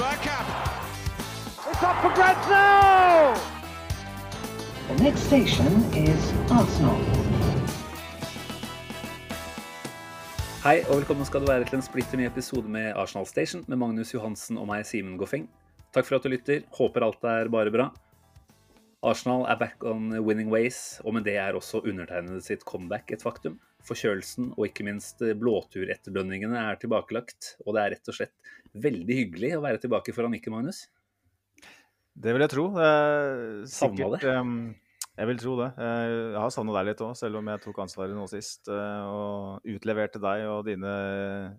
Bergkamp. 0.00 0.48
It's 1.68 1.82
up 1.84 1.96
for 2.00 2.08
grabs 2.16 2.48
now! 2.48 3.36
The 4.88 4.96
next 5.04 5.26
station 5.28 5.68
is 5.92 6.30
Arsenal. 6.48 6.96
Hei 10.64 10.78
og 10.86 11.02
velkommen 11.02 11.28
skal 11.28 11.44
du 11.44 11.50
være 11.52 11.68
til 11.68 11.82
en 11.82 11.84
splitter 11.84 12.16
ny 12.16 12.24
episode 12.30 12.64
med 12.64 12.96
Arsenal 12.96 13.28
Station 13.28 13.66
med 13.68 13.76
Magnus 13.82 14.14
Johansen 14.14 14.56
og 14.56 14.70
meg, 14.72 14.88
Simen 14.88 15.20
Goffeng. 15.20 15.44
Takk 15.92 16.08
for 16.08 16.16
at 16.16 16.24
du 16.24 16.32
lytter. 16.32 16.64
Håper 16.80 17.04
alt 17.04 17.28
er 17.28 17.52
bare 17.52 17.74
bra. 17.74 17.90
Arsenal 19.04 19.44
er 19.52 19.60
back 19.60 19.84
on 19.84 20.14
winning 20.24 20.48
ways, 20.48 21.02
og 21.04 21.18
med 21.18 21.28
det 21.28 21.36
er 21.36 21.60
også 21.60 21.84
undertegnede 21.84 22.40
sitt 22.40 22.64
comeback 22.64 23.12
et 23.12 23.20
faktum. 23.20 23.60
Forkjølelsen 23.88 24.52
og 24.56 24.66
ikke 24.68 24.84
minst 24.86 25.22
blåturetterdønningene 25.40 26.60
er 26.70 26.78
tilbakelagt, 26.82 27.54
og 27.66 27.76
det 27.76 27.82
er 27.84 27.94
rett 27.96 28.12
og 28.12 28.18
slett 28.20 28.52
veldig 28.76 29.16
hyggelig 29.24 29.54
å 29.56 29.64
være 29.64 29.80
tilbake 29.82 30.14
foran 30.14 30.34
Nikke, 30.36 30.52
Magnus. 30.52 30.84
Det 32.20 32.34
vil 32.36 32.44
jeg 32.44 32.52
tro. 32.52 32.68
Eh, 32.76 33.66
Savna 33.70 34.10
det? 34.12 34.20
ehm, 34.28 34.54
jeg 35.20 35.28
vil 35.30 35.38
tro 35.40 35.54
det. 35.58 35.68
Eh, 35.80 36.10
jeg 36.34 36.40
har 36.42 36.52
savna 36.52 36.74
deg 36.76 36.88
litt 36.90 37.02
òg, 37.04 37.14
selv 37.18 37.40
om 37.40 37.48
jeg 37.50 37.62
tok 37.64 37.80
ansvaret 37.84 38.16
nå 38.16 38.26
sist. 38.30 38.68
eh, 38.68 39.02
og 39.08 39.66
utleverte 39.74 40.20
deg 40.22 40.44
og 40.48 40.64
dine 40.68 40.92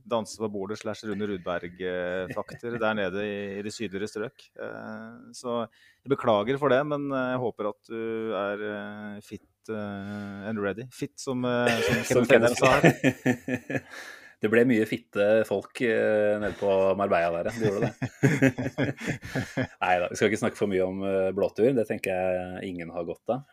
danse 0.06 0.38
på 0.42 0.50
bordet 0.54 0.80
slash 0.82 1.06
Rune 1.10 1.28
Rudberg-fakter 1.32 2.78
der 2.82 2.98
nede 2.98 3.26
i, 3.26 3.62
de 3.66 3.74
sydligere 3.74 4.10
strøk. 4.10 4.48
Eh, 4.56 5.32
så 5.38 5.64
jeg 5.66 6.14
beklager 6.16 6.58
for 6.62 6.74
det, 6.74 6.82
men 6.86 7.10
eh, 7.12 7.32
jeg 7.36 7.44
håper 7.46 7.72
at 7.74 7.92
du 7.92 8.36
er 8.38 8.66
eh, 8.70 9.22
fit 9.62 9.76
eh, 9.76 10.50
and 10.50 10.60
ready. 10.60 10.88
Fit, 10.92 11.20
som, 11.20 11.46
uh, 11.46 11.68
som 11.68 12.04
Som 12.22 12.26
Kenneth 12.26 12.56
sa 12.58 12.80
her. 12.80 13.82
Det 14.42 14.50
ble 14.50 14.64
mye 14.66 14.88
fitte 14.90 15.44
folk 15.46 15.84
eh, 15.86 16.40
nede 16.42 16.56
på 16.58 16.68
Marbella 16.98 17.44
der, 17.44 17.52
det 17.54 17.68
gjorde 17.68 17.92
det. 17.92 18.94
Nei 19.84 19.92
da, 20.02 20.08
vi 20.10 20.18
skal 20.18 20.32
ikke 20.32 20.40
snakke 20.42 20.58
for 20.58 20.72
mye 20.72 20.82
om 20.82 21.04
blåtur. 21.38 21.70
Det 21.78 21.86
tenker 21.86 22.10
jeg 22.10 22.72
ingen 22.72 22.90
har 22.90 23.06
godt 23.06 23.36
av. 23.36 23.44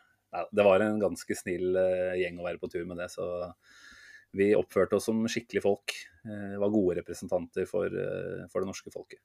Det 0.49 0.65
var 0.65 0.81
en 0.81 0.97
ganske 1.03 1.37
snill 1.37 1.77
gjeng 2.17 2.41
å 2.41 2.47
være 2.47 2.63
på 2.63 2.73
tur 2.73 2.89
med 2.89 3.03
det, 3.03 3.11
så 3.13 3.29
vi 4.33 4.55
oppførte 4.57 4.97
oss 4.97 5.11
som 5.11 5.21
skikkelige 5.29 5.67
folk. 5.67 5.93
Vi 6.25 6.57
var 6.65 6.73
gode 6.73 6.97
representanter 7.03 7.69
for, 7.69 7.93
for 8.49 8.65
det 8.65 8.73
norske 8.73 8.89
folket. 8.95 9.21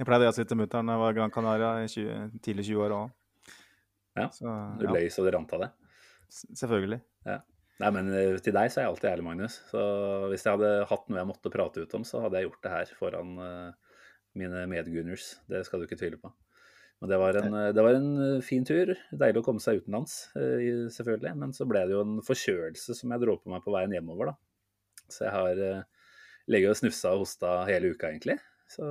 Jeg 0.00 0.08
pleide 0.08 0.32
å 0.32 0.38
sitte 0.40 0.56
mutter'n 0.56 0.88
da 0.88 0.96
jeg 0.96 1.04
var 1.04 1.20
Gran 1.20 1.36
Canaria 1.36 1.74
i 1.84 1.92
20, 1.92 2.40
tidlig 2.40 2.70
20 2.70 2.84
år 2.88 2.96
òg. 3.02 3.16
Ja, 4.16 4.30
Så, 4.32 4.48
Du 4.80 4.88
løy 4.88 5.10
så 5.12 5.28
det 5.28 5.36
rant 5.36 5.52
av 5.52 5.66
det. 5.66 5.74
Selvfølgelig. 6.30 7.00
Nei, 7.82 7.90
men 7.92 8.08
eh, 8.16 8.38
til 8.40 8.54
deg 8.56 8.70
så 8.72 8.80
er 8.80 8.86
jeg 8.86 8.92
alltid 8.94 9.10
ærlig, 9.10 9.26
Magnus. 9.26 9.58
Så 9.68 9.82
hvis 10.32 10.46
jeg 10.46 10.56
hadde 10.56 10.88
hatt 10.88 11.10
noe 11.10 11.20
jeg 11.20 11.28
måtte 11.28 11.52
prate 11.52 11.84
ut 11.84 11.96
om, 11.98 12.06
så 12.08 12.22
hadde 12.24 12.40
jeg 12.40 12.48
gjort 12.48 12.62
det 12.64 12.72
her 12.72 12.92
foran 12.96 13.34
eh, 13.44 13.98
mine 14.40 14.64
medgunners. 14.70 15.34
Det 15.50 15.62
skal 15.66 15.82
du 15.82 15.88
ikke 15.88 15.98
tvile 16.00 16.20
på. 16.22 16.32
Men 17.04 17.12
det 17.12 17.18
var, 17.20 17.36
en, 17.36 17.56
det 17.76 17.84
var 17.84 17.98
en 17.98 18.08
eh, 18.24 18.44
fin 18.44 18.64
tur. 18.64 18.94
Deilig 19.12 19.42
å 19.42 19.44
komme 19.44 19.60
seg 19.60 19.82
utenlands, 19.82 20.16
selvfølgelig. 20.96 21.34
Men 21.42 21.52
så 21.56 21.68
ble 21.68 21.84
det 21.84 21.96
jo 21.98 22.04
en 22.06 22.16
forkjølelse 22.24 22.96
som 22.96 23.12
jeg 23.12 23.24
dro 23.26 23.36
på 23.42 23.52
meg 23.52 23.64
på 23.66 23.76
veien 23.76 23.92
hjemover, 23.92 24.32
da. 24.32 24.38
Så 25.12 25.22
jeg 25.22 25.34
har 25.36 25.60
uh, 25.60 26.08
ligget 26.50 26.72
og 26.72 26.78
snufsa 26.80 27.12
og 27.14 27.20
hosta 27.22 27.50
hele 27.68 27.92
uka, 27.92 28.08
egentlig. 28.08 28.40
Så 28.66 28.86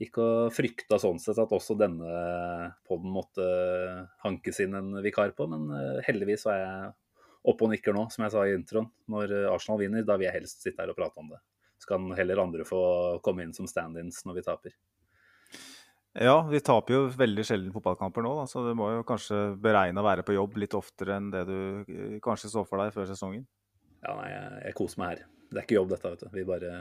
gikk 0.00 0.18
og 0.20 0.52
frykta 0.52 0.98
sånn 1.00 1.20
sett 1.22 1.38
at 1.40 1.52
også 1.56 1.76
denne 1.78 2.06
podden 2.88 3.12
måtte 3.14 3.46
hankes 4.24 4.60
inn 4.64 4.76
en 4.76 4.96
vikar 5.04 5.32
på, 5.36 5.48
men 5.50 5.68
eh, 5.72 6.00
heldigvis 6.08 6.46
var 6.48 6.58
jeg 6.60 6.90
oppe 7.46 7.66
og 7.66 7.72
nikker 7.72 7.94
nå, 7.96 8.08
som 8.12 8.26
jeg 8.26 8.34
sa 8.34 8.42
i 8.44 8.56
introen. 8.56 8.90
Når 9.12 9.32
eh, 9.32 9.52
Arsenal 9.52 9.80
vinner, 9.80 10.04
da 10.06 10.18
vil 10.18 10.28
jeg 10.28 10.40
helst 10.40 10.66
sitte 10.66 10.82
her 10.82 10.92
og 10.92 10.98
prate 10.98 11.22
om 11.22 11.30
det. 11.32 11.40
Så 11.80 11.90
kan 11.92 12.10
heller 12.18 12.42
andre 12.42 12.66
få 12.68 12.82
komme 13.24 13.46
inn 13.46 13.56
som 13.56 13.68
stand-ins 13.70 14.22
når 14.28 14.38
vi 14.38 14.44
taper. 14.46 14.76
Ja, 16.16 16.38
vi 16.48 16.62
taper 16.64 16.94
jo 16.94 17.00
veldig 17.12 17.44
sjelden 17.44 17.72
fotballkamper 17.74 18.24
nå, 18.24 18.30
da, 18.38 18.46
så 18.48 18.62
du 18.64 18.70
må 18.76 18.88
jo 18.94 19.02
kanskje 19.04 19.40
beregne 19.60 20.00
å 20.00 20.06
være 20.06 20.24
på 20.24 20.36
jobb 20.36 20.56
litt 20.62 20.76
oftere 20.76 21.18
enn 21.18 21.28
det 21.32 21.44
du 21.48 21.58
eh, 21.84 22.16
kanskje 22.24 22.52
så 22.52 22.64
for 22.68 22.80
deg 22.80 22.94
før 22.94 23.08
sesongen. 23.08 23.44
Ja, 24.02 24.14
nei, 24.16 24.30
jeg, 24.32 24.62
jeg 24.68 24.76
koser 24.78 25.02
meg 25.02 25.12
her. 25.14 25.26
Det 25.46 25.60
er 25.60 25.66
ikke 25.66 25.78
jobb, 25.78 25.92
dette, 25.92 26.12
vet 26.12 26.24
du. 26.24 26.30
Vi 26.32 26.48
bare 26.48 26.72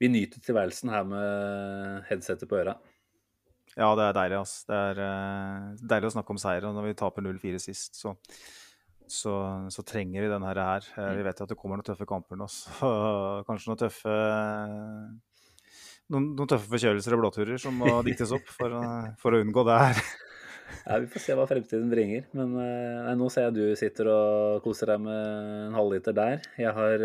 vi 0.00 0.10
nyter 0.12 0.42
tilværelsen 0.44 0.92
her 0.92 1.06
med 1.08 2.04
headsetet 2.10 2.48
på 2.50 2.58
øra. 2.60 2.76
Ja, 3.76 3.90
det 3.98 4.06
er 4.06 4.14
deilig, 4.16 4.38
ass. 4.40 4.54
Det 4.68 4.76
er 4.76 5.00
uh, 5.04 5.72
deilig 5.92 6.08
å 6.08 6.14
snakke 6.14 6.32
om 6.32 6.40
seier. 6.40 6.64
Og 6.64 6.76
når 6.76 6.88
vi 6.88 6.96
taper 6.96 7.24
0-4 7.26 7.58
sist, 7.60 7.98
så, 8.00 8.14
så, 9.04 9.34
så 9.72 9.84
trenger 9.84 10.24
vi 10.24 10.30
denne 10.32 10.52
her. 10.52 10.86
Eh, 10.96 11.10
Vi 11.18 11.24
vet 11.26 11.40
jo 11.40 11.44
at 11.44 11.52
det 11.52 11.58
kommer 11.60 11.76
noen 11.76 11.88
tøffe 11.88 12.08
kamper 12.08 12.40
nå, 12.40 12.48
så 12.56 12.92
kanskje 13.48 13.72
noen 13.72 13.82
tøffe 13.84 14.14
noen, 16.06 16.30
noen 16.38 16.48
tøffe 16.48 16.70
forkjølelser 16.70 17.16
og 17.16 17.24
blåturer 17.24 17.60
som 17.60 17.76
må 17.76 17.98
diktes 18.06 18.32
opp 18.36 18.48
for, 18.48 18.78
for 19.20 19.36
å 19.36 19.42
unngå 19.44 19.66
det 19.68 19.80
her. 19.82 20.00
Ja, 20.86 20.96
Vi 21.02 21.10
får 21.12 21.22
se 21.22 21.36
hva 21.38 21.44
fremtiden 21.50 21.92
bringer. 21.92 22.24
Men 22.32 22.56
eh, 22.62 23.02
nei, 23.10 23.16
nå 23.20 23.28
ser 23.32 23.50
jeg 23.50 23.58
du 23.58 23.64
sitter 23.78 24.08
og 24.14 24.64
koser 24.64 24.94
deg 24.94 25.04
med 25.04 25.66
en 25.66 25.76
halvliter 25.76 26.16
der. 26.16 26.40
Jeg 26.56 26.72
har 26.80 27.04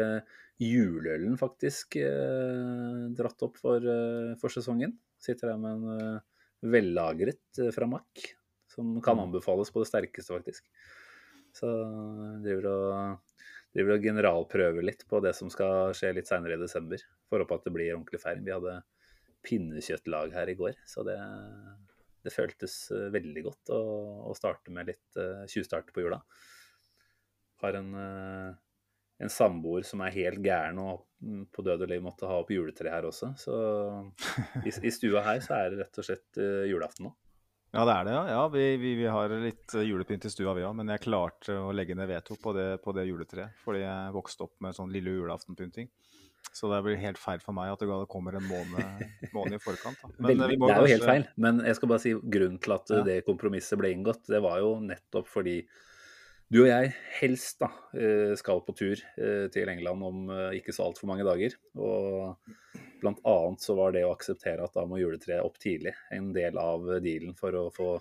juleølen 0.62 1.38
faktisk 1.40 1.98
eh, 2.02 3.08
dratt 3.18 3.48
opp 3.48 3.58
for, 3.62 3.82
eh, 3.82 4.34
for 4.42 4.54
sesongen. 4.54 4.94
Sitter 5.22 5.54
her 5.54 5.62
med 5.62 5.80
en 5.80 5.96
eh, 5.96 6.44
vellagret 6.76 7.62
eh, 7.62 7.72
fra 7.74 7.88
Mack, 7.90 8.26
som 8.72 8.94
kan 9.04 9.20
anbefales 9.24 9.74
på 9.74 9.82
det 9.82 9.90
sterkeste, 9.90 10.36
faktisk. 10.36 10.70
Så 11.58 11.68
driver 12.44 12.70
og, 12.72 13.42
driver 13.76 13.98
og 13.98 14.08
generalprøver 14.08 14.86
litt 14.86 15.04
på 15.10 15.20
det 15.26 15.34
som 15.36 15.52
skal 15.52 15.96
skje 15.98 16.14
litt 16.16 16.30
seinere 16.30 16.56
i 16.60 16.62
desember. 16.62 17.02
Får 17.30 17.44
håpe 17.44 17.58
at 17.60 17.68
det 17.68 17.76
blir 17.76 17.94
ordentlig 17.96 18.22
feiring. 18.22 18.46
Vi 18.48 18.56
hadde 18.56 18.80
pinnekjøttlag 19.48 20.36
her 20.38 20.52
i 20.54 20.58
går, 20.60 20.78
så 20.86 21.04
det, 21.08 21.18
det 22.22 22.34
føltes 22.36 22.76
eh, 22.94 23.10
veldig 23.18 23.48
godt 23.50 23.74
å, 23.74 23.84
å 24.30 24.38
starte 24.38 24.74
med 24.74 24.94
litt 24.94 25.22
tjuvstart 25.50 25.90
på 25.96 26.06
jula. 26.06 26.22
Har 27.62 27.78
en, 27.78 27.94
eh, 27.98 28.54
en 29.22 29.32
samboer 29.32 29.86
som 29.88 30.02
er 30.06 30.14
helt 30.16 30.42
gæren 30.44 30.80
og 30.82 31.04
mm, 31.22 31.48
på 31.54 31.66
død 31.66 31.86
og 31.86 31.92
liv 31.92 32.04
måtte 32.04 32.30
ha 32.30 32.40
opp 32.42 32.52
juletre 32.54 32.94
her 32.94 33.08
også. 33.08 33.34
Så 33.40 33.58
i, 34.66 34.72
i 34.72 34.94
stua 34.94 35.24
her 35.28 35.44
så 35.46 35.59
er 35.59 35.74
det 35.74 35.84
rett 35.84 36.02
og 36.02 36.08
slett 36.08 36.42
uh, 36.42 36.64
julaften 36.70 37.09
nå. 37.09 37.16
Ja, 37.72 37.86
det 37.88 37.94
er 37.94 38.08
det, 38.08 38.14
ja. 38.18 38.24
ja 38.34 38.48
vi, 38.52 38.64
vi, 38.81 38.96
vi 39.00 39.06
har 39.08 39.31
litt 39.31 39.74
eh, 39.80 39.86
julepynt 39.88 40.26
i 40.28 40.31
stua, 40.34 40.52
vi 40.58 40.66
òg. 40.68 40.74
Men 40.76 40.92
jeg 40.92 41.06
klarte 41.06 41.56
å 41.56 41.70
legge 41.72 41.96
ned 41.96 42.10
veto 42.10 42.36
på 42.36 42.52
det, 42.58 42.66
på 42.84 42.92
det 42.98 43.06
juletreet. 43.08 43.62
Fordi 43.64 43.86
jeg 43.86 44.16
vokste 44.16 44.44
opp 44.44 44.58
med 44.66 44.76
sånn 44.76 44.92
lille 44.92 45.14
julaftenpynting. 45.16 45.88
Så 46.52 46.68
det 46.68 46.81
blir 46.84 47.00
helt 47.00 47.22
feil 47.22 47.40
for 47.40 47.56
meg 47.56 47.72
at 47.72 47.80
det 47.80 48.10
kommer 48.12 48.36
en 48.36 48.44
måned, 48.50 49.06
måned 49.38 49.56
i 49.56 49.62
forkant. 49.64 50.04
Eh, 50.04 50.34
det 50.34 50.36
er 50.36 50.58
jo 50.58 50.90
helt 50.90 51.08
feil, 51.08 51.24
men 51.40 51.62
jeg 51.64 51.80
skal 51.80 51.94
bare 51.94 52.04
si 52.04 52.12
grunnen 52.18 52.60
til 52.60 52.76
at 52.76 52.92
det 53.08 53.22
kompromisset 53.30 53.80
ble 53.80 53.94
inngått, 53.96 54.26
det 54.28 54.44
var 54.44 54.60
jo 54.60 54.74
nettopp 54.84 55.31
fordi 55.31 55.62
du 56.51 56.59
og 56.66 56.67
jeg 56.67 56.91
helst 57.22 57.62
da 57.62 57.69
eh, 57.95 58.34
skal 58.39 58.59
på 58.66 58.73
tur 58.75 59.00
eh, 59.00 59.45
til 59.53 59.69
England 59.72 60.03
om 60.03 60.25
eh, 60.34 60.57
ikke 60.59 60.73
så 60.75 60.89
altfor 60.89 61.07
mange 61.07 61.23
dager. 61.23 61.56
Og 61.79 62.35
blant 63.01 63.22
annet 63.28 63.63
så 63.63 63.75
var 63.78 63.95
det 63.95 64.03
å 64.03 64.12
akseptere 64.12 64.66
at 64.66 64.75
da 64.75 64.84
må 64.88 65.00
juletreet 65.00 65.45
opp 65.45 65.56
tidlig 65.62 65.94
en 66.12 66.34
del 66.35 66.59
av 66.59 66.89
dealen 67.03 67.38
for 67.39 67.56
å 67.56 67.69
få 67.73 67.94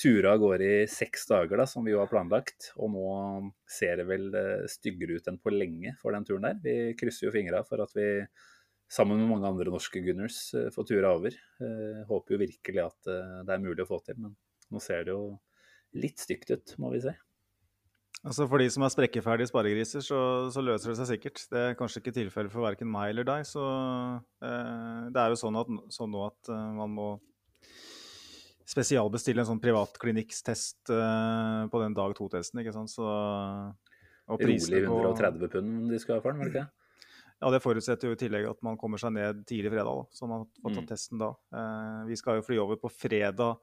ture 0.00 0.30
av 0.30 0.38
gårde 0.40 0.68
i 0.68 0.84
seks 0.88 1.26
dager, 1.28 1.58
da, 1.60 1.66
som 1.68 1.84
vi 1.84 1.92
jo 1.92 1.98
har 2.00 2.08
planlagt. 2.08 2.70
Og 2.78 2.94
nå 2.94 3.08
ser 3.68 3.98
det 4.00 4.06
vel 4.08 4.30
styggere 4.70 5.18
ut 5.18 5.26
enn 5.28 5.40
på 5.42 5.52
lenge 5.52 5.92
for 6.00 6.16
den 6.16 6.24
turen 6.24 6.46
der. 6.46 6.62
Vi 6.62 6.94
krysser 6.96 7.26
jo 7.26 7.34
fingra 7.34 7.60
for 7.66 7.82
at 7.84 7.92
vi 7.98 8.06
sammen 8.90 9.20
med 9.20 9.28
mange 9.34 9.50
andre 9.50 9.74
norske 9.74 10.00
gunners 10.06 10.38
får 10.72 10.88
ture 10.88 11.10
over. 11.10 11.36
Håper 12.08 12.36
jo 12.36 12.40
virkelig 12.46 12.86
at 12.86 13.10
det 13.10 13.58
er 13.58 13.66
mulig 13.66 13.84
å 13.84 13.90
få 13.90 14.00
til, 14.06 14.22
men 14.22 14.38
nå 14.72 14.80
ser 14.80 15.04
det 15.04 15.12
jo 15.12 15.34
litt 16.00 16.22
stygt 16.22 16.54
ut, 16.54 16.78
må 16.80 16.94
vi 16.94 17.02
si. 17.04 17.12
Altså 18.20 18.44
For 18.50 18.60
de 18.60 18.66
som 18.68 18.84
er 18.84 18.90
sprekkeferdige 18.92 19.48
sparegriser, 19.48 20.02
så, 20.04 20.18
så 20.52 20.60
løser 20.60 20.90
det 20.92 20.96
seg 20.98 21.08
sikkert. 21.14 21.40
Det 21.48 21.60
er 21.70 21.76
kanskje 21.78 22.02
ikke 22.02 22.12
tilfellet 22.18 22.52
for 22.52 22.66
verken 22.66 22.90
meg 22.92 23.14
eller 23.14 23.24
deg. 23.24 23.46
Så 23.48 23.62
eh, 23.64 25.06
det 25.08 25.22
er 25.22 25.32
jo 25.32 25.38
sånn, 25.40 25.56
at, 25.56 25.70
sånn 25.96 26.12
nå 26.12 26.26
at 26.26 26.50
eh, 26.52 26.66
man 26.76 26.92
må 26.98 27.06
spesialbestille 28.70 29.42
en 29.42 29.48
sånn 29.48 29.62
privatklinikktest 29.62 30.92
eh, 30.94 31.62
på 31.72 31.80
den 31.82 31.96
dag 31.96 32.12
to-testen. 32.18 32.60
ikke 32.62 32.74
sant? 32.76 32.92
Så, 32.92 33.06
og 33.06 34.36
Rolig 34.36 34.46
prisene 34.46 34.84
på- 34.86 35.00
130 35.00 35.50
pund 35.56 35.90
de 35.90 35.98
skal 36.02 36.18
ha 36.20 36.22
for 36.22 36.30
den, 36.36 36.42
var 36.44 36.50
det 36.50 36.54
ikke? 36.60 36.68
Ja, 37.40 37.48
det 37.54 37.62
forutsetter 37.64 38.10
jo 38.10 38.14
i 38.18 38.20
tillegg 38.20 38.46
at 38.50 38.60
man 38.62 38.76
kommer 38.76 39.00
seg 39.00 39.14
ned 39.16 39.40
tidlig 39.48 39.72
fredag, 39.72 39.88
da, 39.96 40.04
så 40.12 40.28
man 40.28 40.44
får 40.60 40.74
tatt 40.76 40.84
Mm. 40.84 40.90
testen 40.92 41.18
da. 41.24 41.30
Eh, 41.56 42.04
vi 42.12 42.16
skal 42.20 42.36
jo 42.36 42.44
fly 42.44 42.58
over 42.60 42.76
på 42.76 42.90
fredag 42.92 43.56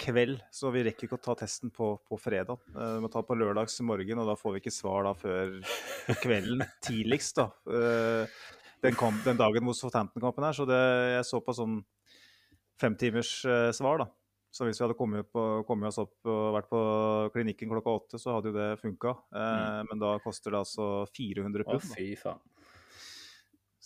kveld, 0.00 0.40
så 0.52 0.70
vi 0.74 0.82
rekker 0.86 1.08
ikke 1.08 1.18
å 1.18 1.24
ta 1.24 1.34
testen 1.40 1.72
på, 1.74 1.94
på 2.04 2.18
fredag. 2.20 2.60
Eh, 2.74 2.92
vi 2.96 3.04
må 3.04 3.10
ta 3.12 3.22
på 3.24 3.36
lørdags 3.38 3.78
morgen, 3.86 4.20
og 4.22 4.28
da 4.30 4.36
får 4.38 4.56
vi 4.56 4.62
ikke 4.64 4.74
svar 4.74 5.08
da 5.08 5.14
før 5.16 5.56
kvelden 6.22 6.64
tidligst. 6.86 7.40
da. 7.40 7.48
Eh, 7.70 8.36
den, 8.84 8.96
kom, 8.98 9.16
den 9.24 9.40
dagen 9.40 9.64
hvor 9.66 9.76
Southampton-kampen 9.78 10.46
er, 10.48 10.56
så 10.56 10.68
det, 10.68 10.82
jeg 11.16 11.26
så 11.30 11.40
på 11.44 11.56
sånn 11.56 11.80
femtimers 12.80 13.32
eh, 13.48 13.70
svar, 13.76 14.04
da. 14.04 14.10
Så 14.56 14.64
hvis 14.64 14.78
vi 14.80 14.86
hadde 14.86 14.96
kommet, 14.96 15.26
på, 15.32 15.42
kommet 15.68 15.90
oss 15.90 15.98
opp 16.00 16.28
og 16.32 16.54
vært 16.54 16.68
på 16.70 16.78
klinikken 17.34 17.68
klokka 17.68 17.92
åtte, 17.98 18.20
så 18.20 18.38
hadde 18.38 18.52
jo 18.52 18.56
det 18.56 18.68
funka. 18.80 19.12
Eh, 19.36 19.80
Men 19.90 20.00
da 20.00 20.14
koster 20.24 20.54
det 20.54 20.62
altså 20.62 20.86
400 21.12 21.66
Å, 21.66 21.74
pund. 21.74 21.82
Å, 21.82 21.96
fy 21.96 22.14
faen. 22.20 22.40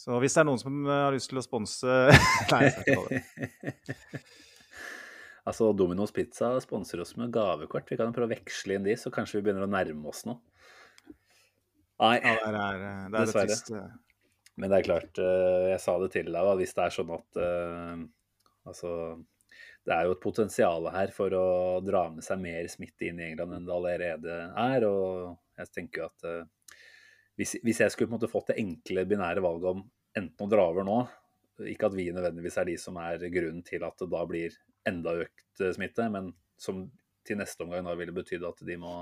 Så 0.01 0.17
hvis 0.23 0.33
det 0.37 0.41
er 0.41 0.47
noen 0.49 0.61
som 0.63 0.77
har 0.89 1.13
lyst 1.13 1.29
til 1.33 1.41
å 1.41 1.45
sponse 1.45 1.97
Nei, 2.53 2.61
jeg 2.65 2.77
skal 2.77 2.87
ikke 2.87 2.95
ta 2.95 3.09
det. 3.11 4.23
Altså, 5.51 5.73
Domino's 5.75 6.13
Pizza 6.15 6.53
sponser 6.63 7.01
oss 7.03 7.17
med 7.19 7.33
gavekort. 7.35 7.89
Vi 7.91 7.99
kan 7.99 8.11
jo 8.11 8.15
prøve 8.17 8.31
å 8.31 8.35
veksle 8.37 8.77
inn 8.79 8.87
de, 8.87 8.95
så 9.01 9.11
kanskje 9.15 9.41
vi 9.41 9.49
begynner 9.49 9.67
å 9.67 9.73
nærme 9.73 10.13
oss 10.13 10.23
noe. 10.29 10.39
Nei, 12.01 12.15
Ja, 12.23 12.37
det 12.39 12.47
er, 12.47 12.53
det 12.53 12.61
er, 12.61 12.85
er 13.09 13.11
Dessverre. 13.27 13.49
trist. 13.51 13.73
eh. 13.77 13.91
men 14.61 14.71
det 14.73 14.79
er 14.79 14.87
klart, 14.87 15.19
eh, 15.21 15.67
jeg 15.73 15.83
sa 15.83 15.97
det 16.01 16.11
til 16.15 16.31
deg, 16.33 16.49
hvis 16.61 16.73
det 16.77 16.85
er 16.87 16.95
sånn 16.97 17.13
at 17.17 17.41
eh, 17.45 18.07
Altså, 18.71 18.91
det 19.89 19.95
er 19.97 20.05
jo 20.07 20.13
et 20.15 20.21
potensial 20.23 20.87
her 20.93 21.11
for 21.17 21.33
å 21.35 21.45
dra 21.83 22.03
med 22.13 22.23
seg 22.23 22.39
mer 22.43 22.67
smitte 22.71 23.07
inn 23.09 23.19
i 23.23 23.31
England 23.31 23.57
enn 23.57 23.65
det 23.67 23.73
allerede 23.75 24.35
er. 24.61 24.85
Og 24.87 25.33
jeg 25.59 25.71
tenker 25.75 26.03
jo 26.03 26.09
at 26.11 26.27
eh, 26.29 26.77
hvis, 27.41 27.57
hvis 27.65 27.81
jeg 27.81 27.95
skulle 27.95 28.11
på 28.11 28.15
en 28.15 28.19
måte 28.19 28.31
fått 28.31 28.53
det 28.53 28.59
enkle, 28.61 29.07
binære 29.09 29.43
valget 29.43 29.73
om 29.73 29.81
enten 30.21 30.45
å 30.47 30.51
dra 30.53 30.67
over 30.69 30.85
nå 30.85 30.99
Ikke 31.73 31.89
at 31.89 31.97
vi 31.97 32.11
nødvendigvis 32.13 32.59
er 32.61 32.69
de 32.69 32.77
som 32.81 32.99
er 33.01 33.25
grunnen 33.33 33.65
til 33.67 33.83
at 33.89 33.97
det 34.05 34.11
da 34.13 34.23
blir 34.29 34.55
enda 34.89 35.15
økt 35.25 35.63
eh, 35.63 35.73
smitte, 35.77 36.07
men 36.13 36.33
som 36.61 36.87
til 37.27 37.41
neste 37.41 37.65
omgang 37.65 37.85
da 37.87 37.97
ville 37.99 38.15
betydd 38.17 38.45
at 38.49 38.63
de 38.67 38.77
må 38.81 38.95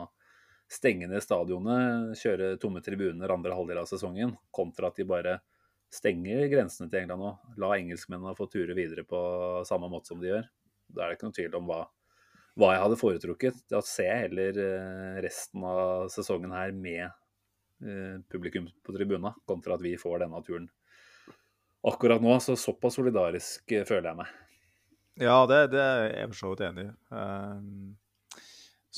stenge 0.68 1.08
ned 1.08 1.22
stadionet, 1.24 2.16
kjøre 2.20 2.56
tomme 2.60 2.82
tribuner 2.84 3.32
andre 3.32 3.56
halvdel 3.56 3.80
av 3.80 3.88
sesongen, 3.88 4.34
kontra 4.54 4.90
at 4.90 4.98
de 5.00 5.06
bare 5.08 5.38
stenger 5.92 6.44
grensene 6.52 6.90
til 6.92 7.02
England 7.02 7.24
og 7.24 7.60
la 7.60 7.70
engelskmennene 7.78 8.36
få 8.36 8.48
ture 8.52 8.76
videre 8.76 9.06
på 9.08 9.20
samme 9.68 9.88
måte 9.88 10.12
som 10.12 10.20
de 10.20 10.28
gjør. 10.28 10.50
Da 10.92 11.04
er 11.04 11.08
det 11.08 11.16
ikke 11.16 11.28
noen 11.28 11.38
tvil 11.38 11.56
om 11.56 11.70
hva, 11.70 11.78
hva 12.60 12.72
jeg 12.74 12.82
hadde 12.84 13.00
foretrukket. 13.00 13.62
Da 13.72 13.80
ser 13.84 14.10
jeg 14.10 14.26
heller 14.26 14.60
eh, 14.64 15.22
resten 15.24 15.64
av 15.68 16.10
sesongen 16.12 16.52
her 16.52 16.74
med 16.76 17.06
eh, 17.06 18.18
publikum 18.28 18.68
på 18.84 18.96
tribuna, 18.96 19.32
kontra 19.48 19.78
at 19.78 19.84
vi 19.84 19.96
får 20.00 20.26
denne 20.26 20.42
turen 20.44 20.68
akkurat 21.88 22.20
nå. 22.24 22.36
Så 22.44 22.58
såpass 22.60 23.00
solidarisk 23.00 23.78
føler 23.88 24.10
jeg 24.10 24.20
meg. 24.20 24.36
Ja, 25.18 25.38
det, 25.50 25.64
det 25.74 25.80
er 25.82 26.04
jeg 26.12 26.28
for 26.30 26.38
så 26.38 26.52
vidt 26.52 26.66
enig 26.68 26.84
i. 26.86 26.90
Ehm, 27.18 27.96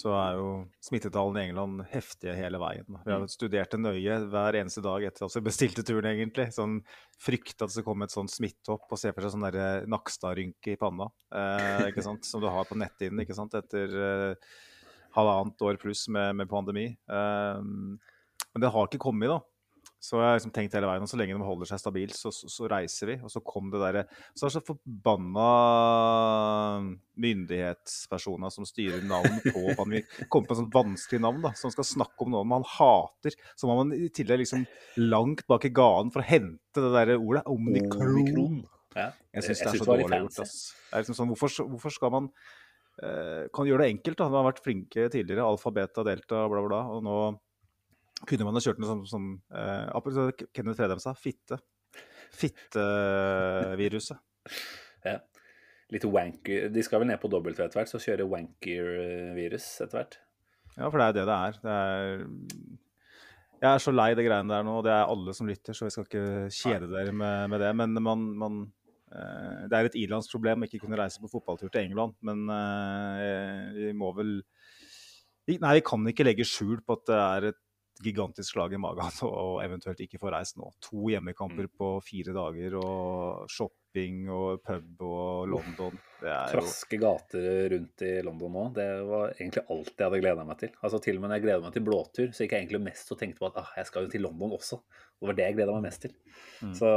så 0.01 0.13
er 0.15 0.37
jo 0.39 0.49
smittetallene 0.85 1.43
i 1.43 1.49
England 1.51 1.83
heftige 1.91 2.35
hele 2.37 2.61
veien. 2.63 2.99
Vi 3.05 3.13
har 3.13 3.25
studert 3.33 3.73
det 3.75 3.81
nøye 3.83 4.19
hver 4.33 4.59
eneste 4.61 4.83
dag 4.85 5.05
etter 5.09 5.27
at 5.27 5.37
vi 5.37 5.43
bestilte 5.49 5.85
turen, 5.87 6.11
egentlig. 6.13 6.51
Sånn 6.57 6.79
Frykt 7.21 7.61
at 7.65 7.75
det 7.75 7.85
kom 7.85 8.01
et 8.05 8.15
sånt 8.15 8.33
smittehopp 8.33 8.89
og 8.89 9.01
se 9.01 9.13
for 9.13 9.25
seg 9.27 9.35
sånn 9.35 9.45
der 9.49 9.89
Nakstad-rynke 9.91 10.73
i 10.73 10.79
panna. 10.81 11.11
eh, 11.37 11.89
ikke 11.91 12.05
sant? 12.07 12.25
Som 12.29 12.45
du 12.45 12.49
har 12.49 12.69
på 12.69 12.79
netthinnen 12.81 13.25
ikke 13.25 13.37
sant? 13.37 13.57
etter 13.59 13.93
eh, 14.07 14.55
halvannet 15.17 15.67
år 15.67 15.81
pluss 15.83 16.07
med, 16.09 16.37
med 16.39 16.49
pandemi. 16.49 16.87
Ehm, 17.11 17.99
men 18.55 18.65
det 18.65 18.73
har 18.73 18.89
ikke 18.89 19.03
kommet, 19.05 19.33
da. 19.33 19.41
Så 20.01 20.17
jeg 20.17 20.25
har 20.25 20.39
liksom 20.39 20.53
tenkt 20.57 20.73
hele 20.73 20.89
veien, 20.89 21.05
og 21.05 21.11
så 21.11 21.19
lenge 21.21 21.35
de 21.37 21.45
holder 21.45 21.69
seg 21.69 21.81
stabilt, 21.83 22.17
så, 22.17 22.31
så, 22.33 22.49
så 22.49 22.69
reiser 22.73 23.11
vi. 23.11 23.17
Og 23.21 23.29
så 23.29 23.43
kom 23.45 23.69
det 23.73 23.83
derre 23.83 24.07
Så 24.33 24.47
er 24.47 24.49
det 24.49 24.55
så 24.55 24.63
forbanna 24.65 25.49
myndighetspersoner 27.21 28.55
som 28.55 28.65
styrer 28.69 29.05
navn 29.05 29.43
på 29.45 29.61
pandemi. 29.79 30.01
Kommer 30.33 30.49
på 30.49 30.57
et 30.57 30.61
sånt 30.63 30.79
vanskelig 30.79 31.21
navn, 31.21 31.43
da, 31.45 31.53
som 31.59 31.73
skal 31.75 31.85
snakke 31.85 32.25
om 32.25 32.33
noe 32.33 32.49
man 32.49 32.65
hater. 32.79 33.37
Så 33.53 33.69
må 33.69 33.77
man 33.83 33.93
i 33.97 34.09
tillegg 34.17 34.41
liksom 34.45 34.65
langt 35.05 35.45
bak 35.51 35.69
i 35.69 35.73
ganen 35.77 36.13
for 36.15 36.25
å 36.25 36.29
hente 36.31 36.81
det 36.87 36.95
derre 36.97 37.19
ordet. 37.21 37.45
Omikron. 37.53 38.15
Omikron. 38.15 38.57
Ja, 38.97 39.11
Jeg 39.37 39.47
syns 39.47 39.61
det 39.61 39.69
er 39.69 39.79
så 39.83 39.87
var 39.87 40.01
litt 40.01 40.09
dårlig 40.09 40.23
gjort. 40.25 40.41
ass. 40.47 40.57
Det 40.89 40.97
er 40.97 41.05
liksom 41.05 41.19
sånn, 41.21 41.31
hvorfor, 41.35 41.69
hvorfor 41.75 41.95
skal 41.95 42.11
man 42.17 42.33
uh, 43.05 43.45
Kan 43.55 43.69
gjøre 43.69 43.85
det 43.85 43.93
enkelt, 43.99 44.17
da. 44.17 44.33
De 44.33 44.41
har 44.41 44.49
vært 44.49 44.65
flinke 44.65 45.07
tidligere. 45.13 45.45
Alfa, 45.45 45.77
beta, 45.77 46.09
delta, 46.09 46.43
bla, 46.51 46.65
bla. 46.65 46.83
Og 46.97 47.05
nå 47.05 47.21
kunne 48.29 48.47
man 48.47 48.57
ha 48.57 48.63
kjørt 48.65 48.81
noe 48.83 48.91
sånn 48.91 49.07
som 49.09 49.29
uh, 49.55 50.33
Kenneth 50.53 50.77
Fredheim 50.77 51.01
sa, 51.03 51.15
fitte. 51.17 51.61
Fitteviruset. 52.37 54.21
Ja. 55.01 55.17
Litt 55.89 56.05
wanky. 56.05 56.67
De 56.69 56.83
skal 56.85 57.01
vel 57.01 57.09
ned 57.09 57.17
på 57.23 57.31
W 57.33 57.55
etter 57.55 57.73
hvert, 57.73 57.89
så 57.89 57.97
kjøre 58.03 58.27
wanker-virus 58.29 59.69
etter 59.81 59.97
hvert. 59.97 60.19
Ja, 60.77 60.91
for 60.91 61.01
det 61.01 61.07
er 61.07 61.15
det 61.17 61.25
det 61.25 61.37
er. 61.37 61.57
det 61.65 61.77
er. 61.77 62.21
Jeg 63.61 63.69
er 63.71 63.83
så 63.83 63.93
lei 63.93 64.11
det 64.17 64.25
greiene 64.25 64.53
der 64.53 64.65
nå, 64.65 64.77
og 64.79 64.85
det 64.87 64.93
er 64.95 65.11
alle 65.13 65.35
som 65.37 65.49
lytter, 65.49 65.77
så 65.77 65.89
jeg 65.89 65.95
skal 65.97 66.07
ikke 66.07 66.27
kjede 66.57 66.91
dere 66.93 67.13
med, 67.13 67.51
med 67.53 67.61
det. 67.65 67.73
Men 67.77 67.99
man, 68.05 68.23
man 68.41 68.61
eh, 69.13 69.67
Det 69.69 69.77
er 69.77 69.89
et 69.89 69.99
ilandsproblem 70.01 70.63
å 70.65 70.69
ikke 70.69 70.81
kunne 70.85 71.01
reise 71.01 71.21
på 71.21 71.33
fotballtur 71.33 71.69
til 71.69 71.83
England, 71.83 72.15
men 72.25 72.47
eh, 72.55 73.67
vi 73.77 73.91
må 73.97 74.15
vel 74.17 74.39
Nei, 75.51 75.73
vi 75.81 75.83
kan 75.83 76.05
ikke 76.07 76.25
legge 76.29 76.47
skjul 76.47 76.79
på 76.87 76.95
at 76.95 77.09
det 77.09 77.17
er 77.19 77.49
et 77.49 77.59
gigantisk 78.03 78.55
slag 78.55 78.75
i 78.75 78.81
magen 78.81 79.21
og 79.29 79.61
eventuelt 79.65 80.01
ikke 80.05 80.21
få 80.21 80.33
reist 80.35 80.59
nå. 80.61 80.71
To 80.87 81.11
hjemmekamper 81.13 81.69
på 81.73 81.93
fire 82.05 82.35
dager, 82.37 82.77
og 82.81 83.51
shopping 83.51 84.23
og 84.33 84.63
pub 84.67 85.05
og 85.07 85.51
London. 85.51 85.99
Det 86.21 86.31
er 86.31 86.55
jo 86.55 86.61
Traske 86.61 87.01
gater 87.01 87.49
rundt 87.75 88.05
i 88.07 88.13
London 88.27 88.57
nå, 88.57 88.65
det 88.77 88.89
var 89.09 89.35
egentlig 89.37 89.65
alt 89.75 89.93
jeg 89.95 90.07
hadde 90.07 90.23
gleda 90.25 90.47
meg 90.49 90.61
til. 90.63 90.75
Altså 90.81 91.01
Til 91.05 91.19
og 91.19 91.25
med 91.25 91.33
når 91.33 91.41
jeg 91.41 91.47
gleda 91.47 91.65
meg 91.65 91.77
til 91.77 91.87
blåtur, 91.87 92.29
så 92.33 92.45
gikk 92.45 92.57
jeg 92.57 92.65
egentlig 92.65 92.83
mest 92.89 93.15
og 93.15 93.21
tenkte 93.21 93.43
på 93.43 93.51
at 93.51 93.63
ah, 93.63 93.73
jeg 93.81 93.91
skal 93.91 94.07
jo 94.07 94.13
til 94.13 94.25
London 94.27 94.59
også. 94.59 94.81
Det 95.21 95.29
var 95.29 95.37
det 95.39 95.49
jeg 95.49 95.59
gleda 95.59 95.77
meg 95.77 95.89
mest 95.89 96.07
til. 96.07 96.15
Mm. 96.61 96.77
Så 96.77 96.93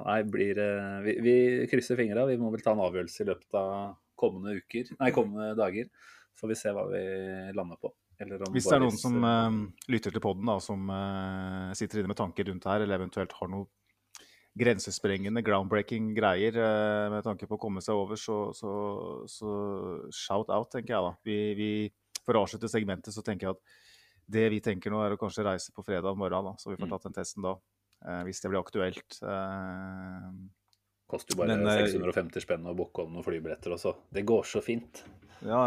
nei, 0.00 0.20
blir 0.36 0.56
det 0.58 0.70
vi, 1.06 1.18
vi 1.24 1.36
krysser 1.70 1.98
fingra. 1.98 2.26
Vi 2.30 2.38
må 2.40 2.50
vel 2.54 2.64
ta 2.64 2.74
en 2.74 2.82
avgjørelse 2.84 3.22
i 3.22 3.30
løpet 3.30 3.60
av 3.60 3.94
kommende 4.18 4.58
uker, 4.62 4.94
nei, 5.00 5.10
kommende 5.14 5.54
dager. 5.58 5.90
Så 6.34 6.44
får 6.44 6.50
vi 6.50 6.56
se 6.58 6.72
hva 6.74 6.88
vi 6.90 7.04
lander 7.54 7.78
på. 7.78 7.92
Hvis 8.54 8.68
det 8.68 8.76
er 8.76 8.82
noen 8.84 8.98
som 8.98 9.16
eh, 9.26 9.56
lytter 9.90 10.14
til 10.14 10.22
podden 10.22 10.50
som 10.62 10.90
uh, 10.90 11.72
sitter 11.74 12.00
inne 12.00 12.12
med 12.12 12.18
tanker 12.18 12.46
rundt 12.48 12.68
her, 12.70 12.84
eller 12.84 13.00
eventuelt 13.00 13.34
har 13.38 13.50
noe 13.50 13.66
grensesprengende, 14.54 15.42
groundbreaking 15.42 16.12
greier 16.14 16.54
uh, 16.54 17.10
med 17.10 17.26
tanke 17.26 17.48
på 17.50 17.58
å 17.58 17.62
komme 17.64 17.82
seg 17.82 17.98
over, 17.98 18.20
så, 18.20 18.38
så, 18.54 18.72
så 19.26 19.54
shout 20.14 20.52
out, 20.54 20.70
tenker 20.70 20.94
jeg 20.94 21.08
da. 21.08 21.14
Vi, 21.26 21.38
vi, 21.58 21.70
for 22.22 22.38
å 22.38 22.44
avslutte 22.46 22.70
segmentet, 22.70 23.14
så 23.14 23.24
tenker 23.26 23.50
jeg 23.50 23.58
at 23.58 23.78
det 24.34 24.46
vi 24.54 24.60
tenker 24.64 24.94
nå, 24.94 25.02
er 25.04 25.16
å 25.16 25.20
kanskje 25.20 25.44
reise 25.44 25.74
på 25.74 25.82
fredag 25.84 26.14
morgen, 26.16 26.52
da, 26.52 26.54
så 26.56 26.70
vi 26.70 26.78
får 26.78 26.86
Mm. 26.86 26.92
tatt 26.94 27.08
den 27.10 27.16
testen 27.18 27.44
da. 27.44 27.58
hvis 28.24 28.40
det 28.40 28.50
blir 28.52 28.60
aktuelt. 28.60 29.18
Eh, 29.24 30.30
Koster 31.14 31.34
jo 31.36 31.40
bare 31.44 31.54
Men, 31.56 31.68
eh, 31.70 31.84
650 31.86 32.42
spenn 32.44 32.66
å 32.66 32.74
booke 32.76 33.04
om 33.06 33.12
noen 33.14 33.24
flybilletter 33.26 33.74
også. 33.76 33.94
Det 34.12 34.24
går 34.26 34.42
så 34.50 34.62
fint. 34.64 35.04
Ja, 35.44 35.60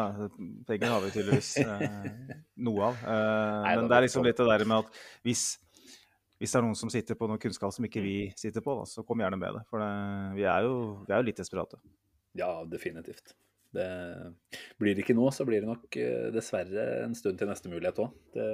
penger 0.68 0.90
har 0.90 1.04
vi 1.06 1.12
tydeligvis 1.14 1.52
eh, 1.62 2.36
noe 2.66 2.90
av. 2.92 3.00
Eh, 3.06 3.64
Nei, 3.68 3.74
men 3.78 3.88
det 3.92 3.98
er 4.00 4.06
liksom 4.08 4.26
litt 4.26 4.40
det 4.42 4.48
der 4.50 4.66
med 4.68 4.84
at 4.88 5.02
hvis, 5.28 5.44
hvis 6.42 6.52
det 6.56 6.60
er 6.60 6.66
noen 6.66 6.78
som 6.80 6.90
sitter 6.92 7.16
på 7.20 7.28
noe 7.30 7.38
kunnskap 7.42 7.72
som 7.76 7.86
ikke 7.86 8.02
vi 8.04 8.16
sitter 8.40 8.64
på, 8.66 8.74
da, 8.80 8.88
så 8.90 9.06
kom 9.08 9.22
gjerne 9.22 9.38
med 9.40 9.60
det. 9.60 9.62
For 9.70 9.84
det, 9.84 9.92
vi, 10.40 10.48
er 10.50 10.66
jo, 10.66 10.74
vi 11.06 11.14
er 11.14 11.22
jo 11.22 11.28
litt 11.30 11.38
desperate. 11.44 11.78
Ja, 12.38 12.50
definitivt. 12.70 13.36
Det 13.78 13.86
blir 14.82 14.96
det 14.98 15.04
ikke 15.06 15.14
nå, 15.18 15.28
så 15.36 15.46
blir 15.46 15.62
det 15.62 15.70
nok 15.70 15.98
eh, 16.02 16.32
dessverre 16.34 16.88
en 17.06 17.14
stund 17.20 17.38
til 17.38 17.50
neste 17.52 17.70
mulighet 17.70 18.02
òg. 18.02 18.16
Det 18.34 18.48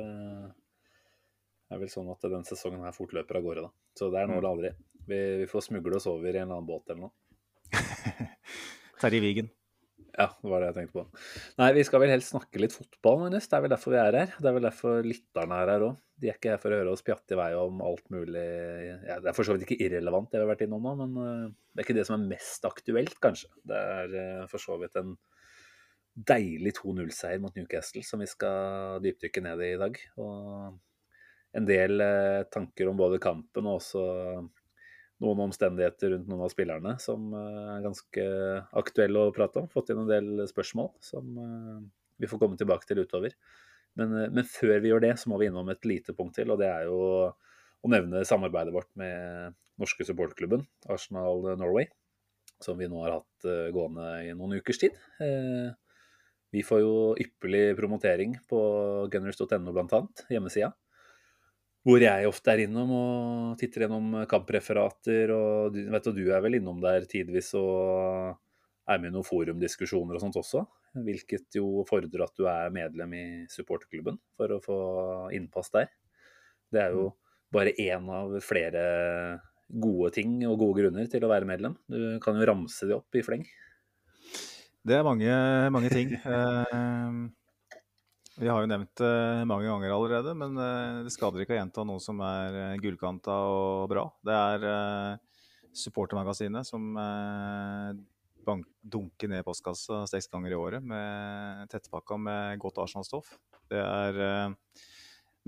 er 1.72 1.80
vel 1.82 1.90
sånn 1.90 2.10
at 2.12 2.26
den 2.30 2.44
sesongen 2.46 2.84
her 2.86 2.94
fort 2.96 3.14
løper 3.16 3.40
av 3.40 3.46
gårde, 3.48 3.64
da. 3.70 3.72
Så 3.98 4.12
det 4.12 4.20
er 4.22 4.28
nå 4.30 4.36
Mm. 4.36 4.40
eller 4.42 4.50
aldri. 4.52 4.72
Vi, 5.08 5.20
vi 5.44 5.50
får 5.50 5.68
smugle 5.68 6.00
oss 6.00 6.08
over 6.12 6.30
i 6.30 6.38
en 6.38 6.48
eller 6.48 6.60
annen 6.60 6.70
båt 6.70 6.94
eller 6.94 7.08
noe. 7.08 7.14
Terje 9.02 9.22
Vigen. 9.24 9.52
Ja, 10.14 10.28
det 10.30 10.50
var 10.50 10.62
det 10.62 10.68
jeg 10.70 10.76
tenkte 10.78 11.00
på. 11.00 11.24
Nei, 11.58 11.72
vi 11.74 11.84
skal 11.88 12.04
vel 12.04 12.12
helst 12.14 12.36
snakke 12.36 12.60
litt 12.62 12.76
fotball, 12.76 13.24
Magnus. 13.24 13.48
Det 13.50 13.58
er 13.58 13.64
vel 13.66 13.72
derfor 13.74 13.96
vi 13.96 13.98
er 13.98 14.18
her. 14.20 14.36
Det 14.38 14.50
er 14.50 14.56
vel 14.56 14.68
derfor 14.68 15.08
lytterne 15.08 15.58
er 15.58 15.72
her 15.74 15.86
òg. 15.88 15.96
De 16.22 16.30
er 16.30 16.38
ikke 16.38 16.52
her 16.54 16.62
for 16.62 16.74
å 16.74 16.78
høre 16.78 16.94
oss 16.94 17.02
pjatte 17.06 17.34
i 17.34 17.40
vei 17.40 17.50
om 17.58 17.82
alt 17.84 18.06
mulig 18.14 18.44
ja, 19.10 19.18
Det 19.18 19.32
er 19.32 19.36
for 19.36 19.48
så 19.48 19.56
vidt 19.56 19.66
ikke 19.66 19.80
irrelevant, 19.88 20.30
det 20.30 20.38
vi 20.38 20.46
har 20.46 20.52
vært 20.52 20.62
innom 20.68 20.86
nå, 20.86 20.94
men 21.02 21.18
eh, 21.24 21.48
det 21.74 21.82
er 21.82 21.88
ikke 21.88 21.98
det 21.98 22.06
som 22.08 22.20
er 22.20 22.30
mest 22.36 22.68
aktuelt, 22.70 23.18
kanskje. 23.24 23.50
Det 23.66 23.82
er 23.98 24.16
eh, 24.22 24.46
for 24.52 24.62
så 24.62 24.78
vidt 24.80 25.02
en 25.02 25.16
deilig 26.14 26.76
2-0-seier 26.78 27.42
mot 27.42 27.56
Newcastle 27.58 28.06
som 28.06 28.22
vi 28.22 28.30
skal 28.30 29.02
dypdykke 29.02 29.42
ned 29.42 29.66
i 29.66 29.72
i 29.74 29.82
dag. 29.82 29.98
Og 30.22 31.58
en 31.58 31.70
del 31.70 32.06
eh, 32.06 32.46
tanker 32.54 32.94
om 32.94 33.02
både 33.02 33.22
kampen 33.24 33.66
og 33.66 33.82
også 33.82 34.06
noen 35.24 35.46
omstendigheter 35.48 36.14
rundt 36.14 36.30
noen 36.30 36.46
av 36.46 36.52
spillerne 36.52 36.96
som 37.02 37.32
eh, 37.38 37.60
er 37.78 37.86
ganske 37.86 38.26
aktuelle 38.80 39.28
å 39.28 39.34
prate 39.36 39.64
om. 39.64 39.70
Fått 39.72 39.94
inn 39.94 40.04
en 40.04 40.12
del 40.12 40.44
spørsmål 40.50 40.92
som 41.04 41.38
eh, 41.40 41.80
vi 42.22 42.30
får 42.30 42.42
komme 42.42 42.60
tilbake 42.60 42.88
til 42.90 43.04
utover. 43.04 43.36
Men, 44.00 44.16
eh, 44.20 44.30
men 44.34 44.48
før 44.48 44.78
vi 44.84 44.92
gjør 44.92 45.06
det, 45.06 45.16
så 45.22 45.32
må 45.32 45.40
vi 45.42 45.50
innom 45.50 45.72
et 45.74 45.88
lite 45.90 46.16
punkt 46.18 46.36
til, 46.40 46.52
og 46.54 46.62
det 46.62 46.70
er 46.70 46.88
jo 46.90 47.00
å 47.84 47.92
nevne 47.92 48.24
samarbeidet 48.28 48.76
vårt 48.76 48.92
med 49.00 49.56
norske 49.82 50.06
supportklubben, 50.08 50.64
Arsenal 50.94 51.56
Norway, 51.60 51.88
som 52.64 52.78
vi 52.80 52.88
nå 52.88 53.02
har 53.04 53.18
hatt 53.18 53.48
gående 53.76 54.06
i 54.24 54.30
noen 54.38 54.60
ukers 54.62 54.80
tid. 54.80 54.96
Vi 56.54 56.62
får 56.64 56.80
jo 56.84 56.94
ypperlig 57.20 57.74
promotering 57.76 58.38
på 58.48 58.62
gunners.no 59.12 59.74
bl.a., 59.74 60.02
hjemmesida. 60.32 60.70
Hvor 61.84 62.00
jeg 62.00 62.28
ofte 62.30 62.54
er 62.54 62.64
innom 62.64 62.92
og 62.96 63.58
titter 63.60 63.86
gjennom 63.86 64.22
kampreferater. 64.32 65.34
og 65.36 65.76
vet, 65.76 66.06
du, 66.06 66.22
du 66.24 66.32
er 66.32 66.44
vel 66.44 66.60
innom 66.62 66.80
der 66.84 67.04
tidvis 67.10 67.52
og 67.60 68.38
er 68.88 69.02
med 69.02 69.12
i 69.12 69.16
noen 69.16 69.28
forumdiskusjoner 69.28 70.16
og 70.16 70.24
sånt 70.24 70.40
også. 70.40 70.64
Hvilket 71.04 71.58
jo 71.58 71.84
fordrer 71.90 72.24
at 72.24 72.40
du 72.40 72.48
er 72.48 72.72
medlem 72.72 73.18
i 73.18 73.26
supporterklubben 73.52 74.20
for 74.38 74.56
å 74.56 74.62
få 74.64 74.80
innpass 75.36 75.74
der. 75.76 75.92
Det 76.72 76.86
er 76.86 76.96
jo 76.96 77.10
bare 77.54 77.76
én 77.82 78.08
av 78.16 78.32
flere 78.46 78.84
gode 79.68 80.14
ting 80.16 80.40
og 80.48 80.58
gode 80.62 80.84
grunner 80.84 81.12
til 81.12 81.26
å 81.26 81.32
være 81.32 81.50
medlem? 81.50 81.76
Du 81.90 82.18
kan 82.24 82.40
jo 82.40 82.48
ramse 82.48 82.88
de 82.88 82.96
opp 82.96 83.20
i 83.20 83.26
fleng. 83.26 83.44
Det 84.84 85.00
er 85.00 85.08
mange, 85.08 85.32
mange 85.72 85.92
ting. 85.92 86.16
Eh, 88.38 88.42
vi 88.42 88.50
har 88.50 88.62
jo 88.62 88.70
nevnt 88.70 88.96
det 88.98 89.46
mange 89.48 89.68
ganger 89.68 89.94
allerede, 89.94 90.34
men 90.34 90.58
eh, 90.58 91.04
det 91.06 91.14
skader 91.14 91.44
ikke 91.44 91.56
å 91.56 91.60
gjenta 91.60 91.86
noe 91.86 92.02
som 92.02 92.20
er 92.26 92.58
eh, 92.62 92.80
gullkanta 92.82 93.36
og 93.50 93.90
bra. 93.92 94.08
Det 94.24 94.34
er 94.34 94.66
eh, 94.70 95.44
supportermagasinet 95.74 96.68
som 96.68 96.98
eh, 96.98 97.94
dunker 98.84 99.30
ned 99.32 99.46
postkassa 99.46 100.04
seks 100.10 100.28
ganger 100.28 100.52
i 100.52 100.60
året 100.60 100.84
med 100.84 101.70
tettpakka 101.72 102.18
med 102.20 102.60
godt 102.60 102.82
Arsenal-stoff. 102.84 103.38
Det 103.72 103.80
er 103.80 104.24
eh, 104.28 104.82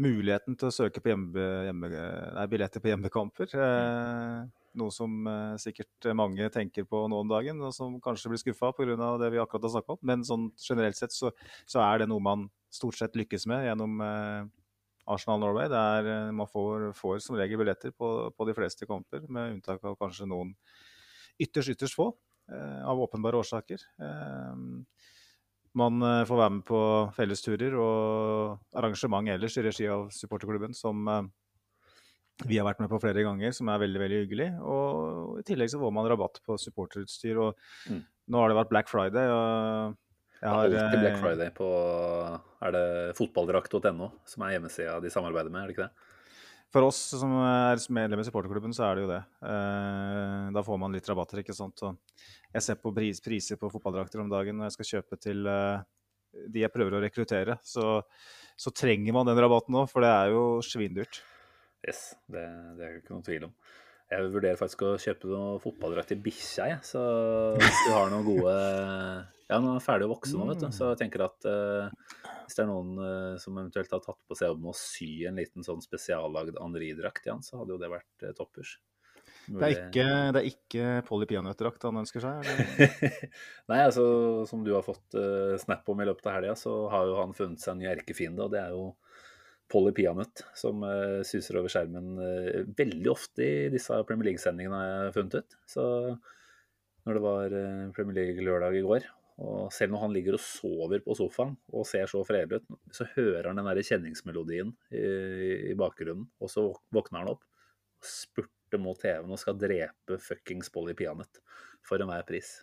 muligheten 0.01 0.57
til 0.59 0.69
å 0.69 0.75
søke 0.75 1.01
på 1.01 1.11
hjemme, 1.11 1.47
hjemme, 1.69 1.89
nei, 2.35 2.45
billetter 2.51 2.83
på 2.83 2.91
hjemmekamper. 2.91 3.57
Eh, 3.65 4.45
noe 4.75 4.91
som 4.91 5.27
eh, 5.29 5.55
sikkert 5.61 6.09
mange 6.17 6.47
tenker 6.53 6.87
på 6.87 7.05
nå 7.11 7.21
om 7.23 7.31
dagen, 7.31 7.61
og 7.63 7.73
som 7.75 7.97
kanskje 8.03 8.31
blir 8.31 8.41
skuffa 8.41 8.73
pga. 8.75 8.95
det 9.21 9.31
vi 9.33 9.41
akkurat 9.41 9.67
har 9.67 9.75
snakka 9.77 9.95
om. 9.95 10.01
Men 10.03 10.25
sånn 10.27 10.49
generelt 10.59 10.99
sett 10.99 11.15
så, 11.15 11.31
så, 11.65 11.81
er 11.83 12.03
det 12.03 12.09
noe 12.11 12.23
man 12.23 12.47
stort 12.75 12.97
sett 12.99 13.17
lykkes 13.17 13.47
med 13.51 13.65
gjennom 13.67 14.01
eh, 14.03 14.47
Arsenal 15.15 15.41
Norway. 15.41 15.69
Det 15.71 15.81
er, 15.97 16.09
eh, 16.11 16.33
man 16.35 16.49
får, 16.49 16.89
får, 16.97 17.21
som 17.25 17.37
regel 17.39 17.61
billetter 17.61 17.93
på, 17.95 18.11
på, 18.35 18.47
de 18.49 18.55
fleste 18.57 18.87
kamper, 18.89 19.25
med 19.27 19.57
unntak 19.57 19.83
av 19.85 19.97
kanskje 20.01 20.27
noen 20.29 20.53
ytterst, 21.41 21.75
ytterst 21.75 21.97
få, 21.97 22.11
eh, 22.51 22.81
av 22.85 23.01
åpenbare 23.07 23.41
årsaker. 23.43 23.87
Man 25.75 25.99
får 25.99 26.37
være 26.39 26.51
med 26.55 26.63
på 26.63 26.77
fellesturer 27.17 27.73
og 27.75 28.77
arrangement 28.79 29.27
ellers 29.27 29.57
i 29.59 29.63
regi 29.65 29.89
av 29.91 30.05
supporterklubben 30.07 30.71
som 30.71 31.01
vi 32.47 32.55
har 32.55 32.63
vært 32.67 32.79
med 32.79 32.87
på 32.91 32.99
flere 33.03 33.25
ganger, 33.25 33.51
som 33.55 33.67
er 33.67 33.81
veldig 33.83 33.99
veldig 33.99 34.21
hyggelig. 34.21 34.47
Og 34.63 35.41
i 35.41 35.43
tillegg 35.47 35.73
så 35.73 35.81
får 35.81 35.91
man 35.95 36.07
rabatt 36.07 36.39
på 36.47 36.55
supporterutstyr. 36.59 37.41
Og 37.43 37.59
mm. 37.91 38.01
nå 38.31 38.39
har 38.39 38.51
det 38.51 38.57
vært 38.61 38.71
Black 38.71 38.91
Friday. 38.91 39.31
og 39.35 39.99
jeg 40.41 40.51
har 40.51 40.65
Alltid 40.65 40.99
Black 40.99 41.15
eh, 41.15 41.21
Friday 41.21 41.51
på 41.55 41.69
Er 42.65 42.75
det 42.75 42.85
fotballdrakt.no 43.17 44.09
som 44.27 44.45
er 44.45 44.55
hjemmesida 44.55 44.99
de 45.03 45.11
samarbeider 45.13 45.53
med, 45.53 45.63
er 45.63 45.71
det 45.71 45.75
ikke 45.77 45.87
det? 45.87 46.11
For 46.75 46.83
oss 46.89 46.97
som 47.15 47.31
er 47.39 47.79
medlem 47.95 48.19
i 48.19 48.25
supporterklubben, 48.27 48.73
så 48.75 48.83
er 48.89 48.97
det 48.97 49.03
jo 49.05 49.11
det. 49.13 49.21
Eh, 49.47 50.47
da 50.51 50.63
får 50.65 50.79
man 50.81 50.91
litt 50.91 51.05
rabatter, 51.07 51.39
ikke 51.39 51.55
sant. 51.55 51.79
Og 51.87 51.95
jeg 52.51 52.65
ser 52.65 52.79
på 52.81 52.91
pris, 52.95 53.21
priser 53.23 53.59
på 53.61 53.69
fotballdrakter 53.71 54.19
om 54.19 54.31
dagen 54.31 54.59
når 54.59 54.67
jeg 54.67 54.75
skal 54.75 54.89
kjøpe 54.89 55.19
til 55.23 55.47
eh, 55.47 55.85
de 56.51 56.65
jeg 56.65 56.73
prøver 56.73 56.97
å 56.97 57.01
rekruttere. 57.05 57.55
Så, 57.63 58.01
så 58.59 58.73
trenger 58.75 59.15
man 59.15 59.29
den 59.29 59.39
rabatten 59.39 59.77
nå, 59.77 59.85
for 59.87 60.03
det 60.03 60.11
er 60.11 60.33
jo 60.35 60.43
svindyrt. 60.67 61.21
Yes, 61.85 62.09
det, 62.27 62.43
det 62.75 62.83
er 62.89 62.99
ikke 62.99 63.13
noen 63.13 63.25
tvil 63.29 63.47
om. 63.47 63.55
Jeg 64.11 64.33
vurderer 64.33 64.59
faktisk 64.59 64.83
å 64.85 64.91
kjøpe 65.01 65.31
noe 65.31 65.55
fotballdrakt 65.63 66.11
til 66.11 66.19
bikkja, 66.27 66.67
jeg. 66.73 66.81
Så 66.85 67.05
hvis 67.61 67.85
du 67.87 67.93
har 67.95 68.11
noen 68.11 68.27
gode 68.27 68.57
Ja, 69.45 69.59
nå 69.61 69.69
er 69.69 69.77
han 69.77 69.83
ferdig 69.83 70.07
å 70.07 70.13
vokse 70.15 70.33
nå, 70.33 70.47
vet 70.49 70.63
du. 70.63 70.71
Så 70.73 70.89
jeg 70.91 71.03
tenker 71.03 71.21
at 71.27 71.45
uh, 71.45 71.91
hvis 72.47 72.57
det 72.57 72.63
er 72.63 72.69
noen 72.71 72.97
uh, 72.97 73.35
som 73.41 73.53
eventuelt 73.59 73.93
har 73.93 74.01
tatt 74.01 74.17
på 74.25 74.37
seg 74.37 74.49
jobben 74.49 74.65
med 74.65 74.73
å 74.73 74.79
sy 74.79 75.09
en 75.29 75.37
liten 75.37 75.65
sånn 75.65 75.83
spesiallagd 75.85 76.57
Henri-drakt 76.57 77.29
han, 77.29 77.45
så 77.45 77.59
hadde 77.61 77.75
jo 77.75 77.81
det 77.81 77.91
vært 77.93 78.25
uh, 78.25 78.33
toppers. 78.37 78.75
Det 79.45 79.61
er 79.61 79.75
ikke, 79.75 80.05
det 80.33 80.41
er 80.41 80.47
ikke 80.49 80.85
Polly 81.05 81.27
Peanøtt-drakt 81.29 81.83
han 81.85 81.99
ønsker 82.01 82.23
seg? 82.23 82.47
Nei, 83.69 83.77
altså 83.83 84.05
som 84.49 84.63
du 84.65 84.71
har 84.73 84.85
fått 84.85 85.13
snap 85.61 85.85
om 85.93 86.01
i 86.01 86.07
løpet 86.09 86.25
av 86.31 86.39
helga, 86.39 86.55
så 86.57 86.73
har 86.89 87.05
jo 87.05 87.19
han 87.19 87.35
funnet 87.37 87.61
seg 87.61 87.75
en 87.75 87.83
ny 87.83 87.89
erkefiende, 87.91 88.47
og 88.47 88.55
det 88.55 88.63
er 88.63 88.73
jo 88.73 88.87
Polly 89.69 89.93
Peanøtt, 89.97 90.41
som 90.57 90.81
suser 91.29 91.59
over 91.61 91.69
skjermen 91.73 92.17
veldig 92.77 93.11
ofte 93.13 93.45
i 93.45 93.69
disse 93.73 93.99
Premier 94.09 94.31
League-sendingene, 94.31 94.81
har 94.81 95.05
jeg 95.11 95.15
funnet 95.19 95.37
ut. 95.37 95.57
Så 95.69 95.85
når 97.05 97.19
det 97.19 97.23
var 97.27 97.57
Premier 97.99 98.17
League-lørdag 98.17 98.79
i 98.81 98.85
går, 98.87 99.07
og 99.35 99.73
selv 99.75 99.91
når 99.91 100.03
han 100.05 100.13
ligger 100.15 100.37
og 100.37 100.43
sover 100.43 101.01
på 101.03 101.15
sofaen 101.17 101.57
og 101.75 101.87
ser 101.89 102.07
så 102.07 102.21
fredelig 102.27 102.61
ut, 102.61 102.77
så 102.95 103.07
hører 103.17 103.49
han 103.49 103.59
den 103.59 103.67
der 103.67 103.81
kjenningsmelodien 103.83 104.71
i, 104.95 105.01
i, 105.71 105.73
bakgrunnen, 105.79 106.29
og 106.39 106.51
så 106.51 106.69
våkner 106.95 107.23
han 107.23 107.33
opp 107.33 107.43
og 107.43 108.07
spurter 108.07 108.81
mot 108.81 108.99
TV-en 108.99 109.35
og 109.35 109.41
skal 109.41 109.59
drepe 109.59 110.19
fuckings 110.23 110.71
Polly 110.71 110.95
Peanøtt 110.95 111.41
for 111.85 111.99
enhver 111.99 112.23
pris. 112.27 112.61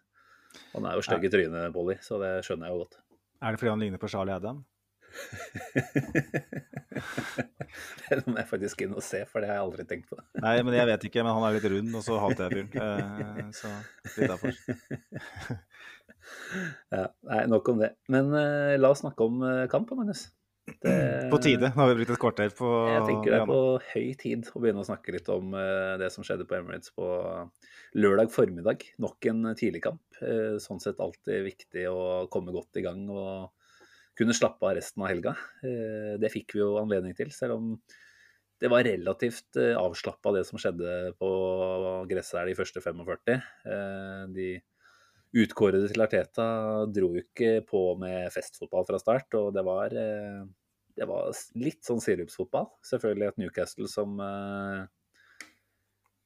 Han 0.73 0.89
er 0.89 0.97
jo 0.97 1.05
stygg 1.05 1.29
i 1.29 1.33
trynet, 1.33 1.73
Polly, 1.77 1.99
så 2.05 2.21
det 2.23 2.39
skjønner 2.47 2.69
jeg 2.69 2.77
jo 2.77 2.85
godt. 2.87 3.01
Er 3.43 3.53
det 3.53 3.61
fordi 3.61 3.75
han 3.75 3.85
ligner 3.85 4.01
på 4.01 4.13
Charlie 4.13 4.37
Adam? 4.37 4.65
det 8.11 8.27
må 8.27 8.35
jeg 8.39 8.49
faktisk 8.49 8.83
inn 8.85 8.95
og 8.97 9.03
se, 9.05 9.21
for 9.29 9.41
det 9.43 9.49
har 9.51 9.57
jeg 9.59 9.67
aldri 9.67 9.85
tenkt 9.89 10.09
på. 10.11 10.17
Nei, 10.43 10.57
men 10.65 10.75
jeg 10.77 10.87
vet 10.89 11.05
ikke. 11.09 11.23
Men 11.25 11.35
han 11.37 11.45
er 11.49 11.55
litt 11.57 11.71
rund, 11.73 11.91
og 11.99 12.03
så 12.07 12.15
hater 12.23 12.43
jeg 12.47 12.53
fyren. 12.55 12.71
Eh, 12.83 13.51
så 13.57 13.69
litt 14.17 14.31
derfor. 14.33 14.53
ja, 16.93 17.09
nei, 17.29 17.43
nok 17.51 17.73
om 17.73 17.83
det. 17.83 17.93
Men 18.13 18.31
uh, 18.35 18.75
la 18.79 18.93
oss 18.93 19.03
snakke 19.05 19.27
om 19.27 19.43
uh, 19.45 19.67
kamp, 19.73 19.91
Magnus. 19.99 20.29
Det, 20.63 20.93
på 21.33 21.41
tide. 21.43 21.73
Nå 21.75 21.81
har 21.81 21.91
vi 21.91 21.97
brukt 21.99 22.13
et 22.15 22.21
kvarter 22.23 22.53
på 22.55 22.69
Jeg 22.87 23.01
tenker 23.09 23.33
det 23.33 23.39
er 23.41 23.49
på 23.51 23.63
høy 23.83 24.13
tid 24.21 24.47
å 24.47 24.61
begynne 24.63 24.85
å 24.85 24.87
snakke 24.87 25.15
litt 25.17 25.27
om 25.35 25.57
uh, 25.57 25.97
det 25.99 26.13
som 26.15 26.27
skjedde 26.27 26.47
på 26.47 26.55
Emirates 26.59 26.95
på 26.95 27.09
lørdag 27.99 28.31
formiddag. 28.35 28.87
Nok 29.03 29.31
en 29.33 29.51
tidligkamp. 29.59 30.05
Uh, 30.23 30.61
sånn 30.63 30.83
sett 30.83 31.03
alltid 31.03 31.49
viktig 31.49 31.89
å 31.91 32.29
komme 32.33 32.55
godt 32.55 32.79
i 32.79 32.87
gang 32.87 33.03
og 33.11 33.51
kunne 34.19 34.37
slappe 34.37 34.69
av 34.69 34.77
resten 34.79 35.03
av 35.03 35.11
helga. 35.11 35.35
Uh, 35.65 36.15
det 36.23 36.31
fikk 36.33 36.55
vi 36.55 36.63
jo 36.63 36.77
anledning 36.81 37.17
til, 37.19 37.35
selv 37.35 37.59
om 37.59 37.75
det 38.63 38.71
var 38.71 38.87
relativt 38.87 39.59
eh, 39.59 39.75
avslappa 39.79 40.33
det 40.37 40.45
som 40.47 40.61
skjedde 40.61 41.13
på 41.19 41.31
gresset 42.11 42.39
her 42.39 42.51
de 42.51 42.59
første 42.59 42.83
45. 42.85 43.33
Eh, 43.35 44.21
de 44.37 44.51
utkårede 45.33 45.89
til 45.91 46.05
Arteta 46.05 46.47
dro 46.93 47.13
jo 47.15 47.23
ikke 47.23 47.63
på 47.69 47.85
med 48.01 48.29
festfotball 48.35 48.85
fra 48.89 49.01
start, 49.01 49.33
og 49.39 49.53
det 49.57 49.65
var, 49.65 49.95
det 49.97 51.09
var 51.09 51.31
litt 51.57 51.81
sånn 51.87 52.03
sirupsfotball. 52.05 52.69
Selvfølgelig 52.85 53.31
et 53.31 53.41
Newcastle 53.41 53.89
som 53.89 54.21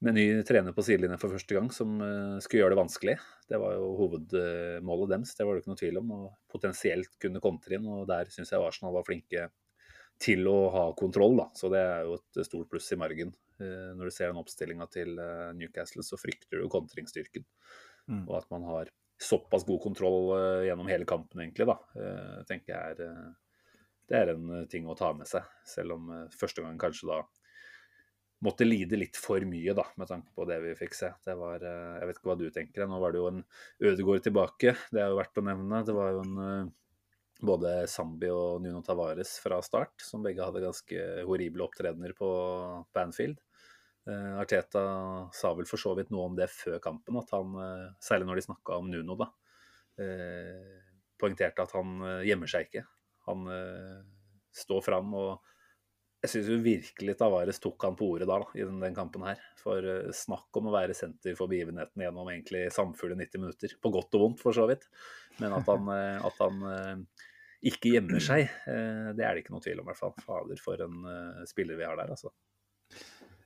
med 0.05 0.15
ny 0.15 0.25
trener 0.45 0.75
på 0.77 0.85
sidelinja 0.85 1.17
for 1.21 1.33
første 1.33 1.57
gang, 1.57 1.71
som 1.73 1.97
uh, 2.03 2.37
skulle 2.45 2.63
gjøre 2.63 2.75
det 2.75 2.81
vanskelig. 2.83 3.15
Det 3.49 3.61
var 3.61 3.77
jo 3.79 3.93
hovedmålet 4.01 5.13
deres, 5.15 5.33
det 5.39 5.47
var 5.47 5.57
det 5.57 5.63
ikke 5.63 5.73
noe 5.73 5.81
tvil 5.81 6.01
om. 6.03 6.13
Og 6.17 6.27
potensielt 6.53 7.17
kunne 7.23 7.43
kontre 7.45 7.79
inn. 7.79 7.89
Og 7.89 8.05
der 8.11 8.29
syns 8.33 8.53
jeg 8.53 8.61
Arsenal 8.63 8.95
var 8.99 9.07
flinke 9.09 9.49
til 10.23 10.49
å 10.49 10.59
ha 10.73 10.85
kontroll, 10.97 11.37
da. 11.41 11.49
Så 11.57 11.71
det 11.73 11.81
er 11.81 12.07
jo 12.09 12.19
et 12.19 12.41
stort 12.49 12.71
pluss 12.73 12.89
i 12.93 13.01
margen. 13.01 13.35
Når 13.57 14.09
du 14.09 14.13
ser 14.13 14.31
den 14.31 14.41
oppstillinga 14.41 14.87
til 14.93 15.13
Newcastle, 15.57 16.05
så 16.05 16.17
frykter 16.21 16.61
du 16.61 16.71
kontringsstyrken. 16.73 17.45
Mm. 18.11 18.23
Og 18.29 18.37
at 18.39 18.49
man 18.55 18.67
har 18.69 18.93
såpass 19.23 19.65
god 19.65 19.81
kontroll 19.81 20.35
gjennom 20.67 20.89
hele 20.91 21.09
kampen, 21.09 21.41
egentlig, 21.41 21.67
da. 21.71 21.77
tenker 22.49 22.75
jeg 22.75 22.97
er 22.97 23.15
det 24.07 24.19
er 24.21 24.35
en 24.35 24.67
ting 24.71 24.85
å 24.87 24.95
ta 24.95 25.09
med 25.17 25.27
seg. 25.27 25.47
Selv 25.67 25.97
om 25.97 26.11
første 26.37 26.63
gang 26.63 26.77
kanskje 26.79 27.09
da 27.09 27.23
måtte 28.45 28.67
lide 28.67 28.99
litt 29.01 29.17
for 29.19 29.43
mye, 29.49 29.75
da, 29.77 29.85
med 29.97 30.11
tanke 30.11 30.33
på 30.37 30.47
det 30.49 30.59
vi 30.65 30.75
fikk 30.79 30.97
se. 30.97 31.13
Det 31.25 31.37
var, 31.39 31.63
eh, 31.65 31.99
Jeg 32.01 32.09
vet 32.09 32.19
ikke 32.19 32.31
hva 32.31 32.39
du 32.39 32.51
tenker. 32.51 32.87
Nå 32.87 33.01
var 33.01 33.13
det 33.13 33.23
jo 33.23 33.29
en 33.29 33.45
Ødegård 33.81 34.23
tilbake, 34.23 34.77
det 34.93 35.01
er 35.01 35.09
jo 35.09 35.21
verdt 35.21 35.41
å 35.41 35.47
nevne. 35.47 35.85
Det 35.85 35.95
var 35.97 36.13
jo 36.13 36.21
en 36.25 36.39
eh, 36.45 36.73
både 37.41 37.87
Zambi 37.89 38.29
og 38.33 38.63
Nuno 38.63 38.83
Tavares 38.83 39.39
fra 39.41 39.61
start, 39.63 40.01
som 40.01 40.23
begge 40.23 40.45
hadde 40.45 40.65
ganske 40.65 41.25
horrible 41.25 41.65
opptredener 41.65 42.15
på 42.17 42.29
Banfield. 42.97 43.41
Uh, 44.07 44.39
Arteta 44.39 44.83
sa 45.35 45.51
vel 45.59 45.67
for 45.67 45.83
så 45.83 45.91
vidt 45.99 46.13
noe 46.15 46.29
om 46.29 46.37
det 46.39 46.47
før 46.53 46.79
kampen, 46.83 47.17
at 47.19 47.33
han, 47.35 47.57
uh, 47.59 47.89
særlig 48.03 48.29
når 48.29 48.39
de 48.39 48.45
snakka 48.45 48.79
om 48.79 48.91
Nuno, 48.93 49.17
da, 49.19 49.27
uh, 49.99 50.77
poengterte 51.19 51.65
at 51.65 51.75
han 51.75 51.97
gjemmer 52.29 52.51
seg 52.51 52.69
ikke. 52.69 52.85
Han 53.27 53.49
står 54.55 54.83
fram 54.85 55.15
og 55.17 55.47
jeg 56.21 56.31
syns 56.31 56.51
virkelig 56.63 57.15
Tavares 57.19 57.59
tok 57.63 57.87
han 57.87 57.97
på 57.99 58.11
ordet 58.13 58.29
da, 58.29 58.37
da 58.43 58.61
i 58.61 58.67
den, 58.67 58.77
den, 58.83 58.95
kampen 58.95 59.25
her. 59.27 59.41
For 59.59 59.83
snakk 60.15 60.61
om 60.61 60.69
å 60.69 60.75
være 60.75 60.95
senter 60.97 61.35
for 61.39 61.51
begivenheten 61.51 62.05
gjennom 62.05 62.29
egentlig 62.31 62.67
samfulle 62.75 63.17
90 63.19 63.43
minutter. 63.43 63.75
På 63.81 63.91
godt 63.95 64.15
og 64.19 64.27
vondt, 64.27 64.43
for 64.45 64.57
så 64.57 64.69
vidt. 64.69 64.85
Men 65.41 65.57
at 65.57 65.71
han, 65.73 65.91
at 66.29 66.43
han 66.45 67.07
ikke 67.73 67.97
gjemmer 67.97 68.23
seg, 68.23 68.45
det 68.67 69.25
er 69.25 69.33
det 69.33 69.45
ikke 69.45 69.57
noe 69.57 69.65
tvil 69.65 69.81
om, 69.81 69.89
i 69.89 69.93
hvert 69.93 70.03
fall. 70.03 70.17
Fader, 70.27 70.63
for 70.63 70.85
en 70.85 71.01
spiller 71.49 71.81
vi 71.81 71.89
har 71.89 71.97
der, 71.99 72.13
altså. 72.13 72.35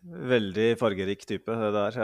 Veldig 0.01 0.73
fargerik 0.81 1.27
type, 1.29 1.53
det 1.61 1.71
der. 1.75 1.97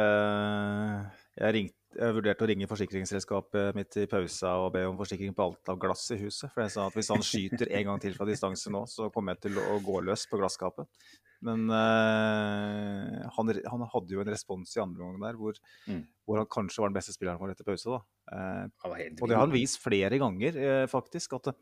Jeg, 1.41 1.53
ringte, 1.57 1.77
jeg 1.97 2.17
vurderte 2.17 2.45
å 2.45 2.49
ringe 2.51 2.69
forsikringsselskapet 2.69 3.77
mitt 3.77 3.97
i 4.03 4.05
pausa 4.11 4.53
og 4.61 4.75
be 4.75 4.83
om 4.85 4.99
forsikring 4.99 5.33
på 5.37 5.47
alt 5.47 5.71
av 5.73 5.79
glass 5.81 6.03
i 6.13 6.19
huset. 6.21 6.51
For 6.53 6.67
jeg 6.67 6.75
sa 6.75 6.91
at 6.91 6.99
hvis 6.99 7.09
han 7.15 7.25
skyter 7.25 7.73
en 7.73 7.87
gang 7.89 8.03
til 8.03 8.17
fra 8.19 8.27
distanse 8.29 8.73
nå, 8.73 8.83
så 8.91 9.09
kommer 9.15 9.33
jeg 9.33 9.47
til 9.47 9.61
å 9.63 9.79
gå 9.85 10.03
løs 10.05 10.27
på 10.29 10.41
glasskapet. 10.43 11.09
Men 11.47 11.65
uh, 11.73 13.25
han, 13.37 13.55
han, 13.65 13.87
hadde 13.93 14.17
jo 14.17 14.23
en 14.23 14.33
respons 14.33 14.77
i 14.77 14.83
andre 14.83 15.05
omgang 15.05 15.25
der 15.29 15.41
hvor, 15.41 15.57
mm. 15.89 16.03
hvor, 16.25 16.41
han 16.41 16.51
kanskje 16.53 16.83
var 16.83 16.93
den 16.93 16.99
beste 16.99 17.17
spilleren 17.17 17.41
vår 17.41 17.55
etter 17.55 17.69
pause. 17.69 18.01
Uh, 18.29 18.69
og 18.85 19.25
det 19.25 19.39
har 19.39 19.45
han 19.45 19.57
vist 19.57 19.81
flere 19.81 20.21
ganger, 20.21 20.61
uh, 20.61 20.85
faktisk. 20.93 21.39
At 21.41 21.55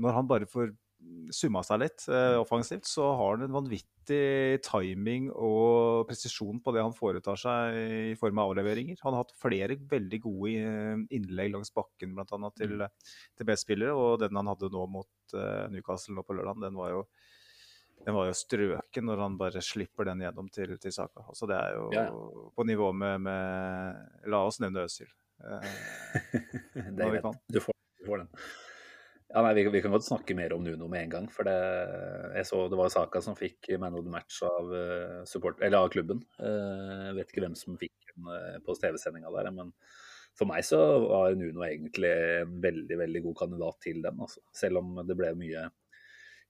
når 0.00 0.16
han 0.16 0.26
bare 0.26 0.48
får 0.50 0.72
summa 1.34 1.62
seg 1.64 1.80
litt 1.82 2.06
eh, 2.12 2.36
offensivt, 2.40 2.86
så 2.88 3.10
har 3.18 3.36
han 3.36 3.46
en 3.46 3.54
vanvittig 3.54 4.60
timing 4.64 5.30
og 5.32 6.04
presisjon 6.08 6.60
på 6.64 6.74
det 6.74 6.84
han 6.84 6.96
foretar 6.96 7.38
seg 7.40 7.78
i 8.12 8.16
form 8.20 8.40
av 8.42 8.52
avleveringer. 8.52 8.98
Han 9.04 9.16
har 9.16 9.24
hatt 9.24 9.36
flere 9.40 9.78
veldig 9.90 10.20
gode 10.24 10.54
eh, 10.60 11.04
innlegg 11.16 11.54
langs 11.54 11.72
bakken 11.74 12.16
annet, 12.20 12.58
til, 12.60 12.84
til 13.36 13.48
B-spillere, 13.48 13.94
og 13.96 14.18
den 14.22 14.36
han 14.40 14.50
hadde 14.52 14.72
nå 14.72 14.88
mot 14.90 15.36
eh, 15.38 15.64
Newcastle 15.72 16.16
nå 16.16 16.26
på 16.26 16.36
lørdag, 16.38 16.62
den 16.66 16.80
var 16.80 16.94
jo 16.96 17.06
den 18.04 18.12
var 18.12 18.26
jo 18.28 18.34
strøken 18.36 19.06
når 19.08 19.20
han 19.22 19.36
bare 19.40 19.62
slipper 19.64 20.04
den 20.10 20.20
gjennom 20.26 20.50
til, 20.52 20.74
til 20.82 20.92
Saka. 20.92 21.22
Altså 21.30 21.48
det 21.48 21.56
er 21.56 21.76
jo 21.78 21.86
Ja, 21.94 22.02
på 22.52 22.66
nivå 22.68 22.90
med, 22.92 23.22
med 23.24 24.28
La 24.28 24.42
oss 24.44 24.60
nevne 24.60 24.84
Øzil. 24.84 25.08
Eh. 25.40 25.70
Du 27.48 27.60
får, 27.60 27.72
du 27.96 28.04
får 28.04 28.24
den. 28.24 28.28
Ja, 29.34 29.42
nei, 29.42 29.54
vi, 29.58 29.64
vi 29.66 29.80
kan 29.82 29.90
godt 29.90 30.06
snakke 30.06 30.34
mer 30.38 30.52
om 30.54 30.62
Nuno 30.62 30.86
med 30.86 31.08
en 31.08 31.10
gang. 31.10 31.24
For 31.34 31.46
det, 31.48 31.54
jeg 32.36 32.46
så 32.46 32.60
det 32.70 32.78
var 32.78 32.90
Saka 32.92 33.18
som 33.24 33.34
fikk 33.34 33.66
man 33.82 33.96
of 33.98 34.04
the 34.06 34.12
match 34.12 34.36
av, 34.46 34.70
eh, 34.78 35.22
support, 35.26 35.58
eller 35.58 35.82
av 35.82 35.90
klubben. 35.90 36.20
Eh, 36.38 37.08
Jeg 37.08 37.16
vet 37.16 37.32
ikke 37.32 37.42
hvem 37.42 37.56
som 37.58 37.78
fikk 37.80 38.12
den 38.12 38.28
eh, 38.30 38.60
på 38.62 38.76
TV-sendinga 38.78 39.32
der, 39.34 39.50
men 39.56 39.72
for 40.38 40.46
meg 40.46 40.62
så 40.66 40.78
var 41.02 41.34
Nuno 41.34 41.66
egentlig 41.66 42.12
en 42.44 42.54
veldig 42.62 43.00
veldig 43.00 43.24
god 43.26 43.36
kandidat 43.42 43.80
til 43.82 43.98
den. 44.06 44.22
Altså. 44.22 44.44
Selv 44.54 44.84
om 44.84 45.02
det 45.02 45.18
ble 45.18 45.32
mye 45.40 45.66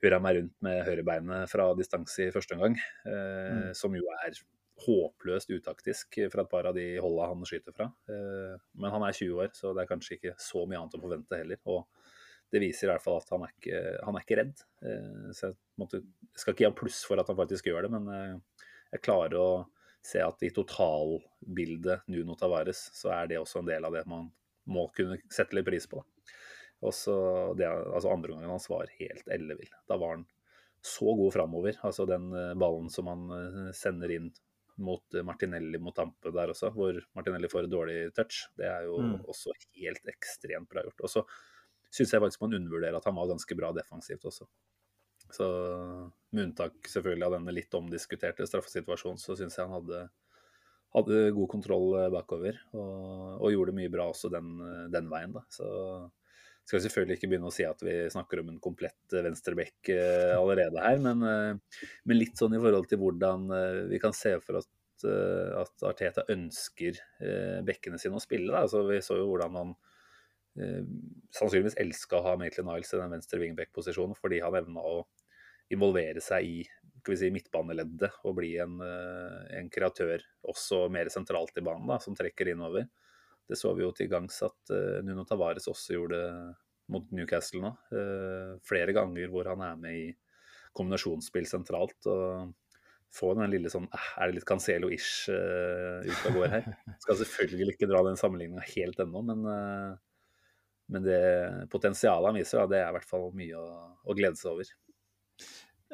hurra 0.04 0.20
meg 0.20 0.36
rundt 0.36 0.54
med 0.68 0.84
høyrebeinet 0.84 1.48
fra 1.48 1.70
distanse 1.78 2.26
i 2.26 2.32
første 2.34 2.58
omgang, 2.58 2.76
mm. 3.08 3.70
som 3.76 3.94
jo 3.96 4.04
er 4.18 4.36
håpløst 4.84 5.52
utaktisk 5.54 6.18
fra 6.32 6.44
et 6.44 6.50
par 6.50 6.68
av 6.68 6.76
de 6.76 6.90
holda 7.00 7.30
han 7.30 7.46
skyter 7.48 7.72
fra. 7.76 7.86
Men 8.10 8.92
han 8.92 9.04
er 9.06 9.16
20 9.16 9.40
år, 9.40 9.52
så 9.56 9.72
det 9.72 9.84
er 9.84 9.92
kanskje 9.92 10.18
ikke 10.18 10.34
så 10.36 10.66
mye 10.68 10.82
annet 10.82 10.98
å 10.98 11.04
forvente 11.04 11.40
heller. 11.40 11.62
Og 11.72 11.86
det 12.54 12.62
viser 12.62 12.86
i 12.86 12.92
hvert 12.92 13.02
fall 13.02 13.18
at 13.18 13.30
han 13.34 13.44
er 13.46 13.52
ikke, 13.56 13.78
han 14.06 14.16
er 14.18 14.24
ikke 14.24 14.36
redd. 14.38 14.60
Eh, 14.86 15.30
så 15.34 15.48
jeg, 15.50 15.56
måtte, 15.80 16.00
skal 16.38 16.54
ikke 16.54 16.62
gi 16.64 16.68
ham 16.68 16.76
pluss 16.78 17.00
for 17.08 17.18
at 17.20 17.30
han 17.30 17.38
faktisk 17.40 17.66
gjør 17.70 17.86
det, 17.88 17.90
men 17.96 18.10
eh, 18.14 18.66
jeg 18.94 19.02
klarer 19.08 19.36
å 19.40 19.48
se 20.04 20.20
at 20.22 20.42
i 20.44 20.52
totalbildet 20.54 22.04
Nuno 22.12 22.36
Tavares, 22.38 22.86
så 22.94 23.10
er 23.16 23.30
det 23.30 23.40
også 23.40 23.62
en 23.62 23.70
del 23.70 23.86
av 23.88 23.94
det 23.96 24.04
man 24.10 24.28
må 24.70 24.86
kunne 24.96 25.18
sette 25.32 25.56
litt 25.56 25.66
pris 25.66 25.88
på. 25.90 26.02
Og 26.84 26.92
så 26.94 27.14
det, 27.56 27.66
altså 27.68 28.12
Andre 28.12 28.34
gangen 28.34 28.52
hans 28.52 28.68
var 28.68 28.90
helt 28.98 29.28
ellevill. 29.32 29.70
Da 29.88 29.96
var 30.00 30.18
han 30.18 30.26
så 30.84 31.14
god 31.16 31.32
framover. 31.32 31.78
Altså 31.86 32.04
den 32.08 32.28
eh, 32.36 32.52
ballen 32.60 32.90
som 32.92 33.08
han 33.08 33.26
sender 33.74 34.12
inn 34.14 34.30
mot 34.84 35.14
Martinelli 35.22 35.78
mot 35.78 35.94
Tampe 35.96 36.32
der 36.34 36.50
også, 36.50 36.72
hvor 36.74 36.96
Martinelli 37.14 37.48
får 37.50 37.66
et 37.68 37.72
dårlig 37.72 37.98
touch. 38.16 38.44
Det 38.58 38.66
er 38.68 38.88
jo 38.88 38.98
Mm. 39.00 39.20
også 39.30 39.54
helt 39.78 40.04
ekstremt 40.10 40.68
bra 40.68 40.82
gjort. 40.82 41.04
Og 41.06 41.12
så 41.12 41.22
syns 41.94 42.14
jeg 42.14 42.22
faktisk 42.22 42.42
man 42.42 42.56
undervurderer 42.58 42.98
at 42.98 43.06
han 43.06 43.16
var 43.16 43.30
ganske 43.30 43.56
bra 43.58 43.70
defensivt 43.76 44.26
også. 44.26 44.48
Så 45.34 45.46
med 46.34 46.48
unntak 46.48 46.90
selvfølgelig 46.90 47.26
av 47.26 47.38
denne 47.38 47.54
litt 47.54 47.74
omdiskuterte 47.74 48.46
straffesituasjonen, 48.48 49.20
så 49.20 49.36
syns 49.38 49.56
jeg 49.58 49.66
han 49.66 49.74
hadde, 49.78 50.02
hadde 50.94 51.22
god 51.38 51.48
kontroll 51.50 51.88
eh, 52.00 52.10
bakover. 52.12 52.60
Og, 52.74 53.40
og 53.40 53.54
gjorde 53.54 53.76
mye 53.76 53.92
bra 53.92 54.10
også 54.12 54.30
den, 54.34 54.52
eh, 54.62 54.84
den 54.94 55.08
veien, 55.10 55.34
da. 55.34 55.44
Så 55.54 55.66
skal 56.64 56.80
selvfølgelig 56.80 57.18
ikke 57.18 57.28
begynne 57.28 57.50
å 57.50 57.52
si 57.52 57.66
at 57.68 57.82
vi 57.84 57.96
snakker 58.12 58.40
om 58.40 58.52
en 58.52 58.62
komplett 58.62 59.16
eh, 59.16 59.24
venstreback 59.26 59.90
allerede 60.38 60.80
her, 60.80 61.02
men, 61.02 61.20
men 61.20 62.16
litt 62.16 62.40
sånn 62.40 62.56
i 62.56 62.62
forhold 62.62 62.88
til 62.88 63.02
hvordan 63.02 63.50
vi 63.90 64.00
kan 64.00 64.16
se 64.16 64.32
for 64.40 64.62
oss 64.62 64.70
eh, 65.04 65.50
at 65.60 65.84
Arteta 65.90 66.24
ønsker 66.32 67.00
bekkene 67.66 68.00
sine 68.00 68.16
å 68.16 68.22
spille. 68.22 68.52
Da. 68.52 68.64
Altså, 68.64 68.86
vi 68.88 69.02
så 69.04 69.18
jo 69.20 69.28
hvordan 69.32 69.60
han 69.60 69.76
sannsynligvis 70.54 71.76
elska 71.82 72.20
å 72.20 72.24
ha 72.28 72.32
Maitland 72.38 72.70
Niles 72.70 72.92
i 72.94 72.98
den 73.00 73.14
venstre 73.16 73.40
wingback-posisjonen, 73.42 74.14
fordi 74.18 74.38
han 74.44 74.54
evna 74.54 74.84
å 74.86 75.00
involvere 75.72 76.22
seg 76.22 76.46
i 76.46 76.58
si, 76.64 77.30
midtbaneleddet 77.32 78.20
og 78.24 78.36
bli 78.38 78.54
en, 78.62 78.78
eh, 78.80 79.58
en 79.58 79.70
kreatør 79.72 80.22
også 80.48 80.86
mer 80.92 81.10
sentralt 81.12 81.56
i 81.58 81.64
banen, 81.64 81.88
da, 81.88 81.98
som 82.00 82.16
trekker 82.16 82.52
innover. 82.52 82.86
Det 83.48 83.58
så 83.60 83.74
vi 83.76 83.84
jo 83.84 83.92
til 83.92 84.08
gangs 84.08 84.38
at 84.46 84.72
uh, 84.72 85.02
Nuno 85.04 85.26
Tavares 85.28 85.66
også 85.68 85.98
gjorde 85.98 86.20
mot 86.88 87.10
Newcastle 87.12 87.60
nå. 87.60 87.72
Uh, 87.92 88.54
flere 88.64 88.94
ganger 88.96 89.28
hvor 89.28 89.50
han 89.50 89.60
er 89.66 89.74
med 89.76 89.98
i 89.98 90.06
kombinasjonsspill 90.72 91.44
sentralt. 91.50 92.08
og 92.08 92.54
Få 93.14 93.34
den 93.38 93.52
lille 93.52 93.70
sånn 93.70 93.86
eh, 93.94 94.08
Er 94.18 94.30
det 94.30 94.38
litt 94.38 94.48
Cancelo-ish 94.48 95.28
uh, 95.28 96.00
ut 96.08 96.24
av 96.30 96.38
går 96.38 96.54
her? 96.56 96.70
Skal 97.04 97.20
selvfølgelig 97.20 97.76
ikke 97.76 97.90
dra 97.90 98.00
den 98.08 98.18
sammenligninga 98.20 98.64
helt 98.72 99.04
ennå, 99.04 99.22
men, 99.28 99.44
eh, 99.50 99.92
men 100.92 101.04
det 101.06 101.20
potensialet 101.72 102.28
han 102.30 102.38
viser, 102.38 102.60
da, 102.60 102.70
det 102.70 102.80
er 102.82 102.90
i 102.90 102.96
hvert 102.98 103.08
fall 103.08 103.30
mye 103.36 103.60
å, 103.60 103.68
å 104.04 104.16
glede 104.16 104.36
seg 104.40 104.52
over. 104.52 104.72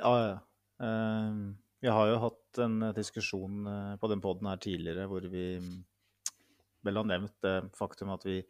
Ja, 0.00 0.14
ja. 0.18 0.38
Uh, 0.80 1.52
Vi 1.80 1.88
har 1.88 2.08
jo 2.10 2.18
hatt 2.20 2.60
en 2.60 2.82
diskusjon 2.96 3.64
eh, 3.68 3.92
på 4.00 4.08
den 4.10 4.20
poden 4.20 4.48
her 4.50 4.58
tidligere 4.60 5.06
hvor 5.08 5.24
vi 5.32 5.54
vel 6.84 6.98
har 7.00 7.06
nevnt 7.08 7.36
det 7.44 7.54
faktum 7.76 8.10
at 8.12 8.26
vi 8.26 8.42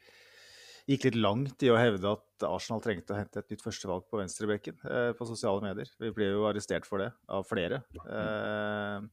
gikk 0.91 1.05
litt 1.07 1.19
langt 1.21 1.63
i 1.63 1.71
å 1.71 1.79
hevde 1.79 2.11
at 2.17 2.47
Arsenal 2.49 2.83
trengte 2.83 3.15
å 3.15 3.19
hente 3.21 3.39
et 3.39 3.53
nytt 3.53 3.63
førstevalg 3.63 4.09
på 4.11 4.19
venstrebekken 4.19 4.81
eh, 4.83 5.13
på 5.15 5.29
sosiale 5.29 5.63
medier. 5.63 5.91
Vi 6.03 6.11
ble 6.17 6.33
jo 6.33 6.49
arrestert 6.49 6.89
for 6.89 7.05
det 7.05 7.13
av 7.31 7.47
flere. 7.47 7.83
Eh, 8.03 9.07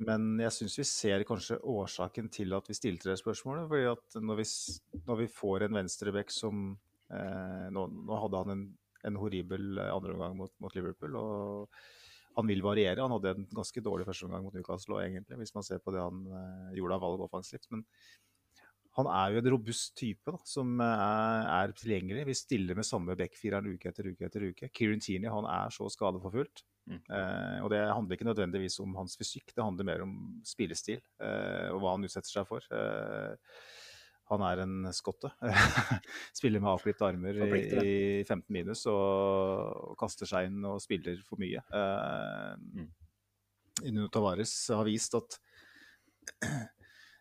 men 0.00 0.28
jeg 0.40 0.56
syns 0.56 0.78
vi 0.80 0.86
ser 0.88 1.24
kanskje 1.28 1.58
årsaken 1.68 2.30
til 2.32 2.56
at 2.56 2.68
vi 2.70 2.76
stilte 2.76 3.10
det 3.10 3.18
spørsmålet. 3.20 3.68
fordi 3.68 3.88
at 3.90 4.20
når 4.24 4.40
vi, 4.40 4.46
når 5.06 5.18
vi 5.22 5.32
får 5.34 5.66
en 5.66 5.80
venstrebekk 5.80 6.32
som 6.32 6.70
eh, 7.12 7.66
nå, 7.74 7.86
nå 8.08 8.20
hadde 8.24 8.44
han 8.44 8.54
en, 8.54 8.62
en 9.10 9.18
horribel 9.20 9.76
eh, 9.78 9.92
andreomgang 9.92 10.38
mot, 10.38 10.54
mot 10.62 10.76
Liverpool. 10.76 11.18
og 11.20 11.82
han 12.38 12.48
vil 12.48 12.62
variere. 12.64 13.02
Han 13.02 13.14
hadde 13.16 13.34
en 13.34 13.46
ganske 13.52 13.82
dårlig 13.84 14.06
førsteomgang 14.08 14.44
mot 14.46 14.56
Newcastle 14.56 14.96
òg, 14.96 15.04
egentlig, 15.04 15.38
hvis 15.42 15.54
man 15.56 15.66
ser 15.66 15.80
på 15.82 15.94
det 15.94 16.02
han 16.02 16.24
eh, 16.30 16.74
gjorde 16.78 16.96
av 16.96 17.04
valg 17.04 17.24
offensivt. 17.26 17.68
Men 17.74 17.84
han 18.98 19.08
er 19.12 19.34
jo 19.34 19.40
en 19.40 19.50
robust 19.54 19.94
type 19.98 20.34
da, 20.34 20.40
som 20.48 20.72
eh, 20.82 21.04
er, 21.04 21.50
er 21.58 21.76
tilgjengelig. 21.76 22.26
Vi 22.30 22.38
stiller 22.38 22.78
med 22.78 22.88
samme 22.88 23.16
backfireren 23.18 23.70
uke 23.74 23.90
etter 23.90 24.10
uke 24.10 24.28
etter 24.28 24.46
uke. 24.50 24.70
Kieran 24.76 25.02
Tini 25.02 25.30
han 25.30 25.48
er 25.50 25.74
så 25.74 25.90
skadeforfulgt. 25.92 26.64
Mm. 26.88 27.02
Eh, 27.02 27.58
og 27.64 27.68
det 27.72 27.82
handler 27.84 28.16
ikke 28.16 28.26
nødvendigvis 28.28 28.80
om 28.82 28.96
hans 28.98 29.18
fysikk, 29.20 29.52
det 29.54 29.62
handler 29.62 29.86
mer 29.86 30.02
om 30.06 30.14
spillestil 30.46 30.98
eh, 31.20 31.68
og 31.74 31.82
hva 31.82 31.92
han 31.96 32.06
utsetter 32.08 32.32
seg 32.32 32.48
for. 32.48 32.64
Eh, 32.74 33.60
han 34.30 34.44
er 34.46 34.62
en 34.62 34.74
skotte. 34.94 35.32
Spiller 36.38 36.62
med 36.62 36.70
avklipte 36.70 37.02
armer 37.08 37.34
i, 37.42 37.60
i 37.82 37.94
15 38.22 38.44
minus 38.54 38.84
og, 38.86 39.90
og 39.90 39.96
kaster 39.98 40.28
seg 40.30 40.46
inn 40.46 40.60
og 40.70 40.78
spiller 40.82 41.18
for 41.26 41.42
mye. 41.42 41.62
Eh, 41.66 42.56
Mm. 42.80 42.90
Nuno 43.94 44.10
Tavares 44.12 44.52
har 44.74 44.84
vist 44.84 45.14
at 45.16 45.38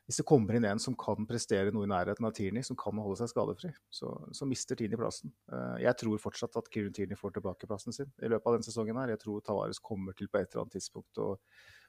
hvis 0.09 0.23
det 0.23 0.25
kommer 0.25 0.55
inn 0.57 0.65
en 0.65 0.79
som 0.81 0.95
kan 0.97 1.27
prestere 1.29 1.69
noe 1.69 1.85
i 1.85 1.89
nærheten 1.91 2.25
av 2.25 2.31
Tierney, 2.33 2.65
som 2.65 2.73
kan 2.81 2.97
holde 2.97 3.19
seg 3.19 3.29
skadefri, 3.29 3.69
så, 3.93 4.07
så 4.33 4.47
mister 4.49 4.73
Tierney 4.79 4.97
plassen. 4.97 5.29
Eh, 5.53 5.83
jeg 5.83 5.99
tror 6.01 6.21
fortsatt 6.23 6.55
at 6.57 6.69
Kieran 6.73 6.95
Tierney 6.97 7.17
får 7.19 7.35
tilbake 7.35 7.67
plassen 7.69 7.93
sin 7.93 8.09
i 8.17 8.31
løpet 8.31 8.47
av 8.49 8.55
denne 8.55 8.65
sesongen. 8.65 8.97
her. 8.97 9.11
Jeg 9.13 9.21
tror 9.21 9.43
Tavares 9.45 9.77
kommer 9.85 10.15
til 10.17 10.25
på 10.25 10.39
et 10.39 10.47
eller 10.49 10.63
annet 10.63 10.79
tidspunkt 10.79 11.19
å 11.21 11.27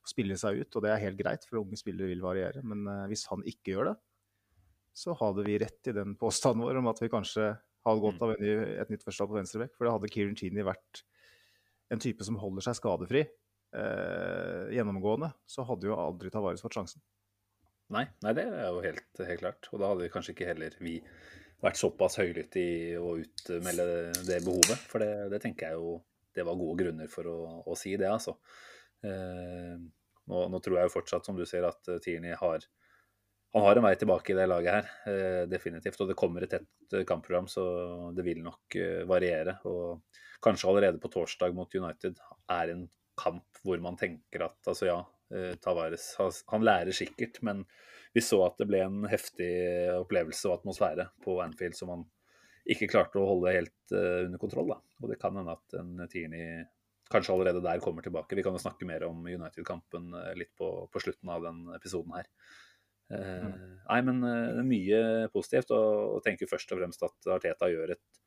spille 0.04 0.36
seg 0.36 0.60
ut, 0.60 0.68
og 0.68 0.84
det 0.84 0.90
er 0.92 1.00
helt 1.06 1.16
greit, 1.16 1.46
for 1.48 1.62
unge 1.62 1.78
spillere 1.80 2.10
vil 2.12 2.20
variere. 2.20 2.60
Men 2.60 2.84
eh, 2.92 3.06
hvis 3.08 3.24
han 3.30 3.40
ikke 3.48 3.72
gjør 3.72 3.88
det, 3.88 3.94
så 5.00 5.14
hadde 5.16 5.46
vi 5.46 5.56
rett 5.62 5.88
i 5.88 5.94
den 5.96 6.12
påstanden 6.20 6.66
vår 6.66 6.80
om 6.82 6.90
at 6.92 7.00
vi 7.00 7.08
kanskje 7.14 7.46
hadde 7.88 8.02
godt 8.04 8.20
av 8.26 8.34
en 8.34 8.44
ny, 8.44 8.50
et 8.82 8.92
nytt 8.92 9.06
førstevalg 9.06 9.32
på 9.32 9.38
venstrebekk. 9.38 9.78
For 9.78 9.88
da 9.88 9.94
hadde 9.94 10.10
Kieran 10.12 10.36
Tierney 10.36 10.66
vært 10.68 11.06
en 11.88 12.04
type 12.04 12.28
som 12.28 12.36
holder 12.42 12.68
seg 12.68 12.76
skadefri 12.82 13.24
eh, 13.24 14.68
gjennomgående, 14.76 15.32
så 15.48 15.64
hadde 15.64 15.88
jo 15.88 15.96
aldri 15.96 16.28
Tavares 16.36 16.60
fått 16.60 16.76
sjansen. 16.76 17.00
Nei, 17.90 18.04
nei, 18.22 18.32
det 18.36 18.46
er 18.46 18.68
jo 18.68 18.82
helt, 18.84 19.06
helt 19.18 19.42
klart. 19.42 19.68
Og 19.72 19.82
da 19.82 19.90
hadde 19.90 20.04
vi 20.04 20.12
kanskje 20.14 20.34
ikke 20.36 20.50
heller 20.52 20.76
vi 20.82 20.98
vært 21.60 21.80
såpass 21.80 22.20
høylytte 22.20 22.60
i 22.62 22.74
å 22.96 23.16
utmelde 23.20 23.86
det 24.28 24.40
behovet. 24.46 24.84
For 24.90 25.02
det, 25.02 25.30
det 25.34 25.42
tenker 25.42 25.70
jeg 25.70 25.80
jo 25.80 25.96
det 26.36 26.44
var 26.46 26.58
gode 26.58 26.84
grunner 26.84 27.10
for 27.10 27.26
å, 27.26 27.38
å 27.66 27.74
si 27.78 27.96
det, 27.98 28.06
altså. 28.06 28.36
Eh, 29.02 29.74
nå, 30.30 30.42
nå 30.52 30.60
tror 30.62 30.78
jeg 30.78 30.86
jo 30.86 30.94
fortsatt, 30.94 31.26
som 31.26 31.34
du 31.34 31.42
sier, 31.42 31.66
at 31.66 31.90
eh, 31.90 31.98
Tierney 32.04 32.36
har 32.38 32.62
han 33.52 33.64
har 33.66 33.76
en 33.76 33.82
vei 33.82 33.96
tilbake 33.98 34.30
i 34.30 34.36
det 34.38 34.46
laget 34.46 34.76
her, 34.76 34.90
eh, 35.10 35.44
definitivt. 35.50 35.98
Og 36.00 36.10
det 36.10 36.18
kommer 36.18 36.44
et 36.46 36.52
tett 36.54 36.94
eh, 36.94 37.06
kampprogram, 37.06 37.48
så 37.50 37.64
det 38.14 38.22
vil 38.26 38.44
nok 38.44 38.76
eh, 38.78 39.02
variere. 39.10 39.56
Og 39.66 40.04
kanskje 40.42 40.70
allerede 40.70 41.02
på 41.02 41.10
torsdag 41.10 41.56
mot 41.56 41.74
United 41.74 42.20
er 42.54 42.74
en 42.74 42.84
kamp 43.18 43.62
hvor 43.64 43.82
man 43.82 43.98
tenker 43.98 44.46
at 44.46 44.70
altså 44.70 44.86
ja, 44.86 45.00
Tavares 45.62 46.12
han 46.50 46.64
lærer 46.66 46.94
sikkert, 46.96 47.38
men 47.46 47.64
vi 48.12 48.22
så 48.24 48.40
at 48.46 48.58
det 48.58 48.66
ble 48.70 48.80
en 48.82 49.04
heftig 49.10 49.50
opplevelse 50.00 50.48
og 50.50 50.58
atmosfære 50.58 51.06
på 51.22 51.36
Anfield 51.44 51.76
som 51.78 51.92
han 51.94 52.08
ikke 52.70 52.90
klarte 52.90 53.20
å 53.20 53.28
holde 53.28 53.54
helt 53.54 53.94
eh, 53.94 54.26
under 54.26 54.40
kontroll. 54.42 54.72
Da. 54.72 54.80
Og 55.00 55.12
det 55.12 55.18
kan 55.22 55.36
hende 55.38 55.54
at 55.54 55.76
en 55.78 55.94
Tierney 56.10 56.64
kanskje 57.10 57.34
allerede 57.34 57.62
der 57.64 57.82
kommer 57.82 58.04
tilbake. 58.04 58.36
Vi 58.38 58.44
kan 58.46 58.54
jo 58.54 58.62
snakke 58.62 58.86
mer 58.86 59.06
om 59.08 59.22
United-kampen 59.26 60.12
eh, 60.18 60.34
litt 60.38 60.52
på, 60.58 60.70
på 60.90 61.02
slutten 61.02 61.32
av 61.32 61.46
den 61.46 61.62
episoden 61.76 62.18
her. 62.18 62.28
Eh, 63.14 63.48
Nei, 63.88 64.00
men 64.06 64.22
eh, 64.26 64.50
det 64.56 64.62
er 64.62 64.70
mye 64.70 65.00
positivt, 65.34 65.74
og, 65.74 66.16
og 66.16 66.26
tenker 66.26 66.50
først 66.50 66.74
og 66.74 66.82
fremst 66.82 67.06
at 67.06 67.32
Arteta 67.38 67.70
gjør 67.70 67.96
et 67.96 68.22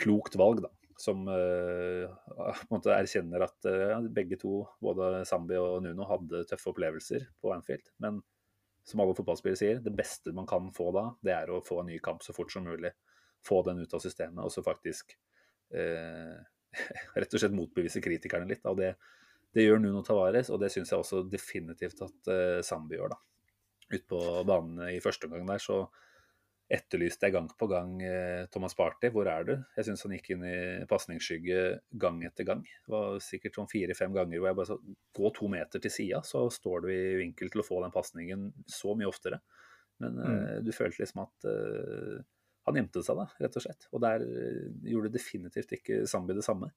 klokt 0.00 0.38
valg, 0.40 0.64
da. 0.64 0.72
Som 0.96 1.26
uh, 1.28 2.06
på 2.34 2.68
en 2.68 2.76
måte 2.76 2.94
erkjenner 2.94 3.44
at 3.46 3.66
uh, 3.68 4.06
begge 4.14 4.38
to, 4.40 4.62
både 4.82 5.24
Zambi 5.28 5.58
og 5.58 5.82
Nuno, 5.84 6.06
hadde 6.08 6.44
tøffe 6.50 6.70
opplevelser 6.72 7.26
på 7.42 7.52
Anfield. 7.54 7.90
Men 8.02 8.20
som 8.86 9.02
alle 9.02 9.16
fotballspillere 9.16 9.58
sier, 9.58 9.82
det 9.82 9.94
beste 9.96 10.34
man 10.36 10.48
kan 10.48 10.70
få 10.76 10.90
da, 10.94 11.08
det 11.24 11.34
er 11.34 11.50
å 11.50 11.62
få 11.64 11.80
en 11.82 11.90
ny 11.92 11.98
kamp 12.04 12.22
så 12.24 12.36
fort 12.36 12.52
som 12.52 12.66
mulig. 12.68 12.92
Få 13.44 13.60
den 13.66 13.82
ut 13.82 13.96
av 13.96 14.02
systemet, 14.04 14.40
og 14.44 14.52
så 14.52 14.64
faktisk 14.64 15.16
uh, 15.74 16.38
rett 17.18 17.36
og 17.36 17.42
slett 17.42 17.56
motbevise 17.56 18.02
kritikerne 18.04 18.48
litt. 18.50 18.64
Og 18.70 18.78
det, 18.80 18.94
det 19.56 19.66
gjør 19.66 19.82
Nuno 19.82 20.04
Tavares, 20.06 20.52
og 20.54 20.62
det 20.62 20.72
syns 20.74 20.94
jeg 20.94 21.00
også 21.00 21.24
definitivt 21.30 22.06
at 22.06 22.34
Zambi 22.66 22.98
gjør, 22.98 23.16
da. 23.16 23.20
Ute 23.92 24.06
på 24.08 24.18
banen 24.48 24.88
i 24.88 25.02
første 25.04 25.28
omgang 25.28 25.44
der, 25.50 25.60
så 25.60 25.82
etterlyste 26.72 27.28
jeg 27.28 27.34
gang 27.34 27.48
på 27.60 27.66
gang 27.68 27.98
eh, 28.02 28.46
Thomas 28.52 28.74
Party. 28.76 29.10
Hvor 29.12 29.28
er 29.28 29.44
du? 29.46 29.52
Jeg 29.76 29.88
syns 29.88 30.04
han 30.06 30.14
gikk 30.16 30.30
inn 30.34 30.46
i 30.48 30.56
pasningsskygge 30.88 31.64
gang 32.00 32.22
etter 32.24 32.48
gang. 32.48 32.62
Det 32.64 32.94
var 32.94 33.20
sikkert 33.22 33.58
sånn 33.58 33.70
fire-fem 33.70 34.14
ganger 34.16 34.40
hvor 34.40 34.50
jeg 34.50 34.58
bare 34.60 34.70
sa 34.70 34.78
gå 35.20 35.32
to 35.36 35.50
meter 35.52 35.84
til 35.84 35.92
sida, 35.92 36.22
så 36.24 36.46
står 36.52 36.86
du 36.86 36.90
i 36.94 37.02
vinkel 37.20 37.52
til 37.52 37.60
å 37.60 37.66
få 37.66 37.82
den 37.84 37.94
pasningen 37.94 38.48
så 38.70 38.96
mye 38.96 39.10
oftere. 39.10 39.42
Men 40.02 40.16
mm. 40.18 40.24
uh, 40.24 40.56
du 40.64 40.72
følte 40.74 41.04
liksom 41.04 41.24
at 41.26 41.48
uh, 41.48 42.18
han 42.64 42.80
gjemte 42.80 43.04
seg, 43.04 43.20
da, 43.20 43.28
rett 43.44 43.60
og 43.60 43.66
slett. 43.66 43.88
Og 43.92 44.02
der 44.02 44.24
uh, 44.24 44.66
gjorde 44.88 45.12
definitivt 45.14 45.76
ikke 45.76 46.04
Zambi 46.10 46.36
det 46.36 46.46
samme. 46.46 46.72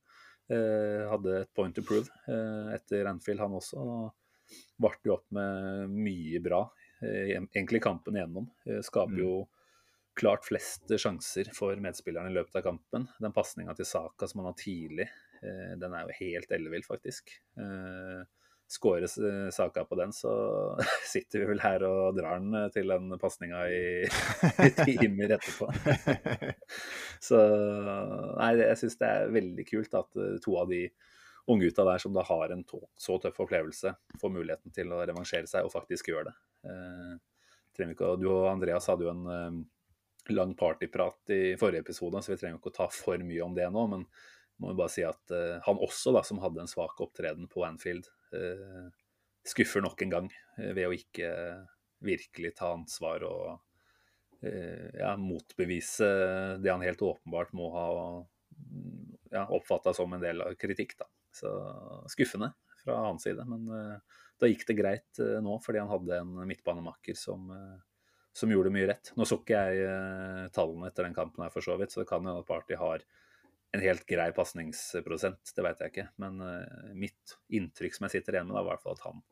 hadde 0.47 1.32
et 1.41 1.50
point 1.52 1.76
to 1.76 1.82
prove 1.84 2.08
etter 2.71 3.08
Anfield, 3.10 3.41
han 3.43 3.56
også. 3.58 3.82
Og 3.84 4.54
varte 4.80 5.10
jo 5.10 5.17
opp 5.17 5.26
med 5.36 5.91
mye 5.91 6.39
bra, 6.39 6.62
egentlig 7.04 7.82
kampen 7.84 8.15
igjennom. 8.15 8.45
skaper 8.80 9.17
mm. 9.17 9.26
Klart 10.18 10.46
flest 10.46 10.90
sjanser 10.98 11.52
for 11.56 11.78
medspillerne 11.82 12.32
i 12.32 12.36
løpet 12.36 12.60
av 12.60 12.66
kampen. 12.72 13.06
Den 13.22 13.36
pasninga 13.36 13.76
til 13.78 13.88
Saka 13.88 14.28
som 14.30 14.42
han 14.42 14.52
har 14.52 14.58
tidlig, 14.60 15.08
eh, 15.42 15.76
den 15.80 15.94
er 15.94 16.08
jo 16.08 16.18
helt 16.22 16.54
ellevill, 16.58 16.86
faktisk. 16.88 17.36
Skårer 18.68 19.06
eh, 19.06 19.50
Saka 19.54 19.86
på 19.88 19.98
den, 20.00 20.14
så 20.16 20.32
sitter 21.14 21.44
vi 21.44 21.52
vel 21.54 21.62
her 21.64 21.86
og 21.88 22.18
drar 22.18 22.42
den 22.42 22.72
til 22.74 22.90
den 22.94 23.14
pasninga 23.22 23.62
i, 23.70 23.84
i 24.68 24.72
timer 24.98 25.38
etterpå. 25.38 25.70
Så 27.28 27.38
nei, 28.38 28.52
jeg 28.60 28.78
syns 28.78 29.00
det 29.00 29.08
er 29.10 29.32
veldig 29.34 29.64
kult 29.66 29.96
at 29.98 30.20
to 30.44 30.58
av 30.60 30.68
de 30.70 30.84
unggutta 31.50 31.86
der 31.88 32.02
som 32.04 32.14
da 32.14 32.22
har 32.28 32.52
en 32.54 32.62
så 33.00 33.16
tøff 33.24 33.40
opplevelse, 33.42 33.94
får 34.22 34.34
muligheten 34.36 34.74
til 34.76 34.92
å 34.94 35.00
revansjere 35.02 35.50
seg 35.50 35.66
og 35.66 35.72
faktisk 35.74 36.12
gjør 36.12 36.28
det. 36.28 36.36
Du 37.80 38.28
og 38.28 38.50
Andreas 38.52 38.86
hadde 38.92 39.08
jo 39.08 39.14
en 39.16 39.64
lang 40.36 40.56
partyprat 40.58 41.30
i 41.34 41.56
forrige 41.60 41.86
episode, 41.86 42.22
så 42.24 42.34
vi 42.34 42.40
trenger 42.42 42.60
ikke 42.60 42.74
å 42.74 42.78
ta 42.80 42.90
for 42.94 43.22
mye 43.24 43.46
om 43.46 43.56
det 43.56 43.70
nå. 43.74 43.86
Men 43.92 44.06
må 44.62 44.74
jo 44.74 44.80
bare 44.80 44.94
si 44.94 45.06
at 45.06 45.34
uh, 45.34 45.58
han 45.66 45.82
også, 45.84 46.13
da, 46.16 46.24
som 46.26 46.42
hadde 46.42 46.63
en 46.63 46.72
svak 46.72 47.00
opptreden 47.04 47.50
på 47.52 47.63
Anfield, 47.68 48.10
uh, 48.34 48.90
skuffer 49.48 49.84
nok 49.86 50.02
en 50.04 50.13
gang 50.13 50.30
uh, 50.58 50.72
ved 50.74 50.88
å 50.88 50.96
ikke 50.96 51.32
virkelig 52.06 52.54
ta 52.60 52.74
ansvar 52.76 53.26
og 53.26 53.63
ja, 54.38 55.16
motbevise 55.18 56.06
det 56.62 56.70
han 56.70 56.84
helt 56.86 57.02
åpenbart 57.02 57.56
må 57.58 57.72
ha 57.74 57.86
ja, 59.34 59.48
oppfatta 59.50 59.96
som 59.98 60.13
en 60.13 60.22
del 60.22 60.44
av 60.46 60.54
kritikk. 60.62 60.94
Da. 61.00 61.08
Så 61.34 61.50
skuffende 62.13 62.52
fra 62.84 63.00
hans 63.08 63.26
side. 63.26 63.42
Men 63.50 63.66
da 64.38 64.52
gikk 64.52 64.68
det 64.70 64.76
greit 64.78 65.24
nå, 65.42 65.58
fordi 65.66 65.82
han 65.82 65.90
hadde 65.90 66.22
en 66.22 66.38
midtbanemakker 66.54 67.18
som 67.18 67.50
som 68.38 68.52
gjorde 68.54 68.73
mye 68.73 68.89
rett. 68.91 69.12
Nå 69.17 69.26
så 69.26 69.39
ikke 69.41 69.62
jeg 69.69 69.88
uh, 69.89 70.43
tallene 70.54 70.91
etter 70.91 71.08
den 71.08 71.15
kampen 71.17 71.45
her 71.45 71.54
for 71.54 71.65
så 71.65 71.78
vidt, 71.80 71.93
så 71.93 72.04
det 72.04 72.10
kan 72.12 72.21
hende 72.21 72.43
at 72.43 72.50
Party 72.50 72.78
har 72.78 73.06
en 73.76 73.84
helt 73.84 74.06
grei 74.08 74.30
pasningsprosent, 74.36 75.54
det 75.56 75.65
vet 75.65 75.82
jeg 75.82 75.93
ikke. 75.93 76.08
Men 76.21 76.43
uh, 76.43 76.93
mitt 76.97 77.38
inntrykk 77.50 77.97
som 77.97 78.08
jeg 78.08 78.19
sitter 78.19 78.38
igjen 78.38 78.52
med, 78.52 78.60
var 78.60 78.67
i 78.67 78.71
hvert 78.76 78.86
fall 78.86 79.00
at 79.00 79.06
han, 79.08 79.23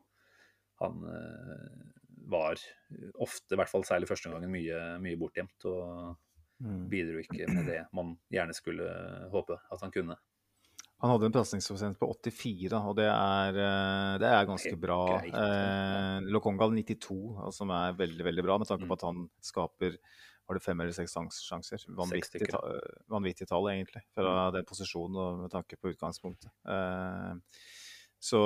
han 0.82 1.06
uh, 1.06 2.06
var 2.26 2.60
ofte, 3.22 3.54
i 3.54 3.60
hvert 3.60 3.70
fall 3.70 3.86
særlig 3.86 4.10
første 4.10 4.32
gangen, 4.32 4.50
mye, 4.50 4.82
mye 5.02 5.20
bortgjemt. 5.20 5.68
Og 5.70 6.16
mm. 6.64 6.86
bidro 6.90 7.22
ikke 7.22 7.46
med 7.52 7.70
det 7.70 7.82
man 7.94 8.16
gjerne 8.32 8.56
skulle 8.56 8.88
håpe 9.32 9.60
at 9.60 9.84
han 9.86 9.94
kunne. 9.94 10.18
Han 11.04 11.12
hadde 11.12 11.28
en 11.28 11.34
pasningsprosent 11.34 11.98
på 12.00 12.08
84, 12.08 12.78
og 12.80 12.94
det 12.96 13.08
er, 13.10 13.58
eh, 13.60 14.12
det 14.22 14.28
er 14.32 14.46
ganske 14.48 14.76
bra. 14.80 15.00
Eh, 15.28 16.28
Lokonga 16.32 16.70
92, 16.72 17.18
som 17.52 17.72
er 17.76 17.98
veldig 17.98 18.24
veldig 18.24 18.44
bra, 18.46 18.56
med 18.58 18.70
tanke 18.70 18.88
på 18.88 18.94
mm. 18.94 18.96
at 18.96 19.04
han 19.04 19.26
skaper 19.44 19.98
var 20.46 20.54
det 20.54 20.62
fem 20.62 20.80
eller 20.80 20.94
seks 20.94 21.16
sjanser. 21.42 21.82
Vanvittig, 21.98 22.46
ta, 22.48 22.60
vanvittig 23.10 23.48
tall, 23.50 23.66
egentlig, 23.72 24.04
fra 24.14 24.46
mm. 24.46 24.54
den 24.54 24.68
posisjonen 24.68 25.18
og 25.18 25.40
med 25.42 25.52
tanke 25.52 25.76
på 25.80 25.90
utgangspunktet. 25.92 26.52
Eh, 26.70 27.34
så 28.26 28.40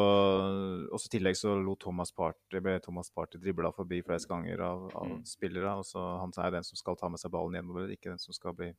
også 0.91 1.07
I 1.07 1.13
tillegg 1.15 1.37
så 1.39 1.53
Thomas 1.81 2.11
Party, 2.13 2.59
ble 2.59 2.81
Thomas 2.83 3.13
Party 3.15 3.39
dribla 3.39 3.71
forbi 3.73 4.01
flest 4.03 4.27
ganger 4.29 4.65
av, 4.67 4.89
av 4.97 5.13
mm. 5.13 5.21
spillere. 5.29 5.77
og 5.79 5.87
så 5.87 6.03
Han 6.21 6.35
er 6.37 6.57
den 6.57 6.67
som 6.67 6.81
skal 6.81 6.99
ta 6.99 7.09
med 7.09 7.23
seg 7.23 7.31
ballen 7.31 7.61
hjemover, 7.61 7.93
ikke 7.95 8.11
den 8.11 8.23
som 8.23 8.35
skal 8.35 8.57
bli 8.59 8.73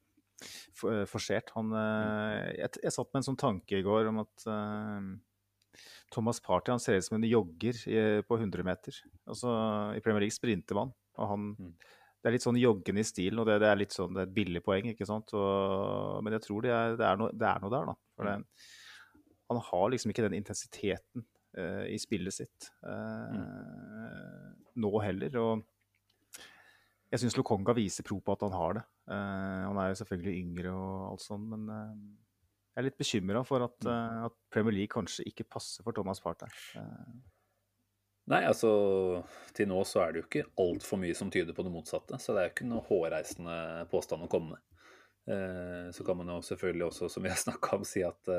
for, 0.77 1.03
forsert. 1.09 1.53
Han, 1.57 1.73
uh, 1.75 2.49
jeg, 2.57 2.73
jeg, 2.81 2.95
satt 2.95 3.11
med 3.11 3.21
en 3.21 3.29
sånn 3.31 3.41
tanke 3.41 3.79
i 3.79 3.85
går 3.85 4.11
om 4.11 4.23
at 4.23 4.47
uh, 4.49 5.81
Thomas 6.11 6.41
Party 6.43 6.73
han 6.73 6.83
ser 6.83 6.99
ut 6.99 7.07
som 7.07 7.17
en 7.19 7.29
jogger 7.29 7.77
på 8.27 8.37
100 8.37 8.67
meter. 8.67 9.01
Altså, 9.29 9.55
I 9.95 10.03
Premier 10.03 10.25
League 10.25 10.35
sprinter 10.35 10.77
man, 10.77 10.91
og 11.17 11.33
han 11.33 11.51
mm. 11.55 11.73
Det 12.21 12.29
er 12.29 12.35
litt 12.35 12.43
sånn 12.45 12.59
joggende 12.61 13.01
i 13.01 13.07
stilen, 13.07 13.39
og 13.41 13.47
det, 13.49 13.55
det, 13.63 13.69
er 13.71 13.79
litt 13.79 13.95
sånn, 13.95 14.13
det 14.13 14.21
er 14.21 14.27
et 14.27 14.35
billig 14.35 14.61
poeng. 14.61 14.91
ikke 14.91 15.07
sant? 15.09 15.31
Og, 15.33 16.19
men 16.21 16.35
jeg 16.37 16.43
tror 16.45 16.61
det 16.61 16.69
er, 16.69 16.97
det, 16.99 17.05
er 17.07 17.17
no, 17.17 17.29
det 17.33 17.47
er, 17.49 17.61
noe 17.63 17.73
der, 17.73 17.87
da. 17.89 17.95
For 18.13 18.29
det, 18.29 18.35
mm. 18.43 19.23
han 19.49 19.61
har 19.71 19.85
liksom 19.89 20.13
ikke 20.13 20.25
den 20.27 20.35
intensiteten 20.37 21.25
uh, 21.57 21.85
i 21.89 21.97
spillet 22.01 22.35
sitt 22.35 22.69
uh, 22.85 23.33
mm. 23.33 24.51
nå 24.85 24.91
heller. 25.01 25.39
Og 25.41 25.65
jeg 27.11 27.25
syns 27.25 27.35
Lokonga 27.35 27.75
viser 27.75 28.05
pro 28.07 28.21
på 28.23 28.35
at 28.35 28.45
han 28.45 28.55
har 28.55 28.77
det. 28.77 28.85
Uh, 29.11 29.67
han 29.67 29.79
er 29.81 29.91
jo 29.91 29.99
selvfølgelig 29.99 30.35
yngre 30.39 30.71
og 30.71 31.09
alt 31.09 31.25
sånt, 31.25 31.49
men 31.51 31.67
uh, 31.67 31.91
jeg 32.71 32.79
er 32.79 32.87
litt 32.87 33.01
bekymra 33.01 33.43
for 33.47 33.67
at, 33.67 33.77
uh, 33.83 34.25
at, 34.29 34.37
Premier 34.53 34.77
League 34.77 34.93
kanskje 34.93 35.27
ikke 35.27 35.49
passer 35.51 35.83
for 35.83 35.95
Thomas 35.95 36.23
Partey. 36.23 36.47
Nei, 38.31 38.43
altså 38.47 38.71
til 39.57 39.67
nå 39.67 39.81
så 39.87 40.05
er 40.05 40.13
det 40.13 40.21
jo 40.21 40.27
ikke 40.29 40.47
altfor 40.63 41.01
mye 41.01 41.15
som 41.17 41.31
tyder 41.33 41.55
på 41.57 41.65
det 41.67 41.73
motsatte. 41.73 42.19
Så 42.21 42.31
det 42.31 42.41
er 42.41 42.47
jo 42.47 42.53
ikke 42.53 42.69
noe 42.69 42.85
hårreisende 42.87 43.55
påstand 43.91 44.23
å 44.23 44.29
komme 44.31 44.55
med. 44.55 44.67
Så 45.91 46.05
kan 46.05 46.19
man 46.19 46.29
jo 46.31 46.37
selvfølgelig 46.45 46.85
også, 46.85 47.09
som 47.11 47.25
vi 47.25 47.31
har 47.33 47.41
snakka 47.45 47.75
om, 47.75 47.83
si 47.87 48.05
at 48.07 48.31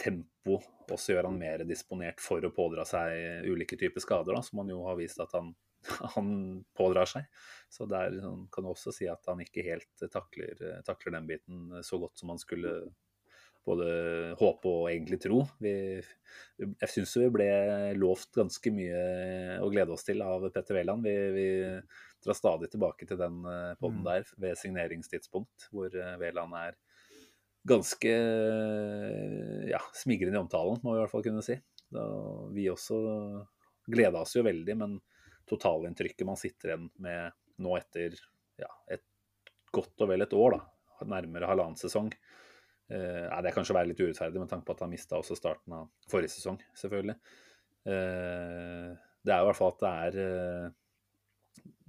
tempo 0.00 0.56
også 0.88 1.12
gjør 1.12 1.28
han 1.28 1.36
mer 1.42 1.66
disponert 1.68 2.22
for 2.22 2.46
å 2.46 2.52
pådra 2.54 2.86
seg 2.88 3.44
ulike 3.50 3.76
typer 3.76 4.00
skader, 4.00 4.32
da, 4.38 4.44
som 4.46 4.62
han 4.62 4.72
jo 4.72 4.86
har 4.86 4.96
vist 5.02 5.20
at 5.20 5.34
han 5.36 5.52
han 6.16 6.32
pådrar 6.76 7.08
seg. 7.10 7.28
Så 7.70 7.86
der 7.90 8.16
kan 8.52 8.66
du 8.66 8.72
også 8.72 8.94
si 8.94 9.08
at 9.10 9.24
han 9.30 9.42
ikke 9.44 9.64
helt 9.66 10.10
takler, 10.12 10.58
takler, 10.86 11.16
den 11.18 11.30
biten 11.30 11.80
så 11.86 12.00
godt 12.02 12.18
som 12.18 12.34
han 12.34 12.42
skulle 12.42 12.74
både 13.66 13.88
håpe 14.40 14.70
og 14.70 14.86
egentlig 14.90 15.20
tro. 15.22 15.42
Vi, 15.62 15.72
jeg 16.60 16.90
syns 16.90 17.12
vi 17.20 17.28
ble 17.32 17.48
lovt 17.98 18.32
ganske 18.38 18.72
mye 18.72 19.02
å 19.60 19.68
glede 19.72 19.94
oss 19.94 20.06
til 20.06 20.22
av 20.24 20.48
Petter 20.54 20.78
Wæland. 20.78 21.04
Vi, 21.04 21.16
vi, 21.36 21.48
drar 22.24 22.36
stadig 22.36 22.68
tilbake 22.72 23.06
til 23.08 23.16
den 23.20 23.38
eh, 23.48 23.76
poden 23.80 24.02
mm. 24.02 24.08
der 24.08 24.32
ved 24.42 24.58
signeringstidspunkt, 24.60 25.70
hvor 25.72 25.94
Wæland 26.20 26.56
er 26.58 26.74
ganske 27.68 28.12
ja, 29.68 29.80
smigrende 29.96 30.38
i 30.38 30.42
omtalen, 30.42 30.80
må 30.82 30.94
vi 30.94 31.00
i 31.00 31.02
hvert 31.02 31.12
fall 31.12 31.24
kunne 31.24 31.44
si. 31.44 31.56
Da, 31.92 32.04
vi 32.54 32.68
også 32.72 33.00
gleda 33.90 34.22
oss 34.22 34.36
jo 34.36 34.44
veldig, 34.46 34.76
men 34.80 34.98
totalinntrykket 35.50 36.26
man 36.28 36.38
sitter 36.40 36.72
igjen 36.72 36.88
med 37.02 37.36
nå 37.60 37.76
etter 37.76 38.16
ja, 38.60 38.70
et 38.90 39.04
godt 39.74 40.04
og 40.04 40.10
vel 40.12 40.24
et 40.24 40.36
år, 40.36 40.56
da, 40.56 41.06
nærmere 41.10 41.50
halvannen 41.50 41.78
sesong. 41.80 42.10
Eh, 42.90 43.26
det 43.28 43.50
er 43.50 43.54
kanskje 43.54 43.74
å 43.74 43.78
være 43.78 43.92
litt 43.92 44.02
urettferdig 44.02 44.42
med 44.42 44.50
tanke 44.50 44.66
på 44.68 44.76
at 44.76 44.84
han 44.84 44.92
mista 44.92 45.20
også 45.20 45.38
starten 45.38 45.76
av 45.76 45.90
forrige 46.10 46.34
sesong, 46.34 46.58
selvfølgelig. 46.78 47.16
Eh, 47.86 48.90
det 49.20 49.34
er 49.34 49.42
i 49.42 49.48
hvert 49.48 49.58
fall 49.58 49.74
at 49.74 49.82
det 49.82 49.92
er 50.06 50.20
eh, 50.24 50.70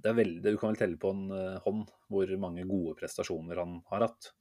det 0.02 0.10
er 0.10 0.18
veldig, 0.18 0.42
Du 0.42 0.58
kan 0.58 0.72
vel 0.72 0.80
telle 0.80 0.98
på 1.00 1.12
en 1.14 1.26
uh, 1.30 1.60
hånd 1.62 1.90
hvor 2.12 2.30
mange 2.42 2.64
gode 2.68 2.96
prestasjoner 2.98 3.60
han 3.62 3.78
har 3.92 4.06
hatt. 4.08 4.32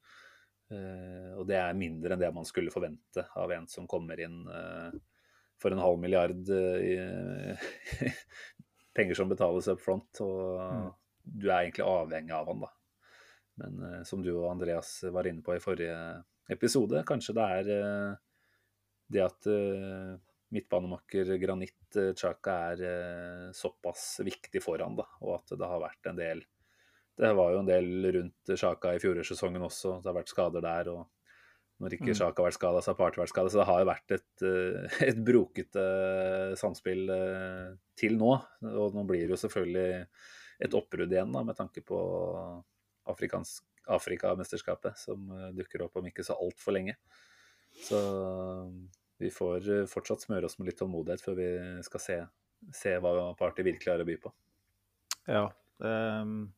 Uh, 0.71 1.37
og 1.37 1.45
det 1.49 1.59
er 1.59 1.77
mindre 1.77 2.15
enn 2.15 2.23
det 2.23 2.31
man 2.33 2.47
skulle 2.47 2.73
forvente 2.73 3.27
av 3.37 3.51
en 3.53 3.67
som 3.69 3.89
kommer 3.91 4.19
inn 4.23 4.41
uh, 4.47 4.89
for 5.61 5.73
en 5.73 5.83
halv 5.83 5.99
milliard 6.01 6.49
i, 6.49 6.95
penger 8.93 9.17
som 9.17 9.29
betales 9.31 9.69
up 9.71 9.81
front, 9.81 10.21
og 10.23 10.59
mm. 10.59 10.89
du 11.23 11.47
er 11.49 11.57
egentlig 11.61 11.87
avhengig 11.87 12.35
av 12.35 12.51
han, 12.51 12.65
da. 12.65 12.71
Men 13.61 13.79
uh, 13.83 14.01
som 14.07 14.23
du 14.23 14.31
og 14.33 14.49
Andreas 14.51 14.97
var 15.13 15.29
inne 15.29 15.43
på 15.45 15.55
i 15.55 15.63
forrige 15.63 15.97
episode, 16.51 17.03
kanskje 17.07 17.35
det 17.37 17.47
er 17.57 17.71
uh, 17.71 18.19
det 19.11 19.23
at 19.25 19.49
uh, 19.51 20.15
midtbanemakker 20.51 21.35
Granit 21.39 21.99
Chaka 22.19 22.55
er 22.73 23.51
såpass 23.55 24.19
viktig 24.23 24.59
for 24.63 24.81
han, 24.83 24.97
da, 24.99 25.05
og 25.23 25.37
at 25.37 25.53
det 25.55 25.67
har 25.67 25.79
vært 25.79 26.09
en 26.11 26.17
del 26.17 26.41
Det 27.21 27.29
var 27.37 27.53
jo 27.53 27.61
en 27.61 27.69
del 27.69 28.07
rundt 28.15 28.51
Chaka 28.59 28.91
i 28.95 28.99
fjorårssesongen 28.99 29.63
også, 29.63 29.97
det 30.01 30.11
har 30.11 30.17
vært 30.17 30.31
skader 30.31 30.63
der. 30.65 30.89
og 30.91 31.20
Når 31.81 31.95
ikke 31.97 32.11
Mm. 32.11 32.17
Sjaka 32.19 32.43
har 32.43 32.49
vært 32.51 32.59
skada, 32.59 32.81
så 32.81 32.91
har 32.91 32.99
Party 32.99 33.21
vært 33.21 33.33
skada. 33.33 33.49
Så 33.49 33.61
det 33.61 33.67
har 33.69 33.79
jo 33.81 33.89
vært 33.89 34.13
et, 34.17 34.43
eh, 34.45 34.97
et 35.09 35.21
brokete 35.31 35.85
samspill 36.61 37.09
eh, 37.09 37.71
til 37.97 38.17
nå. 38.21 38.35
Og 38.69 38.97
nå 38.97 39.05
blir 39.09 39.25
det 39.25 39.33
jo 39.33 39.41
selvfølgelig 39.41 40.05
et 40.61 40.77
oppbrudd 40.77 41.11
igjen, 41.11 41.33
da, 41.33 41.41
med 41.43 41.57
tanke 41.57 41.81
på 41.81 41.97
Afrikamesterskapet, 43.09 44.99
som 45.01 45.25
eh, 45.33 45.49
dukker 45.57 45.87
opp 45.87 45.97
om 45.97 46.07
ikke 46.09 46.25
så 46.27 46.37
altfor 46.37 46.77
lenge. 46.77 46.95
Så 47.81 47.97
vi 49.21 49.31
får 49.33 49.69
eh, 49.69 49.89
fortsatt 49.89 50.27
smøre 50.27 50.45
oss 50.47 50.57
med 50.59 50.69
litt 50.69 50.79
tålmodighet 50.81 51.23
før 51.23 51.37
vi 51.39 51.49
skal 51.87 52.05
se, 52.05 52.17
se 52.77 52.95
hva 53.01 53.31
Party 53.39 53.65
virkelig 53.65 53.93
har 53.93 54.03
å 54.03 54.07
by 54.07 54.17
på. 54.21 54.33
Ja. 55.29 55.45
ehm, 55.85 56.51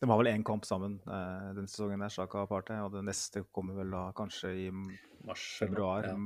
de 0.00 0.08
har 0.10 0.20
vel 0.20 0.28
én 0.28 0.44
kamp 0.44 0.66
sammen 0.68 0.98
eh, 1.08 1.48
denne 1.56 1.70
sesongen, 1.70 2.02
der, 2.04 2.12
Sjaka 2.12 2.42
og 2.44 2.50
Partey. 2.50 2.78
Og 2.84 2.92
det 2.92 3.04
neste 3.06 3.46
kommer 3.54 3.78
vel 3.78 3.94
da 3.94 4.06
kanskje 4.16 4.52
i 4.66 4.70
Mars, 4.72 5.44
februar, 5.60 6.10
Ja. 6.10 6.16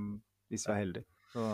hvis 0.50 0.66
vi 0.66 0.74
er 0.74 0.80
heldige. 0.80 1.06
Så 1.30 1.44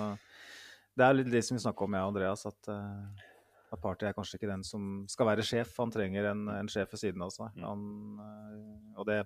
det 0.97 1.05
er 1.05 1.17
litt 1.19 1.31
det 1.31 1.45
som 1.45 1.59
vi 1.59 1.65
snakka 1.65 1.85
om, 1.85 1.97
jeg 1.99 2.07
og 2.07 2.15
Andreas, 2.15 2.47
at, 2.49 2.71
uh, 2.73 3.27
at 3.75 3.83
Partey 3.83 4.09
er 4.09 4.17
kanskje 4.17 4.39
ikke 4.39 4.49
den 4.49 4.65
som 4.65 5.05
skal 5.13 5.29
være 5.29 5.45
sjef. 5.45 5.75
Han 5.77 5.93
trenger 5.93 6.31
en, 6.31 6.47
en 6.55 6.71
sjef 6.73 6.95
ved 6.95 7.03
siden 7.03 7.27
av 7.27 7.35
seg. 7.35 7.53
Mm. 7.59 7.67
Han, 7.69 7.85
uh, 8.23 9.03
og 9.03 9.11
det, 9.11 9.19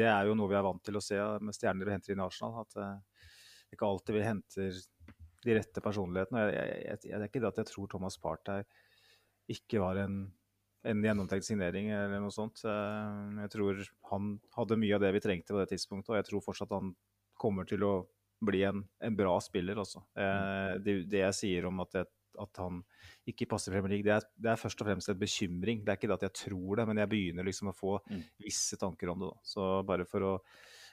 det 0.00 0.08
er 0.08 0.30
jo 0.30 0.38
noe 0.38 0.48
vi 0.48 0.56
er 0.56 0.64
vant 0.64 0.82
til 0.86 0.96
å 0.96 1.04
se 1.04 1.20
med 1.44 1.56
stjerner 1.56 1.84
vi 1.84 1.92
henter 1.92 2.14
inn 2.14 2.24
i 2.24 2.24
Arsenal. 2.24 2.64
At 2.64 2.80
uh, 2.80 3.28
ikke 3.70 3.86
alltid 3.86 4.16
vi 4.16 4.24
henter 4.24 4.80
de 5.44 5.56
rette 5.60 5.84
personlighetene. 5.84 6.46
Jeg, 6.48 6.56
jeg, 6.56 7.00
jeg, 7.04 7.12
det 7.12 7.20
er 7.20 7.28
ikke 7.28 7.44
det 7.44 7.52
at 7.52 7.60
jeg 7.60 7.70
tror 7.74 7.92
Thomas 7.92 8.16
Partey 8.20 8.64
ikke 9.50 9.82
var 9.82 10.00
en, 10.00 10.22
en 10.84 11.02
gjennomtenkt 11.04 11.44
signering 11.44 11.90
eller 11.92 12.20
noe 12.22 12.32
sånt. 12.32 12.62
Eh, 12.64 13.40
Jeg 13.42 13.50
tror 13.52 13.82
han 14.10 14.40
hadde 14.56 14.78
mye 14.80 14.94
av 14.96 15.00
det 15.04 15.12
vi 15.12 15.20
trengte 15.20 15.52
på 15.52 15.60
det 15.60 15.68
tidspunktet, 15.74 16.10
og 16.14 16.16
jeg 16.20 16.28
tror 16.30 16.40
fortsatt 16.46 16.70
han 16.72 16.94
kommer 17.40 17.64
til 17.68 17.82
å 17.84 18.06
bli 18.40 18.62
en, 18.64 18.84
en 19.04 19.16
bra 19.16 19.34
spiller. 19.44 19.76
Eh, 19.76 20.78
Det, 20.80 20.94
det 21.10 21.20
jeg 21.26 21.34
sier 21.36 21.66
om 21.68 21.80
at, 21.84 21.92
jeg, 21.92 22.06
at 22.40 22.56
han 22.62 22.82
ikke 23.28 23.48
passer 23.50 23.72
Premier 23.72 23.90
League, 23.98 24.04
det 24.08 24.14
er, 24.16 24.26
det 24.40 24.50
er 24.54 24.56
først 24.62 24.80
og 24.80 24.86
fremst 24.88 25.08
en 25.12 25.18
bekymring. 25.20 25.84
Det 25.84 25.92
er 25.92 26.00
ikke 26.00 26.08
det 26.08 26.18
at 26.22 26.28
jeg 26.30 26.38
tror 26.48 26.76
det, 26.80 26.86
men 26.88 26.96
jeg 27.02 27.08
begynner 27.12 27.44
liksom 27.44 27.68
å 27.72 27.76
få 27.76 27.98
Mm. 28.08 28.22
visse 28.40 28.76
tanker 28.80 29.10
om 29.12 29.20
det. 29.20 29.28
Da. 29.34 29.38
Så 29.44 29.68
bare 29.86 30.06
for, 30.08 30.20
å, 30.24 30.34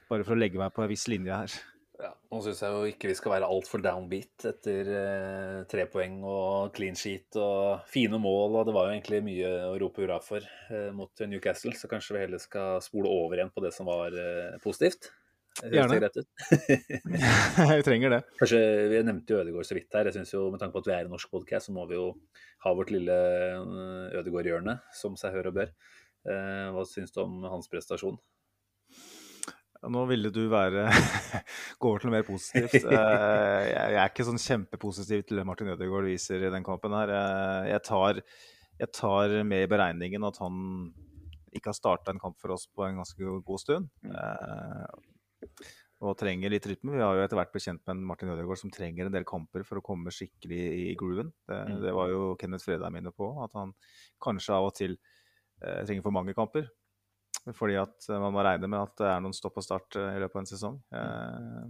bare 0.09 0.23
for 0.27 0.35
å 0.35 0.39
legge 0.39 0.59
meg 0.59 0.73
på 0.75 0.83
en 0.83 0.89
viss 0.91 1.07
linje 1.07 1.31
her. 1.31 1.55
Ja, 1.97 2.11
nå 2.29 2.39
syns 2.45 2.59
jeg 2.61 2.73
jo 2.75 2.89
ikke 2.91 3.09
vi 3.09 3.15
skal 3.17 3.33
være 3.33 3.47
altfor 3.49 3.81
downbeat 3.81 4.45
etter 4.45 4.89
eh, 4.93 5.61
tre 5.69 5.87
poeng 5.89 6.19
og 6.21 6.75
clean 6.75 6.97
sheet 6.97 7.39
og 7.41 7.87
fine 7.89 8.19
mål. 8.21 8.59
og 8.59 8.67
Det 8.67 8.75
var 8.75 8.87
jo 8.87 8.97
egentlig 8.97 9.21
mye 9.25 9.53
å 9.71 9.77
rope 9.81 10.03
hurra 10.03 10.19
for 10.21 10.45
eh, 10.45 10.91
mot 10.93 11.25
Newcastle, 11.25 11.73
så 11.73 11.89
kanskje 11.89 12.17
vi 12.17 12.25
heller 12.27 12.43
skal 12.43 12.83
spole 12.85 13.09
over 13.09 13.39
igjen 13.39 13.53
på 13.53 13.65
det 13.65 13.73
som 13.73 13.89
var 13.89 14.13
eh, 14.13 14.59
positivt. 14.61 15.09
Gjerne. 15.65 15.97
Vi 15.97 16.77
jeg 17.73 17.85
trenger 17.87 18.13
det. 18.13 18.21
Kanskje, 18.37 18.59
Vi 18.91 18.99
nevnte 19.01 19.33
jo 19.33 19.41
Ødegård 19.41 19.65
så 19.65 19.73
vidt 19.73 19.95
her. 19.97 20.05
jeg 20.05 20.19
synes 20.19 20.33
jo 20.35 20.43
Med 20.53 20.61
tanke 20.61 20.75
på 20.75 20.83
at 20.83 20.89
vi 20.89 20.93
er 20.93 21.07
en 21.07 21.15
norsk 21.15 21.31
podcast, 21.33 21.65
så 21.65 21.73
må 21.73 21.87
vi 21.89 21.97
jo 21.97 22.11
ha 22.65 22.73
vårt 22.77 22.93
lille 22.93 23.15
eh, 23.55 24.17
Ødegaard-hjørne, 24.19 24.77
som 24.93 25.17
seg 25.17 25.33
hør 25.33 25.49
og 25.49 25.57
bør. 25.57 25.73
Eh, 26.29 26.67
hva 26.75 26.85
syns 26.85 27.15
du 27.15 27.23
om 27.23 27.39
hans 27.49 27.69
prestasjon? 27.71 28.19
Nå 29.85 30.05
ville 30.09 30.31
du 30.33 30.47
være 30.49 30.87
gå 31.79 31.89
over 31.91 31.99
til 32.01 32.09
noe 32.09 32.17
mer 32.17 32.25
positivt. 32.27 32.77
Eh, 32.97 33.63
Jeg 33.69 33.97
er 34.01 34.09
ikke 34.09 34.25
sånn 34.27 34.41
kjempepositiv 34.41 35.25
til 35.27 35.37
det 35.37 35.45
Martin 35.47 35.69
Ødegaard 35.73 36.07
viser 36.09 36.41
i 36.47 36.51
den 36.53 36.65
kampen 36.65 36.95
her. 36.97 37.11
Eh, 37.13 37.69
Jeg 37.73 37.83
tar, 37.85 38.21
jeg 38.81 38.91
tar 38.95 39.35
med 39.47 39.65
i 39.65 39.69
beregningen 39.71 40.25
at 40.27 40.39
han 40.41 40.93
ikke 41.55 41.71
har 41.71 41.77
starta 41.77 42.11
en 42.13 42.19
kamp 42.21 42.37
for 42.41 42.53
oss 42.57 42.67
på 42.69 42.85
en 42.87 42.97
ganske 43.01 43.29
god 43.45 43.61
stund. 43.63 43.89
Eh, 44.05 44.87
Og 46.05 46.13
trenger 46.19 46.51
litt 46.53 46.65
rytme. 46.69 46.93
Vi 46.93 47.01
har 47.01 47.15
jo 47.17 47.23
etter 47.25 47.37
hvert 47.39 47.49
blitt 47.53 47.65
kjent 47.65 47.81
med 47.87 47.95
en 47.95 48.03
Martin 48.05 48.29
Ødegaard 48.29 48.59
som 48.61 48.69
trenger 48.73 49.07
en 49.07 49.15
del 49.15 49.25
kamper 49.25 49.63
for 49.65 49.79
å 49.79 49.85
komme 49.85 50.11
skikkelig 50.13 50.59
i 50.91 50.95
grooven. 50.99 51.31
Det, 51.49 51.57
Mm. 51.67 51.79
det 51.81 51.93
var 51.95 52.09
jo 52.11 52.35
Kenneth 52.37 52.65
Fredheim 52.67 52.97
inne 52.99 53.09
på, 53.13 53.31
at 53.43 53.53
han 53.57 53.73
kanskje 54.21 54.53
av 54.53 54.67
og 54.69 54.75
til 54.77 54.97
trenger 55.61 56.03
for 56.05 56.13
mange 56.13 56.35
kamper. 56.37 56.67
Fordi 57.55 57.77
at 57.79 58.09
eh, 58.09 58.19
man 58.19 58.33
må 58.35 58.43
regne 58.43 58.67
med 58.67 58.81
at 58.81 58.95
det 58.99 59.07
er 59.11 59.23
noen 59.23 59.35
stopp 59.35 59.57
og 59.61 59.65
start 59.65 59.95
eh, 59.99 60.15
i 60.17 60.21
løpet 60.23 60.35
av 60.35 60.43
en 60.43 60.49
sesong. 60.51 60.77
Eh, 60.91 61.65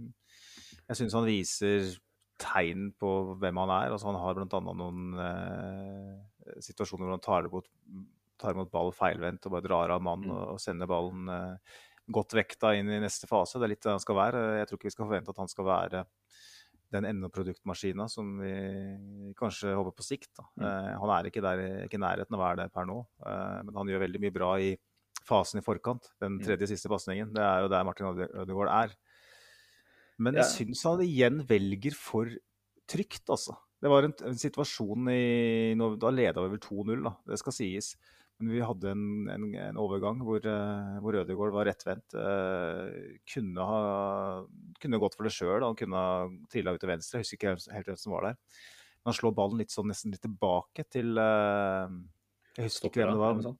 Jeg 0.88 0.96
syns 1.02 1.14
han 1.14 1.26
viser 1.28 1.90
tegn 2.38 2.92
på 2.98 3.08
hvem 3.42 3.58
han 3.64 3.70
er. 3.74 3.92
Altså, 3.92 4.08
han 4.12 4.20
har 4.22 4.38
bl.a. 4.38 4.60
noen 4.62 5.18
eh, 5.22 6.58
situasjoner 6.64 7.04
hvor 7.08 7.16
han 7.16 7.24
tar 7.24 7.48
imot, 7.50 7.66
tar 8.38 8.54
imot 8.54 8.70
ball 8.72 8.92
feilvendt 8.94 9.46
og 9.46 9.56
bare 9.56 9.66
drar 9.66 9.94
av 9.96 10.02
mann 10.06 10.22
Mm. 10.24 10.30
og, 10.32 10.44
og 10.54 10.60
sender 10.62 10.86
ballen 10.90 11.28
eh, 11.34 11.78
godt 12.08 12.32
vekta 12.38 12.72
inn 12.78 12.88
i 12.88 13.00
neste 13.02 13.28
fase. 13.28 13.58
Det 13.58 13.66
er 13.68 13.74
litt 13.74 13.82
det 13.84 13.92
han 13.92 14.00
skal 14.00 14.16
være. 14.16 14.44
Jeg 14.62 14.68
tror 14.70 14.78
ikke 14.78 14.88
vi 14.88 14.94
skal 14.96 15.08
forvente 15.10 15.34
at 15.34 15.42
han 15.42 15.50
skal 15.52 15.66
være 15.68 16.04
den 16.94 17.04
endeproduktmaskina 17.04 18.06
som 18.08 18.38
vi 18.40 18.52
kanskje 19.36 19.74
håper 19.76 19.92
på 19.98 20.06
sikt. 20.06 20.38
Mm. 20.56 20.62
Eh, 20.64 20.92
han 21.02 21.10
er 21.18 21.28
ikke, 21.28 21.42
der, 21.44 21.64
ikke 21.84 21.98
i 21.98 22.04
nærheten 22.06 22.32
av 22.32 22.40
å 22.40 22.46
være 22.46 22.62
det 22.62 22.70
per 22.72 22.86
nå, 22.88 23.02
eh, 23.28 23.58
men 23.66 23.76
han 23.82 23.90
gjør 23.92 24.06
veldig 24.06 24.22
mye 24.24 24.36
bra 24.38 24.54
i 24.62 24.70
fasen 25.28 25.60
i 25.60 25.64
forkant. 25.64 26.08
Den 26.20 26.38
Mm. 26.38 26.44
tredje 26.46 26.68
siste 26.70 26.88
pasningen. 26.90 27.32
Det 27.34 27.42
er 27.44 27.62
jo 27.62 27.68
der 27.68 27.84
Martin 27.84 28.06
Øde- 28.10 28.32
Ødegaard 28.42 28.72
er. 28.88 28.94
Men 30.18 30.34
jeg 30.34 30.44
Ja. 30.44 30.50
syns 30.50 30.82
han 30.82 31.00
igjen 31.04 31.46
velger 31.46 31.94
for 31.94 32.26
trygt, 32.88 33.28
altså. 33.28 33.54
Det 33.80 33.88
var 33.90 34.02
en, 34.02 34.14
en 34.26 34.34
situasjon 34.34 35.06
i 35.12 35.74
Da 36.00 36.10
leda 36.10 36.42
vi 36.42 36.48
vel 36.56 36.58
2-0, 36.58 37.04
da. 37.04 37.12
Det 37.26 37.38
skal 37.38 37.52
sies. 37.52 37.94
Men 38.40 38.50
vi 38.54 38.60
hadde 38.62 38.90
en, 38.90 39.28
en, 39.30 39.54
en 39.54 39.76
overgang 39.76 40.18
hvor, 40.22 40.38
uh, 40.46 40.98
hvor 41.02 41.14
Ødegaard 41.14 41.52
var 41.52 41.66
rettvendt. 41.66 42.14
Uh, 42.14 43.18
kunne 43.26 43.58
ha 43.66 44.44
kunne 44.80 44.98
gått 44.98 45.14
for 45.16 45.24
det 45.26 45.32
sjøl. 45.34 45.62
Han 45.62 45.74
kunne 45.78 45.94
ha 45.98 46.28
trilla 46.50 46.72
ut 46.74 46.80
til 46.80 46.88
venstre. 46.90 47.18
Jeg 47.18 47.26
husker 47.26 47.38
ikke 47.38 47.72
helt- 47.74 47.86
hvem 47.86 47.98
som 47.98 48.12
var 48.12 48.22
der. 48.22 48.36
Men 49.04 49.12
han 49.12 49.14
slår 49.14 49.34
ballen 49.34 49.58
litt 49.58 49.70
sånn 49.74 49.86
nesten 49.90 50.10
litt 50.12 50.22
tilbake 50.22 50.86
til 50.90 51.18
uh, 51.18 51.88
Jeg 52.56 52.66
husker 52.70 52.90
ikke 52.90 53.02
hvem 53.02 53.14
det 53.14 53.18
var. 53.18 53.56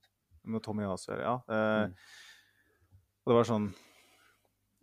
Med 0.48 0.62
Tommy 0.64 0.84
Aser, 0.88 1.20
ja. 1.24 1.36
Eh, 1.48 1.88
Mm. 1.88 1.94
Og 3.26 3.32
det 3.32 3.36
var 3.36 3.44
sånn 3.48 3.66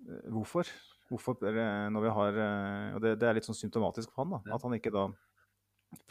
eh, 0.05 0.25
Hvorfor? 0.29 0.69
Hvorfor 1.09 1.37
når 1.41 2.01
vi 2.03 2.11
har 2.13 2.37
eh, 2.43 2.95
Og 2.95 3.01
det, 3.01 3.15
det 3.21 3.27
er 3.29 3.37
litt 3.39 3.47
sånn 3.47 3.57
symptomatisk 3.57 4.11
for 4.13 4.23
han, 4.25 4.35
da. 4.37 4.55
At 4.55 4.61
han 4.65 4.75
ikke 4.77 4.93
da 4.93 5.07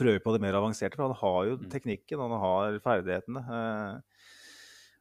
prøver 0.01 0.19
på 0.25 0.33
det 0.35 0.41
mer 0.43 0.57
avanserte. 0.59 0.97
For 0.97 1.07
han 1.07 1.19
har 1.21 1.41
jo 1.51 1.57
Mm. 1.61 1.69
teknikken, 1.71 2.19
han 2.25 2.35
har 2.41 2.79
ferdighetene. 2.83 3.43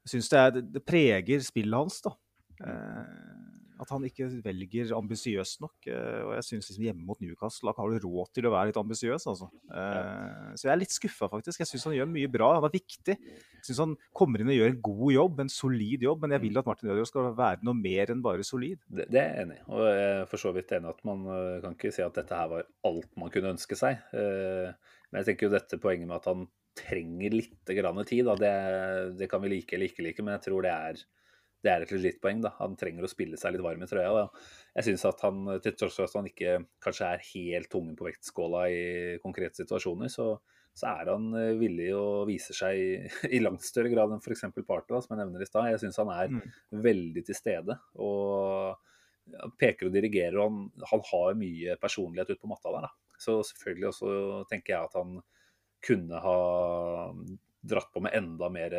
Jeg 0.03 0.11
syns 0.11 0.29
det, 0.29 0.41
det, 0.57 0.63
det 0.73 0.81
preger 0.85 1.39
spillet 1.45 1.77
hans, 1.79 2.01
da. 2.03 2.11
At 3.83 3.91
han 3.93 4.05
ikke 4.07 4.29
velger 4.45 4.93
ambisiøst 4.97 5.59
nok. 5.63 5.75
eh, 5.91 6.21
Og 6.23 6.31
jeg 6.37 6.45
syns 6.47 6.69
liksom 6.71 6.85
hjemme 6.87 7.05
mot 7.05 7.19
Newcastle 7.21 7.73
har 7.75 7.91
du 7.93 8.07
råd 8.07 8.31
til 8.33 8.47
å 8.47 8.53
være 8.53 8.71
litt 8.71 8.79
ambisiøs, 8.81 9.27
altså. 9.29 9.49
Eh, 9.69 10.53
Så 10.55 10.67
jeg 10.69 10.73
er 10.73 10.79
litt 10.81 10.95
skuffa, 10.95 11.29
faktisk. 11.31 11.59
Jeg 11.61 11.67
syns 11.73 11.85
han 11.89 11.97
gjør 11.99 12.09
mye 12.13 12.31
bra. 12.31 12.53
Han 12.57 12.67
er 12.69 12.73
viktig. 12.73 13.17
Jeg 13.19 13.67
syns 13.67 13.83
han 13.83 13.97
kommer 14.15 14.41
inn 14.43 14.49
og 14.53 14.57
gjør 14.57 14.71
en 14.73 14.81
god 14.89 15.13
jobb, 15.17 15.39
en 15.43 15.53
solid 15.53 16.07
jobb. 16.07 16.21
Men 16.25 16.35
jeg 16.37 16.45
vil 16.47 16.57
at 16.63 16.65
Martin 16.71 16.89
Ødegaard 16.89 17.11
skal 17.11 17.29
være 17.37 17.63
noe 17.67 17.77
mer 17.77 18.11
enn 18.15 18.23
bare 18.25 18.43
solid. 18.47 18.79
Det, 18.89 19.09
det 19.11 19.21
er 19.21 19.29
jeg 19.35 19.45
enig 19.47 19.59
i. 19.59 19.63
Og 19.69 19.85
jeg 19.89 20.09
er 20.21 20.25
for 20.31 20.37
så 20.47 20.53
vidt 20.55 20.71
enig 20.79 20.89
at 20.95 21.05
man 21.05 21.27
eh, 21.37 21.61
kan 21.67 21.77
ikke 21.77 21.93
si 21.93 22.01
at 22.05 22.17
dette 22.17 22.41
her 22.41 22.47
var 22.55 22.65
alt 22.89 23.11
man 23.19 23.29
kunne 23.35 23.53
ønske 23.57 23.75
seg. 23.77 23.99
Eh, 24.15 24.73
Men 25.13 25.21
jeg 25.21 25.27
tenker 25.35 25.45
jo 25.49 25.53
dette 25.53 25.77
poenget 25.77 26.07
med 26.09 26.15
at 26.17 26.25
han 26.31 26.47
trenger 26.73 27.29
litt 27.35 27.69
grann 27.77 27.99
tid, 28.09 28.25
da, 28.25 28.33
det, 28.33 29.17
det 29.19 29.27
kan 29.29 29.43
vi 29.43 29.51
like 29.51 29.75
eller 29.75 29.85
ikke 29.91 30.01
like, 30.01 30.23
men 30.25 30.33
jeg 30.33 30.41
tror 30.47 30.63
det 30.65 30.71
er, 30.73 31.03
det 31.63 31.71
er 31.71 31.85
et 31.85 31.91
legit 31.95 32.17
poeng. 32.23 32.41
da. 32.43 32.49
Han 32.59 32.73
trenger 32.79 33.05
å 33.05 33.11
spille 33.11 33.37
seg 33.39 33.53
litt 33.55 33.63
varm 33.63 33.83
i 33.85 33.87
trøya. 33.87 34.09
Da. 34.17 34.47
Jeg 34.75 34.89
syns 34.89 35.05
at 35.07 35.21
han, 35.23 35.45
til 35.63 35.75
tross 35.79 35.95
for 35.99 36.09
at 36.09 36.17
han 36.19 36.27
ikke 36.27 36.57
kanskje 36.83 37.11
er 37.15 37.23
helt 37.33 37.69
tungen 37.71 37.95
på 37.99 38.07
vektskåla 38.09 38.65
i 38.73 38.81
konkrete 39.23 39.61
situasjoner, 39.63 40.11
så, 40.11 40.25
så 40.75 40.89
er 40.91 41.11
han 41.13 41.29
eh, 41.39 41.53
villig 41.59 41.89
å 41.95 42.23
vise 42.27 42.51
seg 42.57 42.79
i, 42.81 42.89
i 43.37 43.41
langt 43.43 43.63
større 43.63 43.91
grad 43.93 44.11
enn 44.11 44.19
f.eks. 44.23 44.43
Party, 44.67 44.97
som 44.99 45.15
jeg 45.15 45.21
nevner 45.23 45.45
i 45.45 45.47
stad. 45.47 45.69
Jeg 45.71 45.83
syns 45.85 46.01
han 46.03 46.11
er 46.15 46.33
Mm. 46.33 46.41
veldig 46.83 47.23
til 47.29 47.35
stede. 47.39 47.79
og 47.95 48.75
peker 49.55 49.87
og 49.87 49.93
dirigerer, 49.95 50.35
og 50.35 50.49
han, 50.51 50.85
han 50.89 51.03
har 51.13 51.37
mye 51.39 51.77
personlighet 51.79 52.33
ute 52.33 52.41
på 52.43 52.49
matta 52.51 52.73
der. 52.75 52.89
Da. 52.89 53.15
Så 53.23 53.37
selvfølgelig 53.47 53.87
også 53.93 54.09
tenker 54.49 54.73
jeg 54.73 54.89
at 54.89 54.97
han 54.99 55.13
kunne 55.87 56.19
ha 56.25 56.33
dratt 57.63 57.91
på 57.95 58.01
med 58.03 58.11
enda 58.17 58.49
mer 58.51 58.73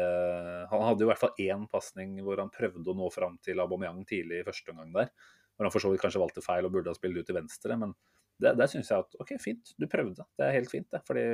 Han 0.69 0.83
hadde 0.85 1.01
jo 1.01 1.07
i 1.07 1.11
hvert 1.11 1.23
fall 1.23 1.39
én 1.41 1.63
pasning 1.73 2.19
hvor 2.25 2.43
han 2.43 2.53
prøvde 2.53 2.91
å 2.93 2.97
nå 2.99 3.07
fram 3.15 3.39
til 3.45 3.63
Aubameyang 3.63 4.03
tidlig 4.09 4.43
i 4.43 4.47
første 4.47 4.75
omgang 4.75 4.93
der. 4.93 5.09
Hvor 5.55 5.65
han 5.65 5.73
for 5.73 5.85
så 5.85 5.93
vidt 5.93 6.03
kanskje 6.03 6.21
valgte 6.21 6.45
feil 6.45 6.69
og 6.69 6.75
burde 6.75 6.93
ha 6.93 6.99
spilt 6.99 7.17
ut 7.17 7.27
til 7.29 7.39
venstre. 7.39 7.79
Men 7.81 7.95
det, 8.43 8.55
der 8.59 8.71
syns 8.71 8.91
jeg 8.91 9.05
at 9.05 9.17
OK, 9.23 9.37
fint, 9.43 9.75
du 9.79 9.87
prøvde. 9.91 10.27
Det 10.37 10.47
er 10.47 10.57
helt 10.57 10.73
fint, 10.73 10.89
det. 10.93 11.01
Fordi 11.07 11.25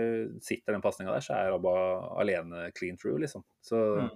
sitter 0.44 0.76
den 0.76 0.84
pasninga 0.84 1.14
der, 1.14 1.24
så 1.24 1.38
er 1.38 1.56
Abba 1.56 1.74
alene 2.20 2.68
clean 2.76 3.00
through, 3.00 3.20
liksom. 3.22 3.46
Så 3.64 3.80
Mm. 3.96 4.10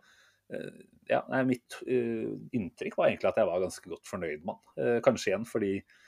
eh, 0.53 0.81
ja, 1.09 1.23
nei, 1.33 1.41
mitt 1.49 1.79
uh, 1.89 2.33
inntrykk 2.53 2.99
var 2.99 3.09
egentlig 3.09 3.31
at 3.31 3.39
jeg 3.41 3.49
var 3.49 3.63
ganske 3.65 3.91
godt 3.91 4.09
fornøyd 4.09 4.45
med 4.45 4.55
han. 4.55 4.65
Uh, 4.77 4.99
kanskje 5.05 5.31
igjen 5.31 5.47
fordi 5.49 5.73
eh, 5.79 6.04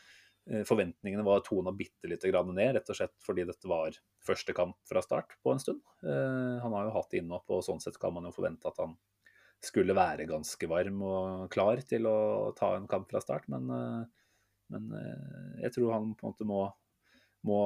forventningene 0.47 1.25
var 1.27 1.43
tona 1.47 1.73
bitte 1.75 2.09
lite 2.11 2.31
grann 2.31 2.53
ned, 2.55 2.77
rett 2.77 2.91
og 2.93 2.99
slett 2.99 3.15
fordi 3.25 3.47
dette 3.49 3.71
var 3.71 3.97
første 4.27 4.55
kamp 4.55 4.79
fra 4.87 5.03
start 5.03 5.35
på 5.43 5.53
en 5.53 5.63
stund. 5.63 5.83
Eh, 6.07 6.57
han 6.63 6.77
har 6.77 6.87
jo 6.87 6.95
hatt 6.95 7.17
innhopp, 7.19 7.51
og 7.51 7.65
sånn 7.67 7.83
sett 7.83 7.99
kan 8.03 8.15
man 8.15 8.29
jo 8.29 8.35
forvente 8.37 8.71
at 8.71 8.79
han 8.83 8.95
skulle 9.65 9.97
være 9.97 10.29
ganske 10.29 10.69
varm 10.71 11.01
og 11.03 11.49
klar 11.51 11.81
til 11.89 12.07
å 12.07 12.19
ta 12.59 12.77
en 12.77 12.87
kamp 12.91 13.11
fra 13.11 13.23
start, 13.25 13.49
men 13.53 13.73
eh, 13.75 14.23
men 14.67 14.89
jeg 15.63 15.77
tror 15.77 15.93
han 15.95 16.09
på 16.19 16.27
en 16.27 16.33
måte 16.33 16.47
må, 16.49 16.61
må 17.47 17.59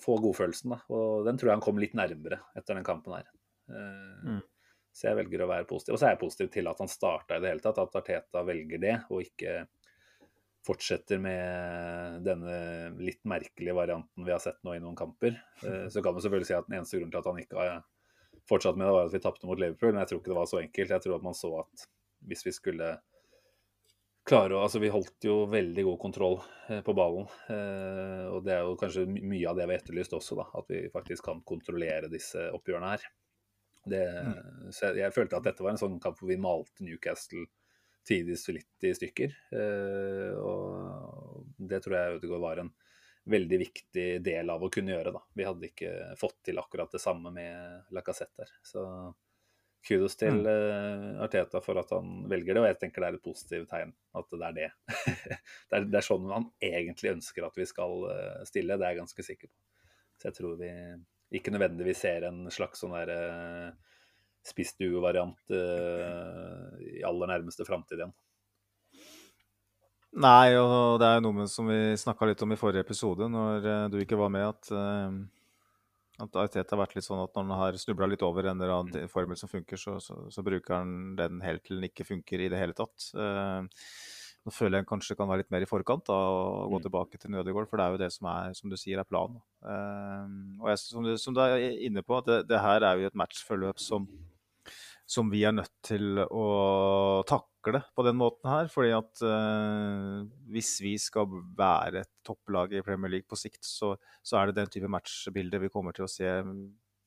få 0.00 0.14
godfølelsen. 0.24 0.72
Da. 0.72 0.78
Og 0.96 1.26
den 1.26 1.36
tror 1.36 1.50
jeg 1.50 1.58
han 1.58 1.64
kom 1.66 1.80
litt 1.82 1.92
nærmere 1.98 2.38
etter 2.56 2.78
den 2.78 2.86
kampen 2.86 3.18
her. 3.18 3.26
Mm. 3.68 4.38
Så 4.92 5.08
jeg 5.08 5.18
velger 5.22 5.44
å 5.44 5.50
være 5.50 5.68
positiv. 5.68 5.96
Og 5.96 6.00
så 6.00 6.08
er 6.08 6.14
jeg 6.14 6.22
positiv 6.22 6.50
til 6.54 6.68
at 6.68 6.80
han 6.80 6.90
starta 6.90 7.36
i 7.36 7.44
det 7.44 7.52
hele 7.52 7.64
tatt, 7.64 7.80
at 7.80 8.00
Arteta 8.00 8.44
velger 8.48 8.80
det, 8.82 8.96
og 9.12 9.24
ikke 9.24 9.66
fortsetter 10.66 11.18
med 11.22 12.22
denne 12.26 12.56
litt 13.02 13.20
merkelige 13.28 13.74
varianten 13.74 14.26
vi 14.26 14.34
har 14.34 14.42
sett 14.42 14.60
nå 14.62 14.76
i 14.76 14.82
noen 14.82 14.98
kamper. 14.98 15.34
Så 15.60 16.02
kan 16.02 16.14
man 16.14 16.22
selvfølgelig 16.22 16.48
si 16.48 16.54
at 16.54 16.68
den 16.68 16.78
eneste 16.78 17.00
grunnen 17.00 17.14
til 17.14 17.22
at 17.22 17.30
han 17.30 17.40
ikke 17.42 17.58
har 17.58 17.80
fortsatt 18.48 18.78
med 18.78 18.86
det, 18.86 18.92
var 18.92 19.08
at 19.08 19.14
vi 19.14 19.22
tapte 19.22 19.48
mot 19.48 19.60
Liverpool, 19.60 19.92
men 19.92 20.02
jeg 20.02 20.12
tror 20.12 20.20
ikke 20.20 20.32
det 20.32 20.38
var 20.38 20.50
så 20.50 20.60
enkelt. 20.60 20.94
Jeg 20.94 21.04
tror 21.04 21.16
at 21.16 21.26
man 21.26 21.38
så 21.38 21.52
at 21.62 21.86
hvis 22.28 22.46
vi 22.46 22.54
skulle 22.54 22.92
klare 24.28 24.54
å 24.56 24.62
Altså, 24.62 24.78
vi 24.82 24.92
holdt 24.92 25.26
jo 25.26 25.42
veldig 25.50 25.84
god 25.88 25.98
kontroll 26.02 26.36
eh, 26.68 26.82
på 26.86 26.94
ballen. 26.96 27.26
Eh, 27.50 28.26
og 28.30 28.44
det 28.46 28.54
er 28.56 28.68
jo 28.68 28.76
kanskje 28.80 29.06
mye 29.10 29.48
av 29.50 29.58
det 29.58 29.66
vi 29.66 29.74
har 29.74 29.82
etterlyst 29.82 30.14
også, 30.18 30.38
da. 30.38 30.46
At 30.60 30.70
vi 30.70 30.84
faktisk 30.94 31.26
kan 31.26 31.42
kontrollere 31.46 32.10
disse 32.12 32.46
oppgjørene 32.54 32.92
her. 32.94 33.08
Det, 33.82 34.04
mm. 34.06 34.70
Så 34.70 34.86
jeg, 34.86 35.00
jeg, 35.02 35.14
følte 35.16 35.40
at 35.40 35.48
dette 35.48 35.64
var 35.64 35.74
en 35.74 35.80
sånn 35.80 35.98
kamp 36.02 36.20
hvor 36.20 36.30
vi 36.30 36.38
malte 36.38 36.86
Newcastle 36.86 37.48
tidvis 38.08 38.48
litt 38.52 38.86
i 38.86 38.94
stykker. 38.96 39.34
Eh, 39.56 40.38
og 40.38 41.44
det 41.58 41.82
tror 41.84 41.98
jeg 41.98 42.16
Ødegaard 42.18 42.44
var 42.46 42.62
en 42.62 42.72
veldig 43.32 43.58
viktig 43.58 44.06
del 44.24 44.50
av 44.50 44.62
å 44.62 44.70
kunne 44.72 44.94
gjøre, 44.96 45.12
da. 45.14 45.20
Vi 45.38 45.46
hadde 45.46 45.68
ikke 45.68 45.92
fått 46.18 46.40
til 46.48 46.58
akkurat 46.58 46.90
det 46.90 47.02
samme 47.02 47.30
med 47.34 47.92
Lacassette 47.94 48.42
der. 48.42 48.54
Så 48.66 48.82
kudos 49.86 50.16
til 50.18 50.42
mm. 50.42 50.48
uh, 50.48 51.22
Arteta 51.24 51.62
for 51.62 51.78
at 51.80 51.90
han 51.94 52.24
velger 52.30 52.54
det, 52.54 52.62
og 52.62 52.68
jeg 52.70 52.78
tenker 52.80 53.02
det 53.02 53.10
er 53.10 53.18
et 53.18 53.24
positivt 53.24 53.70
tegn 53.70 53.94
at 54.18 54.34
det 54.34 54.48
er 54.48 54.58
det. 54.58 54.68
det, 55.28 55.38
er, 55.78 55.86
det, 55.86 55.96
er, 55.98 56.06
sånn 56.06 56.28
han 56.30 56.48
egentlig 56.62 57.16
ønsker 57.16 57.46
at 57.46 57.58
vi 57.58 57.66
skal 57.70 58.06
uh, 58.08 58.42
stille, 58.48 58.78
det 58.78 58.86
er 58.86 58.94
jeg 58.94 59.02
ganske 59.02 59.26
sikker 59.26 59.50
på. 59.50 59.56
Så 60.18 60.30
jeg 60.30 60.38
tror 60.38 60.58
vi 60.60 60.72
ikke 61.38 61.54
nødvendigvis 61.54 62.02
ser 62.04 62.28
en 62.28 62.44
slags 62.52 62.82
sånn 62.82 62.94
der 62.94 63.72
spissdue-variant 64.46 65.54
uh, 65.54 66.72
i 66.82 67.04
aller 67.06 67.30
nærmeste 67.34 67.66
framtid 67.68 68.00
igjen. 68.00 68.14
Nei, 70.22 70.52
og 70.60 70.98
det 71.00 71.08
er 71.08 71.22
noe 71.24 71.46
som 71.48 71.70
vi 71.70 71.94
snakka 71.96 72.26
litt 72.28 72.42
om 72.44 72.52
i 72.52 72.58
forrige 72.60 72.84
episode, 72.84 73.30
når 73.32 73.88
du 73.88 73.96
ikke 74.02 74.18
var 74.20 74.32
med, 74.34 74.44
at 74.44 74.68
at 76.20 76.38
Arteta 76.38 76.74
har 76.74 76.82
vært 76.82 76.96
litt 76.98 77.06
sånn 77.06 77.22
at 77.22 77.32
når 77.34 77.46
han 77.46 77.60
har 77.60 77.78
snubla 77.80 78.08
litt 78.10 78.24
over 78.26 78.46
en 78.46 78.60
eller 78.60 78.74
annen 78.74 79.10
formel 79.10 79.38
som 79.38 79.50
funker, 79.50 79.80
så, 79.80 79.96
så, 80.02 80.18
så, 80.30 80.44
bruker 80.44 80.76
han 80.76 81.14
den 81.18 81.40
helt 81.44 81.64
til 81.66 81.78
den 81.78 81.88
ikke 81.88 82.06
funker 82.06 82.42
i 82.42 82.50
det 82.52 82.60
hele 82.60 82.76
tatt. 82.76 83.08
Uh, 83.16 83.64
nå 84.42 84.52
føler 84.52 84.76
jeg 84.76 84.84
han 84.84 84.90
kanskje 84.90 85.16
kan 85.18 85.30
være 85.30 85.44
litt 85.44 85.52
mer 85.54 85.64
i 85.64 85.70
forkant 85.70 86.04
da, 86.08 86.18
og 86.18 86.74
gå 86.74 86.80
mm. 86.80 86.84
tilbake 86.88 87.20
til 87.22 87.32
Nødegård, 87.32 87.68
for 87.70 87.78
det 87.78 87.84
er 87.84 87.94
jo 87.94 88.02
det 88.02 88.10
som 88.14 88.28
er, 88.32 88.56
som 88.58 88.72
du 88.72 88.76
sier, 88.78 88.98
er 88.98 89.06
planen. 89.06 89.38
Og 90.58 90.66
jeg, 90.72 90.80
som, 90.82 91.06
du, 91.06 91.14
som, 91.22 91.36
du, 91.36 91.42
er 91.44 91.78
inne 91.86 92.02
på, 92.02 92.18
det, 92.26 92.40
det 92.50 92.58
her 92.60 92.82
er 92.82 92.98
jo 92.98 93.12
et 93.12 93.18
matchforløp 93.22 93.78
som 93.82 94.08
som 95.08 95.30
vi 95.32 95.42
er 95.44 95.54
nødt 95.54 95.72
til 95.84 96.20
å 96.22 96.46
takle 97.28 97.82
på 97.94 98.04
den 98.06 98.18
måten 98.18 98.48
her. 98.50 98.70
fordi 98.72 98.92
at 98.96 99.22
uh, 99.26 100.22
hvis 100.52 100.76
vi 100.82 100.94
skal 101.00 101.28
være 101.58 102.04
et 102.04 102.12
topplag 102.26 102.74
i 102.74 102.84
Premier 102.86 103.16
League 103.16 103.28
på 103.28 103.38
sikt, 103.38 103.64
så, 103.66 103.94
så 104.22 104.38
er 104.38 104.50
det 104.50 104.60
den 104.60 104.72
type 104.72 104.90
matchbilder 104.90 105.62
vi 105.62 105.72
kommer 105.72 105.96
til 105.96 106.06
å 106.06 106.10
se 106.10 106.30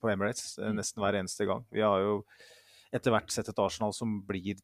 på 0.01 0.11
Emirates 0.11 0.57
uh, 0.61 0.71
nesten 0.75 1.03
hver 1.03 1.19
eneste 1.21 1.47
gang. 1.49 1.65
Vi 1.73 1.83
har 1.85 2.03
jo 2.03 2.21
etter 2.95 3.11
hvert 3.11 3.33
sett 3.33 3.49
et 3.51 3.59
Arsenal 3.59 3.95
som 3.95 4.21
blir 4.27 4.59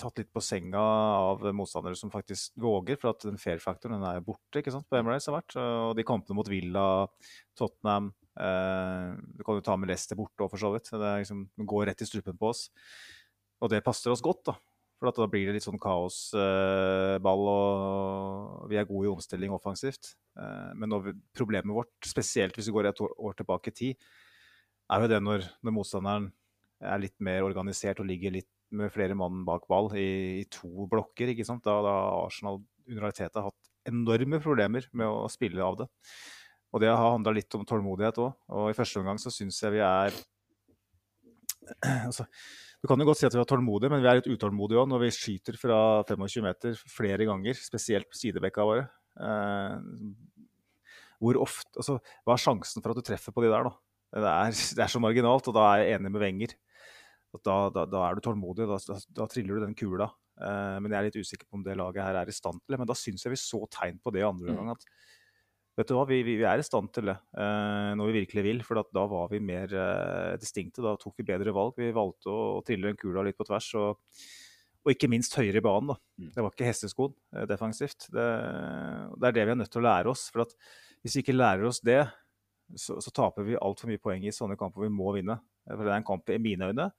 tatt 0.00 0.18
litt 0.18 0.32
på 0.34 0.42
senga 0.42 0.80
av 0.80 1.44
motstandere 1.54 1.94
som 1.98 2.10
faktisk 2.10 2.56
våger, 2.58 2.98
for 2.98 3.12
at 3.12 3.26
den 3.26 3.38
fair-faktoren 3.38 4.02
er 4.08 4.24
borte 4.26 4.58
ikke 4.58 4.72
sant, 4.74 4.88
på 4.90 4.98
Emirates 4.98 5.28
har 5.30 5.36
vært. 5.36 5.54
Og 5.60 5.94
de 5.98 6.06
kampene 6.06 6.38
mot 6.38 6.50
Villa, 6.50 6.86
Tottenham, 7.58 8.10
du 8.34 9.42
kan 9.46 9.58
jo 9.58 9.62
ta 9.62 9.76
med 9.78 9.92
Leicester 9.92 10.18
borte 10.18 10.42
òg, 10.42 10.50
for 10.50 10.58
så 10.58 10.72
vidt. 10.74 10.88
Det, 10.90 11.10
liksom, 11.22 11.44
går 11.70 11.86
rett 11.90 12.02
i 12.02 12.08
strupen 12.08 12.38
på 12.40 12.50
oss. 12.50 12.66
Og 13.62 13.70
det 13.70 13.84
passer 13.86 14.10
oss 14.10 14.24
godt, 14.24 14.42
da. 14.50 14.56
For 14.98 15.10
da 15.10 15.26
blir 15.28 15.48
det 15.48 15.56
litt 15.56 15.66
sånn 15.66 15.80
kaosball, 15.82 17.42
uh, 17.44 17.54
og 17.54 18.68
vi 18.70 18.78
er 18.78 18.86
gode 18.88 19.08
i 19.08 19.12
omstilling 19.12 19.52
offensivt. 19.54 20.14
Uh, 20.38 20.70
men 20.78 20.94
problemet 21.36 21.74
vårt, 21.76 21.92
spesielt 22.06 22.56
hvis 22.56 22.70
vi 22.70 22.76
går 22.76 22.90
et 22.90 23.02
år 23.04 23.36
tilbake 23.38 23.72
i 23.72 23.78
tid, 23.80 24.08
er 24.92 25.04
jo 25.04 25.10
det 25.10 25.20
når, 25.24 25.46
når, 25.64 25.74
motstanderen 25.74 26.30
er 26.84 27.02
litt 27.02 27.16
mer 27.24 27.46
organisert 27.46 28.00
og 28.02 28.08
ligger 28.08 28.34
litt 28.36 28.50
med 28.74 28.92
flere 28.92 29.16
mann 29.16 29.44
bak 29.46 29.66
ball 29.70 29.90
i, 29.96 30.42
i 30.42 30.46
to 30.52 30.88
blokker. 30.90 31.32
ikke 31.32 31.46
sant? 31.46 31.64
Da, 31.66 31.78
da 31.84 31.94
Arsenal 32.24 32.62
under 32.88 33.06
realiteten 33.06 33.40
har 33.40 33.50
hatt 33.50 33.70
enorme 33.88 34.40
problemer 34.44 34.88
med 34.96 35.08
å 35.08 35.28
spille 35.32 35.64
av 35.64 35.82
det. 35.82 35.88
Og 36.74 36.82
det 36.82 36.90
har 36.90 36.98
handla 36.98 37.34
litt 37.36 37.54
om 37.54 37.62
tålmodighet 37.68 38.18
òg. 38.18 38.34
Og 38.58 38.70
i 38.72 38.76
første 38.76 38.98
omgang 39.00 39.20
så 39.22 39.30
syns 39.30 39.60
jeg 39.62 39.76
vi 39.76 39.82
er 39.84 40.16
altså, 42.08 42.26
Du 42.82 42.90
kan 42.90 43.00
jo 43.00 43.06
godt 43.08 43.20
si 43.20 43.28
at 43.28 43.36
vi 43.36 43.40
er 43.40 43.48
tålmodige, 43.48 43.92
men 43.92 44.02
vi 44.02 44.10
er 44.10 44.18
litt 44.18 44.30
utålmodige 44.32 44.82
òg 44.82 44.90
når 44.90 45.04
vi 45.06 45.14
skyter 45.14 45.58
fra 45.60 45.78
25 46.10 46.44
meter 46.44 46.76
flere 46.90 47.28
ganger, 47.30 47.56
spesielt 47.56 48.10
på 48.10 48.18
sidebekka 48.18 48.66
våre. 48.66 48.88
Eh, 49.14 49.78
hvor 51.22 51.38
ofte, 51.40 51.70
altså, 51.78 52.00
hva 52.26 52.34
er 52.34 52.42
sjansen 52.42 52.82
for 52.82 52.92
at 52.92 52.98
du 52.98 53.06
treffer 53.06 53.32
på 53.32 53.46
de 53.46 53.54
der, 53.54 53.70
da? 53.70 53.74
Det 54.14 54.34
er, 54.34 54.58
det 54.78 54.84
er 54.84 54.92
så 54.92 55.02
marginalt, 55.02 55.48
og 55.48 55.56
da 55.56 55.70
er 55.70 55.84
jeg 55.84 56.00
enig 56.00 56.12
med 56.12 56.26
Wenger. 56.26 56.58
Da, 57.34 57.56
da, 57.74 57.82
da, 57.90 58.04
er 58.06 58.18
du 58.18 58.22
tålmodig, 58.22 58.66
da, 58.70 58.98
da, 59.14 59.30
triller 59.30 59.56
du 59.56 59.64
den 59.64 59.78
kula. 59.78 60.10
Eh, 60.38 60.76
men 60.82 60.90
jeg 60.90 60.98
er 60.98 61.08
litt 61.08 61.22
usikker 61.22 61.48
på 61.48 61.58
om 61.58 61.64
det 61.66 61.78
laget 61.78 62.02
her 62.02 62.20
er 62.20 62.30
i 62.30 62.34
stand 62.34 62.60
til 62.60 62.74
det. 62.74 62.82
Men 62.82 62.90
da 62.90 62.98
syns 62.98 63.26
jeg 63.26 63.34
vi 63.34 63.40
så 63.40 63.62
tegn 63.70 63.98
på 64.02 64.12
det 64.14 64.22
i 64.22 64.28
andre 64.28 64.54
mm. 64.54 64.58
gang. 64.60 64.74
at 64.74 64.86
Vet 65.74 65.90
du 65.90 65.96
hva, 65.96 66.04
vi, 66.06 66.20
vi, 66.22 66.36
er 66.46 66.60
i 66.62 66.64
stand 66.66 66.92
til 66.94 67.08
det 67.10 67.16
eh, 67.34 67.90
når 67.98 68.10
vi 68.10 68.20
virkelig 68.20 68.44
vil. 68.46 68.62
For 68.66 68.78
da 68.94 69.04
var 69.10 69.32
vi 69.32 69.42
mer 69.42 69.72
eh, 69.74 70.34
distinkte. 70.38 70.84
Da 70.84 70.94
tok 71.00 71.18
vi 71.18 71.26
bedre 71.26 71.54
valg. 71.54 71.74
Vi 71.80 71.90
valgte 71.94 72.30
å, 72.30 72.40
å 72.58 72.64
trille 72.66 72.92
den 72.92 72.98
kula 73.00 73.24
litt 73.26 73.38
på 73.38 73.46
tvers. 73.48 73.72
Og, 73.80 74.20
og, 74.84 74.92
ikke 74.92 75.10
minst 75.10 75.34
høyere 75.38 75.58
i 75.58 75.64
banen. 75.64 75.90
Da. 75.90 75.98
Mm. 76.22 76.32
Det 76.36 76.44
var 76.46 76.54
ikke 76.54 76.68
hesteskoen 76.68 77.16
eh, 77.34 77.46
defensivt. 77.50 78.06
Det, 78.14 78.28
det, 79.16 79.30
er 79.30 79.38
det 79.40 79.48
vi 79.48 79.56
er 79.56 79.62
nødt 79.64 79.74
til 79.74 79.82
å 79.82 79.88
lære 79.88 80.14
oss. 80.14 80.28
For 80.34 80.46
hvis 81.02 81.18
vi 81.18 81.24
ikke 81.26 81.34
lærer 81.34 81.66
oss 81.70 81.82
det, 81.82 82.04
så, 82.78 83.00
så 83.02 83.10
taper 83.14 83.46
vi 83.48 83.58
altfor 83.58 83.90
mye 83.90 84.02
poeng 84.02 84.22
i 84.24 84.34
sånne 84.34 84.58
kamper 84.60 84.86
vi 84.86 84.94
må 84.94 85.10
vinne. 85.18 85.40
For 85.66 85.82
det 85.82 85.90
er 85.90 85.98
en 85.98 86.06
kamp 86.06 86.30
i 86.30 86.42
mine 86.42 86.70
øyne 86.70 86.92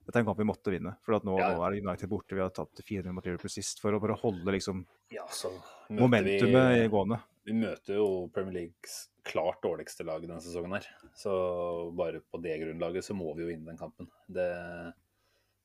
dette 0.00 0.18
er 0.18 0.24
en 0.24 0.30
kamp 0.30 0.40
vi 0.40 0.46
måtte 0.48 0.72
vinne. 0.72 0.96
For 1.06 1.22
nå, 1.22 1.36
ja. 1.38 1.52
nå, 1.54 1.62
er 1.68 1.76
United 1.78 2.10
borte. 2.10 2.34
Vi 2.34 2.42
har 2.42 2.50
tapt 2.54 2.80
400 2.82 3.14
mot 3.14 3.26
Liverpool 3.26 3.52
sist 3.52 3.78
for 3.82 3.94
å 3.94 4.00
bare 4.02 4.16
holde 4.18 4.54
liksom, 4.56 4.80
ja, 5.14 5.22
momentumet 5.94 6.80
vi, 6.80 6.88
gående. 6.90 7.20
Vi 7.48 7.54
møter 7.56 7.96
jo 7.96 8.28
Premier 8.34 8.56
Leagues 8.56 8.96
klart 9.26 9.62
dårligste 9.64 10.04
lag 10.04 10.22
denne 10.22 10.40
sesongen 10.44 10.76
her. 10.76 10.88
Så 11.16 11.32
bare 11.96 12.22
på 12.22 12.40
det 12.44 12.58
grunnlaget 12.62 13.06
så 13.06 13.16
må 13.16 13.32
vi 13.34 13.44
jo 13.44 13.50
vinne 13.50 13.70
den 13.70 13.80
kampen. 13.80 14.10
Det 14.28 14.44
er 14.44 14.90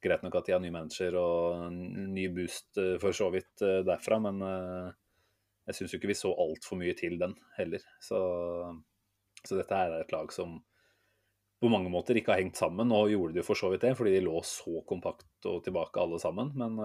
greit 0.05 0.23
nok 0.23 0.37
at 0.39 0.47
de 0.47 0.55
har 0.55 0.61
ny 0.63 0.71
manager 0.73 1.17
og 1.19 1.73
ny 1.73 2.27
boost 2.33 2.79
eh, 2.81 2.95
for 3.01 3.15
så 3.15 3.31
vidt 3.33 3.63
eh, 3.65 3.81
derfra, 3.87 4.19
men 4.21 4.43
eh, 4.45 4.93
jeg 5.69 5.79
syns 5.79 5.95
jo 5.95 5.99
ikke 5.99 6.11
vi 6.11 6.19
så 6.19 6.31
altfor 6.45 6.79
mye 6.79 6.95
til 6.97 7.17
den 7.21 7.33
heller. 7.57 7.83
Så, 8.03 8.19
så 9.41 9.57
dette 9.57 9.81
her 9.81 9.95
er 9.95 10.05
et 10.05 10.15
lag 10.15 10.31
som 10.35 10.59
på 11.63 11.71
mange 11.71 11.89
måter 11.89 12.19
ikke 12.19 12.35
har 12.35 12.43
hengt 12.43 12.59
sammen. 12.59 12.91
og 12.93 13.09
gjorde 13.09 13.33
det 13.33 13.41
jo 13.41 13.47
for 13.47 13.57
så 13.57 13.71
vidt 13.73 13.87
det, 13.87 13.95
fordi 13.97 14.13
de 14.13 14.25
lå 14.27 14.37
så 14.45 14.83
kompakt 14.87 15.47
og 15.49 15.63
tilbake 15.65 16.03
alle 16.03 16.19
sammen. 16.21 16.51
Men, 16.59 16.77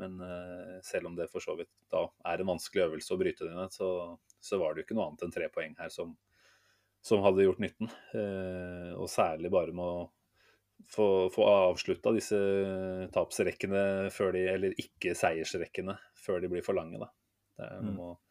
men 0.00 0.20
eh, 0.20 0.76
selv 0.84 1.10
om 1.10 1.16
det 1.16 1.28
for 1.32 1.44
så 1.44 1.56
vidt 1.56 1.72
da 1.92 2.04
er 2.28 2.42
en 2.42 2.50
vanskelig 2.52 2.84
øvelse 2.84 3.14
å 3.14 3.20
bryte 3.20 3.48
det 3.48 3.54
ned, 3.56 3.72
så, 3.72 3.88
så, 4.40 4.58
var 4.60 4.74
det 4.74 4.82
jo 4.82 4.88
ikke 4.88 4.98
noe 4.98 5.08
annet 5.08 5.24
enn 5.26 5.34
tre 5.34 5.48
poeng 5.52 5.76
her 5.78 5.92
som, 5.92 6.12
som 7.04 7.24
hadde 7.24 7.46
gjort 7.46 7.62
nytten. 7.64 7.90
Eh, 8.18 8.92
og 8.96 9.08
særlig 9.12 9.52
bare 9.54 9.74
med 9.76 9.84
å 9.86 10.04
få, 10.92 11.08
få 11.32 11.48
avslutta 11.48 12.12
disse 12.16 12.38
tapsrekkene 13.14 14.12
før 14.12 14.36
de, 14.36 14.44
eller 14.52 14.76
ikke-seiersrekkene 14.84 15.96
før 16.26 16.44
de 16.44 16.52
blir 16.52 16.66
for 16.66 16.76
lange. 16.78 17.00
Da. 17.00 17.10
Det, 17.56 17.72
noe, 17.88 18.14
mm. 18.14 18.22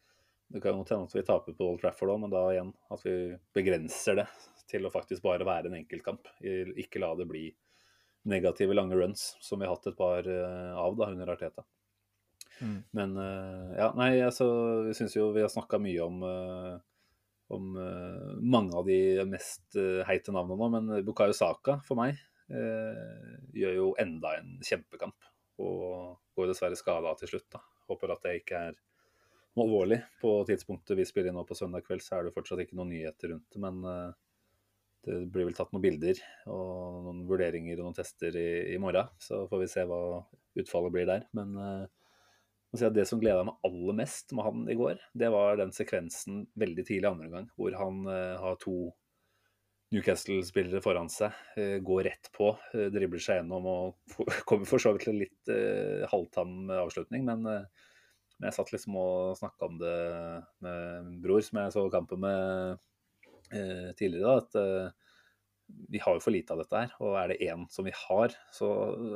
det 0.54 0.62
kan 0.62 0.78
jo 0.78 0.86
hende 0.86 1.10
at 1.10 1.18
vi 1.18 1.26
taper 1.26 1.58
på 1.58 1.70
Old 1.72 1.82
Trafford 1.82 2.14
òg, 2.14 2.22
men 2.24 2.34
da 2.34 2.46
igjen 2.52 2.74
at 2.94 3.06
vi 3.06 3.16
begrenser 3.56 4.22
det 4.22 4.28
til 4.70 4.86
å 4.86 4.94
faktisk 4.94 5.26
bare 5.26 5.46
være 5.46 5.70
en 5.70 5.80
enkeltkamp. 5.80 6.30
Ikke 6.78 7.02
la 7.02 7.12
det 7.18 7.26
bli 7.30 7.48
negative 8.26 8.74
lange 8.74 8.96
runs, 8.96 9.36
som 9.40 9.60
vi 9.60 9.66
har 9.66 9.76
hatt 9.76 9.86
et 9.86 9.96
par 9.96 10.26
eh, 10.28 10.74
av 10.78 10.96
da, 10.98 11.10
under 11.10 11.32
Arteta. 11.32 11.64
Mm. 12.60 12.78
Men 12.90 13.16
eh, 13.16 13.72
ja, 13.78 13.90
nei, 13.98 14.10
altså, 14.24 14.46
jeg 14.88 14.98
syns 14.98 15.16
jo 15.16 15.30
vi 15.36 15.44
har 15.44 15.52
snakka 15.52 15.80
mye 15.82 16.06
om, 16.06 16.22
eh, 16.26 16.76
om 17.54 17.68
mange 18.42 18.74
av 18.74 18.88
de 18.88 19.22
mest 19.30 19.78
heite 20.08 20.34
navnene 20.34 20.58
nå, 20.58 20.70
men 20.72 21.04
Bukayo 21.06 21.36
Saka 21.36 21.78
for 21.86 21.98
meg 22.00 22.18
gjør 22.46 23.72
jo 23.74 23.84
enda 24.02 24.32
en 24.38 24.56
kjempekamp. 24.66 25.28
Og 25.62 26.18
går 26.34 26.50
dessverre 26.50 26.78
skada 26.78 27.12
til 27.18 27.30
slutt. 27.30 27.46
da. 27.54 27.60
Håper 27.86 28.12
at 28.12 28.26
det 28.26 28.34
ikke 28.40 28.64
er 28.68 28.74
noe 29.54 29.64
alvorlig. 29.68 30.00
På 30.18 30.40
tidspunktet 30.46 30.98
vi 30.98 31.06
spiller 31.06 31.30
inn 31.30 31.38
nå 31.38 31.46
på 31.46 31.54
søndag 31.58 31.86
kveld, 31.86 32.02
så 32.02 32.18
er 32.18 32.26
det 32.26 32.34
fortsatt 32.34 32.62
ikke 32.62 32.78
noen 32.78 32.90
nyheter 32.92 33.30
rundt 33.32 33.46
det. 33.50 33.62
Men 33.62 33.78
det 35.06 35.20
blir 35.30 35.46
vel 35.46 35.54
tatt 35.56 35.70
noen 35.74 35.84
bilder 35.84 36.18
og 36.50 37.04
noen 37.06 37.22
vurderinger 37.28 37.78
og 37.78 37.88
noen 37.88 37.98
tester 37.98 38.34
i, 38.36 38.48
i 38.74 38.80
morgen. 38.82 39.08
Så 39.22 39.44
får 39.50 39.62
vi 39.62 39.70
se 39.70 39.86
hva 39.86 40.00
utfallet 40.58 40.94
blir 40.94 41.06
der. 41.08 41.26
Men, 41.36 41.54
uh, 41.54 41.86
si 42.76 42.90
Det 42.92 43.06
som 43.08 43.20
gleda 43.22 43.44
meg 43.46 43.56
aller 43.64 43.96
mest 44.02 44.34
med 44.36 44.44
han 44.44 44.68
i 44.68 44.76
går, 44.76 45.00
det 45.16 45.30
var 45.32 45.56
den 45.60 45.72
sekvensen 45.72 46.44
veldig 46.58 46.84
tidlig 46.84 47.08
andre 47.08 47.30
gang, 47.32 47.50
hvor 47.56 47.76
han 47.78 48.02
uh, 48.08 48.36
har 48.42 48.58
to 48.60 48.90
Newcastle-spillere 49.94 50.82
foran 50.82 51.08
seg, 51.12 51.34
uh, 51.60 51.78
går 51.86 52.08
rett 52.08 52.30
på, 52.34 52.50
uh, 52.74 52.86
dribler 52.92 53.22
seg 53.22 53.40
gjennom 53.40 53.68
og 53.70 54.16
kommer 54.48 54.68
for 54.68 54.82
så 54.82 54.92
vidt 54.96 55.06
til 55.06 55.14
en 55.14 55.22
litt 55.22 55.52
uh, 55.52 56.06
halvtam 56.10 56.72
avslutning. 56.82 57.24
Men, 57.28 57.46
men, 57.46 58.48
jeg 58.48 58.58
satt 58.58 58.74
liksom 58.74 58.98
og 59.00 59.38
snakka 59.38 59.70
om 59.70 59.78
det 59.80 59.96
med 60.66 61.14
bror, 61.22 61.40
som 61.46 61.62
jeg 61.62 61.76
så 61.76 61.86
kampen 61.94 62.20
med 62.26 62.82
tidligere. 63.50 64.26
da, 64.26 64.36
at 64.42 64.94
vi 65.66 65.98
har 65.98 66.16
jo 66.16 66.22
for 66.22 66.34
lite 66.34 66.54
av 66.54 66.62
dette 66.62 66.82
her. 66.82 66.92
Og 67.02 67.16
er 67.18 67.32
det 67.32 67.40
én 67.46 67.66
som 67.72 67.86
vi 67.86 67.94
har, 67.94 68.34
så 68.54 68.68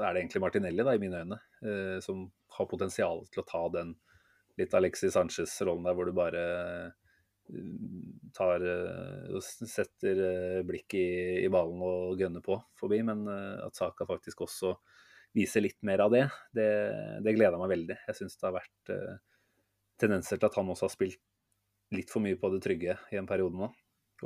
er 0.02 0.14
det 0.14 0.22
egentlig 0.22 0.42
Martinelli, 0.44 0.86
da, 0.86 0.94
i 0.94 1.02
mine 1.02 1.22
øyne. 1.24 1.38
Eh, 1.62 1.98
som 2.04 2.26
har 2.56 2.70
potensial 2.70 3.24
til 3.30 3.42
å 3.42 3.48
ta 3.48 3.62
den 3.76 3.94
litt 4.60 4.74
Alexis 4.76 5.14
Sanchez-rollen 5.14 5.86
der, 5.86 5.96
hvor 5.96 6.08
du 6.08 6.16
bare 6.16 6.42
eh, 6.42 7.60
tar 8.36 8.66
eh, 8.66 9.30
og 9.36 9.44
setter 9.44 10.24
eh, 10.26 10.60
blikk 10.66 10.98
i, 10.98 11.06
i, 11.44 11.50
ballen 11.52 11.82
og 11.86 12.20
gønner 12.20 12.44
på 12.44 12.58
forbi. 12.80 13.02
Men 13.06 13.26
eh, 13.30 13.66
at 13.66 13.78
Saka 13.78 14.08
faktisk 14.08 14.44
også 14.46 14.74
viser 15.36 15.62
litt 15.62 15.78
mer 15.86 16.02
av 16.02 16.10
det, 16.10 16.24
det, 16.56 16.70
det 17.22 17.36
gleder 17.36 17.60
meg 17.60 17.76
veldig. 17.76 18.00
Jeg 18.08 18.18
syns 18.18 18.38
det 18.38 18.48
har 18.48 18.58
vært 18.58 18.94
eh, 18.94 19.20
tendenser 20.00 20.40
til 20.40 20.50
at 20.50 20.58
han 20.58 20.72
også 20.74 20.88
har 20.88 20.96
spilt 20.96 21.22
litt 21.94 22.10
for 22.10 22.22
mye 22.22 22.38
på 22.38 22.50
det 22.52 22.60
trygge 22.62 22.98
i 23.10 23.18
en 23.18 23.28
periode 23.30 23.58
nå. 23.58 23.70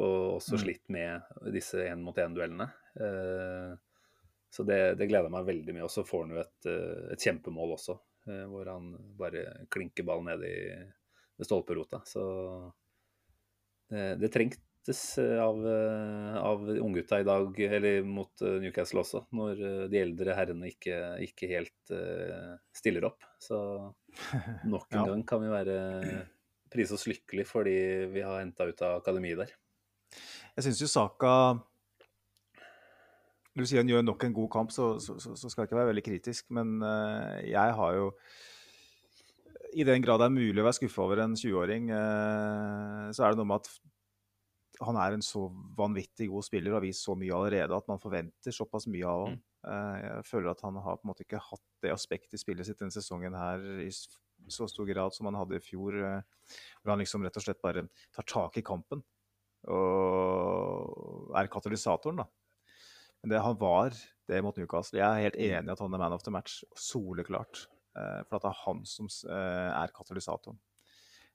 Og 0.00 0.38
også 0.38 0.56
mm. 0.56 0.60
slitt 0.64 0.88
med 0.92 1.50
disse 1.54 1.84
én-mot-én-duellene. 1.86 2.66
Eh, 3.00 3.74
så 4.54 4.66
det, 4.66 4.80
det, 4.98 5.08
gleder 5.10 5.28
jeg 5.28 5.34
meg 5.34 5.48
veldig 5.48 5.76
mye. 5.76 5.86
Og 5.86 5.92
så 5.92 6.04
får 6.06 6.26
han 6.26 6.36
jo 6.36 6.42
et, 6.42 6.68
eh, 6.70 7.06
et, 7.14 7.26
kjempemål 7.26 7.76
også, 7.76 7.98
eh, 8.28 8.44
hvor 8.50 8.70
han 8.70 8.92
bare 9.18 9.46
klinker 9.72 10.06
ballen 10.06 10.30
ned 10.32 10.46
i 10.48 10.54
ved 11.34 11.48
stolperota. 11.48 12.02
Så 12.06 12.22
det, 13.90 14.04
det 14.22 14.30
trengtes 14.34 15.00
av, 15.18 15.58
av 16.38 16.60
unggutta 16.76 17.18
i 17.18 17.26
dag, 17.26 17.58
eller 17.66 18.04
mot 18.06 18.44
Newcastle 18.62 19.02
også, 19.02 19.24
når 19.34 19.62
de 19.90 19.98
eldre 19.98 20.36
herrene 20.36 20.68
ikke, 20.70 20.98
ikke 21.24 21.48
helt 21.50 21.94
stiller 22.76 23.08
opp. 23.08 23.26
Så 23.42 23.58
nok 24.74 24.86
en 24.92 25.00
ja. 25.00 25.08
gang 25.10 25.26
kan 25.26 25.42
vi 25.42 25.50
være 25.50 25.78
prise 26.74 26.94
oss 26.94 27.08
lykkelig 27.10 27.48
fordi 27.48 27.76
vi 28.14 28.22
har 28.22 28.40
henta 28.44 28.66
ut 28.70 28.86
av 28.86 29.00
akademiet 29.00 29.42
der. 29.42 29.54
Jeg 30.54 30.68
syns 30.68 30.82
jo 30.84 30.90
Saka 30.90 31.34
du 33.54 33.62
sier 33.62 33.84
han 33.84 33.90
gjør 33.90 34.02
nok 34.02 34.26
en 34.26 34.34
god 34.34 34.50
kamp, 34.50 34.74
så, 34.74 34.96
så, 34.98 35.14
så, 35.22 35.46
skal 35.46 35.62
jeg 35.62 35.70
ikke 35.70 35.78
være 35.78 35.92
veldig 35.92 36.04
kritisk. 36.08 36.48
Men 36.56 36.76
uh, 36.82 37.38
jeg 37.46 37.76
har 37.78 37.98
jo 38.00 38.08
I 39.78 39.86
den 39.86 40.02
grad 40.02 40.22
det 40.22 40.28
er 40.28 40.34
mulig 40.34 40.62
å 40.62 40.66
være 40.66 40.78
skuffa 40.80 41.04
over 41.04 41.22
en 41.22 41.36
20-åring, 41.38 41.90
uh, 41.90 41.98
eh, 41.98 43.12
så 43.14 43.24
er 43.24 43.34
det 43.34 43.40
noe 43.40 43.50
med 43.52 43.62
at 43.62 43.70
han 44.84 44.98
er 44.98 45.14
en 45.14 45.22
så 45.22 45.44
vanvittig 45.78 46.26
god 46.32 46.46
spiller 46.46 46.72
og 46.72 46.80
har 46.80 46.84
vist 46.88 47.06
så 47.06 47.14
mye 47.18 47.34
allerede 47.34 47.76
at 47.78 47.86
man 47.86 48.02
forventer 48.02 48.54
såpass 48.54 48.88
mye 48.90 49.06
av 49.06 49.22
ham. 49.22 49.38
Uh, 49.64 49.94
jeg 50.02 50.28
føler 50.32 50.50
at 50.50 50.66
han 50.66 50.82
har 50.82 50.98
på 50.98 51.06
en 51.06 51.12
måte 51.12 51.26
ikke 51.26 51.42
hatt 51.46 51.66
det 51.86 51.94
aspektet 51.94 52.34
i 52.34 52.42
spillet 52.42 52.66
sitt 52.66 52.82
denne 52.82 52.94
sesongen 52.94 53.38
her 53.38 53.62
i 53.86 53.88
så 54.50 54.66
stor 54.68 54.90
grad 54.90 55.14
som 55.14 55.30
han 55.30 55.38
hadde 55.38 55.56
i 55.56 55.62
fjor, 55.62 55.94
hvor 55.94 56.90
han 56.90 57.00
liksom 57.00 57.22
rett 57.24 57.38
og 57.38 57.44
slett 57.46 57.62
bare 57.62 57.86
tar 58.12 58.26
tak 58.28 58.58
i 58.58 58.66
kampen 58.66 59.00
og 59.70 61.32
er 61.38 61.50
katalysatoren, 61.52 62.22
da. 62.22 62.26
Men 63.24 63.32
det 63.32 63.40
han 63.40 63.56
var 63.56 63.94
det 64.28 64.42
mot 64.44 64.56
Newcastle 64.60 65.00
Jeg 65.00 65.08
er 65.08 65.24
helt 65.26 65.38
mm. 65.38 65.44
enig 65.46 65.70
i 65.70 65.74
at 65.74 65.80
han 65.80 65.96
er 65.96 66.02
man 66.02 66.16
of 66.16 66.24
the 66.24 66.32
match, 66.32 66.60
soleklart. 66.76 67.66
for 67.94 68.28
for 68.28 68.42
det 68.42 68.50
er 68.50 68.62
han 68.66 68.84
som 68.84 69.08
eh, 69.30 69.70
er 69.70 69.92
katalysatoren. 69.94 70.58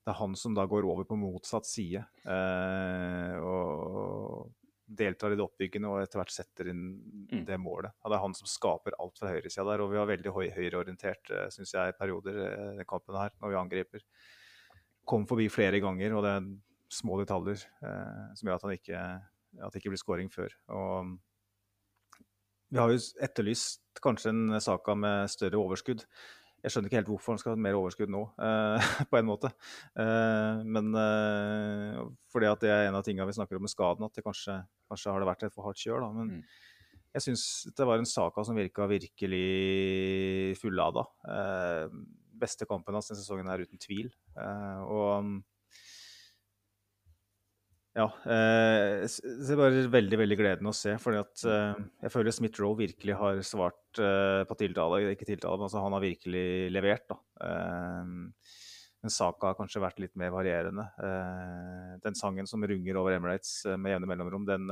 Det 0.04 0.12
er 0.12 0.20
han 0.20 0.36
som 0.36 0.54
da 0.56 0.66
går 0.66 0.86
over 0.86 1.06
på 1.08 1.18
motsatt 1.20 1.66
side 1.66 2.04
eh, 2.26 3.36
og 3.40 4.52
deltar 4.86 5.32
i 5.32 5.38
det 5.38 5.46
oppbyggende 5.46 5.90
og 5.90 6.02
etter 6.02 6.20
hvert 6.20 6.34
setter 6.34 6.70
inn 6.72 6.84
mm. 7.32 7.44
det 7.46 7.58
målet. 7.62 7.94
Ja, 8.02 8.10
det 8.10 8.18
er 8.18 8.26
han 8.26 8.38
som 8.38 8.50
skaper 8.50 8.98
alt 9.00 9.20
fra 9.22 9.34
høyresida 9.34 9.66
der, 9.70 9.84
og 9.84 9.92
vi 9.92 10.00
var 10.02 10.10
veldig 10.10 10.34
høy, 10.34 10.48
høyreorientert, 10.56 11.30
syns 11.54 11.74
jeg, 11.74 11.94
i 11.94 11.98
perioder 11.98 12.40
i 12.82 12.88
kampen 12.90 13.18
her, 13.18 13.36
når 13.40 13.54
vi 13.54 13.60
angriper. 13.60 14.06
Kom 15.06 15.28
forbi 15.30 15.46
flere 15.54 15.82
ganger, 15.84 16.18
og 16.18 16.26
det 16.26 16.34
små 16.90 17.20
detaljer 17.22 17.62
eh, 17.86 18.30
som 18.38 18.50
gjør 18.50 18.60
at, 18.60 18.66
han 18.68 18.76
ikke, 18.78 19.02
at 19.60 19.74
det 19.74 19.82
ikke 19.82 19.94
blir 19.94 20.02
scoring 20.02 20.32
før. 20.34 20.54
Og 20.74 21.16
vi 22.70 22.78
har 22.78 22.92
jo 22.92 23.00
etterlyst 23.26 24.02
kanskje 24.04 24.34
en 24.34 24.60
Saka 24.62 24.94
med 24.98 25.32
større 25.32 25.58
overskudd. 25.62 26.04
Jeg 26.60 26.74
skjønner 26.74 26.90
ikke 26.90 27.00
helt 27.00 27.10
hvorfor 27.14 27.34
han 27.34 27.40
skal 27.40 27.54
ha 27.54 27.62
mer 27.62 27.78
overskudd 27.80 28.12
nå, 28.12 28.22
eh, 28.46 28.90
på 29.12 29.20
en 29.20 29.28
måte. 29.30 29.52
Eh, 29.96 30.60
men 30.68 30.92
eh, 31.00 32.02
fordi 32.32 32.50
at 32.50 32.66
det 32.66 32.74
er 32.74 32.90
en 32.90 33.00
av 33.00 33.06
tingene 33.08 33.30
vi 33.30 33.38
snakker 33.38 33.58
om 33.58 33.64
med 33.66 33.72
skaden, 33.72 34.06
at 34.06 34.18
det 34.18 34.26
kanskje, 34.26 34.60
kanskje 34.92 35.14
har 35.14 35.24
det 35.24 35.30
vært 35.32 35.48
et 35.48 35.56
for 35.56 35.70
hardt 35.70 35.82
kjør. 35.82 36.04
Da. 36.04 36.12
Men 36.18 36.34
mm. 36.36 37.00
jeg 37.16 37.26
syns 37.30 37.46
det 37.78 37.88
var 37.88 38.02
en 38.02 38.10
Saka 38.10 38.44
som 38.46 38.60
virka 38.60 38.90
virkelig 38.92 40.60
fullada. 40.60 41.08
Eh, 41.32 41.86
beste 42.40 42.68
kampen 42.68 42.96
hans 42.96 43.10
denne 43.12 43.24
sesongen 43.24 43.50
er 43.52 43.64
uten 43.64 43.82
tvil. 43.82 44.12
Eh, 44.36 44.84
og 44.84 45.32
ja. 47.98 48.06
Eh, 48.06 49.04
det 49.10 49.50
er 49.50 49.58
bare 49.60 49.84
veldig 49.92 50.20
veldig 50.22 50.38
gledende 50.38 50.72
å 50.72 50.78
se. 50.78 50.94
fordi 51.02 51.20
at 51.24 51.44
eh, 51.50 51.84
Jeg 52.06 52.14
føler 52.14 52.36
Smith-Roe 52.36 52.78
virkelig 52.78 53.18
har 53.18 53.42
svart 53.46 54.02
eh, 54.02 54.46
på 54.50 54.58
tiltale. 54.60 55.02
Ikke 55.16 55.28
tiltale, 55.28 55.58
men 55.58 55.68
altså 55.68 55.84
han 55.84 55.96
har 55.98 56.04
virkelig 56.06 56.48
levert. 56.74 57.08
da. 57.10 57.18
Eh, 57.48 58.12
men 59.00 59.14
Saka 59.16 59.48
har 59.48 59.56
kanskje 59.56 59.82
vært 59.82 60.02
litt 60.04 60.16
mer 60.20 60.34
varierende. 60.36 60.86
Eh, 61.02 61.94
den 62.04 62.18
sangen 62.20 62.50
som 62.52 62.66
runger 62.68 63.00
over 63.00 63.16
Emirates 63.16 63.64
eh, 63.66 63.80
med 63.80 63.96
jevne 63.96 64.12
mellomrom, 64.12 64.46
den, 64.46 64.70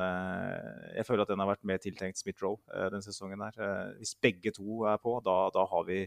jeg 0.94 1.08
føler 1.08 1.24
at 1.24 1.32
den 1.32 1.42
har 1.42 1.50
vært 1.54 1.66
mer 1.68 1.82
tiltenkt 1.82 2.22
Smith-Roe 2.22 2.60
denne 2.92 3.02
sesongen. 3.06 3.42
her. 3.48 3.96
hvis 3.98 4.14
begge 4.22 4.54
to 4.54 4.84
er 4.92 5.02
på, 5.02 5.18
da, 5.26 5.40
da, 5.56 5.66
har 5.72 5.90
vi 5.90 6.04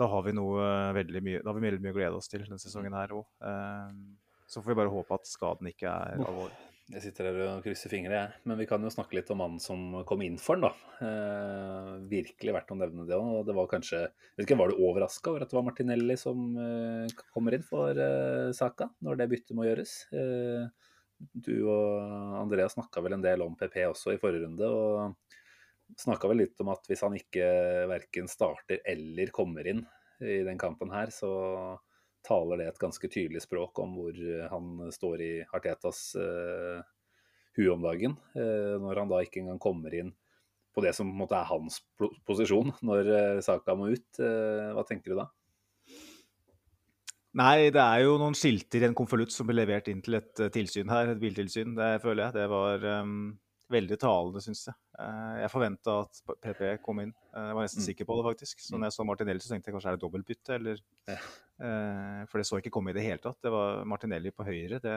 da 0.00 0.08
har 0.08 0.24
vi 0.24 0.32
noe 0.32 0.64
veldig 0.96 1.22
mye, 1.26 1.44
da 1.44 1.50
har 1.50 1.60
vi 1.60 1.66
veldig 1.66 1.84
mye 1.84 1.92
å 1.92 1.98
glede 1.98 2.22
oss 2.22 2.30
til 2.30 2.46
denne 2.46 2.62
sesongen 2.62 2.96
her 2.96 3.12
òg. 3.18 3.26
Så 4.50 4.62
får 4.62 4.72
vi 4.72 4.80
bare 4.80 4.92
håpe 4.92 5.14
at 5.14 5.30
skaden 5.30 5.70
ikke 5.70 5.86
er 5.90 6.18
alvorlig. 6.26 6.58
Jeg 6.90 7.04
sitter 7.04 7.28
her 7.28 7.36
og 7.44 7.62
krysser 7.62 7.92
fingre, 7.92 8.16
jeg. 8.16 8.38
Men 8.50 8.58
vi 8.58 8.64
kan 8.66 8.82
jo 8.82 8.90
snakke 8.90 9.14
litt 9.14 9.28
om 9.30 9.38
mannen 9.38 9.62
som 9.62 10.00
kom 10.08 10.24
inn 10.26 10.40
for 10.42 10.58
den, 10.58 10.66
da. 10.66 10.96
Eh, 11.06 11.90
virkelig 12.10 12.54
verdt 12.56 12.72
å 12.74 12.78
nevne 12.80 13.04
det 13.06 13.14
òg. 13.14 13.44
Det 13.46 13.54
var 13.54 13.68
kanskje 13.70 14.00
vet 14.08 14.42
ikke, 14.42 14.58
Var 14.58 14.72
du 14.72 14.80
overraska 14.88 15.30
over 15.30 15.44
at 15.44 15.52
det 15.52 15.58
var 15.60 15.66
Martinelli 15.68 16.16
som 16.18 16.48
eh, 16.58 17.14
kommer 17.30 17.54
inn 17.54 17.66
for 17.66 17.94
eh, 17.94 18.50
Saka, 18.58 18.88
når 19.06 19.20
det 19.20 19.28
byttet 19.30 19.54
må 19.54 19.68
gjøres? 19.68 19.92
Eh, 20.10 20.66
du 21.46 21.54
og 21.70 22.40
Andrea 22.40 22.66
snakka 22.72 23.04
vel 23.04 23.14
en 23.20 23.22
del 23.22 23.44
om 23.44 23.54
PP 23.60 23.84
også 23.86 24.16
i 24.16 24.18
forrige 24.18 24.48
runde. 24.48 24.66
og 24.66 26.00
Snakka 26.00 26.26
vel 26.30 26.42
litt 26.42 26.58
om 26.62 26.72
at 26.74 26.90
hvis 26.90 27.04
han 27.06 27.14
ikke 27.14 27.46
verken 27.90 28.26
starter 28.30 28.82
eller 28.88 29.30
kommer 29.34 29.66
inn 29.66 29.84
i 30.22 30.42
den 30.46 30.58
kampen 30.58 30.90
her, 30.90 31.14
så 31.14 31.30
taler 32.26 32.60
det 32.60 32.70
et 32.70 32.80
ganske 32.80 33.10
tydelig 33.10 33.42
språk 33.44 33.78
om 33.82 33.96
hvor 33.98 34.16
eh, 34.16 34.46
han 34.50 34.92
står 34.92 35.24
i 35.24 35.32
Artetas 35.56 36.02
uh, 36.20 36.80
hue 37.58 37.72
om 37.72 37.84
dagen. 37.84 38.16
Uh, 38.36 38.76
når 38.82 39.02
han 39.02 39.12
da 39.12 39.20
ikke 39.24 39.42
engang 39.42 39.60
kommer 39.62 39.94
inn 39.96 40.12
på 40.70 40.84
det 40.84 40.94
som 40.94 41.08
på 41.08 41.16
en 41.16 41.22
måte 41.24 41.38
er 41.38 41.48
hans 41.50 41.80
posisjon 42.28 42.72
når 42.86 43.10
uh, 43.10 43.42
saka 43.44 43.76
må 43.78 43.90
ut. 43.94 44.08
Uh, 44.20 44.72
hva 44.76 44.86
tenker 44.88 45.14
du 45.14 45.20
da? 45.22 45.28
Nei, 47.40 47.70
det 47.70 47.82
er 47.82 48.02
jo 48.02 48.16
noen 48.18 48.34
skilter 48.34 48.82
i 48.82 48.88
en 48.88 48.96
konvolutt 48.98 49.30
som 49.30 49.46
ble 49.46 49.60
levert 49.60 49.86
inn 49.90 50.00
til 50.02 50.18
et 50.18 50.40
tilsyn 50.50 50.90
her, 50.90 51.12
et 51.12 51.20
biltilsyn. 51.22 51.76
Det 51.78 51.92
føler 52.02 52.26
jeg. 52.26 52.36
Det 52.40 52.46
var 52.50 52.86
um, 53.06 53.20
veldig 53.70 53.98
talende, 54.00 54.42
syns 54.44 54.66
jeg. 54.68 54.76
Uh, 54.98 55.40
jeg 55.40 55.52
forventa 55.52 55.96
at 56.04 56.20
PP 56.42 56.62
kom 56.84 57.02
inn. 57.04 57.12
Uh, 57.32 57.48
jeg 57.48 57.56
var 57.58 57.66
nesten 57.66 57.82
mm. 57.82 57.86
sikker 57.86 58.08
på 58.08 58.18
det, 58.18 58.26
faktisk. 58.28 58.64
Så 58.64 58.74
mm. 58.74 58.78
når 58.78 58.88
jeg 58.88 58.96
så 58.96 59.06
Martinelli, 59.08 59.44
så 59.44 59.52
tenkte 59.52 59.70
jeg 59.70 59.76
kanskje 59.76 59.92
er 59.92 59.98
det 59.98 60.04
dobbeltbytte, 60.04 60.58
eller 60.58 60.82
uh, 61.10 62.20
For 62.30 62.40
det 62.40 62.46
så 62.48 62.60
ikke 62.60 62.72
komme 62.74 62.94
i 62.94 62.96
det 62.96 63.06
hele 63.06 63.22
tatt. 63.22 63.38
Det 63.44 63.52
var 63.54 63.82
Martinelli 63.88 64.32
på 64.34 64.46
høyre. 64.46 64.80
Det, 64.82 64.94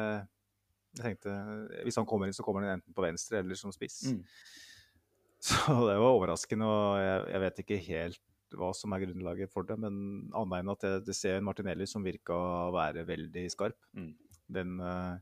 jeg 0.98 1.06
tenkte 1.08 1.38
Hvis 1.86 1.98
han 2.02 2.10
kommer 2.10 2.30
inn, 2.30 2.38
så 2.38 2.46
kommer 2.46 2.66
han 2.66 2.80
enten 2.80 2.96
på 2.96 3.06
venstre 3.06 3.42
eller 3.44 3.60
som 3.60 3.74
spiss. 3.76 4.04
Mm. 4.12 4.22
Så 5.44 5.74
det 5.90 5.98
var 6.00 6.08
overraskende, 6.08 6.68
og 6.72 7.02
jeg, 7.02 7.24
jeg, 7.34 7.40
vet 7.44 7.58
ikke 7.60 7.80
helt 7.90 8.22
hva 8.56 8.70
som 8.78 8.94
er 8.96 9.02
grunnlaget 9.02 9.52
for 9.52 9.68
det, 9.68 9.76
men 9.82 9.96
annet 10.38 10.62
enn 10.62 10.72
at 10.72 10.86
jeg, 10.86 11.02
det 11.10 11.16
ser 11.18 11.44
Martinelli 11.44 11.88
som 11.90 12.06
virka 12.06 12.38
å 12.38 12.70
være 12.72 13.04
veldig 13.10 13.44
skarp. 13.52 13.76
Mm. 13.98 14.14
Den 14.56 14.78
uh, 14.80 15.18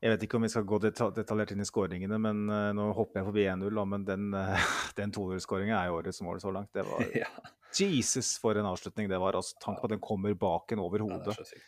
jeg 0.00 0.14
vet 0.14 0.22
ikke 0.24 0.38
om 0.38 0.46
vi 0.46 0.48
skal 0.52 0.64
gå 0.68 0.78
detaljert 0.80 1.50
inn 1.52 1.60
i 1.60 1.68
skåringene, 1.68 2.16
men 2.24 2.46
uh, 2.48 2.70
nå 2.76 2.88
hopper 2.96 3.20
jeg 3.20 3.28
forbi 3.28 3.44
1-0. 3.52 3.82
Men 3.92 4.06
den, 4.08 4.30
uh, 4.32 4.70
den 4.98 5.12
2-0-skåringa 5.12 5.76
er 5.76 5.90
jo 5.90 5.98
årets 5.98 6.22
mål 6.24 6.40
så 6.40 6.52
langt. 6.56 6.72
Det 6.76 6.86
var 6.88 7.04
ja. 7.12 7.28
Jesus, 7.76 8.32
for 8.40 8.56
en 8.56 8.70
avslutning 8.70 9.10
det 9.10 9.20
var. 9.20 9.36
altså 9.36 9.60
Tank 9.60 9.82
på 9.82 9.90
at 9.90 9.94
den 9.94 10.02
kommer 10.02 10.34
bak 10.34 10.72
en 10.72 10.82
over 10.82 11.04
hodet. 11.04 11.36
Ja, 11.36 11.44
det, 11.44 11.60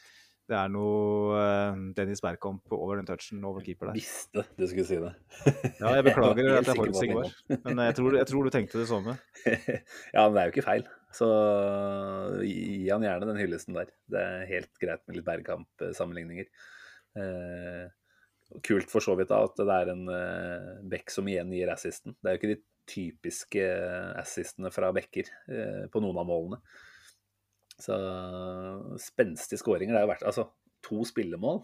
det 0.50 0.56
er 0.58 0.72
noe 0.74 1.36
eh, 1.38 1.76
Dennis 1.96 2.20
Bergkamp 2.24 2.72
over 2.74 2.98
den 2.98 3.06
touchen 3.06 3.44
over 3.46 3.62
keeper 3.64 3.88
der. 3.88 4.00
Visste 4.00 4.42
du 4.58 4.64
skulle 4.66 4.88
si 4.88 4.98
det. 4.98 5.12
Ja, 5.78 5.92
jeg 5.94 6.08
beklager 6.08 6.42
jeg 6.48 6.58
at 6.58 6.72
jeg 6.72 6.80
forutsigbar, 6.80 7.30
men 7.68 7.84
jeg 7.86 7.96
tror, 8.00 8.18
jeg 8.18 8.28
tror 8.32 8.48
du 8.48 8.52
tenkte 8.52 8.82
det 8.82 8.88
samme. 8.90 9.14
ja, 9.46 10.26
men 10.26 10.34
det 10.34 10.42
er 10.42 10.50
jo 10.50 10.54
ikke 10.56 10.66
feil. 10.66 10.84
Så 11.14 11.30
gi 12.42 12.88
han 12.88 13.06
gjerne 13.06 13.30
den 13.30 13.40
hyllesten 13.44 13.78
der. 13.78 13.94
Det 14.10 14.26
er 14.26 14.46
helt 14.50 14.72
greit 14.82 15.04
med 15.06 15.20
litt 15.20 15.28
Bergkamp-sammenligninger. 15.28 16.50
Eh, 17.22 17.86
kult 18.64 18.90
for 18.92 19.04
så 19.04 19.16
vidt 19.18 19.30
da 19.32 19.42
at 19.46 19.58
det 19.58 19.74
er 19.74 19.92
en 19.92 20.06
uh, 20.10 20.70
back 20.92 21.12
som 21.12 21.28
igjen 21.30 21.52
gir 21.54 21.72
assisten. 21.72 22.16
Det 22.18 22.28
er 22.28 22.36
jo 22.36 22.40
ikke 22.40 22.54
de 22.54 22.62
typiske 22.92 23.66
assistene 24.20 24.72
fra 24.74 24.90
backer 24.94 25.30
uh, 25.48 25.84
på 25.92 26.02
noen 26.04 26.20
av 26.22 26.28
målene. 26.28 26.60
Så 27.82 27.96
spenstige 29.02 29.58
skåringer. 29.58 29.94
Det 29.94 30.02
har 30.02 30.06
jo 30.06 30.12
vært 30.12 30.26
altså, 30.28 30.48
to 30.84 31.02
spillemål. 31.08 31.62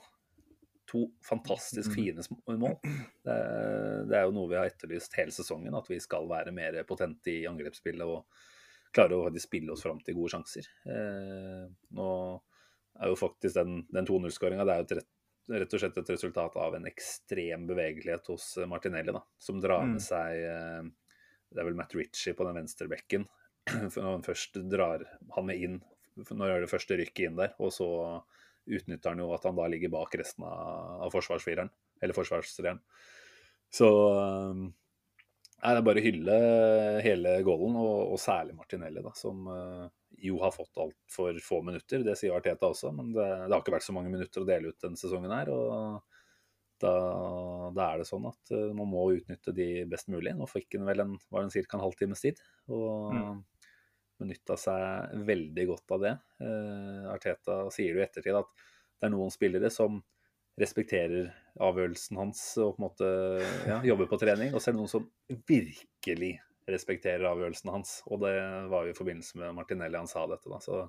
To 0.88 1.02
fantastisk 1.22 1.92
fine 1.92 2.24
mål. 2.48 2.78
Det 2.80 3.34
er, 3.34 4.06
det 4.08 4.16
er 4.16 4.24
jo 4.24 4.32
noe 4.34 4.48
vi 4.48 4.56
har 4.56 4.70
etterlyst 4.70 5.18
hele 5.18 5.34
sesongen, 5.36 5.76
at 5.76 5.90
vi 5.90 6.00
skal 6.00 6.26
være 6.30 6.54
mer 6.56 6.80
potente 6.88 7.34
i 7.34 7.44
angrepsspillet 7.50 8.08
og 8.08 8.24
klare 8.94 9.18
å 9.18 9.28
spille 9.40 9.74
oss 9.74 9.84
fram 9.84 10.00
til 10.04 10.16
gode 10.16 10.32
sjanser. 10.32 10.68
Eh, 10.88 11.66
nå 11.96 12.08
er 12.98 13.12
jo 13.12 13.18
faktisk 13.18 13.58
den, 13.58 13.82
den 13.94 14.08
2-0-skåringa 14.08 14.64
det 14.66 14.74
er 14.74 14.80
jo 14.80 14.86
et 14.86 14.96
rett, 14.98 15.10
rett 15.48 15.74
og 15.74 15.80
slett 15.80 15.98
et 16.00 16.10
resultat 16.12 16.56
av 16.60 16.76
en 16.76 16.86
ekstrem 16.88 17.66
bevegelighet 17.68 18.26
hos 18.32 18.50
Martinelli, 18.68 19.14
da, 19.16 19.22
som 19.40 19.60
drar 19.62 19.84
Mm. 19.86 19.92
med 19.96 20.02
seg 20.04 20.42
eh, 20.44 20.88
Det 21.48 21.62
er 21.62 21.64
vel 21.64 21.78
Matt 21.78 21.94
Ritchie 21.96 22.34
på 22.36 22.44
den 22.44 22.58
venstre 22.60 22.88
bekken. 22.88 23.24
Når 23.96 24.10
han 24.12 24.26
først 24.26 24.58
drar 24.68 25.06
han 25.34 25.46
med 25.48 25.56
inn, 25.64 25.78
når 26.28 26.50
gjør 26.50 26.60
det 26.66 26.70
første 26.72 26.98
rykket 26.98 27.24
inn 27.30 27.38
der, 27.38 27.54
og 27.58 27.72
så 27.72 27.88
utnytter 28.68 29.14
han 29.14 29.22
jo 29.22 29.30
at 29.32 29.46
han 29.48 29.56
da 29.56 29.68
ligger 29.70 29.88
bak 29.94 30.12
resten 30.20 30.44
av, 30.44 31.06
av 31.06 31.14
forsvarsfireren, 31.14 31.70
eller 32.02 32.16
forsvarstreeren. 32.16 32.82
Så 33.72 33.88
eh, 33.88 34.62
Nei, 35.58 35.72
det 35.74 35.80
er 35.80 35.86
bare 35.88 35.98
å 36.00 36.04
hylle 36.04 36.34
hele 37.02 37.32
goalen, 37.46 37.78
og, 37.80 38.12
og 38.14 38.20
særlig 38.22 38.54
Martinelli, 38.54 39.02
da, 39.02 39.10
som 39.18 39.48
eh, 39.50 39.86
jo 40.22 40.38
har 40.42 40.52
fått 40.54 40.78
altfor 40.78 41.40
få 41.42 41.58
minutter. 41.66 42.04
Det 42.06 42.14
sier 42.18 42.36
Arteta 42.36 42.70
også, 42.70 42.92
men 42.94 43.10
det, 43.16 43.26
det 43.26 43.50
har 43.50 43.64
ikke 43.64 43.74
vært 43.74 43.86
så 43.88 43.94
mange 43.96 44.12
minutter 44.12 44.44
å 44.44 44.48
dele 44.48 44.70
ut 44.70 44.84
denne 44.84 45.00
sesongen 45.00 45.34
her. 45.34 45.50
og 45.50 45.98
da, 46.78 46.92
da 47.74 47.86
er 47.88 47.98
det 47.98 48.06
sånn 48.06 48.26
at 48.30 48.52
eh, 48.54 48.68
man 48.76 48.90
må 48.90 49.08
utnytte 49.16 49.54
de 49.56 49.68
best 49.90 50.10
mulig. 50.14 50.30
Nå 50.38 50.46
fikk 50.46 50.76
han 50.78 50.86
vel 50.86 51.02
en, 51.02 51.16
var 51.34 51.42
en 51.42 51.50
ca. 51.50 51.64
en 51.74 51.86
halvtimes 51.88 52.22
tid, 52.22 52.42
og 52.70 53.14
Mm. 53.14 53.40
benytta 54.18 54.56
seg 54.58 55.18
veldig 55.26 55.64
godt 55.72 55.92
av 55.94 56.04
det. 56.06 56.14
Eh, 56.42 57.02
Arteta 57.10 57.64
sier 57.74 57.94
jo 57.94 58.00
i 58.02 58.06
ettertid 58.06 58.38
at 58.38 58.50
det 58.98 59.06
er 59.08 59.12
noen 59.14 59.30
spillere 59.34 59.70
som 59.74 60.00
respekterer 60.58 61.28
avgjørelsen 61.64 62.18
hans 62.20 62.42
og 62.62 62.74
på 62.76 62.80
en 62.80 62.86
måte 62.86 63.08
ja, 63.68 63.78
jobber 63.86 64.10
på 64.10 64.18
trening. 64.20 64.52
Og 64.54 64.62
så 64.62 64.70
er 64.70 64.76
det 64.76 64.82
noen 64.82 64.92
som 64.92 65.08
virkelig 65.48 66.34
respekterer 66.68 67.26
avgjørelsen 67.28 67.72
hans. 67.72 67.94
Og 68.08 68.22
det 68.24 68.34
var 68.72 68.86
jo 68.86 68.92
i 68.92 68.98
forbindelse 68.98 69.40
med 69.40 69.56
Martinelli 69.56 69.98
han 69.98 70.10
sa 70.10 70.26
dette. 70.30 70.50
da, 70.50 70.60
så 70.62 70.84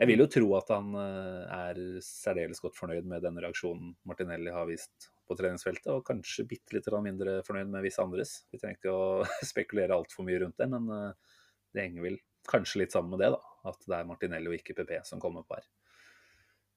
jeg 0.00 0.08
vil 0.08 0.22
jo 0.24 0.28
tro 0.30 0.46
at 0.56 0.70
han 0.72 0.94
eh, 0.98 1.56
er 1.68 1.80
særdeles 2.04 2.62
godt 2.64 2.78
fornøyd 2.78 3.08
med 3.08 3.24
den 3.26 3.36
reaksjonen 3.42 3.92
Martinelli 4.08 4.54
har 4.54 4.66
vist 4.70 5.10
på 5.28 5.36
treningsfeltet, 5.38 5.90
og 5.92 6.06
kanskje 6.06 6.46
bitte 6.48 6.74
litt 6.74 6.88
mindre 7.04 7.38
fornøyd 7.46 7.70
med 7.70 7.84
visse 7.84 8.02
andres. 8.02 8.32
Vi 8.50 8.60
trenger 8.60 8.80
ikke 8.80 8.96
å 8.96 9.28
spekulere 9.52 9.96
altfor 9.98 10.26
mye 10.26 10.40
rundt 10.42 10.58
det, 10.58 10.68
men 10.72 10.88
eh, 10.96 11.38
det 11.72 11.86
henger 11.86 12.08
vel 12.08 12.18
kanskje 12.48 12.82
litt 12.82 12.94
sammen 12.96 13.14
med 13.14 13.22
det, 13.22 13.32
da. 13.36 13.42
At 13.70 13.84
det 13.86 13.98
er 13.98 14.08
Martinelli 14.08 14.50
og 14.50 14.58
ikke 14.58 14.74
PP 14.80 14.96
som 15.06 15.20
kommer 15.22 15.44
på 15.46 15.60
her. 15.60 15.68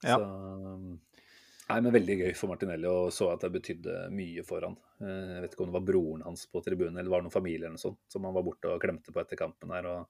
Ja. 0.05 0.19
Så 0.19 1.24
Nei, 1.65 1.79
men 1.81 1.93
Veldig 1.95 2.15
gøy 2.19 2.33
for 2.37 2.51
Martinelli, 2.51 2.85
og 2.85 3.07
så 3.13 3.31
at 3.33 3.41
det 3.41 3.49
betydde 3.55 3.93
mye 4.13 4.43
for 4.45 4.61
han. 4.67 4.75
Eh, 5.01 5.31
Jeg 5.35 5.41
vet 5.45 5.55
ikke 5.55 5.63
om 5.65 5.71
det 5.71 5.77
var 5.79 5.87
broren 5.87 6.21
hans 6.27 6.43
på 6.51 6.61
tribunen, 6.65 6.99
eller 6.99 7.09
var 7.09 7.23
det 7.23 7.27
noen 7.29 7.33
familie 7.33 7.63
eller 7.65 7.73
noe 7.79 7.81
sånt, 7.87 8.01
som 8.11 8.27
han 8.27 8.35
var 8.35 8.45
borte 8.45 8.69
og 8.69 8.81
klemte 8.83 9.13
på 9.15 9.21
etter 9.23 9.39
kampen 9.39 9.73
her. 9.73 9.87
og 9.89 10.05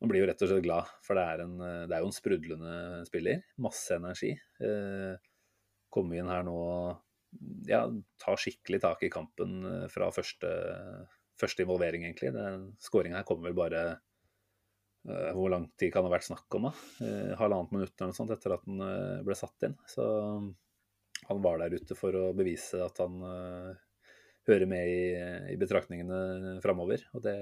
Man 0.00 0.12
blir 0.12 0.22
jo 0.22 0.28
rett 0.30 0.42
og 0.46 0.48
slett 0.48 0.64
glad, 0.64 0.88
for 1.04 1.18
det 1.18 1.24
er, 1.28 1.42
en, 1.44 1.60
eh, 1.60 1.82
det 1.90 1.96
er 1.96 2.00
jo 2.04 2.08
en 2.08 2.16
sprudlende 2.16 2.72
spiller. 3.10 3.42
Masse 3.58 3.98
energi. 4.00 4.32
Eh, 4.64 5.16
Komme 5.92 6.18
inn 6.18 6.28
her 6.28 6.42
nå 6.44 6.56
ja, 7.68 7.82
ta 8.20 8.34
skikkelig 8.36 8.80
tak 8.82 9.02
i 9.04 9.08
kampen 9.12 9.88
fra 9.92 10.08
første, 10.12 10.48
første 11.40 11.64
involvering, 11.64 12.04
egentlig. 12.04 12.32
Skåringa 12.80 13.20
her 13.20 13.24
kommer 13.28 13.48
vel 13.48 13.56
bare 13.56 13.82
Hvor 15.32 15.48
lang 15.52 15.66
tid 15.80 15.92
kan 15.92 16.04
det 16.04 16.10
ha 16.10 16.14
vært 16.18 16.26
snakk 16.28 16.56
om? 16.56 16.68
da? 16.68 16.72
Halvannet 17.40 17.72
minutt 17.72 17.94
eller 17.96 18.12
noe 18.12 18.16
sånt 18.16 18.32
etter 18.36 18.52
at 18.56 18.64
den 18.68 18.80
ble 19.24 19.36
satt 19.36 19.64
inn. 19.68 19.76
Så 19.88 20.04
han 21.28 21.42
var 21.44 21.60
der 21.62 21.76
ute 21.76 21.96
for 21.98 22.14
å 22.16 22.30
bevise 22.36 22.80
at 22.84 23.00
han 23.02 23.18
uh, 23.20 23.72
hører 24.48 24.68
med 24.70 24.88
i, 24.88 25.02
i 25.52 25.58
betraktningene 25.60 26.58
framover. 26.64 27.04
Og 27.14 27.24
det 27.24 27.36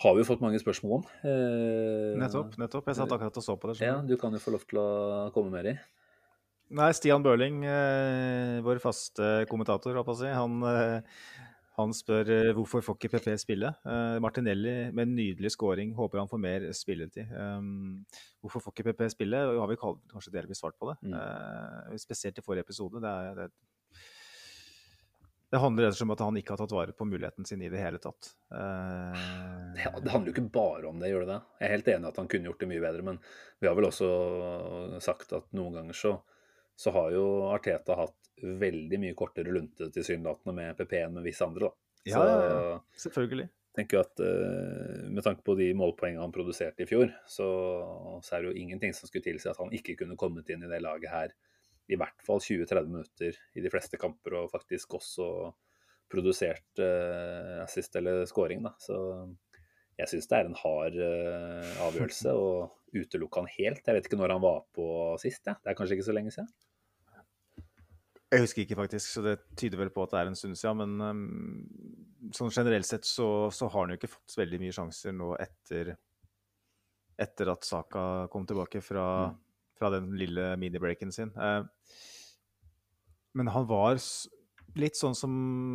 har 0.00 0.16
vi 0.16 0.22
jo 0.22 0.28
fått 0.30 0.42
mange 0.44 0.60
spørsmål 0.62 0.98
om. 0.98 1.08
Uh, 1.22 2.16
Nettopp. 2.20 2.56
nettopp. 2.60 2.88
Jeg 2.88 3.00
satt 3.02 3.16
akkurat 3.16 3.40
og 3.40 3.46
så 3.46 3.56
på 3.60 3.70
det. 3.70 3.78
Ja, 3.80 3.98
skjønner 3.98 4.08
du. 4.08 4.14
du 4.14 4.22
kan 4.22 4.36
jo 4.36 4.42
få 4.42 4.54
lov 4.56 4.64
til 4.68 4.80
å 4.80 4.90
komme 5.34 5.52
mer 5.54 5.72
i. 5.74 5.78
Nei, 6.70 6.92
Stian 6.94 7.24
Børling, 7.24 7.64
eh, 7.66 8.60
vår 8.62 8.78
faste 8.78 9.30
kommentator, 9.50 9.90
holdt 9.90 10.06
på 10.06 10.14
å 10.14 10.18
si, 10.20 10.28
han, 10.30 10.60
han 11.80 11.94
spør 11.96 12.30
eh, 12.34 12.52
hvorfor 12.56 12.84
får 12.84 12.96
ikke 12.98 13.10
PP 13.14 13.26
spille. 13.40 13.72
Eh, 13.86 14.18
Martinelli 14.22 14.74
med 14.92 15.06
en 15.06 15.16
nydelig 15.16 15.52
scoring, 15.54 15.94
håper 15.96 16.22
han 16.22 16.30
får 16.30 16.42
mer 16.42 16.66
spilletid. 16.76 17.32
Um, 17.34 18.06
hvorfor 18.42 18.64
får 18.64 18.76
ikke 18.76 18.90
PP 18.90 19.04
spille? 19.14 19.42
Og 19.50 19.60
har 19.64 19.72
vi 19.72 19.80
kanskje 19.80 20.34
delvis 20.34 20.62
svart 20.62 20.78
på 20.80 20.90
det. 20.90 20.96
Mm. 21.02 21.18
Eh, 21.18 22.00
spesielt 22.02 22.40
i 22.40 22.44
forrige 22.46 22.66
episode. 22.68 23.02
Det, 23.02 23.12
er, 23.12 23.38
det, 23.38 24.04
det 25.50 25.62
handler 25.62 25.88
rett 25.88 25.96
og 25.96 26.00
slett 26.00 26.08
om 26.08 26.16
at 26.16 26.24
han 26.26 26.40
ikke 26.40 26.54
har 26.54 26.62
tatt 26.62 26.76
vare 26.76 26.96
på 26.96 27.08
muligheten 27.10 27.48
sin 27.48 27.62
i 27.66 27.70
det 27.72 27.82
hele 27.82 28.02
tatt. 28.02 28.32
Eh, 28.54 29.22
det 29.76 30.12
handler 30.12 30.30
jo 30.30 30.36
ikke 30.36 30.50
bare 30.54 30.90
om 30.90 31.00
det, 31.02 31.12
gjør 31.12 31.26
det 31.26 31.32
det? 31.34 31.40
Jeg 31.60 31.68
er 31.68 31.76
helt 31.76 31.94
enig 31.96 32.12
at 32.12 32.20
han 32.22 32.30
kunne 32.34 32.52
gjort 32.52 32.64
det 32.64 32.70
mye 32.74 32.84
bedre, 32.84 33.06
men 33.12 33.22
vi 33.60 33.70
har 33.70 33.78
vel 33.78 33.90
også 33.90 34.12
sagt 35.04 35.34
at 35.38 35.50
noen 35.56 35.80
ganger 35.80 36.00
så, 36.06 36.18
så 36.80 36.92
har 36.96 37.12
jo 37.12 37.24
Arteta 37.52 37.98
hatt 37.98 38.16
veldig 38.40 39.00
mye 39.02 39.16
kortere 39.18 39.52
lunte 39.52 39.90
tilsynelatende 39.92 40.54
med 40.56 40.78
PP 40.78 40.94
enn 41.02 41.16
med 41.18 41.26
visse 41.28 41.44
andre, 41.44 41.68
da. 41.68 41.88
Ja, 42.08 42.20
ja, 42.24 42.36
ja. 42.48 42.76
Selvfølgelig. 42.96 43.50
Tenker 43.76 43.98
jo 43.98 44.00
at 44.02 44.20
eh, 44.24 45.02
Med 45.12 45.20
tanke 45.22 45.44
på 45.46 45.54
de 45.58 45.68
målpoengene 45.76 46.22
han 46.24 46.32
produserte 46.32 46.82
i 46.82 46.88
fjor, 46.88 47.12
så, 47.28 47.48
så 48.24 48.36
er 48.36 48.42
det 48.42 48.50
jo 48.50 48.62
ingenting 48.62 48.96
som 48.96 49.10
skulle 49.10 49.26
tilsi 49.26 49.50
at 49.50 49.60
han 49.60 49.74
ikke 49.76 49.98
kunne 50.00 50.16
kommet 50.18 50.48
inn 50.50 50.64
i 50.64 50.70
det 50.70 50.80
laget 50.82 51.12
her 51.12 51.36
i 51.90 51.98
hvert 51.98 52.22
fall 52.24 52.40
20-30 52.40 52.88
minutter 52.88 53.38
i 53.58 53.62
de 53.64 53.70
fleste 53.72 53.98
kamper, 54.00 54.36
og 54.38 54.52
faktisk 54.52 54.94
også 54.94 55.26
produsert 56.10 56.82
uh, 56.82 57.62
assist 57.64 57.96
eller 57.98 58.22
scoring. 58.30 58.62
Da. 58.62 58.76
Så 58.78 58.96
jeg 59.98 60.12
syns 60.12 60.30
det 60.30 60.38
er 60.38 60.48
en 60.48 60.58
hard 60.58 60.98
uh, 61.02 61.72
avgjørelse 61.88 62.34
å 62.44 62.50
utelukke 62.94 63.42
han 63.42 63.50
helt. 63.56 63.82
Jeg 63.82 63.98
vet 63.98 64.06
ikke 64.06 64.20
når 64.20 64.36
han 64.36 64.44
var 64.44 64.62
på 64.76 64.86
sist. 65.22 65.42
Ja. 65.50 65.56
Det 65.58 65.72
er 65.72 65.78
kanskje 65.78 65.98
ikke 65.98 66.08
så 66.12 66.14
lenge 66.14 66.34
siden. 66.34 66.50
Jeg 68.30 68.44
husker 68.44 68.62
ikke 68.62 68.78
faktisk, 68.78 69.10
så 69.10 69.22
det 69.24 69.32
tyder 69.58 69.80
vel 69.80 69.90
på 69.90 70.04
at 70.04 70.12
det 70.14 70.20
er 70.20 70.28
en 70.30 70.38
stund 70.38 70.54
siden. 70.58 70.78
Men 70.78 71.00
um, 71.02 72.30
sånn 72.36 72.52
generelt 72.54 72.86
sett 72.86 73.08
så, 73.08 73.50
så 73.50 73.66
har 73.66 73.84
han 73.84 73.94
jo 73.94 73.98
ikke 73.98 74.12
fått 74.12 74.36
veldig 74.38 74.60
mye 74.62 74.74
sjanser 74.76 75.16
nå 75.16 75.32
etter, 75.42 75.96
etter 77.20 77.50
at 77.50 77.66
Saka 77.66 78.04
kom 78.30 78.46
tilbake 78.46 78.82
fra, 78.86 79.06
Mm. 79.30 79.38
fra 79.80 79.90
den 79.96 80.12
lille 80.20 80.44
mini-breaken 80.60 81.10
sin. 81.12 81.32
Uh, 81.34 81.64
men 83.34 83.50
han 83.50 83.66
var 83.66 83.98
litt 84.78 84.98
sånn 84.98 85.16
som 85.18 85.32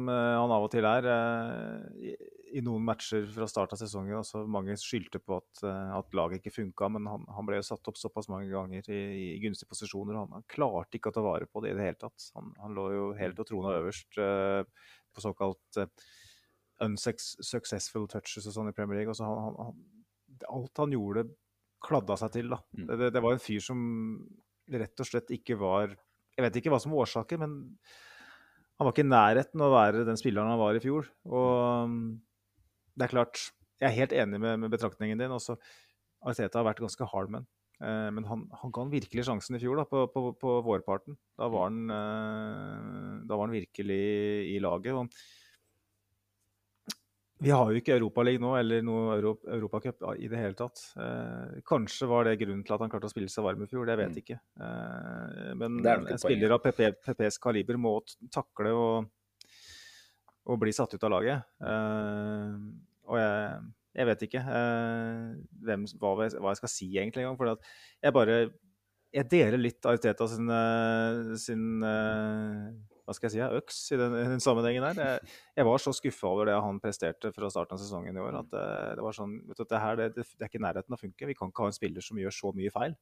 eh, 0.09 0.35
han 0.37 0.53
av 0.53 0.65
og 0.67 0.71
til 0.73 0.85
er 0.87 1.07
eh, 1.11 2.15
i, 2.55 2.61
noen 2.63 2.85
matcher 2.87 3.25
fra 3.33 3.47
start 3.49 3.75
av 3.75 3.81
sesongen. 3.81 4.17
Også 4.19 4.43
mange 4.49 4.77
skyldte 4.79 5.19
på 5.23 5.39
at, 5.41 5.63
eh, 5.67 5.93
at 5.97 6.15
laget 6.17 6.41
ikke 6.41 6.55
funka, 6.59 6.89
men 6.95 7.09
han, 7.11 7.25
han 7.35 7.47
ble 7.47 7.59
jo 7.59 7.67
satt 7.67 7.91
opp 7.91 7.99
såpass 7.99 8.29
mange 8.31 8.49
ganger 8.51 8.87
i, 8.93 9.01
i 9.35 9.39
gunstige 9.43 9.71
posisjoner. 9.71 10.19
Han, 10.21 10.37
han 10.37 10.47
klarte 10.51 10.99
ikke 10.99 11.11
å 11.11 11.17
ta 11.17 11.25
vare 11.25 11.49
på 11.49 11.63
det 11.65 11.73
i 11.73 11.79
det 11.79 11.89
hele 11.89 12.01
tatt. 12.05 12.29
Han, 12.37 12.53
han 12.61 12.77
lå 12.77 12.87
jo 12.93 13.09
helt 13.19 13.41
og 13.41 13.49
trona 13.49 13.75
øverst 13.79 14.21
uh, 14.21 14.63
på 15.15 15.23
såkalt 15.23 15.81
uh, 15.81 15.89
unsuccessful 16.85 18.07
touches 18.11 18.47
og 18.47 18.55
sånn 18.55 18.71
i 18.71 18.75
Premier 18.75 19.01
League. 19.01 19.15
Alt 20.51 20.81
han 20.83 20.95
gjorde, 20.95 21.27
kladda 21.85 22.17
seg 22.19 22.33
til. 22.35 22.51
da. 22.55 22.59
Mm. 22.75 22.87
Det, 22.87 22.99
det, 23.03 23.13
det 23.15 23.23
var 23.23 23.35
en 23.35 23.43
fyr 23.43 23.63
som 23.63 23.79
rett 24.73 25.03
og 25.03 25.07
slett 25.07 25.29
ikke 25.35 25.59
var 25.61 25.91
Jeg 26.35 26.41
vet 26.41 26.55
ikke 26.57 26.71
hva 26.73 26.79
som 26.81 26.91
var 26.91 27.05
årsaken, 27.05 27.43
men 27.43 27.51
han 28.75 28.87
var 28.87 28.93
ikke 28.93 29.05
i 29.05 29.09
nærheten 29.09 29.63
å 29.63 29.71
være 29.71 30.05
den 30.07 30.19
spilleren 30.19 30.51
han 30.51 30.59
var 30.59 30.75
i 30.75 30.83
fjor. 30.83 31.07
Og 31.29 31.51
um, 31.87 31.99
det 32.95 33.07
er 33.07 33.13
klart, 33.13 33.43
jeg 33.79 33.87
er 33.89 33.99
helt 33.99 34.15
enig 34.15 34.39
med, 34.43 34.59
med 34.63 34.73
betraktningen 34.73 35.19
din. 35.19 35.35
Også, 35.35 35.55
Arteta 36.25 36.59
har 36.59 36.67
vært 36.67 36.81
ganske 36.83 37.07
hard 37.11 37.31
med. 37.31 37.47
Eh, 37.83 38.09
men 38.15 38.27
han, 38.29 38.45
han 38.61 38.71
ga 38.73 38.85
han 38.85 38.93
virkelig 38.93 39.25
sjansen 39.27 39.57
i 39.57 39.61
fjor, 39.61 39.79
da, 39.79 39.85
på, 39.89 40.05
på, 40.11 40.29
på 40.39 40.53
vårparten. 40.65 41.17
Da 41.39 41.49
var 41.51 41.67
han, 41.67 41.81
eh, 41.91 43.23
da 43.27 43.35
var 43.35 43.49
han 43.49 43.55
virkelig 43.55 44.01
i 44.53 44.59
laget. 44.63 44.95
Og 44.95 45.03
Vi 47.43 47.51
har 47.51 47.67
jo 47.67 47.75
ikke 47.81 47.97
Europaliga 47.97 48.39
nå, 48.39 48.53
eller 48.57 48.81
noe 48.85 49.17
Euro 49.17 49.33
Europacup 49.51 49.99
i 50.15 50.29
det 50.31 50.39
hele 50.39 50.55
tatt. 50.55 50.79
Eh, 50.95 51.57
kanskje 51.67 52.07
var 52.07 52.23
det 52.29 52.37
grunnen 52.39 52.63
til 52.65 52.73
at 52.77 52.79
han 52.85 52.89
klarte 52.93 53.09
å 53.09 53.11
spille 53.11 53.27
seg 53.29 53.43
varm 53.43 53.65
i 53.65 53.67
fjor, 53.67 53.85
det 53.89 53.97
vet 53.99 54.15
jeg 54.15 54.15
Mm. 54.15 54.23
ikke. 54.23 54.39
Eh, 54.63 55.53
men 55.59 55.85
en 55.85 56.17
spiller 56.17 56.51
av 56.55 56.61
PP, 56.63 56.79
PPs 57.03 57.37
kaliber 57.43 57.75
må 57.77 57.97
takle 58.31 58.71
å, 58.71 58.85
å 60.47 60.57
bli 60.61 60.71
satt 60.71 60.93
ut 60.95 61.03
av 61.03 61.11
laget. 61.11 61.43
Eh, 61.59 62.55
og 63.11 63.17
jeg, 63.19 63.59
jeg 63.99 64.05
vet 64.13 64.21
ikke 64.29 64.41
eh, 64.47 65.35
hvem, 65.67 65.85
hva, 65.99 66.15
jeg- 66.23 66.39
hva 66.39 66.51
jeg 66.55 66.61
skal 66.63 66.69
si 66.71 66.87
egentlig 66.95 67.25
engang. 67.25 67.37
For 67.37 67.57
jeg 68.01 68.13
bare 68.13 68.51
Jeg 69.15 69.29
deler 69.29 69.57
litt 69.57 69.85
Ariteta 69.87 70.25
sin, 70.27 70.49
eh, 70.51 71.35
sin 71.39 71.81
eh, 71.83 72.71
hva 73.05 73.13
skal 73.13 73.29
jeg 73.29 73.35
si, 73.35 73.57
øks 73.59 73.79
i 73.93 73.97
den, 74.01 74.15
i 74.17 74.23
den 74.33 74.41
sammenhengen 74.41 74.83
her. 74.87 74.97
Jeg, 74.97 75.33
jeg 75.59 75.65
var 75.67 75.81
så 75.83 75.91
skuffa 75.93 76.25
over 76.31 76.49
det 76.49 76.55
han 76.57 76.79
presterte 76.81 77.29
fra 77.35 77.49
starten 77.53 77.77
av 77.77 77.81
sesongen 77.83 78.17
i 78.17 78.23
år. 78.23 78.39
at 78.39 78.47
Det, 78.49 78.63
det 78.97 79.03
var 79.05 79.13
sånn, 79.17 79.35
vet 79.49 79.59
du, 79.61 79.65
det 79.69 79.81
her 79.83 79.99
det, 79.99 80.07
det, 80.15 80.25
det 80.35 80.47
er 80.47 80.49
ikke 80.49 80.63
nærheten 80.65 80.95
av 80.95 80.97
å 80.97 81.03
funke. 81.03 81.27
Vi 81.29 81.35
kan 81.37 81.51
ikke 81.53 81.67
ha 81.67 81.69
en 81.69 81.77
spiller 81.77 82.01
som 82.05 82.17
gjør 82.17 82.33
så 82.33 82.51
mye 82.57 82.73
feil. 82.73 82.95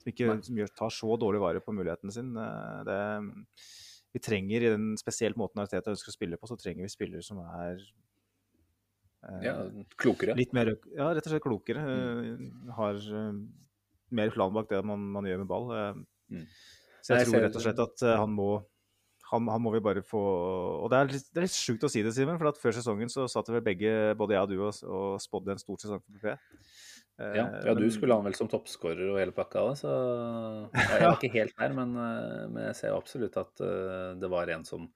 Som, 0.00 0.12
ikke, 0.14 0.30
som 0.48 0.60
gjør, 0.62 0.72
tar 0.80 0.94
så 0.96 1.18
dårlig 1.20 1.42
vare 1.44 1.60
på 1.64 1.74
muligheten 1.76 2.14
sin. 2.14 2.32
Eh, 2.40 2.80
Det, 2.88 2.98
vi 4.16 4.22
trenger, 4.24 4.64
i 4.64 4.72
den 4.72 4.88
spesielt 4.96 5.36
måten 5.36 5.60
Arteta 5.60 5.92
ønsker 5.92 6.08
å 6.08 6.16
spille 6.16 6.38
på, 6.40 6.48
så 6.48 6.56
trenger 6.56 6.86
vi 6.86 6.92
spillere 6.94 7.24
som 7.26 7.42
er 7.44 7.76
eh, 9.28 9.42
Ja, 9.44 9.54
klokere. 10.00 10.36
litt 10.38 10.54
mer 10.56 10.72
ja, 10.94 11.10
rett 11.12 11.26
og 11.26 11.32
slett 11.34 11.44
klokere. 11.44 11.82
Mm. 11.84 12.70
Har 12.78 12.96
eh, 12.96 13.42
mer 14.16 14.32
plan 14.32 14.54
bak 14.54 14.70
det 14.72 14.80
man, 14.86 15.04
man 15.12 15.28
gjør 15.28 15.42
med 15.44 15.50
ball. 15.50 15.68
eh. 15.76 16.00
Mm. 16.32 16.46
Så 17.02 17.12
jeg 17.14 17.18
Nei, 17.18 17.22
jeg 17.22 17.30
tror 17.30 17.44
rett 17.46 17.58
og 17.60 17.62
slett 17.66 17.82
at 17.84 18.02
eh, 18.08 18.16
han 18.18 18.32
må 18.34 18.48
han, 19.30 19.48
han 19.50 19.62
må 19.62 19.72
vi 19.74 19.82
bare 19.82 20.02
få 20.06 20.20
Og 20.84 20.90
det 20.92 20.98
er 20.98 21.08
litt, 21.10 21.30
det 21.32 21.40
er 21.40 21.46
litt 21.48 21.56
sjukt 21.56 21.86
å 21.86 21.90
si 21.90 22.02
det, 22.06 22.12
Simen, 22.14 22.38
for 22.40 22.50
at 22.52 22.60
før 22.60 22.76
sesongen 22.76 23.10
så 23.12 23.26
satt 23.30 23.50
vel 23.50 23.64
begge, 23.64 23.90
både 24.18 24.36
jeg 24.36 24.46
og 24.46 24.52
du, 24.52 24.58
og, 24.68 24.84
og 24.86 25.22
spådde 25.22 25.56
en 25.56 25.62
stor 25.62 25.80
sesong 25.82 26.02
for 26.02 26.14
PP. 26.14 26.28
Eh, 27.18 27.32
Ja, 27.38 27.46
ja, 27.64 27.74
du 27.74 27.86
skulle 27.90 28.14
ha 28.14 28.20
han 28.20 28.28
vel 28.28 28.36
som 28.38 28.50
toppskårer 28.52 29.08
og 29.08 29.18
hele 29.20 29.34
pakka, 29.36 29.64
så 29.80 29.94
jeg 30.76 31.00
er 31.00 31.08
ikke 31.16 31.32
helt 31.34 31.56
der. 31.58 31.74
Men, 31.76 31.96
eh, 31.96 32.44
men 32.52 32.68
jeg 32.68 32.78
ser 32.82 32.96
absolutt 32.96 33.38
at 33.40 33.64
uh, 33.64 34.12
det 34.20 34.30
var 34.32 34.52
en 34.52 34.66
som 34.68 34.86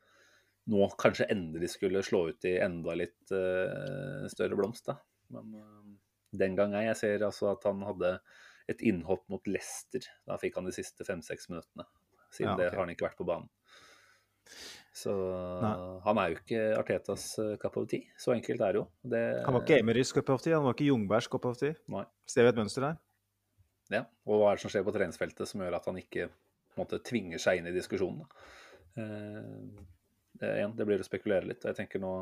nå 0.70 0.87
kanskje 1.01 1.31
endelig 1.33 1.72
skulle 1.72 2.05
slå 2.07 2.28
ut 2.31 2.47
i 2.47 2.59
enda 2.62 2.95
litt 2.99 3.33
uh, 3.35 4.28
større 4.31 4.59
blomst. 4.59 4.93
da. 4.93 5.01
Men 5.35 5.57
uh, 5.57 5.97
den 6.37 6.55
gang 6.59 6.76
ei. 6.78 6.87
Jeg 6.91 7.01
ser 7.01 7.26
altså 7.26 7.51
at 7.55 7.64
han 7.66 7.83
hadde 7.89 8.18
et 8.70 8.85
innhopp 8.87 9.24
mot 9.33 9.49
Leicester. 9.51 10.05
Da 10.28 10.37
fikk 10.39 10.61
han 10.61 10.68
de 10.68 10.76
siste 10.76 11.07
fem-seks 11.09 11.51
minuttene. 11.51 11.89
Siden 12.31 12.53
Ja, 12.53 12.59
det 12.61 12.68
har 12.74 12.85
han 12.85 12.93
ikke 12.93 13.09
vært 13.09 13.18
på 13.18 13.26
banen. 13.26 13.51
Så 15.01 15.13
Nei. 15.63 15.75
han 16.05 16.19
er 16.19 16.33
jo 16.33 16.39
ikke 16.41 16.63
Artetas 16.81 17.27
eh, 17.39 17.53
cup 17.63 17.79
of 17.79 17.87
tea. 17.91 18.09
Så 18.19 18.35
enkelt 18.35 18.61
er 18.67 18.75
det 18.75 18.81
jo. 18.81 18.87
Det, 19.13 19.23
Han 19.47 19.57
var 19.57 19.63
ikke 19.65 19.79
Emerys 19.81 20.11
cup 20.17 20.33
of 20.35 20.43
tea, 20.43 20.57
han 20.57 20.67
var 20.67 20.75
ikke 20.77 20.89
Jungbergs 20.91 21.31
cup 21.31 21.47
of 21.49 21.61
tea. 21.61 21.77
Nei. 21.95 22.03
Ser 22.29 22.47
vi 22.47 22.53
et 22.53 22.59
mønster 22.59 22.89
der? 22.89 22.99
Ja, 23.91 24.05
og 24.27 24.43
hva 24.43 24.51
er 24.51 24.59
det 24.59 24.65
som 24.65 24.73
skjer 24.73 24.85
på 24.87 24.95
treningsfeltet 24.95 25.51
som 25.51 25.63
gjør 25.63 25.79
at 25.79 25.87
han 25.91 25.99
ikke 25.99 26.29
måte, 26.79 27.01
tvinger 27.07 27.43
seg 27.43 27.61
inn 27.61 27.71
i 27.71 27.75
diskusjonen? 27.75 28.27
Eh, 28.99 29.87
det, 30.41 30.53
igjen, 30.59 30.77
det 30.79 30.87
blir 30.89 31.03
å 31.03 31.07
spekulere 31.07 31.49
litt. 31.49 31.65
og 31.65 31.73
jeg 31.73 31.83
tenker 31.83 32.03
nå 32.03 32.13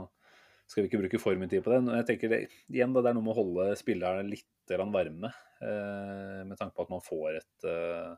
skal 0.68 0.84
vi 0.84 0.90
ikke 0.90 1.00
bruke 1.00 1.20
for 1.22 1.40
mye 1.40 1.48
tid 1.48 1.64
på 1.64 1.72
det. 1.72 1.80
Jeg 2.02 2.06
tenker 2.10 2.32
det, 2.32 2.38
igjen 2.68 2.92
da, 2.92 3.00
det 3.00 3.10
er 3.10 3.16
noe 3.16 3.24
med 3.24 3.32
å 3.32 3.40
holde 3.40 3.68
spillerne 3.80 4.28
litt 4.28 4.74
varme, 4.76 5.30
eh, 5.64 6.40
med 6.44 6.58
tanke 6.60 6.76
på 6.76 6.84
at 6.84 6.90
man 6.92 7.00
får 7.00 7.38
et 7.38 7.68
eh, 7.70 8.10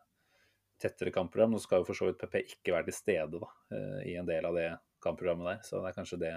tettere 0.81 1.13
kampprogram. 1.15 1.55
Nå 1.55 1.61
skal 1.63 1.83
jo 1.83 1.89
for 1.89 1.99
så 1.99 2.09
vidt 2.09 2.21
PP 2.21 2.41
ikke 2.57 2.75
være 2.75 2.89
til 2.89 2.97
stede 2.97 3.41
da, 3.43 3.51
eh, 3.77 4.01
i 4.13 4.17
en 4.21 4.29
del 4.29 4.49
av 4.49 4.57
det 4.57 4.71
kampprogrammet 5.05 5.49
der, 5.49 5.63
så 5.65 5.81
det 5.81 5.91
er 5.91 5.97
kanskje 5.97 6.21
det 6.21 6.35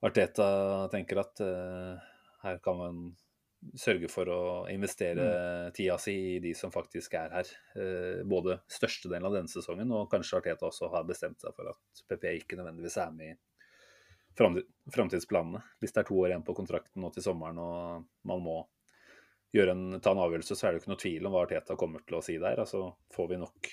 Arteta 0.00 0.46
tenker 0.88 1.18
at 1.20 1.42
uh, 1.44 1.98
her 2.40 2.60
kan 2.64 2.78
man 2.78 3.00
sørge 3.76 4.08
for 4.08 4.30
å 4.32 4.38
investere 4.72 5.26
tida 5.76 5.98
si 6.00 6.14
i 6.14 6.38
de 6.40 6.54
som 6.56 6.72
faktisk 6.72 7.18
er 7.20 7.34
her. 7.34 7.50
Uh, 7.74 8.22
både 8.24 8.62
størstedelen 8.70 9.28
av 9.28 9.36
denne 9.36 9.52
sesongen, 9.52 9.92
og 9.92 10.08
kanskje 10.12 10.38
Arteta 10.40 10.70
også 10.70 10.88
har 10.94 11.04
bestemt 11.08 11.44
seg 11.44 11.52
for 11.52 11.74
at 11.74 12.04
PP 12.08 12.30
ikke 12.38 12.56
nødvendigvis 12.60 12.96
er 13.02 13.12
med 13.12 13.34
i 13.34 13.38
framtid- 14.40 14.70
framtidsplanene. 14.94 15.60
Hvis 15.82 15.92
det 15.92 16.04
er 16.04 16.08
to 16.08 16.16
år 16.22 16.32
igjen 16.32 16.46
på 16.48 16.56
kontrakten 16.56 17.04
nå 17.04 17.12
til 17.12 17.26
sommeren 17.26 17.60
og 17.60 18.08
man 18.30 18.44
må 18.46 18.56
en, 19.58 19.84
ta 20.02 20.14
en 20.14 20.22
avgjørelse, 20.22 20.56
så 20.56 20.66
er 20.66 20.72
det 20.72 20.78
jo 20.78 20.84
ikke 20.84 20.92
noe 20.92 21.02
tvil 21.02 21.26
om 21.26 21.34
hva 21.34 21.44
Arteta 21.46 21.76
kommer 21.78 22.04
til 22.06 22.18
å 22.18 22.24
si 22.24 22.36
der. 22.38 22.60
Altså, 22.62 22.84
får 23.14 23.32
vi 23.32 23.40
nok 23.40 23.70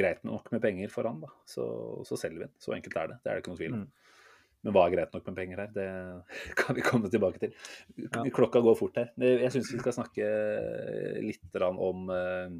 greit 0.00 0.22
nok 0.24 0.50
med 0.54 0.62
penger 0.62 0.92
for 0.92 1.08
han, 1.08 1.20
da, 1.22 1.30
så, 1.48 1.64
så 2.06 2.18
selger 2.20 2.38
vi 2.38 2.46
den. 2.46 2.54
Så 2.62 2.74
enkelt 2.76 2.96
er 2.96 3.12
det. 3.12 3.18
Det 3.20 3.30
er 3.30 3.36
det 3.36 3.44
ikke 3.44 3.54
noe 3.54 3.60
tvil 3.60 3.76
om. 3.76 3.84
Mm. 3.84 4.16
Men 4.60 4.76
hva 4.76 4.82
er 4.84 4.92
greit 4.92 5.14
nok 5.16 5.28
med 5.28 5.36
penger 5.38 5.62
her? 5.62 5.70
Det 5.76 5.86
kan 6.60 6.76
vi 6.76 6.84
komme 6.84 7.12
tilbake 7.12 7.40
til. 7.42 7.54
Ja. 8.00 8.24
Klokka 8.36 8.62
går 8.64 8.76
fort 8.78 8.98
her. 9.00 9.12
Jeg 9.20 9.52
syns 9.54 9.72
vi 9.72 9.80
skal 9.80 9.96
snakke 9.96 10.26
litt 11.24 11.62
om 11.70 12.12
eh, 12.12 12.58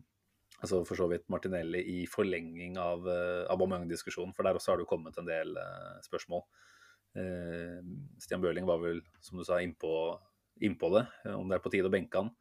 altså 0.61 0.82
for 0.88 0.98
så 0.98 1.08
vidt 1.11 1.28
Martinelli 1.32 1.80
i 1.94 2.00
forlenging 2.11 2.76
av 2.80 3.06
uh, 3.08 3.48
Aubameyang-diskusjonen, 3.52 4.34
for 4.36 4.46
der 4.46 4.58
også 4.58 4.74
har 4.74 4.80
det 4.80 4.88
kommet 4.90 5.16
en 5.18 5.28
del 5.28 5.56
eh, 5.56 6.00
spørsmål. 6.04 6.44
Eh, 7.18 7.78
Stian 8.20 8.42
Bøhling 8.42 8.68
var 8.68 8.82
vel, 8.82 9.00
som 9.24 9.40
du 9.40 9.46
sa, 9.46 9.61
innpå 9.64 9.92
innpå 10.61 10.90
det, 10.94 11.06
eh, 11.24 11.36
om 11.36 11.48
det 11.48 11.58
er 11.58 11.64
på 11.64 11.72
tide 11.72 11.90
å 11.90 11.92
benke 11.92 12.22
han. 12.22 12.32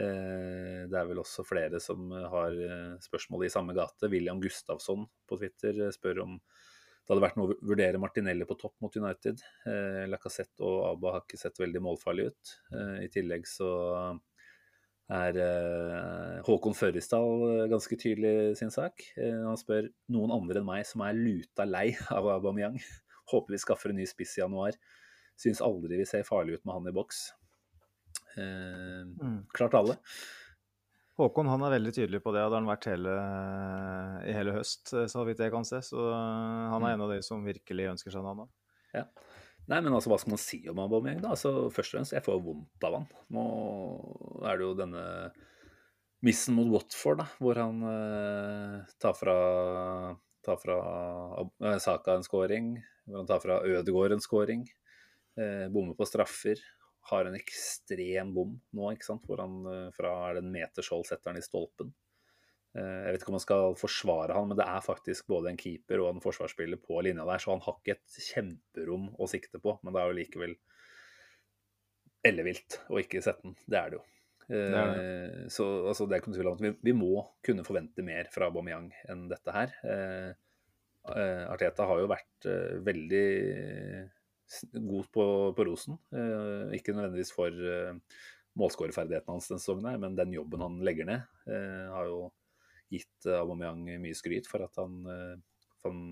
Eh, 0.00 0.86
Det 0.90 0.96
er 0.96 1.06
vel 1.06 1.20
også 1.20 1.44
flere 1.46 1.80
som 1.82 2.10
har 2.10 2.54
eh, 2.54 2.98
spørsmål 3.02 3.44
i 3.46 3.52
samme 3.52 3.74
gate. 3.76 4.08
William 4.10 4.40
Gustavsson 4.40 5.06
på 5.28 5.38
Twitter 5.38 5.90
spør 5.92 6.22
om 6.24 6.36
det 6.40 7.16
hadde 7.16 7.24
vært 7.24 7.38
noe 7.40 7.50
å 7.50 7.58
vurdere 7.66 7.98
Martinelli 7.98 8.46
på 8.46 8.54
topp 8.60 8.76
mot 8.84 8.94
United. 8.94 9.40
Lacassette 10.06 10.62
og 10.62 10.84
Abba 10.92 11.14
har 11.16 11.22
ikke 11.24 11.40
sett 11.40 11.58
veldig 11.58 11.80
målfarlige 11.82 12.30
ut. 12.30 12.52
I 13.02 13.08
tillegg 13.10 13.48
så 13.50 13.70
er 15.10 15.38
Håkon 16.46 16.76
Førresdal 16.78 17.66
ganske 17.72 17.98
tydelig 17.98 18.54
sin 18.60 18.70
sak. 18.70 19.02
Han 19.18 19.58
spør 19.58 19.88
noen 20.14 20.36
andre 20.36 20.62
enn 20.62 20.68
meg 20.68 20.86
som 20.86 21.02
er 21.02 21.18
luta 21.18 21.66
lei 21.66 21.88
av 22.14 22.30
Aubameyang. 22.36 22.78
Håper 23.32 23.56
vi 23.56 23.62
skaffer 23.64 23.90
en 23.90 23.98
ny 23.98 24.06
spiss 24.06 24.36
i 24.38 24.44
januar. 24.44 24.78
Syns 25.40 25.64
aldri 25.64 25.98
vi 25.98 26.06
ser 26.06 26.22
farlig 26.28 26.60
ut 26.60 26.66
med 26.68 26.76
han 26.76 26.88
i 26.92 26.94
boks. 26.94 27.24
Eh, 28.38 29.34
klart 29.56 29.74
alle. 29.78 29.98
Håkon 31.20 31.50
han 31.52 31.66
er 31.66 31.74
veldig 31.74 31.92
tydelig 31.92 32.22
på 32.24 32.32
det, 32.32 32.44
og 32.46 32.52
det 32.52 32.56
har 32.56 32.62
han 32.62 32.70
vært 32.70 32.88
hele, 32.88 33.16
i 34.24 34.36
hele 34.36 34.54
høst, 34.56 34.94
så 35.12 35.24
vidt 35.28 35.42
jeg 35.42 35.52
kan 35.52 35.66
se. 35.68 35.82
Så 35.84 36.06
eh, 36.08 36.70
han 36.72 36.86
er 36.86 36.96
en 36.96 37.04
av 37.06 37.12
de 37.12 37.20
som 37.26 37.44
virkelig 37.44 37.90
ønsker 37.96 38.14
seg 38.14 38.24
navnet. 38.24 38.50
Nei, 39.70 39.78
men 39.84 39.92
altså, 39.92 40.10
hva 40.10 40.18
skal 40.18 40.34
man 40.34 40.42
si 40.42 40.58
om 40.70 40.80
Aubameyang, 40.82 41.20
da? 41.22 41.34
Altså, 41.36 41.68
først 41.70 41.92
og 41.92 41.98
fremst, 41.98 42.14
jeg 42.16 42.24
får 42.26 42.40
vondt 42.42 42.86
av 42.88 42.96
han. 42.96 43.06
Nå 43.36 43.44
er 44.48 44.58
det 44.58 44.66
jo 44.66 44.72
denne 44.78 45.04
missen 46.26 46.56
mot 46.56 46.68
Watford, 46.72 47.20
da, 47.22 47.28
hvor 47.40 47.60
han 47.60 47.84
eh, 47.86 48.90
tar 49.00 49.14
fra, 49.16 49.36
tar 50.44 50.58
fra 50.60 50.78
eh, 51.40 51.78
Saka 51.80 52.16
en 52.16 52.26
scoring, 52.26 52.74
hvor 53.06 53.22
han 53.22 53.30
tar 53.30 53.44
fra 53.44 53.60
Ødegaard 53.68 54.16
en 54.16 54.24
scoring, 54.24 54.66
eh, 55.38 55.66
bommer 55.72 55.96
på 55.96 56.08
straffer, 56.08 56.60
har 57.08 57.26
en 57.26 57.36
ekstrem 57.38 58.34
bom 58.36 58.54
nå, 58.76 58.92
ikke 58.92 59.08
sant, 59.08 59.24
hvor 59.26 59.40
han 59.42 59.58
eh, 59.70 59.88
fra 59.96 60.12
det 60.36 60.44
en 60.44 60.52
meters 60.52 60.90
hold 60.92 61.06
setter 61.08 61.32
han 61.32 61.40
i 61.40 61.44
stolpen. 61.44 61.92
Eh, 62.76 63.00
Jeg 63.06 63.14
vet 63.14 63.24
ikke 63.24 63.32
om 63.32 63.38
man 63.38 63.46
skal 63.46 63.78
forsvare 63.80 64.36
han, 64.36 64.50
men 64.50 64.60
det 64.60 64.66
er 64.68 64.84
faktisk 64.84 65.30
både 65.32 65.52
en 65.52 65.60
keeper 65.60 66.04
og 66.04 66.12
en 66.12 66.22
forsvarsspiller 66.24 66.80
på 66.84 67.00
linja 67.06 67.26
der, 67.28 67.42
så 67.42 67.54
han 67.54 67.64
har 67.64 67.80
ikke 67.80 67.96
et 67.96 68.20
kjemperom 68.28 69.10
å 69.18 69.30
sikte 69.30 69.62
på, 69.62 69.78
men 69.82 69.96
det 69.96 70.02
er 70.02 70.12
jo 70.12 70.20
likevel 70.20 70.56
ellevilt 72.30 72.82
å 72.92 73.00
ikke 73.00 73.22
sette 73.24 73.48
den. 73.48 73.56
Det 73.64 73.80
er 73.80 73.92
det 73.92 73.98
jo. 73.98 74.04
er 74.52 74.92
det. 74.92 75.50
Så 75.54 75.66
altså, 75.88 76.06
det 76.06 76.16
er 76.16 76.22
ikke 76.22 76.32
noe 76.32 76.38
tvil 76.38 76.52
om 76.52 76.60
at 76.60 76.84
vi, 76.84 76.94
må 76.96 77.24
kunne 77.46 77.64
forvente 77.66 78.04
mer 78.04 78.28
fra 78.34 78.50
Aubameyang 78.50 78.90
enn 79.08 79.26
dette 79.30 79.54
her. 79.56 79.74
Eh, 79.88 80.30
eh, 81.16 81.44
Arteta 81.48 81.88
har 81.88 82.02
jo 82.02 82.10
vært 82.10 82.50
eh, 82.50 82.76
veldig 82.84 83.26
god 84.72 85.08
på, 85.14 85.24
på 85.56 85.66
rosen. 85.68 85.98
Eh, 86.14 86.76
ikke 86.78 86.94
nødvendigvis 86.96 87.32
for 87.34 87.54
eh, 87.54 87.94
målskårerferdighetene 88.60 89.36
hans 89.36 89.48
denne 89.50 89.62
sesongen, 89.62 90.00
men 90.02 90.18
den 90.18 90.34
jobben 90.34 90.64
han 90.64 90.80
legger 90.86 91.08
ned, 91.08 91.24
eh, 91.50 91.86
har 91.94 92.10
jo 92.10 92.20
gitt 92.90 93.28
eh, 93.28 93.38
Aubameyang 93.38 93.86
mye 94.02 94.18
skryt 94.18 94.50
for 94.50 94.66
at 94.66 94.76
han, 94.80 95.00
eh, 95.06 95.64
han 95.86 96.04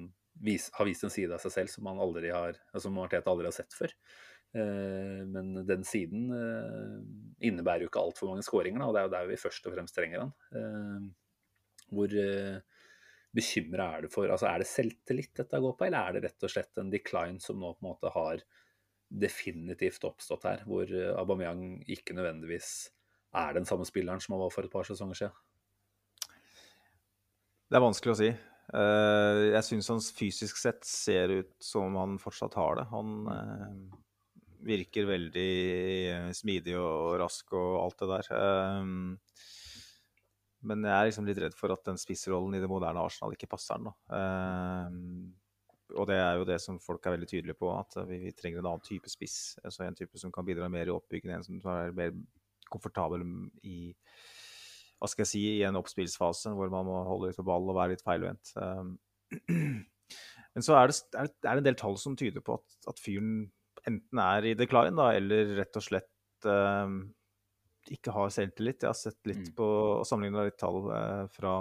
vis, 0.45 0.69
har 0.79 0.89
vist 0.89 1.05
en 1.07 1.15
side 1.15 1.35
av 1.35 1.43
seg 1.43 1.55
selv 1.55 1.75
som 1.75 1.91
han 1.91 2.03
aldri 2.03 2.33
har, 2.35 2.59
altså, 2.73 2.87
som 2.89 2.99
Arteta 3.03 3.33
aldri 3.33 3.51
har 3.51 3.57
sett 3.59 3.75
før. 3.77 3.95
Eh, 4.57 5.23
men 5.29 5.53
den 5.69 5.85
siden 5.87 6.31
eh, 6.35 6.99
innebærer 7.51 7.87
jo 7.87 7.93
ikke 7.93 8.05
altfor 8.07 8.33
mange 8.33 8.47
skåringer, 8.47 8.85
og 8.87 8.95
det 8.95 9.03
er 9.03 9.09
jo 9.09 9.17
der 9.17 9.33
vi 9.33 9.41
først 9.41 9.67
og 9.69 9.75
fremst 9.75 9.99
trenger 9.99 10.27
han. 10.27 10.35
Eh, 10.55 11.09
hvor 11.95 12.15
eh, 12.23 12.61
bekymra 13.39 13.89
er 13.97 14.05
du 14.05 14.13
for 14.13 14.31
altså 14.31 14.49
Er 14.51 14.63
det 14.63 14.69
selvtillit 14.71 15.35
dette 15.39 15.61
går 15.63 15.77
på, 15.79 15.87
eller 15.87 16.09
er 16.09 16.17
det 16.17 16.25
rett 16.27 16.47
og 16.47 16.53
slett 16.53 16.81
en 16.81 16.93
decline 16.93 17.41
som 17.43 17.61
nå 17.61 17.73
på 17.77 17.85
en 17.85 17.91
måte 17.93 18.13
har 18.15 18.43
definitivt 19.09 20.05
oppstått 20.05 20.45
her, 20.45 20.65
hvor 20.69 20.89
eh, 20.93 21.15
Aubameyang 21.17 21.81
ikke 21.89 22.17
nødvendigvis 22.17 22.73
er 23.39 23.55
den 23.57 23.69
samme 23.69 23.87
spilleren 23.89 24.21
som 24.21 24.35
han 24.37 24.43
var 24.45 24.53
for 24.53 24.67
et 24.67 24.73
par 24.73 24.89
sesonger 24.89 25.23
siden? 25.23 25.39
Det 27.69 27.77
er 27.77 27.85
vanskelig 27.85 28.15
å 28.15 28.19
si. 28.21 28.29
Eh, 28.29 29.43
jeg 29.55 29.65
syns 29.65 29.89
han 29.93 30.05
fysisk 30.21 30.61
sett 30.61 30.85
ser 30.89 31.33
ut 31.41 31.55
som 31.65 31.97
han 32.01 32.19
fortsatt 32.21 32.57
har 32.61 32.81
det. 32.81 32.87
Han, 32.93 33.17
eh, 33.33 34.05
virker 34.69 35.07
veldig 35.07 36.35
smidig 36.35 36.75
og 36.77 37.15
rask 37.21 37.53
og 37.55 37.77
alt 37.79 38.01
det 38.03 38.09
der. 38.11 38.31
Men 40.67 40.83
jeg 40.83 40.95
er 40.95 41.11
liksom 41.11 41.29
litt 41.29 41.39
redd 41.43 41.55
for 41.55 41.75
at 41.75 41.85
den 41.87 42.01
spissrollen 42.01 42.57
i 42.59 42.63
det 42.63 42.71
moderne 42.71 43.05
Arsenal 43.05 43.35
ikke 43.37 43.51
passer 43.51 43.79
den. 43.79 43.93
Um, 44.11 45.29
og 45.97 46.09
det 46.11 46.19
er 46.21 46.41
jo 46.41 46.49
det 46.49 46.59
som 46.61 46.81
folk 46.83 47.07
er 47.07 47.15
veldig 47.15 47.29
tydelige 47.31 47.59
på, 47.59 47.71
at 47.73 47.95
vi, 48.09 48.19
vi 48.27 48.35
trenger 48.37 48.61
en 48.61 48.73
annen 48.73 48.85
type 48.85 49.11
spiss. 49.13 49.57
Altså 49.63 49.87
en 49.87 49.97
type 49.97 50.21
som 50.21 50.33
kan 50.35 50.47
bidra 50.47 50.69
mer 50.73 50.91
i 50.91 50.95
oppbyggingen, 50.95 51.39
en 51.39 51.63
som 51.63 51.73
er 51.77 51.95
mer 51.97 52.17
komfortabel 52.69 53.25
i 53.65 53.93
hva 54.99 55.07
skal 55.07 55.23
jeg 55.23 55.31
si, 55.31 55.45
i 55.61 55.67
en 55.67 55.79
oppspillsfase 55.79 56.51
hvor 56.59 56.73
man 56.73 56.87
må 56.89 56.97
holde 57.07 57.31
litt 57.31 57.39
på 57.39 57.47
ball 57.47 57.71
og 57.71 57.79
være 57.79 57.95
litt 57.95 58.03
feilvendt. 58.03 58.51
Um, 58.59 58.97
men 60.55 60.65
så 60.65 60.75
er 60.75 60.91
det, 60.91 60.99
er 61.15 61.31
det, 61.31 61.53
en 61.53 61.69
del 61.69 61.79
tall 61.79 61.95
som 62.03 62.17
tyder 62.19 62.43
på 62.45 62.59
at, 62.59 62.67
at 62.91 62.99
fyren 63.03 63.47
enten 63.87 64.21
er 64.21 64.51
i 64.51 64.57
decline, 64.59 64.97
da, 64.99 65.13
eller 65.15 65.55
rett 65.61 65.79
og 65.79 65.85
slett 65.87 66.49
um, 66.51 67.05
ikke 67.95 68.15
har 68.15 68.31
selvtillit. 68.35 68.85
Jeg 68.85 68.91
har 68.91 68.99
sett 68.99 69.19
litt 69.29 69.51
mm. 69.51 69.57
på 69.59 69.67
og 69.99 70.07
sammenligna 70.09 70.47
litt 70.49 70.59
tall 70.61 70.87
eh, 70.95 71.25
fra 71.35 71.59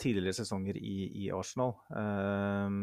tidligere 0.00 0.38
sesonger 0.40 0.78
i, 0.80 0.96
i 1.24 1.28
Arsenal. 1.34 1.76
Eh, 1.92 2.78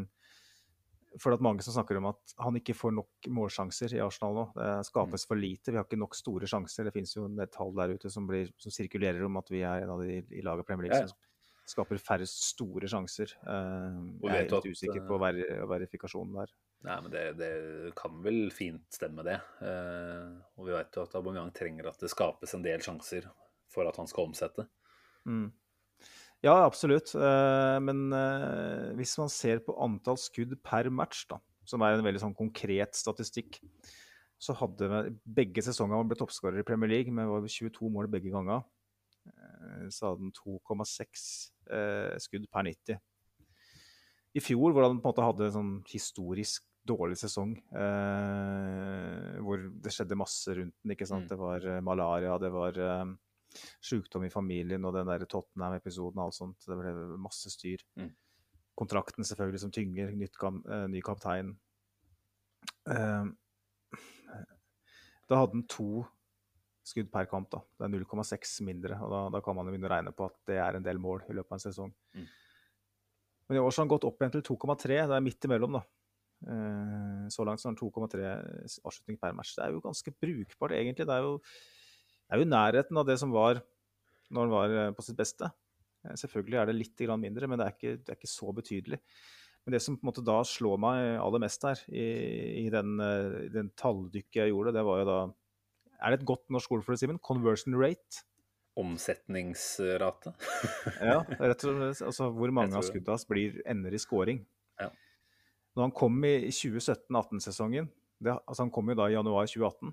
for 1.18 1.34
det 1.34 1.40
er 1.40 1.46
mange 1.48 1.64
som 1.66 1.74
snakker 1.74 1.98
om 1.98 2.10
at 2.12 2.36
han 2.44 2.58
ikke 2.60 2.76
får 2.78 2.94
nok 2.94 3.30
målsjanser 3.34 3.96
i 3.98 4.02
Arsenal 4.04 4.36
nå. 4.38 4.44
Det 4.58 4.74
skapes 4.90 5.24
mm. 5.24 5.30
for 5.32 5.42
lite. 5.42 5.72
Vi 5.72 5.80
har 5.80 5.88
ikke 5.88 6.00
nok 6.00 6.18
store 6.18 6.50
sjanser. 6.50 6.88
Det 6.88 6.94
finnes 6.96 7.16
jo 7.16 7.26
en 7.30 7.42
tall 7.54 7.74
der 7.78 7.96
ute 7.98 8.12
som, 8.14 8.28
blir, 8.30 8.52
som 8.62 8.74
sirkulerer 8.74 9.24
om 9.26 9.40
at 9.42 9.50
vi 9.54 9.64
er 9.66 9.86
en 9.86 9.96
av 9.96 10.04
de 10.04 10.20
i 10.22 10.44
laget 10.46 10.68
Premier 10.68 10.92
League 10.92 11.10
som 11.10 11.18
skaper 11.68 12.00
færrest 12.00 12.46
store 12.54 12.88
sjanser. 12.92 13.34
Uh, 13.44 13.98
jeg 14.24 14.46
er 14.46 14.48
litt 14.48 14.70
usikker 14.72 15.04
på 15.08 15.20
ver 15.20 15.42
verifikasjonen 15.68 16.38
der. 16.44 16.54
Nei, 16.86 16.98
men 17.02 17.12
det, 17.12 17.24
det, 17.40 17.52
kan 17.98 18.20
vel 18.24 18.52
fint 18.54 18.86
stemme, 18.94 19.26
det. 19.26 19.40
Eh, 19.66 20.28
og 20.60 20.68
vi 20.68 20.76
vet 20.76 20.94
jo 20.94 21.06
at 21.08 21.16
Aubameyang 21.18 21.50
trenger 21.56 21.90
at 21.90 22.04
det 22.04 22.12
skapes 22.14 22.54
en 22.54 22.66
del 22.66 22.84
sjanser 22.86 23.26
for 23.74 23.90
at 23.90 23.98
han 23.98 24.10
skal 24.10 24.30
omsette. 24.30 24.68
Mm. 25.28 25.50
Ja, 26.46 26.54
absolutt. 26.62 27.16
Eh, 27.18 27.78
men 27.82 28.14
eh, 28.14 28.94
hvis 29.00 29.16
man 29.18 29.32
ser 29.34 29.64
på 29.66 29.76
antall 29.84 30.20
skudd 30.22 30.54
per 30.66 30.92
match, 30.94 31.26
da, 31.32 31.42
som 31.68 31.82
er 31.84 31.98
en 31.98 32.06
veldig 32.06 32.22
sånn 32.28 32.38
konkret 32.38 32.96
statistikk, 32.98 33.58
så 34.38 34.54
hadde 34.60 35.08
begge 35.26 35.64
sesonger 35.66 35.98
man 35.98 36.10
ble 36.12 36.20
toppskårer 36.20 36.62
i 36.62 36.66
Premier 36.66 36.92
League 36.94 37.14
med 37.14 37.50
22 37.50 37.90
mål 37.90 38.10
begge 38.14 38.30
ganger. 38.32 38.62
Eh, 39.26 39.90
så 39.90 40.12
hadde 40.12 40.28
han 40.30 40.36
2,6 40.38 41.28
skudd 42.24 42.46
per 42.54 42.64
90. 42.70 43.02
I 44.38 44.42
fjor, 44.44 44.72
hvor 44.72 44.86
han 44.86 45.00
på 45.02 45.08
en 45.08 45.10
måte 45.10 45.26
hadde 45.26 45.48
en 45.48 45.56
sånn 45.56 45.76
historisk 45.90 46.67
dårlig 46.88 47.18
sesong, 47.20 47.54
hvor 49.44 49.64
det 49.84 49.94
skjedde 49.94 50.18
masse 50.20 50.56
rundt 50.58 50.76
den. 50.82 50.94
ikke 50.96 51.08
sant? 51.10 51.28
Mm. 51.28 51.32
Det 51.32 51.38
var 51.42 51.68
malaria, 51.86 52.38
det 52.42 52.52
var 52.54 52.80
sjukdom 53.82 54.26
i 54.28 54.32
familien 54.32 54.86
og 54.88 54.96
den 54.96 55.10
der 55.10 55.26
Tottenham-episoden 55.30 56.20
og 56.20 56.28
alt 56.28 56.38
sånt. 56.38 56.68
Det 56.68 56.78
ble 56.80 56.94
masse 57.22 57.52
styr. 57.54 57.84
Mm. 58.00 58.12
Kontrakten 58.78 59.26
selvfølgelig 59.26 59.64
som 59.64 59.74
tynger. 59.74 60.14
Nytt, 60.18 60.38
eh, 60.44 60.86
ny 60.92 61.02
kaptein. 61.02 61.56
Uh, 62.88 63.32
da 65.28 65.42
hadde 65.42 65.56
han 65.56 65.68
to 65.70 66.06
skudd 66.88 67.10
per 67.12 67.26
kamp. 67.26 67.50
da. 67.52 67.62
Det 67.78 67.88
er 67.88 67.94
0,6 67.96 68.62
mindre. 68.64 69.00
og 69.02 69.12
da, 69.12 69.30
da, 69.38 69.42
kan 69.42 69.56
man 69.56 69.68
jo 69.68 69.74
begynne 69.74 69.90
å 69.90 69.96
regne 69.96 70.14
på 70.16 70.28
at 70.30 70.38
det 70.48 70.60
er 70.62 70.78
en 70.78 70.86
del 70.86 71.00
mål 71.02 71.26
i 71.28 71.34
løpet 71.36 71.52
av 71.52 71.58
en 71.58 71.66
sesong. 71.66 71.94
Mm. 72.16 72.28
Men 73.48 73.58
i 73.58 73.60
år 73.60 73.72
så 73.72 73.82
har 73.82 73.88
han 73.88 73.96
gått 73.96 74.08
opp 74.08 74.22
igjen 74.22 74.36
til 74.38 74.44
2,3. 74.44 75.08
Det 75.08 75.18
er 75.18 75.24
midt 75.24 75.48
imellom, 75.48 75.80
da. 75.80 75.84
Uh, 76.46 77.26
så 77.34 77.44
langt 77.48 77.64
så 77.64 77.70
har 77.70 77.74
han 77.74 77.80
2,3 77.80 78.28
avslutning 78.86 79.18
per 79.18 79.34
match. 79.34 79.56
Det 79.58 79.66
er 79.66 79.74
jo 79.74 79.82
ganske 79.84 80.14
brukbart, 80.14 80.76
egentlig. 80.78 81.08
Det 81.10 81.16
er 81.16 81.26
jo 81.26 81.40
det 82.28 82.36
er 82.36 82.44
jo 82.44 82.52
nærheten 82.52 83.00
av 83.00 83.08
det 83.08 83.16
som 83.22 83.32
var 83.32 83.62
når 84.36 84.44
han 84.44 84.52
var 84.52 84.76
eh, 84.76 84.94
på 84.96 85.06
sitt 85.06 85.18
beste. 85.20 85.48
Eh, 86.04 86.16
selvfølgelig 86.20 86.60
er 86.60 86.70
det 86.70 86.76
litt 86.76 87.04
mindre, 87.16 87.48
men 87.48 87.60
det 87.60 87.68
er, 87.68 87.76
ikke, 87.76 87.98
det 88.04 88.12
er 88.12 88.20
ikke, 88.20 88.32
så 88.32 88.52
betydelig. 88.56 89.00
Men 89.64 89.76
det 89.76 89.82
som 89.84 89.96
på 89.96 90.04
en 90.04 90.10
måte 90.10 90.24
da 90.28 90.42
slår 90.48 90.80
meg 90.80 91.04
aller 91.24 91.44
mest 91.44 91.64
her, 91.64 91.80
i, 91.88 92.08
i 92.66 92.70
den, 92.74 92.98
eh, 93.04 93.48
den 93.54 93.72
talldykket 93.80 94.42
jeg 94.44 94.52
gjorde, 94.52 94.76
det 94.76 94.84
var 94.88 95.04
jo 95.04 95.12
da 95.12 95.20
Er 95.98 96.14
det 96.14 96.20
et 96.20 96.28
godt 96.30 96.52
norsk 96.54 96.72
ord 96.76 96.84
for 96.84 96.94
det, 96.94 97.00
Simen? 97.02 97.18
Conversion 97.24 97.74
rate? 97.80 98.26
Omsetningsrate? 98.78 100.36
ja, 101.00 101.24
rett 101.24 101.64
og 101.64 101.80
slett. 101.80 102.04
Altså 102.12 102.28
hvor 102.36 102.52
mange 102.54 102.76
av 102.78 102.86
skudda 102.86 103.16
blir 103.32 103.62
ender 103.66 103.96
i 103.96 104.02
scoring. 104.04 104.44
Ja. 104.78 104.92
Når 105.78 105.86
han 105.86 105.94
kom 105.94 106.16
i 106.26 106.50
2017-18-sesongen 106.50 107.86
altså 108.26 108.64
Han 108.64 108.72
kom 108.74 108.88
jo 108.90 108.96
da 108.98 109.06
i 109.12 109.14
januar 109.14 109.46
2018. 109.46 109.92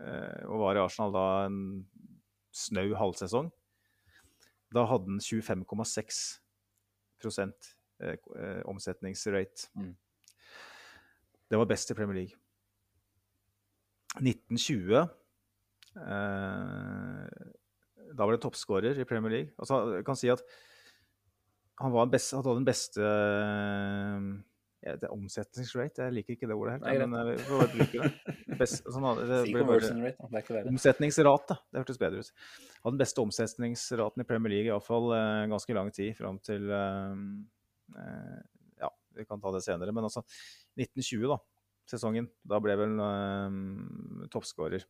Eh, 0.00 0.44
og 0.48 0.62
var 0.62 0.78
i 0.78 0.80
Arsenal 0.80 1.12
da 1.12 1.24
en 1.44 1.58
snau 2.52 2.94
halvsesong. 2.96 3.50
Da 4.72 4.86
hadde 4.88 5.10
han 5.10 5.20
25,6 5.20 6.22
eh, 7.28 8.08
eh, 8.08 8.62
omsetningsrate. 8.72 9.68
Mm. 9.76 9.92
Det 11.52 11.60
var 11.60 11.68
best 11.68 11.92
i 11.92 11.96
Premier 11.98 12.22
League. 12.22 12.38
1920 14.16 14.96
eh, 14.96 15.06
Da 18.12 18.24
var 18.24 18.32
det 18.32 18.42
toppskårer 18.44 18.96
i 19.00 19.08
Premier 19.08 19.32
League. 19.36 19.52
Altså, 19.58 19.98
jeg 19.98 20.06
kan 20.08 20.16
si 20.16 20.32
at 20.32 20.40
han 21.80 21.92
var 21.92 22.08
best, 22.12 22.32
hadde 22.36 22.56
den 22.56 22.68
beste 22.68 23.04
det 24.82 25.06
er 25.06 25.12
omsetningsrate. 25.14 26.06
Jeg 26.08 26.14
liker 26.16 26.34
ikke 26.34 26.48
det 26.50 26.56
ordet 26.58 26.74
helt. 26.74 26.86
Nei, 26.88 27.06
men 27.06 27.28
vi 27.28 27.36
får 27.46 27.60
bare 27.60 27.72
bruke 27.76 28.00
det. 28.02 28.36
Best, 28.62 28.80
sånn, 28.90 29.06
det 29.20 29.38
ikke 29.46 29.66
verre. 29.68 30.64
Omsetningsrate, 30.72 31.56
det 31.70 31.82
hørtes 31.82 32.00
bedre 32.02 32.22
ut. 32.22 32.32
Hadde 32.82 32.94
den 32.96 33.02
beste 33.04 33.22
omsetningsraten 33.22 34.24
i 34.24 34.26
Premier 34.26 34.54
League 34.56 34.72
iallfall 34.72 35.12
eh, 35.14 35.44
ganske 35.52 35.76
lang 35.78 35.92
tid, 35.94 36.16
fram 36.18 36.40
til 36.42 36.66
eh, 36.74 37.14
eh, 38.02 38.40
Ja, 38.82 38.90
vi 39.14 39.28
kan 39.28 39.42
ta 39.42 39.54
det 39.54 39.62
senere. 39.66 39.94
Men 39.94 40.10
altså 40.10 40.24
1920, 40.74 41.30
da, 41.30 41.38
sesongen. 41.94 42.26
Da 42.42 42.58
ble 42.64 42.76
vel 42.82 42.98
eh, 43.06 44.26
toppskårer 44.34 44.82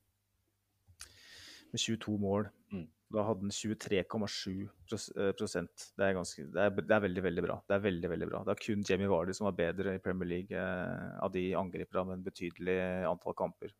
med 1.72 1.80
22 1.80 2.16
mål. 2.20 2.48
Mm. 2.72 2.88
Da 3.12 3.24
hadde 3.26 3.44
han 3.44 3.52
23,7 3.52 4.52
eh, 4.64 5.32
det, 5.36 6.04
er 6.06 6.14
ganske, 6.16 6.44
det, 6.48 6.62
er, 6.64 6.76
det 6.80 6.94
er 6.96 7.02
veldig, 7.04 7.24
veldig 7.26 7.44
bra. 7.44 7.56
Det 7.68 7.76
er 7.76 7.82
veldig, 7.84 8.10
veldig 8.14 8.28
bra. 8.30 8.42
Det 8.46 8.54
er 8.54 8.62
kun 8.64 8.84
Jamie 8.88 9.10
Vardy 9.10 9.34
som 9.36 9.48
var 9.50 9.56
bedre 9.58 9.96
i 9.98 10.02
Premier 10.02 10.30
League 10.30 10.56
eh, 10.56 11.18
av 11.20 11.32
de 11.34 11.50
angriperne 11.58 12.08
med 12.08 12.20
en 12.20 12.28
betydelig 12.28 12.78
antall 13.08 13.36
kamper. 13.36 13.74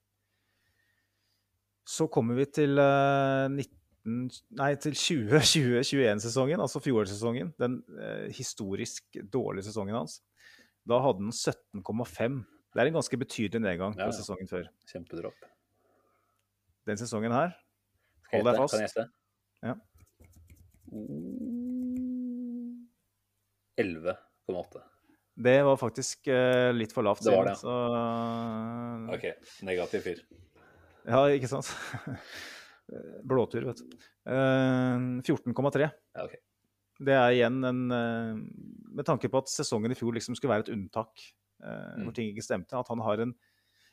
Så 1.89 2.09
kommer 2.12 2.37
vi 2.39 2.47
til 2.61 2.76
eh, 2.78 3.47
19 3.49 3.70
Nei, 4.03 4.72
til 4.83 4.97
2021-sesongen, 4.99 6.59
altså 6.64 6.80
fjorårssesongen. 6.83 7.53
Den 7.62 7.78
eh, 7.95 8.28
historisk 8.35 9.20
dårlige 9.30 9.68
sesongen 9.68 9.95
hans. 9.95 10.18
Da 10.83 10.99
hadde 10.99 11.22
han 11.22 11.30
17,5. 11.30 12.43
Det 12.72 12.83
er 12.83 12.91
en 12.91 12.99
ganske 12.99 13.20
betydelig 13.20 13.62
nedgang 13.62 13.95
ja, 13.95 14.09
på 14.09 14.16
sesongen 14.18 14.51
før. 14.51 14.66
Kjempedropp. 14.91 15.47
Den 16.91 16.99
sesongen 16.99 17.30
her 17.30 17.55
Hold 18.33 18.49
deg 18.49 18.62
fast. 18.64 19.03
Ja. 19.63 19.77
11,8. 23.81 24.83
Det 25.35 25.63
var 25.63 25.77
faktisk 25.81 26.29
uh, 26.29 26.73
litt 26.77 26.93
for 26.93 27.07
lavt. 27.07 27.25
Det 27.25 27.33
var 27.33 27.49
det. 27.49 27.57
Så... 27.61 27.77
OK. 29.15 29.29
Negativ 29.65 30.05
fyr. 30.05 30.25
Ja, 31.09 31.23
ikke 31.33 31.49
sant? 31.51 31.71
Blåtur, 33.29 33.65
vet 33.71 33.81
du. 33.81 33.95
Uh, 34.29 35.23
14,3. 35.25 35.89
Ja, 35.89 36.27
okay. 36.27 36.43
Det 37.03 37.15
er 37.17 37.33
igjen 37.35 37.65
en 37.67 37.81
uh, 37.91 38.37
Med 38.93 39.09
tanke 39.09 39.31
på 39.33 39.41
at 39.41 39.51
sesongen 39.51 39.95
i 39.95 39.99
fjor 39.99 40.13
liksom 40.15 40.37
skulle 40.37 40.53
være 40.53 40.69
et 40.69 40.75
unntak, 40.75 41.25
mm. 41.65 42.05
hvor 42.05 42.15
ting 42.15 42.29
ikke 42.29 42.45
stemte, 42.45 42.77
at 42.77 42.91
han 42.93 43.01
har 43.03 43.25
en, 43.25 43.33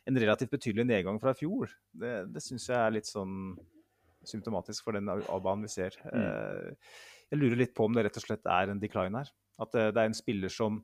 en 0.09 0.19
relativt 0.19 0.51
betydelig 0.51 0.89
nedgang 0.89 1.21
fra 1.21 1.31
i 1.31 1.39
fjor, 1.39 1.71
det, 1.95 2.13
det 2.33 2.43
syns 2.43 2.67
jeg 2.67 2.75
er 2.75 2.97
litt 2.97 3.07
sånn 3.07 3.55
symptomatisk 4.27 4.87
for 4.87 4.97
den 4.97 5.09
A-banen 5.09 5.65
vi 5.67 5.71
ser. 5.71 5.95
Mm. 6.09 6.19
Eh, 6.23 6.91
jeg 7.29 7.41
lurer 7.41 7.61
litt 7.61 7.75
på 7.77 7.85
om 7.85 7.95
det 7.95 8.07
rett 8.07 8.19
og 8.19 8.25
slett 8.25 8.49
er 8.49 8.71
en 8.71 8.81
decline 8.81 9.21
her. 9.21 9.31
At 9.59 9.75
det, 9.75 9.89
er 9.91 10.07
en 10.07 10.17
spiller 10.17 10.51
som 10.53 10.79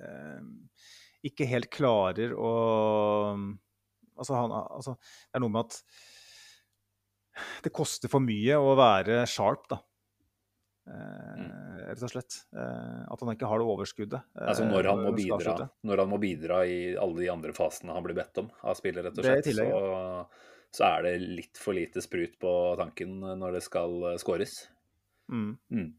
eh, 0.00 0.40
ikke 1.26 1.48
helt 1.50 1.70
klarer 1.72 2.34
å 2.34 2.54
altså, 4.16 4.34
han, 4.34 4.56
altså, 4.56 4.96
Det 5.00 5.38
er 5.38 5.44
noe 5.44 5.54
med 5.54 5.68
at 5.68 5.80
det 7.64 7.72
koster 7.72 8.10
for 8.12 8.20
mye 8.20 8.56
å 8.58 8.74
være 8.76 9.22
sharp, 9.30 9.62
da. 9.70 9.78
Eh, 10.90 11.40
mm. 11.40 11.50
rett 11.86 12.04
og 12.04 12.12
slett. 12.12 12.38
Eh, 12.56 13.02
at 13.06 13.22
han 13.22 13.32
ikke 13.34 13.48
har 13.48 13.62
det 13.62 13.68
overskuddet. 13.74 14.30
altså 14.34 14.66
når 14.68 14.90
han, 14.90 15.02
må 15.06 15.12
bidra, 15.16 15.68
når 15.86 16.04
han 16.04 16.10
må 16.10 16.20
bidra 16.20 16.62
i 16.66 16.80
alle 16.98 17.22
de 17.22 17.30
andre 17.32 17.54
fasene 17.56 17.94
han 17.96 18.04
blir 18.06 18.18
bedt 18.18 18.42
om 18.42 18.50
av 18.60 18.78
spillet, 18.78 19.06
rett 19.06 19.20
og 19.20 19.28
slett, 19.28 19.46
tillegg, 19.46 19.70
så 19.70 20.24
så 20.74 20.86
er 20.86 21.06
det 21.06 21.14
litt 21.22 21.60
for 21.60 21.76
lite 21.76 22.02
sprut 22.04 22.36
på 22.40 22.52
tanken 22.78 23.18
når 23.40 23.58
det 23.58 23.64
skal 23.66 24.12
eh, 24.12 24.20
skåres. 24.22 24.62
Mm. 25.30 25.56
Mm. 25.70 25.90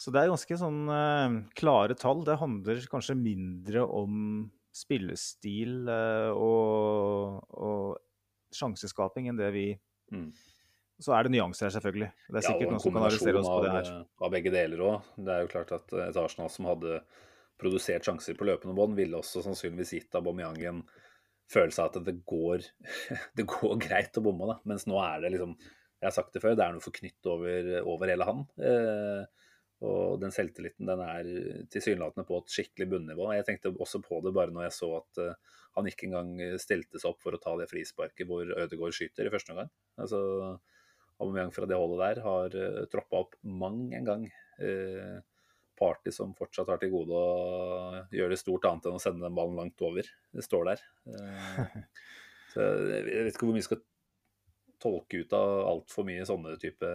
Så 0.00 0.12
det 0.14 0.22
er 0.22 0.30
ganske 0.32 0.56
sånn 0.56 0.80
uh, 0.88 1.40
klare 1.58 1.96
tall. 1.98 2.22
Det 2.24 2.38
handler 2.40 2.80
kanskje 2.88 3.18
mindre 3.18 3.82
om 3.84 4.48
spillestil 4.72 5.90
uh, 5.90 6.30
og, 6.32 7.42
og 7.52 8.54
sjanseskaping 8.56 9.28
enn 9.28 9.40
det 9.40 9.50
vi 9.54 9.68
Mm. 10.10 10.30
Så 11.00 11.14
er 11.16 11.24
det 11.24 11.32
nyanser 11.32 11.66
her, 11.66 11.74
selvfølgelig. 11.76 12.10
Det 12.28 12.38
er 12.40 12.44
sikkert 12.44 12.66
ja, 12.66 12.70
noen 12.74 12.82
som 12.84 12.96
kan 12.96 13.06
arrestere 13.06 13.40
oss 13.40 13.48
på 13.48 13.60
det 13.64 13.72
her. 13.72 13.90
eh, 13.94 14.08
av 14.26 14.32
begge 14.34 14.52
deler 14.52 14.82
òg. 14.84 15.12
Det 15.16 15.32
er 15.32 15.44
jo 15.44 15.52
klart 15.52 15.70
at 15.76 15.94
et 15.96 16.18
Arsenal 16.20 16.50
som 16.52 16.68
hadde 16.68 16.98
produsert 17.60 18.08
sjanser 18.08 18.36
på 18.36 18.48
løpende 18.48 18.76
bånd, 18.76 18.96
ville 18.98 19.16
også 19.16 19.44
sannsynligvis 19.44 19.94
gitt 19.96 20.18
Aubameyang 20.18 20.60
en 20.68 20.82
følelse 21.50 21.82
av 21.82 21.92
at 21.92 22.06
det 22.06 22.16
går, 22.28 22.64
det 23.38 23.46
går 23.50 23.76
greit 23.82 24.18
å 24.18 24.24
bomme. 24.24 24.48
da. 24.50 24.58
Mens 24.70 24.88
nå 24.90 24.98
er 25.02 25.24
det 25.24 25.34
liksom 25.36 25.58
Jeg 26.00 26.08
har 26.08 26.16
sagt 26.16 26.32
det 26.32 26.40
før, 26.40 26.54
det 26.56 26.64
er 26.64 26.72
noe 26.72 26.80
forknytt 26.80 27.26
over, 27.28 27.66
over 27.84 28.08
hele 28.08 28.24
han. 28.24 28.46
Eh, 28.64 29.48
og 29.84 30.20
den 30.20 30.32
selvtilliten 30.32 30.88
den 30.88 31.02
er 31.04 31.28
tilsynelatende 31.72 32.24
på 32.28 32.38
et 32.40 32.54
skikkelig 32.54 32.86
bunnivå. 32.94 33.26
Jeg 33.36 33.44
tenkte 33.48 33.72
også 33.76 34.00
på 34.04 34.22
det 34.24 34.32
bare 34.36 34.52
når 34.52 34.66
jeg 34.66 34.76
så 34.78 34.88
at 34.96 35.20
eh, 35.20 35.58
han 35.76 35.90
ikke 35.90 36.08
engang 36.08 36.32
stilte 36.60 36.98
seg 36.98 37.12
opp 37.12 37.20
for 37.20 37.36
å 37.36 37.42
ta 37.42 37.52
det 37.60 37.68
frisparket 37.70 38.28
hvor 38.28 38.48
Ødegaard 38.48 38.96
skyter 38.96 39.28
i 39.28 39.32
første 39.34 39.52
omgang. 39.52 39.68
Altså, 40.00 40.20
Aubameyang 41.20 41.52
fra 41.52 41.68
det 41.68 41.76
holdet 41.76 42.00
der 42.00 42.22
har 42.24 42.56
uh, 42.56 42.84
troppa 42.92 43.24
opp 43.24 43.36
mang 43.44 43.82
en 43.96 44.06
gang. 44.08 44.24
Eh, 44.60 45.18
Party 45.80 46.12
som 46.14 46.34
fortsatt 46.38 46.68
har 46.70 46.80
til 46.82 46.92
gode 46.92 47.16
å 47.16 48.02
gjøre 48.14 48.34
det 48.34 48.40
stort 48.40 48.66
annet 48.68 48.88
enn 48.90 48.98
å 48.98 49.02
sende 49.02 49.24
den 49.24 49.36
ballen 49.36 49.58
langt 49.58 49.80
over. 49.86 50.06
Det 50.36 50.44
står 50.46 50.70
der. 50.72 50.84
Eh, 51.08 51.76
så 52.52 52.66
jeg 52.92 53.06
vet 53.08 53.32
ikke 53.32 53.46
hvor 53.48 53.54
mye 53.56 53.62
jeg 53.62 53.70
skal 53.70 53.82
tolke 54.80 55.20
ut 55.20 55.36
av 55.36 55.50
altfor 55.74 56.06
mye 56.08 56.24
sånne 56.28 56.56
type 56.60 56.88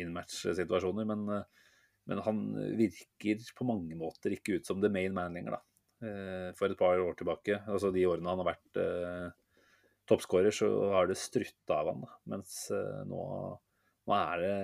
in-match-situasjoner, 0.00 1.08
men, 1.08 1.24
eh, 1.36 1.70
men 2.10 2.22
han 2.26 2.42
virker 2.78 3.44
på 3.56 3.66
mange 3.68 3.96
måter 3.98 4.36
ikke 4.36 4.58
ut 4.58 4.68
som 4.68 4.80
the 4.84 4.92
main 4.92 5.14
man 5.16 5.36
lenger, 5.36 5.58
da. 5.58 5.62
Eh, 6.04 6.50
For 6.58 6.68
et 6.68 6.78
par 6.80 7.00
år 7.00 7.16
tilbake, 7.16 7.62
altså 7.70 7.92
de 7.94 8.06
årene 8.08 8.32
han 8.32 8.42
har 8.42 8.50
vært 8.52 8.80
eh, 8.82 9.28
toppskårer, 10.10 10.52
så 10.52 10.68
har 10.92 11.08
det 11.08 11.16
strutta 11.20 11.80
av 11.80 11.92
han. 11.92 12.02
da. 12.04 12.16
Mens 12.34 12.56
eh, 12.74 13.04
nå, 13.08 13.20
nå 14.08 14.18
er 14.18 14.42
det 14.42 14.56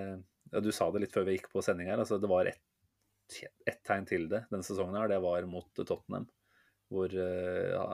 ja, 0.50 0.60
Du 0.64 0.72
sa 0.74 0.90
det 0.90 1.04
litt 1.04 1.14
før 1.14 1.28
vi 1.28 1.38
gikk 1.38 1.48
på 1.52 1.62
sending 1.64 1.88
her. 1.92 2.00
altså 2.02 2.18
Det 2.20 2.28
var 2.30 2.50
ett 2.50 2.60
et 3.66 3.80
tegn 3.86 4.06
til 4.08 4.28
det 4.30 4.44
denne 4.50 4.66
sesongen. 4.66 4.98
her, 5.00 5.08
Det 5.08 5.20
var 5.22 5.46
mot 5.50 5.70
Tottenham. 5.76 6.28
Hvor 6.90 7.12
eh, 7.14 7.70
ja, 7.70 7.84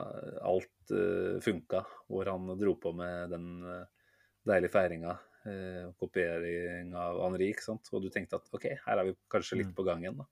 alt 0.49 0.91
uh, 0.91 1.37
funka. 1.43 1.83
Hvor 2.09 2.25
han 2.31 2.47
dro 2.57 2.73
på 2.81 2.93
med 2.97 3.29
den 3.35 3.49
uh, 3.61 3.85
deilige 4.47 4.73
feiringa. 4.73 5.17
Uh, 5.47 5.93
kopiering 6.01 6.95
av 6.97 7.21
Henri. 7.21 7.51
ikke 7.53 7.67
sant? 7.67 7.87
Og 7.93 8.01
du 8.03 8.09
tenkte 8.09 8.39
at 8.41 8.49
OK, 8.57 8.65
her 8.87 8.97
er 8.97 9.05
vi 9.11 9.15
kanskje 9.29 9.61
litt 9.61 9.69
Mm. 9.71 9.77
på 9.77 9.85
gang 9.85 10.01
igjen. 10.03 10.17
da. 10.17 10.25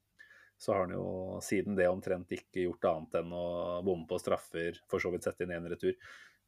Så 0.57 0.71
har 0.73 0.85
han 0.85 0.95
jo 0.95 1.39
siden 1.43 1.75
det 1.75 1.87
omtrent 1.91 2.31
ikke 2.31 2.63
gjort 2.65 2.85
annet 2.89 3.17
enn 3.19 3.33
å 3.35 3.45
bomme 3.83 4.07
på 4.07 4.17
straffer, 4.19 4.77
for 4.89 5.03
så 5.03 5.11
vidt 5.11 5.27
sette 5.27 5.43
inn 5.43 5.51
en 5.51 5.67
retur, 5.67 5.93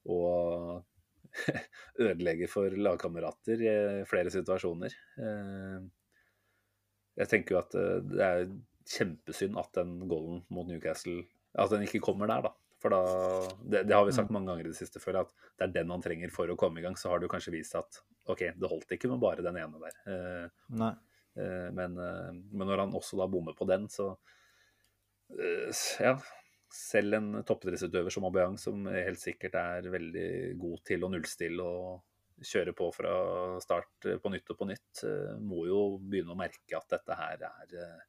og 0.07 0.85
ødelegge 1.99 2.47
for 2.47 2.71
lagkamerater 2.71 3.61
i 3.61 3.73
flere 4.07 4.31
situasjoner. 4.31 4.95
Eh, 5.19 5.81
Jeg 7.17 7.31
tenker 7.31 7.55
jo 7.55 7.59
at 7.63 7.75
eh, 7.77 7.97
det 8.05 8.23
er 8.23 8.45
kjempesynd 8.87 9.57
at 9.59 9.73
den 9.75 9.97
goalen 10.07 10.43
mot 10.53 10.67
Newcastle 10.69 11.23
At 11.57 11.73
den 11.73 11.83
ikke 11.87 12.03
kommer 12.05 12.29
der, 12.29 12.45
da. 12.45 12.53
For 12.77 12.93
da 12.93 13.01
Det, 13.65 13.81
det 13.89 13.95
har 13.95 14.05
vi 14.05 14.13
sagt 14.15 14.29
mange 14.31 14.51
ganger 14.51 14.67
i 14.67 14.71
det 14.71 14.77
siste 14.77 15.01
før, 15.01 15.23
at 15.23 15.33
det 15.57 15.65
er 15.65 15.73
den 15.79 15.91
han 15.91 16.03
trenger 16.05 16.31
for 16.33 16.47
å 16.53 16.57
komme 16.59 16.79
i 16.79 16.85
gang. 16.85 16.95
Så 16.99 17.09
har 17.09 17.19
det 17.19 17.27
jo 17.27 17.33
kanskje 17.33 17.55
vist 17.55 17.75
at 17.79 18.01
OK, 18.29 18.43
det 18.53 18.69
holdt 18.69 18.93
ikke 18.93 19.09
med 19.09 19.21
bare 19.23 19.41
den 19.45 19.57
ene 19.57 19.81
der. 19.81 19.99
Eh, 20.13 20.49
Nei. 20.77 20.93
Eh, 21.37 21.69
Men, 21.73 21.97
men 21.97 22.65
når 22.69 22.85
han 22.85 22.95
også 22.97 23.17
da 23.19 23.27
bommer 23.29 23.57
på 23.57 23.67
den, 23.69 23.89
så 23.91 24.11
eh, 25.33 25.71
Ja. 26.05 26.17
Selv 26.67 27.15
en 27.15 27.29
toppidrettsutøver 27.47 28.11
som 28.11 28.25
Aubameyang, 28.27 28.57
som 28.59 28.81
helt 28.91 29.21
sikkert 29.21 29.53
er 29.55 29.85
veldig 29.87 30.29
god 30.59 30.81
til 30.89 31.05
å 31.05 31.09
nullstille 31.13 31.63
og 31.63 32.01
kjøre 32.45 32.73
på 32.77 32.89
fra 32.93 33.13
start 33.63 34.05
eh, 34.05 34.19
på 34.21 34.31
nytt 34.33 34.53
og 34.53 34.59
på 34.59 34.67
nytt, 34.69 35.01
eh, 35.07 35.33
må 35.41 35.65
jo 35.69 35.81
begynne 36.01 36.33
å 36.33 36.39
merke 36.39 36.77
at 36.77 36.89
dette 36.93 37.17
her 37.17 37.41
er 37.49 37.73
eh, 37.73 38.05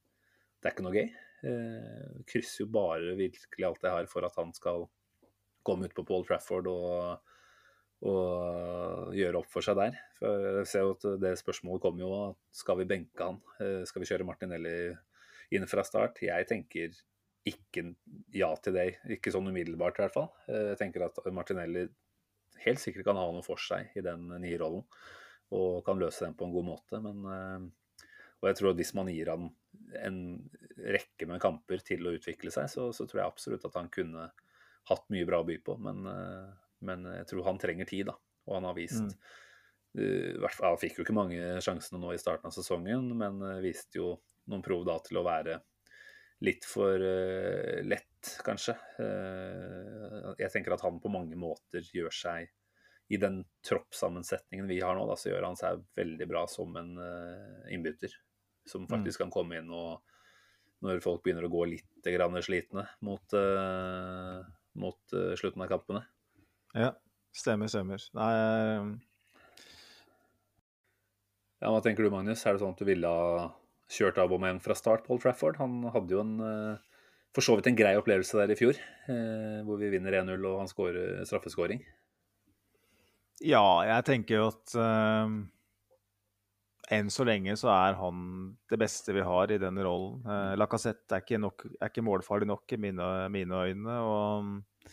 Det 0.58 0.68
er 0.68 0.74
ikke 0.74 0.84
noe 0.86 0.98
gøy. 0.98 1.10
Krysser 2.26 2.64
jo 2.64 2.72
bare 2.74 3.12
virkelig 3.14 3.66
alt 3.66 3.84
jeg 3.86 3.94
har 3.94 4.08
for 4.10 4.26
at 4.26 4.34
han 4.40 4.50
skal 4.56 4.88
komme 5.62 5.86
ut 5.86 5.94
på 5.94 6.02
Paul 6.06 6.26
Trafford 6.26 6.70
og 6.72 7.34
og 7.98 9.08
gjøre 9.10 9.40
opp 9.40 9.48
for 9.50 9.66
seg 9.66 9.74
der. 9.74 9.96
For 10.20 10.44
jeg 10.60 10.66
ser 10.70 10.84
jo 10.84 10.92
at 10.94 11.06
det 11.18 11.32
spørsmålet 11.40 11.82
kommer 11.82 12.04
jo 12.04 12.18
skal 12.54 12.78
vi 12.78 12.84
benke 12.86 13.26
han? 13.26 13.40
Skal 13.90 14.04
vi 14.04 14.06
kjøre 14.06 14.26
Martinelli 14.26 14.74
inn 15.58 15.66
fra 15.66 15.82
start? 15.82 16.20
Jeg 16.22 16.46
tenker 16.46 16.94
ikke 17.50 17.88
ja 18.38 18.52
til 18.62 18.78
det, 18.78 18.86
ikke 19.16 19.32
sånn 19.34 19.50
umiddelbart 19.50 19.98
i 19.98 20.04
hvert 20.04 20.14
fall. 20.14 20.30
Jeg 20.46 20.78
tenker 20.78 21.08
at 21.08 21.18
Martinelli 21.34 21.88
helt 22.64 22.82
sikkert 22.82 23.06
kan 23.08 23.18
ha 23.20 23.26
noe 23.32 23.44
for 23.46 23.60
seg 23.62 23.94
i 23.98 24.04
den 24.04 24.28
nye 24.42 24.58
rollen, 24.60 24.84
og 25.54 25.80
kan 25.86 26.00
løse 26.00 26.26
den 26.26 26.36
på 26.36 26.46
en 26.46 26.54
god 26.54 26.66
måte. 26.66 27.00
Men, 27.04 27.24
eh, 27.32 28.04
og 28.38 28.50
jeg 28.50 28.58
tror 28.58 28.70
at 28.72 28.80
hvis 28.80 28.94
man 28.98 29.10
gir 29.10 29.32
han 29.32 29.48
en 29.98 30.20
rekke 30.78 31.26
med 31.26 31.42
kamper 31.42 31.82
til 31.86 32.06
å 32.06 32.14
utvikle 32.18 32.52
seg, 32.54 32.68
så, 32.70 32.90
så 32.94 33.06
tror 33.08 33.22
jeg 33.22 33.32
absolutt 33.32 33.66
at 33.66 33.76
han 33.80 33.90
kunne 33.92 34.28
hatt 34.88 35.10
mye 35.12 35.26
bra 35.28 35.42
å 35.42 35.48
by 35.48 35.58
på. 35.64 35.76
Men, 35.84 36.06
eh, 36.12 36.48
men 36.88 37.08
jeg 37.16 37.30
tror 37.32 37.48
han 37.48 37.60
trenger 37.60 37.88
tid, 37.88 38.08
da. 38.12 38.16
Og 38.48 38.58
han 38.58 38.68
har 38.70 38.78
vist 38.78 39.18
Mm. 39.98 40.40
uh, 40.40 40.48
Han 40.60 40.78
fikk 40.78 40.98
jo 40.98 41.04
ikke 41.04 41.16
mange 41.16 41.40
sjansene 41.64 41.98
nå 42.00 42.12
i 42.12 42.20
starten 42.20 42.50
av 42.50 42.54
sesongen, 42.54 43.08
men 43.18 43.40
viste 43.64 43.98
jo 43.98 44.12
noen 44.46 44.62
prov 44.62 44.84
da 44.86 44.98
til 45.02 45.18
å 45.18 45.24
være 45.26 45.56
litt 46.44 46.66
for 46.68 47.02
uh, 47.02 47.80
lett, 47.82 48.17
kanskje. 48.44 48.74
Eh, 49.02 50.28
jeg 50.40 50.52
tenker 50.52 50.74
at 50.74 50.84
han 50.86 51.00
på 51.02 51.12
mange 51.12 51.38
måter 51.38 51.84
gjør 51.94 52.14
seg 52.14 52.48
I 53.08 53.16
den 53.20 53.40
troppssammensetningen 53.64 54.68
vi 54.68 54.80
har 54.84 54.96
nå, 54.96 55.06
da, 55.08 55.16
så 55.16 55.30
gjør 55.30 55.46
han 55.48 55.56
seg 55.56 55.80
veldig 55.96 56.28
bra 56.28 56.44
som 56.50 56.76
en 56.76 56.94
eh, 57.00 57.74
innbytter. 57.74 58.12
Som 58.68 58.84
faktisk 58.90 59.22
kan 59.22 59.32
komme 59.32 59.62
inn 59.62 59.70
og 59.72 60.04
når 60.84 61.00
folk 61.02 61.24
begynner 61.24 61.46
å 61.48 61.50
gå 61.50 61.64
litt 61.72 62.04
grann 62.04 62.36
slitne 62.44 62.84
mot, 63.02 63.34
eh, 63.34 64.42
mot 64.78 65.14
slutten 65.40 65.64
av 65.64 65.70
kampene. 65.72 66.04
Ja, 66.76 66.92
stemmer, 67.34 67.72
stemmer. 67.72 68.04
Nei, 68.14 68.98
Ja, 71.58 71.72
Hva 71.72 71.80
tenker 71.82 72.06
du, 72.06 72.12
Magnus? 72.12 72.44
Er 72.46 72.54
det 72.54 72.60
sånn 72.62 72.76
at 72.76 72.78
du 72.78 72.86
ville 72.86 73.08
ha 73.10 73.48
kjørt 73.90 74.20
Aubameyang 74.22 74.60
fra 74.62 74.76
start 74.78 75.02
på 75.02 75.16
Old 75.16 75.24
Trafford? 75.24 75.56
Han 75.58 75.80
hadde 75.90 76.14
jo 76.14 76.20
en 76.22 76.36
for 77.36 77.44
så 77.44 77.58
vidt 77.58 77.68
en 77.70 77.78
grei 77.78 77.92
opplevelse 77.98 78.40
der 78.40 78.54
i 78.54 78.58
fjor, 78.58 78.78
eh, 79.10 79.60
hvor 79.66 79.80
vi 79.80 79.92
vinner 79.92 80.20
1-0 80.22 80.48
og 80.48 80.62
han 80.62 80.70
skårer 80.70 81.22
straffeskåring. 81.28 81.84
ja, 83.44 83.66
jeg 83.86 84.04
tenker 84.08 84.40
jo 84.40 84.48
at 84.50 84.74
eh, 84.74 85.38
enn 86.94 87.10
så 87.12 87.24
lenge 87.28 87.54
så 87.58 87.70
er 87.72 87.96
han 88.00 88.20
det 88.70 88.78
beste 88.80 89.14
vi 89.16 89.24
har 89.24 89.52
i 89.52 89.60
den 89.60 89.80
rollen. 89.84 90.22
Uh, 90.24 90.54
Lacassette 90.58 91.16
er 91.16 91.24
ikke, 91.24 91.40
nok, 91.42 91.66
er 91.76 91.90
ikke 91.90 92.04
målfarlig 92.06 92.48
nok 92.48 92.74
i 92.74 92.80
mine, 92.80 93.08
mine 93.32 93.62
øyne. 93.68 93.96
og 94.08 94.92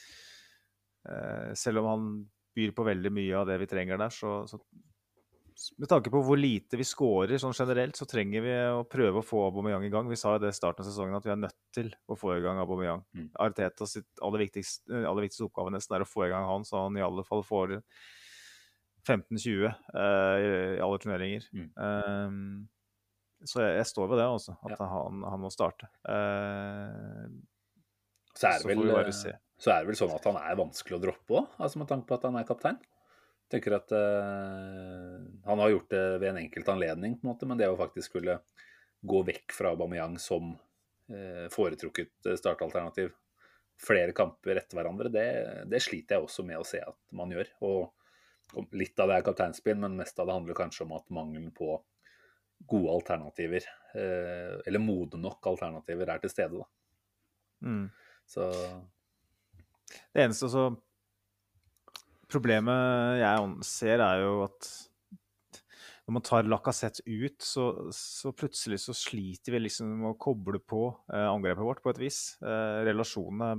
eh, 1.07 1.53
Selv 1.55 1.83
om 1.83 1.91
han 1.91 2.09
byr 2.55 2.75
på 2.75 2.87
veldig 2.87 3.11
mye 3.15 3.39
av 3.39 3.47
det 3.49 3.59
vi 3.63 3.69
trenger 3.71 3.99
der, 4.01 4.11
så, 4.13 4.41
så 4.49 4.59
med 5.79 5.87
tanke 5.87 6.11
på 6.11 6.19
hvor 6.25 6.35
lite 6.39 6.75
vi 6.77 6.83
scorer 6.83 7.37
sånn 7.39 7.53
generelt, 7.55 7.95
så 7.95 8.05
trenger 8.09 8.43
vi 8.43 8.53
å 8.75 8.81
prøve 8.91 9.21
å 9.21 9.25
få 9.25 9.45
Aubameyang 9.47 9.85
i 9.87 9.91
gang. 9.93 10.09
Vi 10.11 10.17
sa 10.19 10.33
i 10.35 10.41
det 10.43 10.51
starten 10.57 10.83
av 10.83 10.89
sesongen 10.89 11.15
at 11.15 11.23
vi 11.27 11.31
er 11.31 11.39
nødt 11.39 11.55
til 11.75 11.93
å 12.11 12.17
få 12.19 12.33
i 12.37 12.41
gang 12.43 12.59
Aubameyang. 12.59 13.05
Mm. 13.15 13.29
Arteta 13.39 13.87
sitt 13.87 14.07
aller 14.21 14.43
viktigste, 14.43 14.83
eh, 14.91 15.07
aller 15.07 15.25
viktigste 15.27 15.47
oppgave 15.47 15.71
nesten 15.71 15.95
er 15.95 16.03
å 16.03 16.09
få 16.09 16.25
i 16.27 16.29
gang 16.33 16.43
han, 16.49 16.67
så 16.67 16.83
han 16.85 16.97
i 16.99 17.03
alle 17.05 17.23
fall 17.27 17.43
får 17.47 17.77
15-20 19.07 19.65
eh, 19.69 20.37
i, 20.41 20.47
i 20.77 20.81
alle 20.83 20.99
turneringer. 21.03 21.45
Mm. 21.53 21.67
Um, 21.77 22.67
så 23.45 23.61
jeg, 23.61 23.75
jeg 23.77 23.89
står 23.91 24.07
ved 24.11 24.17
det, 24.23 24.25
altså. 24.31 24.55
At 24.65 24.73
Ja. 24.79 24.87
han, 24.89 25.21
han 25.29 25.39
må 25.43 25.51
starte. 25.53 25.87
Eh, 26.09 27.27
Så 28.35 28.47
er, 28.49 28.57
Så 28.59 28.67
det 28.67 28.75
får 28.75 28.81
vel, 28.81 28.81
vi 28.89 28.95
bare 28.97 29.13
se. 29.15 29.31
så 29.61 29.71
er 29.71 29.83
det 29.83 29.87
vel 29.93 29.95
sånn 30.01 30.11
at 30.17 30.25
han 30.27 30.35
er 30.41 30.57
vanskelig 30.59 30.97
å 30.97 31.01
droppe 31.05 31.37
òg, 31.39 31.53
altså 31.63 31.79
med 31.79 31.87
tanke 31.87 32.09
på 32.09 32.17
at 32.17 32.25
han 32.27 32.35
er 32.41 32.47
kaptein. 32.49 32.79
Tenker 33.51 33.77
at 33.77 33.91
uh, 33.93 35.21
Han 35.45 35.59
har 35.59 35.69
gjort 35.69 35.89
det 35.89 36.05
ved 36.19 36.29
en 36.29 36.41
enkelt 36.43 36.69
anledning, 36.69 37.17
på 37.19 37.27
en 37.27 37.33
måte, 37.33 37.49
men 37.49 37.59
det 37.59 37.69
å 37.69 37.77
faktisk 37.79 38.13
skulle 38.13 38.39
gå 39.05 39.21
vekk 39.27 39.53
fra 39.53 39.73
Aubameyang 39.75 40.17
som 40.21 40.55
uh, 40.55 41.45
foretrukket 41.53 42.31
eh, 42.31 42.37
startalternativ 42.39 43.11
flere 43.81 44.15
kamper 44.15 44.61
etter 44.61 44.79
hverandre, 44.79 45.11
det, 45.11 45.27
det 45.69 45.81
sliter 45.83 46.15
jeg 46.15 46.25
også 46.25 46.45
med 46.47 46.61
å 46.61 46.65
se 46.65 46.79
at 46.81 46.97
man 47.13 47.33
gjør. 47.35 47.51
Og, 47.67 47.91
litt 48.77 48.97
av 49.03 49.09
det 49.11 49.17
er 49.19 49.25
kapteinspinn, 49.25 49.81
men 49.83 49.97
mest 49.99 50.19
av 50.21 50.29
det 50.29 50.37
handler 50.37 50.57
kanskje 50.57 50.85
om 50.85 50.93
at 50.95 51.05
mangelen 51.13 51.51
på 51.53 51.75
gode 52.71 52.93
alternativer, 52.93 53.67
uh, 53.93 54.57
eller 54.65 54.81
modne 54.81 55.19
nok 55.21 55.51
alternativer, 55.51 56.09
er 56.13 56.23
til 56.23 56.33
stede. 56.33 56.63
da. 56.63 56.67
mm. 57.67 57.85
Så 58.25 58.49
Det 60.13 60.23
eneste 60.23 60.49
så 60.49 60.69
Problemet 62.31 63.21
jeg 63.21 63.65
ser, 63.67 64.01
er 64.01 64.23
jo 64.23 64.43
at 64.47 64.69
når 66.05 66.13
man 66.19 66.25
tar 66.25 66.45
Lacassette 66.45 67.01
ut, 67.05 67.39
så, 67.41 67.63
så 67.93 68.29
plutselig 68.37 68.77
så 68.83 68.93
sliter 68.93 69.55
vi 69.55 69.63
liksom 69.63 69.89
med 70.03 70.11
å 70.11 70.19
koble 70.21 70.61
på 70.61 70.87
eh, 71.09 71.25
angrepet 71.25 71.65
vårt 71.65 71.81
på 71.81 71.93
et 71.95 72.01
vis. 72.03 72.19
Eh, 72.45 72.83
relasjonene 72.85 73.55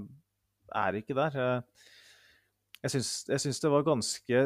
er 0.74 0.98
ikke 1.00 1.16
der. 1.18 1.38
Eh, 1.42 1.88
jeg 2.84 2.94
syns, 2.94 3.10
jeg 3.32 3.42
syns 3.42 3.62
det 3.62 3.72
var 3.72 3.86
ganske 3.86 4.42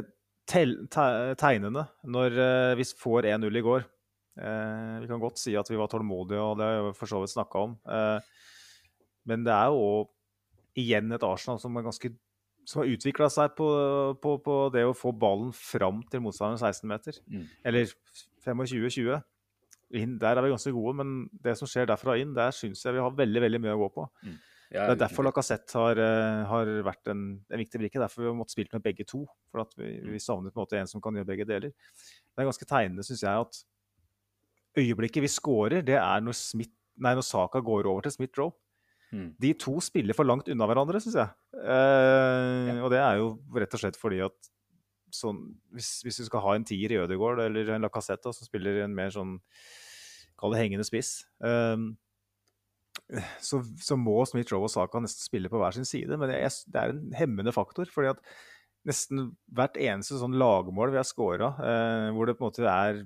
tel, 0.49 0.77
te, 0.93 1.07
tegnende 1.41 1.85
når 2.09 2.41
eh, 2.47 2.77
vi 2.81 2.89
får 3.03 3.29
1-0 3.35 3.61
i 3.61 3.65
går. 3.69 3.85
Eh, 4.41 4.97
vi 5.03 5.11
kan 5.11 5.21
godt 5.21 5.43
si 5.43 5.53
at 5.61 5.69
vi 5.69 5.77
var 5.81 5.93
tålmodige, 5.93 6.41
og 6.41 6.57
det 6.61 6.71
har 6.71 6.89
vi 6.89 6.97
for 6.97 7.11
så 7.11 7.21
vidt 7.21 7.35
snakka 7.35 7.67
om. 7.69 7.77
Men 9.29 9.45
det 9.45 9.53
er 9.53 9.77
jo 9.77 10.09
igjen 10.81 11.13
et 11.13 11.27
Arsenal 11.27 11.61
som, 11.61 11.77
er 11.77 11.85
ganske, 11.85 12.15
som 12.71 12.83
har 12.83 12.93
utvikla 12.93 13.27
seg 13.33 13.57
på, 13.59 13.67
på, 14.23 14.37
på, 14.45 14.57
det 14.75 14.85
å 14.87 14.95
få 14.95 15.11
ballen 15.17 15.51
fram 15.57 16.05
til 16.11 16.23
motstanderen 16.23 16.61
16 16.61 16.87
meter. 16.91 17.19
Mm. 17.27 17.49
Eller 17.67 17.91
25-20. 18.47 19.19
Der 19.91 20.39
er 20.39 20.45
vi 20.45 20.53
ganske 20.53 20.73
gode, 20.77 20.95
men 21.01 21.17
det 21.43 21.57
som 21.59 21.67
skjer 21.67 21.89
derfra 21.91 22.15
inn, 22.21 22.37
der 22.37 22.55
syns 22.55 22.85
jeg 22.87 22.95
vi 22.95 23.03
har 23.03 23.17
veldig 23.19 23.43
veldig 23.43 23.61
mye 23.65 23.75
å 23.75 23.83
gå 23.83 23.91
på. 23.97 24.07
Ja, 24.71 24.85
Det 24.87 24.93
er 24.93 25.01
derfor 25.01 25.27
Lacassette 25.27 25.75
har, 25.75 25.99
eh, 25.99 26.45
har 26.47 26.69
vært 26.87 27.11
en, 27.11 27.25
en 27.51 27.59
viktig 27.59 27.81
brikke. 27.81 27.99
Derfor 27.99 28.23
vi 28.23 28.29
har 28.31 28.37
måttet 28.39 28.55
spilt 28.55 28.77
med 28.77 28.85
begge 28.85 29.03
to. 29.03 29.25
For 29.51 29.67
vi, 29.75 29.97
vi 30.13 30.23
savnet 30.23 30.55
på 30.55 30.61
en 30.61 30.63
måte 30.63 30.79
en 30.79 30.91
som 30.91 31.03
kan 31.03 31.19
gjøre 31.19 31.27
begge 31.33 31.49
deler. 31.49 31.75
Det 31.75 32.39
er 32.39 32.47
ganske 32.47 32.69
tegnende, 32.71 33.03
syns 33.03 33.25
jeg, 33.27 33.49
at 33.49 33.65
øyeblikket 34.79 35.27
vi 35.27 35.33
scorer, 35.33 35.83
det 35.83 35.99
er 35.99 36.23
når, 36.23 36.39
Smith, 36.39 36.71
nei, 37.03 37.17
når 37.19 37.27
Saka 37.27 37.59
går 37.67 37.91
over 37.91 38.07
til 38.07 38.15
Smith-Roe. 38.15 38.55
Mm. 39.13 39.35
De 39.43 39.53
to 39.59 39.81
spiller 39.83 40.15
for 40.15 40.25
langt 40.29 40.49
unna 40.49 40.67
hverandre, 40.71 41.01
syns 41.03 41.17
jeg. 41.19 41.31
Eh, 41.59 42.79
Og 42.85 42.91
det 42.93 43.01
er 43.03 43.17
jo 43.19 43.33
rett 43.57 43.75
og 43.75 43.81
slett 43.83 43.97
fordi 43.99 44.21
at 44.25 44.51
sånn, 45.11 45.41
hvis, 45.75 46.03
hvis 46.07 46.21
du 46.23 46.25
skal 46.29 46.41
ha 46.45 46.53
en 46.55 46.65
tier 46.65 46.93
i 46.95 47.01
Ødegaard 47.03 47.41
eller 47.43 47.73
en 47.75 47.83
Lacassette 47.83 48.31
som 48.33 48.47
spiller 48.47 48.85
en 48.85 48.95
mer 48.95 49.11
sånn 49.11 49.41
Kall 50.39 50.55
det 50.55 50.61
hengende 50.63 50.87
spiss, 50.87 51.27
eh, 51.45 51.77
så, 53.43 53.59
så 53.83 53.97
må 53.99 54.15
Smith-Roe 54.29 54.65
og 54.69 54.73
Saka 54.73 55.01
nesten 55.03 55.27
spille 55.27 55.51
på 55.51 55.59
hver 55.61 55.75
sin 55.77 55.85
side. 55.89 56.15
Men 56.17 56.31
det 56.31 56.39
er, 56.41 56.55
det 56.71 56.81
er 56.81 56.95
en 56.95 57.11
hemmende 57.19 57.53
faktor. 57.53 57.91
fordi 57.91 58.13
at 58.15 58.23
nesten 58.89 59.33
hvert 59.53 59.77
eneste 59.77 60.17
sånn 60.21 60.39
lagmål 60.41 60.95
vi 60.95 61.01
har 61.03 61.09
scora, 61.09 61.51
eh, 61.61 62.07
hvor 62.17 62.31
det 62.31 62.39
på 62.39 62.47
en 62.47 62.49
måte 62.49 62.65
er 62.71 63.03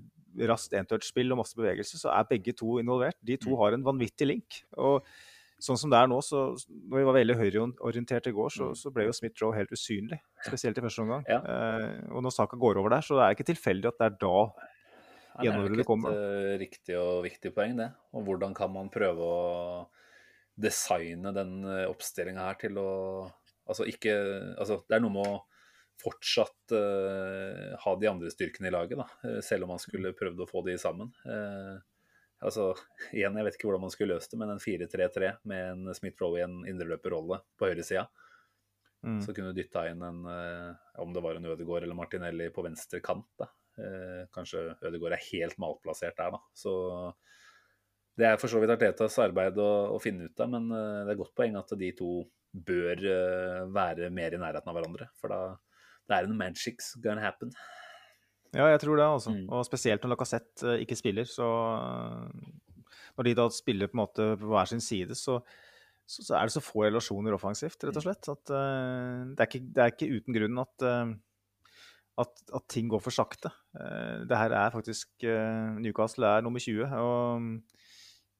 raskt 0.51 0.75
entouch-spill 0.79 1.33
og 1.35 1.41
masse 1.41 1.57
bevegelse, 1.59 1.99
så 1.99 2.13
er 2.15 2.29
begge 2.31 2.55
to 2.59 2.77
involvert. 2.83 3.17
De 3.25 3.37
to 3.39 3.51
Mm. 3.55 3.59
har 3.59 3.73
en 3.75 3.85
vanvittig 3.87 4.27
link. 4.29 4.63
og 4.77 5.03
Sånn 5.65 5.79
som 5.81 5.93
det 5.93 5.97
er 5.97 6.09
nå, 6.11 6.19
så 6.21 6.43
når 6.69 6.99
vi 6.99 7.05
var 7.09 7.17
veldig 7.17 7.37
høyreorientert 7.39 8.27
i 8.29 8.35
går, 8.37 8.53
så, 8.53 8.67
Mm. 8.69 8.77
så 8.77 8.93
ble 8.93 9.07
jo 9.07 9.15
Smith-Joe 9.17 9.55
helt 9.57 9.73
usynlig. 9.73 10.19
Spesielt 10.45 10.77
i 10.77 10.85
første 10.85 11.05
omgang. 11.05 11.25
Ja. 11.31 11.39
Eh, 11.41 12.03
og 12.13 12.21
når 12.27 12.35
Saka 12.37 12.59
går 12.61 12.81
over 12.83 12.93
der, 12.93 13.07
så 13.07 13.17
det 13.17 13.25
er 13.25 13.37
ikke 13.37 13.49
tilfeldig 13.55 13.89
at 13.89 13.99
det 14.03 14.07
er 14.11 14.19
da 14.21 14.37
Nei, 15.35 15.47
det 15.49 15.55
er 15.55 15.73
det 15.75 15.81
et 15.83 16.05
eh, 16.13 16.59
riktig 16.61 16.99
og 17.01 17.25
viktig 17.25 17.55
poeng, 17.57 17.79
det. 17.81 17.89
Og 18.15 18.27
hvordan 18.29 18.55
kan 18.55 18.71
man 18.71 18.93
prøve 18.93 19.19
å 19.25 19.89
designe 20.55 21.33
den 21.35 21.65
oppstillinga 21.89 22.45
her 22.53 22.61
til 22.61 22.79
å 22.79 22.91
Altså 23.65 23.87
ikke 23.89 24.13
Altså 24.61 24.83
det 24.87 24.99
er 24.99 25.01
noe 25.01 25.15
med 25.17 25.27
å 25.27 25.43
fortsatt 26.03 26.75
uh, 26.75 27.75
ha 27.81 27.93
de 28.01 28.09
andre 28.11 28.31
styrkene 28.33 28.69
i 28.69 28.75
laget, 28.75 28.99
da. 28.99 29.07
eh, 29.25 29.41
Selv 29.47 29.67
om 29.67 29.75
man 29.75 29.83
skulle 29.83 30.15
prøvd 30.17 30.43
å 30.43 30.49
få 30.51 30.65
de 30.67 30.77
sammen. 30.81 31.13
Eh, 31.25 31.77
altså, 32.45 32.69
igjen, 33.13 33.37
jeg 33.39 33.47
vet 33.47 33.57
ikke 33.59 33.69
hvordan 33.69 33.85
man 33.87 33.95
skulle 33.95 34.17
løst 34.17 34.33
det, 34.33 34.39
men 34.41 34.53
en 34.53 34.63
4-3-3 34.63 35.33
med 35.51 35.65
en 35.73 35.97
Smith-Roe 35.97 36.39
i 36.41 36.45
en 36.45 36.61
indreløperrolle 36.71 37.41
på 37.59 37.71
høyresida. 37.71 38.07
Mm. 39.05 39.19
Så 39.25 39.35
kunne 39.37 39.53
du 39.53 39.59
dytta 39.59 39.83
inn 39.91 40.01
en 40.01 40.23
eh, 40.33 41.01
Om 41.03 41.11
det 41.13 41.21
var 41.21 41.37
en 41.37 41.45
Ødegaard 41.53 41.85
eller 41.85 41.99
Martinelli 41.99 42.47
på 42.55 42.65
venstre 42.65 43.03
kant. 43.05 43.29
da. 43.41 43.51
Eh, 43.77 44.23
kanskje 44.33 44.71
Ødegaard 44.81 45.19
er 45.19 45.27
helt 45.33 45.59
malplassert 45.61 46.17
der, 46.21 46.39
da. 46.39 46.41
Så 46.57 46.73
det 48.17 48.31
er 48.31 48.39
for 48.39 48.49
så 48.49 48.63
vidt 48.63 48.73
Artetas 48.73 49.19
arbeid 49.21 49.59
å, 49.59 49.71
å 49.93 50.01
finne 50.01 50.31
ut 50.31 50.41
av, 50.41 50.53
men 50.55 50.71
eh, 50.73 51.05
det 51.05 51.15
er 51.15 51.21
godt 51.21 51.37
poeng 51.37 51.59
at 51.61 51.77
de 51.81 51.93
to 51.99 52.17
bør 52.55 53.01
være 53.75 54.13
mer 54.15 54.37
i 54.37 54.39
nærheten 54.39 54.71
av 54.71 54.77
hverandre. 54.79 55.09
For 55.19 55.33
da 55.33 55.41
det 56.09 56.17
er 56.17 56.29
en 56.29 56.37
magic's 56.39 56.93
gonna 57.03 57.25
happen. 57.25 57.51
Ja, 58.55 58.69
jeg 58.71 58.81
tror 58.83 58.99
det, 58.99 59.07
altså. 59.07 59.35
Mm. 59.35 59.45
Og 59.51 59.67
spesielt 59.67 60.05
når 60.05 60.15
Lacassette 60.15 60.71
eh, 60.71 60.83
ikke 60.85 60.99
spiller, 60.99 61.29
så 61.29 61.49
eh, 61.75 62.97
Når 63.19 63.29
de 63.29 63.37
da 63.39 63.47
spiller 63.53 63.91
på 63.91 64.01
måte 64.01 64.33
på 64.41 64.51
hver 64.51 64.71
sin 64.71 64.83
side, 64.83 65.15
så, 65.19 65.39
så, 66.07 66.23
så 66.23 66.39
er 66.39 66.49
det 66.49 66.55
så 66.55 66.63
få 66.65 66.87
relasjoner 66.87 67.37
offensivt, 67.37 67.87
rett 67.87 68.01
og 68.01 68.07
slett. 68.07 68.27
At 68.33 68.51
uh, 68.51 69.21
det, 69.31 69.39
er 69.39 69.47
ikke, 69.47 69.61
det 69.71 69.85
er 69.85 69.93
ikke 69.93 70.09
uten 70.17 70.35
grunn 70.35 70.59
at, 70.65 70.83
uh, 70.83 71.13
at, 72.25 72.43
at 72.59 72.67
ting 72.75 72.91
går 72.91 73.05
for 73.05 73.15
sakte. 73.15 73.53
Uh, 73.71 74.27
det 74.27 74.41
her 74.41 74.57
er 74.59 74.75
faktisk 74.75 75.29
Newcastle 75.79 76.27
er 76.27 76.43
nummer 76.43 76.63
20, 76.63 76.91
og 76.91 77.47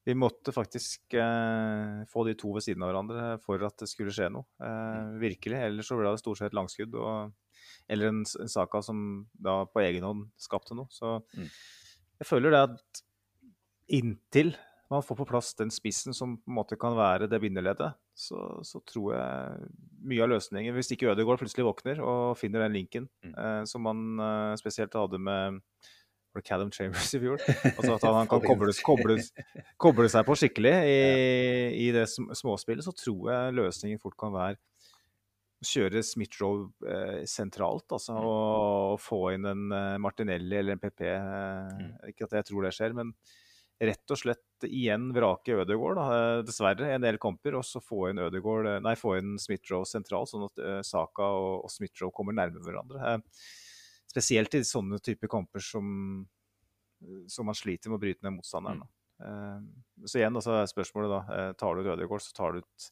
vi 0.05 0.17
måtte 0.19 0.51
faktisk 0.53 1.15
få 2.11 2.27
de 2.27 2.35
to 2.37 2.51
ved 2.53 2.61
siden 2.67 2.83
av 2.83 2.91
hverandre 2.91 3.29
for 3.41 3.63
at 3.65 3.79
det 3.79 3.87
skulle 3.89 4.11
skje 4.13 4.27
noe. 4.35 4.45
Eh, 4.61 5.15
virkelig. 5.23 5.57
Ellers 5.65 5.89
så 5.89 5.97
ble 5.97 6.11
det 6.11 6.21
stort 6.21 6.43
sett 6.43 6.53
langskudd. 6.53 6.93
og 6.99 7.31
eller 7.89 8.07
en, 8.11 8.21
en 8.41 8.49
Saka 8.51 8.81
som 8.85 8.99
da 9.33 9.63
på 9.69 9.81
egen 9.85 10.03
hånd 10.03 10.27
skapte 10.41 10.75
noe. 10.77 10.87
Så 10.89 11.19
Mm. 11.37 11.49
jeg 12.19 12.27
føler 12.27 12.51
det 12.55 12.63
at 12.69 13.03
inntil 13.87 14.55
man 14.89 15.01
får 15.03 15.17
på 15.17 15.25
plass 15.27 15.53
den 15.57 15.71
spissen 15.73 16.13
som 16.13 16.35
på 16.37 16.51
en 16.51 16.57
måte 16.59 16.77
kan 16.77 16.93
være 16.97 17.25
det 17.29 17.39
bindeleddet, 17.41 17.95
så, 18.15 18.37
så 18.63 18.79
tror 18.85 19.15
jeg 19.15 19.69
mye 20.05 20.21
av 20.23 20.29
løsningen 20.29 20.75
Hvis 20.77 20.91
ikke 20.93 21.09
Ødegaard 21.11 21.41
plutselig 21.41 21.65
våkner 21.65 21.99
og 22.05 22.37
finner 22.39 22.61
den 22.63 22.77
linken 22.77 23.07
Mm. 23.25 23.33
eh, 23.33 23.63
som 23.67 23.81
man 23.83 24.03
eh, 24.21 24.55
spesielt 24.61 24.93
hadde 24.93 25.17
med 25.19 25.59
var 26.35 26.41
det 26.43 26.47
Cadam 26.47 26.71
Chambers 26.71 27.09
i 27.15 27.19
fjor? 27.23 27.41
Altså 27.79 27.95
at 27.95 28.05
han 28.05 28.27
kan 28.29 28.41
koble, 28.45 28.71
kobles, 28.85 29.31
koble 29.81 30.07
seg 30.11 30.25
på 30.27 30.35
skikkelig 30.37 30.73
i, 30.95 30.99
i 31.87 31.91
det 31.95 32.05
småspillet, 32.11 32.85
så 32.85 32.93
tror 32.95 33.31
jeg 33.33 33.57
løsningen 33.57 33.99
fort 34.03 34.17
kan 34.21 34.33
være 34.37 34.55
kjøre 35.63 36.01
Smith-Roe 36.03 36.67
eh, 36.87 37.23
sentralt, 37.29 37.87
altså, 37.95 38.13
Mm. 38.17 38.25
og 38.27 38.99
få 38.99 39.33
inn 39.33 39.45
en 39.45 39.71
eh, 39.71 39.97
Martinelli 39.97 40.57
eller 40.59 40.73
en 40.75 40.79
PP. 40.83 41.01
Eh, 41.07 41.73
Mm. 41.75 41.91
Ikke 42.11 42.23
at 42.27 42.31
jeg 42.39 42.45
tror 42.45 42.63
det 42.63 42.73
skjer, 42.75 42.93
men 42.93 43.13
rett 43.81 44.11
og 44.11 44.17
slett 44.17 44.63
igjen 44.63 45.11
vrake 45.13 45.51
Ødegaard, 45.55 45.95
da, 45.97 46.05
eh, 46.15 46.41
dessverre, 46.43 46.93
en 46.95 47.01
del 47.01 47.17
kamper, 47.17 47.55
og 47.55 47.63
så 47.63 47.81
få 47.83 48.09
inn 48.09 48.19
Ødegaard, 48.19 48.81
nei, 48.83 48.93
få 48.95 49.17
inn 49.17 49.35
Smith-Roe 49.37 49.83
sentralt, 49.85 50.29
sånn 50.31 50.45
at 50.45 50.59
eh, 50.59 50.81
Saka 50.81 51.23
og, 51.23 51.65
og 51.65 51.69
Smith-Roe 51.73 52.11
kommer 52.15 52.33
nærme 52.33 52.61
hverandre. 52.63 53.01
Eh, 53.15 53.19
spesielt 54.11 54.53
i 54.55 54.61
sånne 54.63 54.99
typer 55.03 55.27
kamper 55.27 55.59
som, 55.59 56.25
som 57.27 57.45
man 57.45 57.55
sliter 57.57 57.89
med 57.91 57.97
å 57.99 58.03
bryte 58.05 58.23
ned 58.23 58.37
motstanderen. 58.37 58.83
Mm. 58.83 58.91
Eh, 59.25 60.07
så 60.07 60.19
igjen, 60.21 60.35
altså, 60.35 60.61
spørsmålet 60.71 61.11
da, 61.11 61.51
tar 61.59 61.75
du 61.75 61.81
ut 61.83 61.93
Ødegaard, 61.97 62.21
så 62.23 62.33
tar 62.35 62.53
du 62.55 62.59
ut 62.63 62.89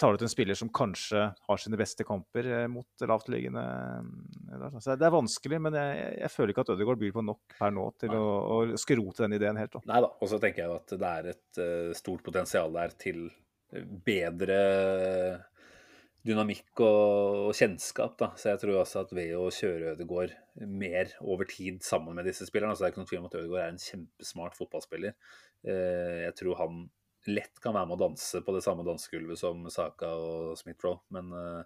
tar 0.00 0.16
ut 0.16 0.22
en 0.24 0.32
spiller 0.32 0.56
som 0.58 0.70
kanskje 0.72 1.26
har 1.46 1.60
sine 1.60 1.78
beste 1.80 2.04
kamper 2.08 2.46
eh, 2.48 2.66
mot 2.72 3.04
lavtliggende 3.04 3.64
eh. 3.64 4.78
Så 4.80 4.96
Det 4.96 5.06
er 5.06 5.14
vanskelig, 5.14 5.60
men 5.62 5.76
jeg, 5.76 6.06
jeg 6.22 6.32
føler 6.32 6.54
ikke 6.54 6.64
at 6.64 6.72
Ødegaard 6.74 7.02
byr 7.02 7.12
på 7.16 7.24
nok 7.26 7.58
per 7.58 7.74
nå 7.74 7.84
til 8.00 8.16
å, 8.16 8.24
å 8.24 8.80
skrote 8.80 9.26
den 9.26 9.36
ideen 9.36 9.60
helt. 9.60 9.76
Nei 9.88 10.00
da. 10.04 10.10
Og 10.20 10.32
så 10.32 10.40
tenker 10.42 10.64
jeg 10.64 10.74
at 10.78 10.96
det 11.00 11.12
er 11.20 11.30
et 11.34 11.60
uh, 11.62 11.92
stort 11.96 12.24
potensial 12.26 12.72
der 12.74 12.96
til 13.00 13.28
bedre 14.06 14.58
dynamikk 16.26 16.82
og, 16.84 17.52
kjennskap. 17.56 18.16
Da. 18.20 18.32
Så 18.40 18.50
jeg 18.50 18.62
tror 18.64 18.80
også 18.80 19.04
at 19.04 19.12
ved 19.16 19.34
å 19.38 19.46
kjøre 19.54 19.94
Ødegaard 19.94 20.34
mer 20.66 21.12
over 21.22 21.48
tid 21.48 21.84
sammen 21.86 22.18
med 22.18 22.26
disse 22.28 22.48
spillerne 22.48 22.74
altså 22.74 22.84
Det 22.84 22.90
er 22.90 22.94
ikke 22.94 23.02
noen 23.04 23.12
tvil 23.12 23.22
om 23.22 23.28
at 23.30 23.38
Ødegaard 23.40 23.62
er 23.62 23.74
en 23.74 23.84
kjempesmart 23.84 24.58
fotballspiller. 24.58 25.14
Jeg 25.70 26.34
tror 26.40 26.56
han 26.56 26.82
lett 27.28 27.60
kan 27.60 27.74
være 27.76 27.90
med 27.90 27.98
å 27.98 28.08
danse 28.08 28.40
på 28.44 28.54
det 28.56 28.62
samme 28.64 28.86
dansegulvet 28.86 29.40
som 29.40 29.66
Saka 29.72 30.08
og 30.16 30.56
Smith-Roe, 30.60 31.02
men 31.16 31.32
eh, 31.36 31.62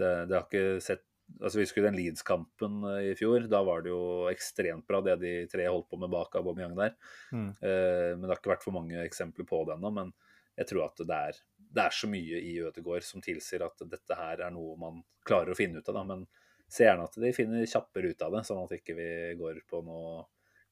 det, 0.00 0.12
det 0.28 0.38
har 0.38 0.46
ikke 0.48 0.80
sett 0.84 1.06
Altså 1.40 1.56
Vi 1.56 1.64
husker 1.64 1.86
den 1.86 1.96
Leeds-kampen 1.96 2.82
eh, 2.84 3.06
i 3.08 3.14
fjor. 3.16 3.46
Da 3.48 3.62
var 3.64 3.80
det 3.80 3.88
jo 3.88 4.26
ekstremt 4.28 4.84
bra 4.88 5.00
det 5.00 5.14
de 5.22 5.32
tre 5.48 5.64
holdt 5.70 5.88
på 5.88 5.96
med 5.96 6.12
bak 6.12 6.36
Aubameyang 6.36 6.74
der. 6.76 6.92
Mm. 7.32 7.48
Eh, 7.64 8.10
men 8.12 8.26
det 8.26 8.34
har 8.34 8.40
ikke 8.42 8.52
vært 8.52 8.66
for 8.66 8.76
mange 8.76 9.00
eksempler 9.00 9.48
på 9.48 9.62
det 9.64 9.78
ennå. 9.78 9.88
Men 9.96 10.12
jeg 10.60 10.68
tror 10.68 10.84
at 10.84 11.00
det 11.00 11.20
er, 11.30 11.40
det 11.56 11.86
er 11.86 11.96
så 11.96 12.10
mye 12.12 12.42
i 12.44 12.52
Ødegård 12.68 13.06
som 13.08 13.24
tilsier 13.24 13.64
at 13.64 13.86
dette 13.88 14.18
her 14.18 14.44
er 14.44 14.52
noe 14.54 14.76
man 14.80 15.00
klarer 15.26 15.54
å 15.54 15.58
finne 15.58 15.80
ut 15.80 15.88
av. 15.88 15.96
Da. 15.96 16.04
Men 16.12 16.26
se 16.68 16.86
gjerne 16.86 17.08
at 17.08 17.18
de 17.24 17.32
finner 17.36 17.66
kjappere 17.72 18.12
ut 18.12 18.28
av 18.28 18.36
det, 18.36 18.44
sånn 18.44 18.62
at 18.66 18.76
ikke 18.76 18.96
vi 19.00 19.08
går 19.40 19.64
på 19.70 19.80
noe 19.86 20.26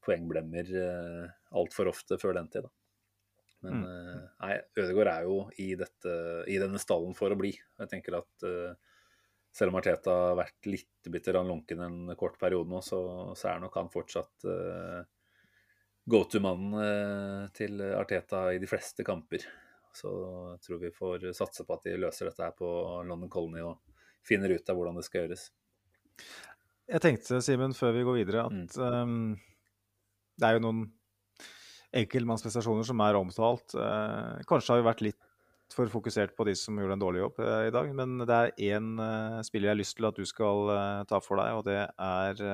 poengblemmer 0.05 0.77
eh, 0.85 1.35
altfor 1.59 1.91
ofte 1.93 2.19
før 2.21 2.37
den 2.39 2.53
tid. 2.53 2.69
Da. 2.69 2.75
Men 3.63 3.83
Mm. 3.83 3.85
eh, 3.87 4.23
nei, 4.43 4.55
Ødegaard 4.83 5.11
er 5.13 5.27
jo 5.29 5.37
i, 5.63 5.69
dette, 5.79 6.15
i 6.51 6.59
denne 6.59 6.81
stallen 6.83 7.15
for 7.15 7.31
å 7.31 7.39
bli. 7.39 7.53
Jeg 7.79 7.91
tenker 7.93 8.19
at 8.19 8.47
eh, 8.49 8.75
selv 9.53 9.71
om 9.71 9.79
Arteta 9.79 10.11
har 10.11 10.39
vært 10.41 10.67
litt 10.67 11.11
bitter 11.13 11.39
lunken 11.45 11.83
en 11.85 12.15
kort 12.19 12.39
periode 12.41 12.73
nå, 12.73 12.81
så, 12.83 12.99
så 13.39 13.53
er 13.53 13.61
nok 13.61 13.75
han 13.77 13.91
fortsatt 13.93 14.47
uh, 14.49 15.03
go 16.09 16.23
to-mannen 16.25 16.73
uh, 16.81 17.51
til 17.53 17.83
Arteta 17.93 18.47
i 18.55 18.61
de 18.63 18.71
fleste 18.71 19.05
kamper. 19.05 19.45
Så 19.93 20.09
jeg 20.55 20.63
tror 20.65 20.81
vi 20.81 20.93
får 20.97 21.29
satse 21.37 21.67
på 21.69 21.77
at 21.77 21.85
de 21.85 21.99
løser 22.01 22.31
dette 22.31 22.47
her 22.47 22.57
på 22.57 22.71
London 23.05 23.29
Colony 23.29 23.61
og 23.61 23.77
finner 24.25 24.55
ut 24.57 24.73
av 24.73 24.79
hvordan 24.79 24.97
det 24.97 25.05
skal 25.05 25.27
gjøres. 25.27 25.45
Jeg 26.89 27.05
tenkte, 27.05 27.43
Simen, 27.45 27.77
før 27.77 27.93
vi 27.99 28.07
går 28.09 28.19
videre, 28.23 28.47
at 28.49 28.79
um, 28.81 29.35
det 30.41 30.49
er 30.49 30.57
jo 30.57 30.65
noen 30.65 30.87
enkeltmannsprestasjoner 31.93 32.87
som 32.89 33.03
er 33.05 33.19
omtalt. 33.19 33.75
Eh, 33.77 34.43
kanskje 34.49 34.75
har 34.75 34.81
vi 34.81 34.89
vært 34.89 35.05
litt 35.09 35.21
for 35.73 35.89
fokusert 35.89 36.35
på 36.37 36.45
de 36.45 36.55
som 36.59 36.77
gjorde 36.77 36.99
en 36.99 37.03
dårlig 37.03 37.23
jobb 37.23 37.41
eh, 37.45 37.69
i 37.69 37.75
dag. 37.75 37.93
Men 37.97 38.25
det 38.25 38.39
er 38.39 38.55
én 38.73 38.93
eh, 39.01 39.41
spiller 39.47 39.71
jeg 39.71 39.77
har 39.77 39.81
lyst 39.81 39.97
til 39.99 40.09
at 40.09 40.19
du 40.21 40.29
skal 40.29 40.73
ta 41.09 41.21
for 41.25 41.41
deg, 41.41 41.59
og 41.59 41.67
det 41.69 41.81
er 41.85 42.45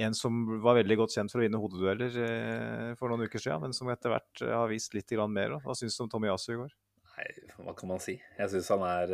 en 0.00 0.14
som 0.14 0.44
var 0.62 0.78
veldig 0.78 0.96
godt 1.00 1.16
kjent 1.16 1.32
for 1.32 1.40
å 1.40 1.44
vinne 1.44 1.60
hodedueller 1.60 2.94
for 2.96 3.10
noen 3.10 3.26
uker 3.26 3.42
siden, 3.42 3.64
men 3.64 3.74
som 3.76 3.90
etter 3.90 4.12
hvert 4.12 4.44
har 4.46 4.70
vist 4.70 4.94
litt 4.94 5.12
mer. 5.28 5.58
Hva 5.64 5.74
syns 5.76 5.98
du 5.98 6.04
om 6.04 6.12
Tommy 6.12 6.30
Yasu 6.30 6.52
i 6.54 6.60
går? 6.60 6.76
Nei, 7.10 7.26
hva 7.58 7.74
kan 7.76 7.90
man 7.90 8.00
si? 8.00 8.14
Jeg 8.38 8.52
syns 8.52 8.70
han 8.72 8.84
er 8.86 9.10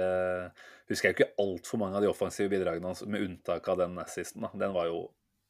Husker 0.86 1.08
jeg 1.08 1.16
ikke 1.16 1.32
altfor 1.42 1.80
mange 1.80 1.98
av 1.98 2.04
de 2.04 2.10
offensive 2.12 2.52
bidragene 2.52 2.92
hans, 2.92 3.00
med 3.08 3.24
unntak 3.24 3.66
av 3.72 3.80
den 3.80 3.96
assisten. 3.98 4.44
Den 4.54 4.76
var 4.76 4.92
jo 4.92 5.00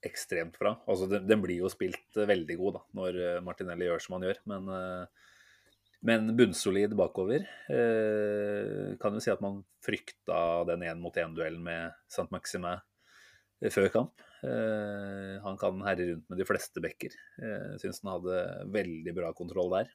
ekstremt 0.07 0.59
bra. 0.61 0.77
Altså, 0.87 1.09
den, 1.19 1.43
blir 1.43 1.61
jo 1.65 1.71
spilt 1.73 2.19
uh, 2.19 2.27
veldig 2.29 2.57
god 2.61 2.79
da, 2.79 2.83
når 3.01 3.21
uh, 3.21 3.45
Martinelli 3.47 3.89
gjør 3.91 4.05
som 4.07 4.19
han 4.19 4.29
gjør, 4.31 4.43
men 4.53 4.71
men 6.07 6.37
bunnsolid 6.37 6.95
bakover. 6.97 7.47
Eh, 7.73 8.95
kan 9.01 9.17
jo 9.17 9.23
si 9.23 9.33
at 9.33 9.43
man 9.43 9.63
frykta 9.85 10.39
den 10.69 10.85
én-mot-én-duellen 10.87 11.63
med 11.63 11.97
Saint-Maximin 12.13 12.83
før 13.73 13.91
kamp. 13.95 14.23
Eh, 14.45 15.35
han 15.43 15.59
kan 15.61 15.83
herre 15.87 16.11
rundt 16.13 16.29
med 16.31 16.41
de 16.43 16.47
fleste 16.47 16.83
bekker. 16.85 17.17
Eh, 17.41 17.75
Syns 17.83 18.03
han 18.05 18.13
hadde 18.13 18.45
veldig 18.77 19.17
bra 19.17 19.33
kontroll 19.35 19.73
der. 19.73 19.93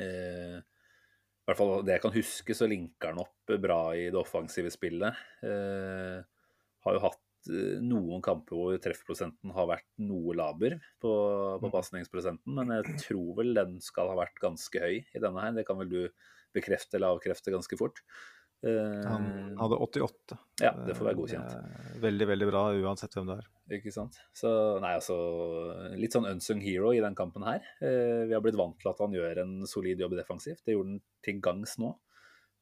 Eh, 0.00 0.58
I 0.58 1.46
hvert 1.50 1.60
fall 1.60 1.74
det 1.86 1.98
jeg 1.98 2.06
kan 2.06 2.16
huske, 2.16 2.56
så 2.56 2.70
linker 2.70 3.12
han 3.12 3.22
opp 3.22 3.54
bra 3.62 3.82
i 3.94 4.08
det 4.08 4.18
offensive 4.18 4.72
spillet. 4.72 5.26
Eh, 5.46 6.18
har 6.80 6.96
jo 6.96 7.04
hatt 7.06 7.20
Eh, 7.20 7.29
noen 7.48 8.20
kamper 8.22 8.56
hvor 8.58 8.76
treffprosenten 8.82 9.52
har 9.56 9.66
vært 9.70 9.86
noe 9.98 10.34
laber 10.36 10.76
på, 11.00 11.12
på 11.60 11.66
Mm. 11.68 11.72
pasningsprosenten, 11.72 12.52
men 12.54 12.68
jeg 12.68 12.98
tror 13.06 13.36
vel 13.36 13.54
den 13.54 13.80
skal 13.80 14.08
ha 14.08 14.16
vært 14.16 14.36
ganske 14.42 14.78
høy 14.80 14.98
i 15.14 15.18
denne 15.22 15.40
her. 15.40 15.52
Det 15.56 15.66
kan 15.66 15.78
vel 15.78 15.88
du 15.88 16.08
bekrefte 16.52 16.96
eller 16.98 17.14
avkrefte 17.16 17.50
ganske 17.54 17.78
fort. 17.78 18.02
Eh, 18.62 19.06
Han 19.08 19.56
hadde 19.56 19.78
88. 19.80 20.36
ja, 20.60 20.72
det 20.84 20.94
får 20.98 21.06
være 21.08 21.16
godkjent. 21.16 21.54
Er 21.54 22.00
Veldig, 22.02 22.26
veldig 22.28 22.48
bra, 22.50 22.62
uansett 22.76 23.14
hvem 23.16 23.26
det 23.30 23.38
er. 23.40 23.46
Ikke 23.78 23.92
sant. 23.94 24.18
Så 24.34 24.50
nei, 24.82 24.92
altså 24.98 25.16
Litt 25.96 26.12
sånn 26.12 26.26
unsung 26.28 26.60
hero 26.60 26.90
i 26.92 27.00
den 27.00 27.14
kampen 27.14 27.42
her. 27.46 27.62
Eh, 27.80 28.26
vi 28.28 28.34
har 28.34 28.42
blitt 28.44 28.58
vant 28.58 28.76
til 28.78 28.90
at 28.90 28.98
han 29.00 29.12
gjør 29.16 29.38
en 29.46 29.66
solid 29.66 29.98
jobb 30.00 30.12
defensivt. 30.18 30.60
Det 30.66 30.74
gjorde 30.74 30.90
han 30.90 31.00
til 31.24 31.40
gangs 31.40 31.78
nå. 31.78 31.94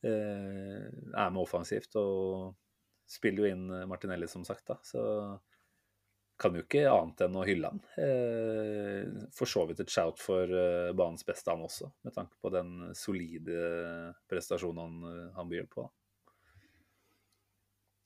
Eh, 0.04 0.86
er 1.18 1.30
med 1.34 1.42
offensivt 1.42 1.96
og 1.98 2.54
spiller 3.08 3.44
jo 3.46 3.52
inn 3.52 3.68
Martinelli, 3.88 4.28
som 4.28 4.44
sagt, 4.44 4.66
da. 4.68 4.78
Så 4.84 5.02
kan 6.38 6.54
jo 6.54 6.62
ikke 6.62 6.84
annet 6.86 7.24
enn 7.26 7.36
å 7.36 7.44
hylle 7.46 7.70
han. 7.72 7.80
Eh, 7.98 9.24
for 9.34 9.50
så 9.50 9.64
vidt 9.66 9.82
et 9.82 9.90
shout 9.90 10.20
for 10.22 10.46
eh, 10.46 10.92
banens 10.96 11.26
beste, 11.26 11.50
han 11.50 11.64
også, 11.66 11.90
med 12.06 12.14
tanke 12.14 12.38
på 12.38 12.52
den 12.54 12.92
solide 12.96 14.12
prestasjonen 14.30 14.84
han, 14.84 15.00
eh, 15.10 15.24
han 15.34 15.50
byr 15.50 15.66
på. 15.72 15.88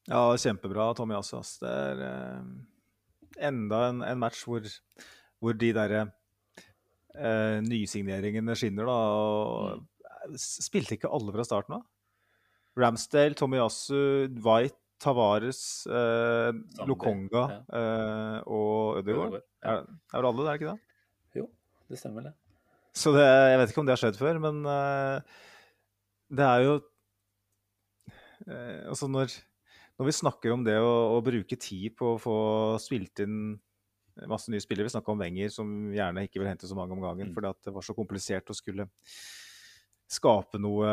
Ja, 0.08 0.24
kjempebra, 0.40 0.88
Tommy 0.98 1.14
Assas. 1.18 1.58
Det 1.62 1.70
er 1.70 2.02
eh, 2.08 2.48
enda 3.52 3.84
en, 3.90 4.02
en 4.06 4.22
match 4.24 4.42
hvor, 4.48 4.64
hvor 5.42 5.56
de 5.58 5.70
derre 5.76 6.06
eh, 7.14 7.60
nysigneringene 7.68 8.56
skinner, 8.58 8.88
da. 8.88 9.00
Og, 9.12 9.82
mm. 9.82 9.88
Spilte 10.38 10.96
ikke 10.96 11.10
alle 11.10 11.34
fra 11.34 11.44
starten 11.44 11.76
av? 11.80 11.86
Ramsdale, 12.78 13.36
Tommy 13.36 13.58
Yasu, 13.58 14.30
White, 14.40 14.78
Tavares, 15.02 15.60
eh, 15.90 16.50
Lokonga 16.86 17.42
ja. 17.50 17.58
eh, 17.78 18.38
og 18.46 19.00
Ødegaard. 19.02 19.40
Ja. 19.62 19.74
Er, 19.74 19.82
er 20.14 20.20
vel 20.22 20.28
alle, 20.30 20.44
det 20.46 20.52
er 20.52 20.60
ikke 20.60 20.70
det? 20.72 21.40
Jo, 21.40 21.46
det 21.90 21.98
stemmer 22.00 22.28
det. 22.28 22.32
Så 22.94 23.12
det, 23.16 23.24
jeg 23.26 23.58
vet 23.58 23.70
ikke 23.72 23.82
om 23.82 23.88
det 23.88 23.94
har 23.96 24.02
skjedd 24.02 24.18
før, 24.20 24.38
men 24.44 24.62
eh, 24.68 25.42
det 26.38 26.44
er 26.46 26.64
jo 26.66 26.74
eh, 28.46 28.82
Altså, 28.90 29.08
når, 29.10 29.32
når 29.98 30.08
vi 30.10 30.14
snakker 30.20 30.54
om 30.54 30.64
det 30.66 30.78
å, 30.80 30.92
å 31.16 31.20
bruke 31.24 31.56
tid 31.60 31.94
på 31.98 32.14
å 32.14 32.20
få 32.20 32.36
spilt 32.82 33.24
inn 33.24 33.36
masse 34.28 34.52
nye 34.52 34.60
spillere 34.60 34.84
Vi 34.84 34.92
snakker 34.92 35.14
om 35.14 35.22
Wenger, 35.22 35.48
som 35.54 35.68
gjerne 35.94 36.26
ikke 36.26 36.42
vil 36.42 36.50
hente 36.50 36.68
så 36.68 36.76
mange 36.76 36.92
om 36.92 37.00
gangen 37.00 37.30
Mm. 37.30 37.34
fordi 37.36 37.48
at 37.48 37.62
det 37.64 37.72
var 37.72 37.86
så 37.86 37.94
komplisert 37.96 38.50
å 38.52 38.56
skulle 38.56 38.84
skape 40.12 40.60
noe 40.60 40.90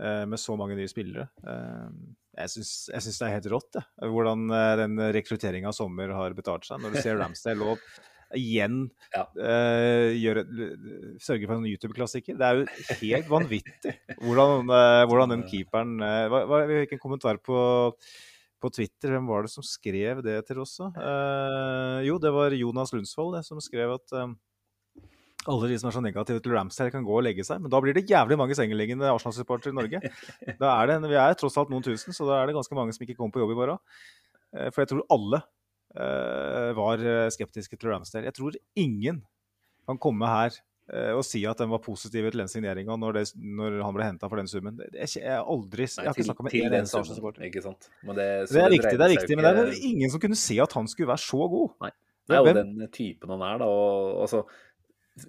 eh, 0.00 0.24
med 0.24 0.40
så 0.40 0.56
mange 0.56 0.76
nye 0.78 0.88
spillere. 0.88 1.26
Eh, 1.44 1.90
jeg 2.36 2.52
syns 2.52 3.20
det 3.20 3.28
er 3.28 3.34
helt 3.38 3.48
rått, 3.52 3.78
jeg, 3.78 4.10
hvordan 4.12 4.50
eh, 4.52 4.74
den 4.82 5.00
rekrutteringa 5.16 5.72
av 5.72 5.78
sommer 5.78 6.12
har 6.16 6.36
betalt 6.36 6.68
seg. 6.68 6.82
Når 6.82 6.94
du 6.94 7.00
ser 7.00 7.18
Ramsdale 7.20 7.72
og 7.72 7.88
igjen 8.34 8.88
Ja. 9.14 9.22
uh, 9.38 10.10
gjør, 10.10 10.40
sørger 11.22 11.46
for 11.46 11.60
en 11.60 11.68
YouTube-klassiker. 11.70 12.34
Det 12.36 12.46
er 12.46 12.58
jo 12.58 12.96
helt 13.04 13.28
vanvittig 13.30 13.92
hvordan, 14.18 14.66
uh, 14.66 15.02
hvordan 15.06 15.36
den 15.36 15.44
keeperen 15.46 15.94
uh, 16.02 16.24
hva, 16.32 16.40
hva, 16.50 16.64
Vi 16.66 16.80
fikk 16.82 16.96
en 16.96 17.04
kommentar 17.04 17.38
på, 17.38 17.60
på 18.62 18.72
Twitter. 18.74 19.14
Hvem 19.14 19.28
var 19.30 19.46
det 19.46 19.52
som 19.52 19.64
skrev 19.66 20.22
det 20.26 20.40
til 20.48 20.60
oss? 20.64 20.78
Eh, 20.80 22.00
jo, 22.08 22.18
det 22.22 22.32
var 22.34 22.56
Jonas 22.56 22.92
Lundsvold 22.94 23.38
det, 23.38 23.44
som 23.46 23.60
skrev 23.62 23.94
at 23.96 24.16
eh, 24.16 24.34
alle 25.52 25.70
de 25.70 25.78
som 25.80 25.90
er 25.90 25.96
så 25.96 26.02
negative 26.04 26.42
til 26.42 26.54
Ramsdale, 26.54 26.92
kan 26.94 27.06
gå 27.06 27.16
og 27.18 27.24
legge 27.26 27.44
seg. 27.46 27.62
Men 27.62 27.72
da 27.72 27.80
blir 27.82 27.96
det 27.96 28.06
jævlig 28.10 28.38
mange 28.40 28.56
sengeliggende 28.58 29.10
Arsenal-supportere 29.12 29.74
i 29.74 29.78
Norge. 29.78 30.00
Da 30.62 30.72
er 30.76 30.92
det, 30.92 31.00
vi 31.10 31.18
er 31.20 31.36
tross 31.38 31.58
alt 31.60 31.72
noen 31.72 31.84
tusen, 31.84 32.14
så 32.16 32.28
da 32.28 32.40
er 32.40 32.48
det 32.48 32.56
ganske 32.56 32.78
mange 32.78 32.94
som 32.96 33.04
ikke 33.06 33.18
kommer 33.18 33.34
på 33.34 33.42
jobb 33.42 33.54
i 33.54 33.58
morgen. 33.58 33.82
Eh, 34.54 34.70
For 34.70 34.84
jeg 34.84 34.92
tror 34.92 35.04
alle 35.16 35.42
uh, 35.96 36.70
var 36.76 37.02
eh, 37.02 37.26
skeptiske 37.34 37.78
til 37.78 37.92
Ramsdale. 37.92 38.28
Jeg 38.30 38.38
tror 38.38 38.56
ingen 38.78 39.20
kan 39.86 40.00
komme 40.02 40.30
her 40.30 40.56
uh, 40.92 41.12
og 41.16 41.22
si 41.26 41.44
at 41.48 41.60
den 41.62 41.70
var 41.72 41.82
positiv 41.84 42.30
til 42.30 42.42
den 42.42 42.50
signeringa 42.50 42.96
når, 43.00 43.22
når 43.36 43.78
han 43.84 43.96
ble 43.96 44.08
henta 44.08 44.30
for 44.30 44.40
den 44.40 44.50
summen. 44.50 44.80
Jeg, 44.88 45.12
jeg, 45.18 45.28
har 45.30 45.44
aldri, 45.44 45.86
jeg 45.86 46.08
har 46.08 46.16
ikke 46.16 46.30
snakka 46.30 46.48
med 46.48 46.58
én 46.58 46.70
en 46.70 46.80
eneste 46.80 47.02
Arsenal-supporter. 47.02 47.46
Det, 47.46 48.30
Det 48.50 48.64
er 48.64 48.74
riktig, 48.74 48.96
det 48.96 49.06
er 49.06 49.14
riktig, 49.14 49.38
men 49.38 49.46
det 49.46 49.64
er 49.66 49.86
ingen 49.92 50.12
som 50.12 50.22
kunne 50.22 50.38
se 50.40 50.58
at 50.62 50.76
han 50.78 50.90
skulle 50.90 51.12
være 51.12 51.26
så 51.26 51.48
god. 51.54 51.78
Nei. 51.86 51.94
Det 52.26 52.34
er 52.34 52.42
jo 52.42 52.54
den 52.56 52.88
typen 52.90 53.30
han 53.36 53.42
er, 53.46 53.58
da. 53.62 53.66
Og, 53.70 54.22
altså, 54.24 54.40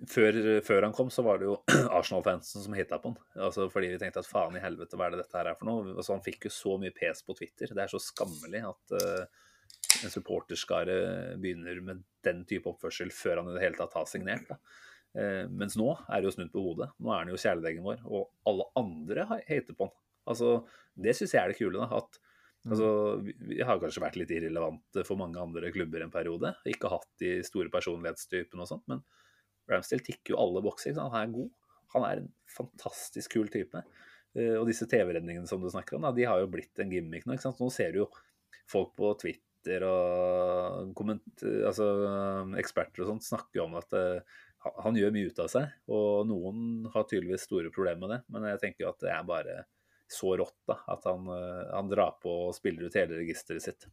før, 0.10 0.38
før 0.66 0.86
han 0.88 0.96
kom, 0.96 1.10
så 1.14 1.24
var 1.26 1.40
det 1.40 1.48
jo 1.48 1.56
Arsenal-fansen 1.98 2.64
som 2.66 2.76
hita 2.76 3.00
på 3.02 3.14
han. 3.14 3.20
Altså, 3.48 3.68
fordi 3.72 3.94
vi 3.94 4.00
tenkte 4.02 4.24
at 4.24 4.30
faen 4.30 4.58
i 4.58 4.64
helvete, 4.64 5.00
hva 5.00 5.08
er 5.08 5.16
det 5.16 5.24
dette 5.24 5.40
her 5.40 5.52
er 5.52 5.60
for 5.60 5.70
noe? 5.70 5.94
Altså, 5.96 6.16
han 6.16 6.26
fikk 6.26 6.50
jo 6.50 6.54
så 6.54 6.76
mye 6.82 6.96
pes 6.96 7.24
på 7.28 7.36
Twitter. 7.38 7.72
Det 7.72 7.86
er 7.86 7.94
så 7.94 8.02
skammelig 8.04 8.64
at 8.68 8.98
uh, 8.98 9.48
en 10.04 10.14
supporterskare 10.14 11.00
begynner 11.42 11.82
med 11.86 12.04
den 12.28 12.44
type 12.50 12.70
oppførsel 12.72 13.14
før 13.16 13.42
han 13.42 13.52
i 13.52 13.58
det 13.58 13.64
hele 13.64 13.80
tatt 13.80 13.96
har 13.98 14.10
signert. 14.10 14.52
Da. 14.52 14.60
Uh, 15.18 15.44
mens 15.50 15.78
nå 15.80 15.90
er 16.06 16.20
det 16.20 16.30
jo 16.30 16.36
snudd 16.38 16.54
på 16.54 16.66
hodet. 16.68 16.92
Nå 17.00 17.14
er 17.14 17.24
han 17.24 17.34
jo 17.34 17.42
kjæledeggen 17.42 17.88
vår, 17.88 18.04
og 18.08 18.52
alle 18.52 18.72
andre 18.84 19.28
ha- 19.32 19.44
hater 19.48 19.78
på 19.78 19.90
han. 19.90 20.00
Altså, 20.28 20.58
det 21.00 21.16
syns 21.16 21.38
jeg 21.38 21.44
er 21.44 21.54
det 21.54 21.62
kule. 21.62 21.80
da, 21.84 22.02
at 22.04 22.24
Altså, 22.68 22.88
vi, 23.24 23.32
vi 23.48 23.62
har 23.64 23.78
kanskje 23.80 24.02
vært 24.04 24.18
litt 24.20 24.32
irrelevante 24.34 25.04
for 25.08 25.20
mange 25.20 25.40
andre 25.40 25.70
klubber 25.72 26.02
en 26.04 26.12
periode. 26.12 26.50
Ikke 26.68 26.90
hatt 26.92 27.08
de 27.22 27.38
store 27.48 27.72
personlighetstypene 27.72 28.66
og 28.66 28.68
sånt, 28.68 28.84
men 28.92 29.04
Ramsdale 29.70 30.04
tikker 30.06 30.34
jo 30.34 30.42
alle 30.42 30.62
bokser. 30.66 30.96
Han 31.00 31.16
er 31.20 31.34
god. 31.34 31.50
Han 31.96 32.04
er 32.08 32.22
en 32.22 32.30
fantastisk 32.52 33.34
kul 33.38 33.48
type. 33.54 33.82
Eh, 34.38 34.56
og 34.60 34.68
disse 34.70 34.88
TV-redningene 34.90 35.48
som 35.50 35.62
du 35.64 35.70
snakker 35.72 35.98
om, 35.98 36.08
de 36.16 36.26
har 36.28 36.40
jo 36.44 36.50
blitt 36.52 36.80
en 36.84 36.92
gimmick 36.92 37.26
nå. 37.28 37.38
Nå 37.60 37.70
ser 37.74 37.92
du 37.96 38.04
jo 38.04 38.10
folk 38.68 38.94
på 39.00 39.14
Twitter 39.22 39.84
og 39.88 40.92
altså, 40.98 41.88
eksperter 42.60 43.04
og 43.04 43.10
sånt 43.14 43.26
snakker 43.28 43.60
jo 43.62 43.66
om 43.68 43.76
at 43.80 43.94
eh, 43.98 44.20
han- 44.66 44.78
han 44.84 44.96
gjør 44.96 45.12
mye 45.16 45.32
ut 45.32 45.40
av 45.40 45.50
seg. 45.52 45.72
Og 45.90 46.28
noen 46.28 46.90
har 46.94 47.04
tydeligvis 47.08 47.44
store 47.48 47.72
problemer 47.72 48.00
med 48.08 48.10
det, 48.16 48.22
men 48.30 48.44
jeg 48.52 48.60
tenker 48.64 48.86
jo 48.86 48.90
at 48.94 49.00
det 49.04 49.12
er 49.12 49.24
bare 49.28 49.58
så 50.08 50.38
rått 50.40 50.56
da, 50.68 50.78
at 50.88 51.04
han, 51.04 51.28
eh, 51.28 51.72
han 51.74 51.90
drar 51.92 52.16
på 52.24 52.32
og 52.48 52.56
spiller 52.56 52.88
ut 52.88 52.94
hele 52.96 53.20
registeret 53.20 53.62
sitt. 53.62 53.88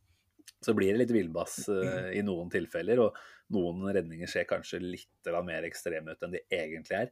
Så 0.64 0.72
blir 0.76 0.94
det 0.94 1.02
litt 1.02 1.12
villbass 1.12 1.68
uh, 1.68 2.10
i 2.14 2.22
noen 2.24 2.51
tilfeller, 2.52 3.02
og 3.05 3.16
noen 3.52 3.82
redninger 3.93 4.31
ser 4.31 4.47
kanskje 4.48 4.81
litt 4.81 5.32
mer 5.44 5.66
ekstreme 5.68 6.14
ut 6.14 6.24
enn 6.24 6.36
de 6.36 6.40
egentlig 6.48 6.97
er. 7.02 7.10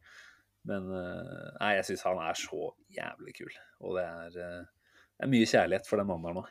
Men 0.69 0.87
uh, 0.89 1.51
nei, 1.59 1.75
jeg 1.79 1.91
syns 1.91 2.07
han 2.07 2.21
er 2.23 2.39
så 2.39 2.71
jævlig 2.95 3.35
kul. 3.43 3.53
Og 3.83 3.99
det 3.99 4.07
er, 4.07 4.39
uh, 4.39 4.99
det 5.19 5.27
er 5.27 5.33
mye 5.35 5.51
kjærlighet 5.51 5.91
for 5.91 6.01
den 6.01 6.09
mannen 6.09 6.31
her 6.31 6.39
nå. 6.41 6.47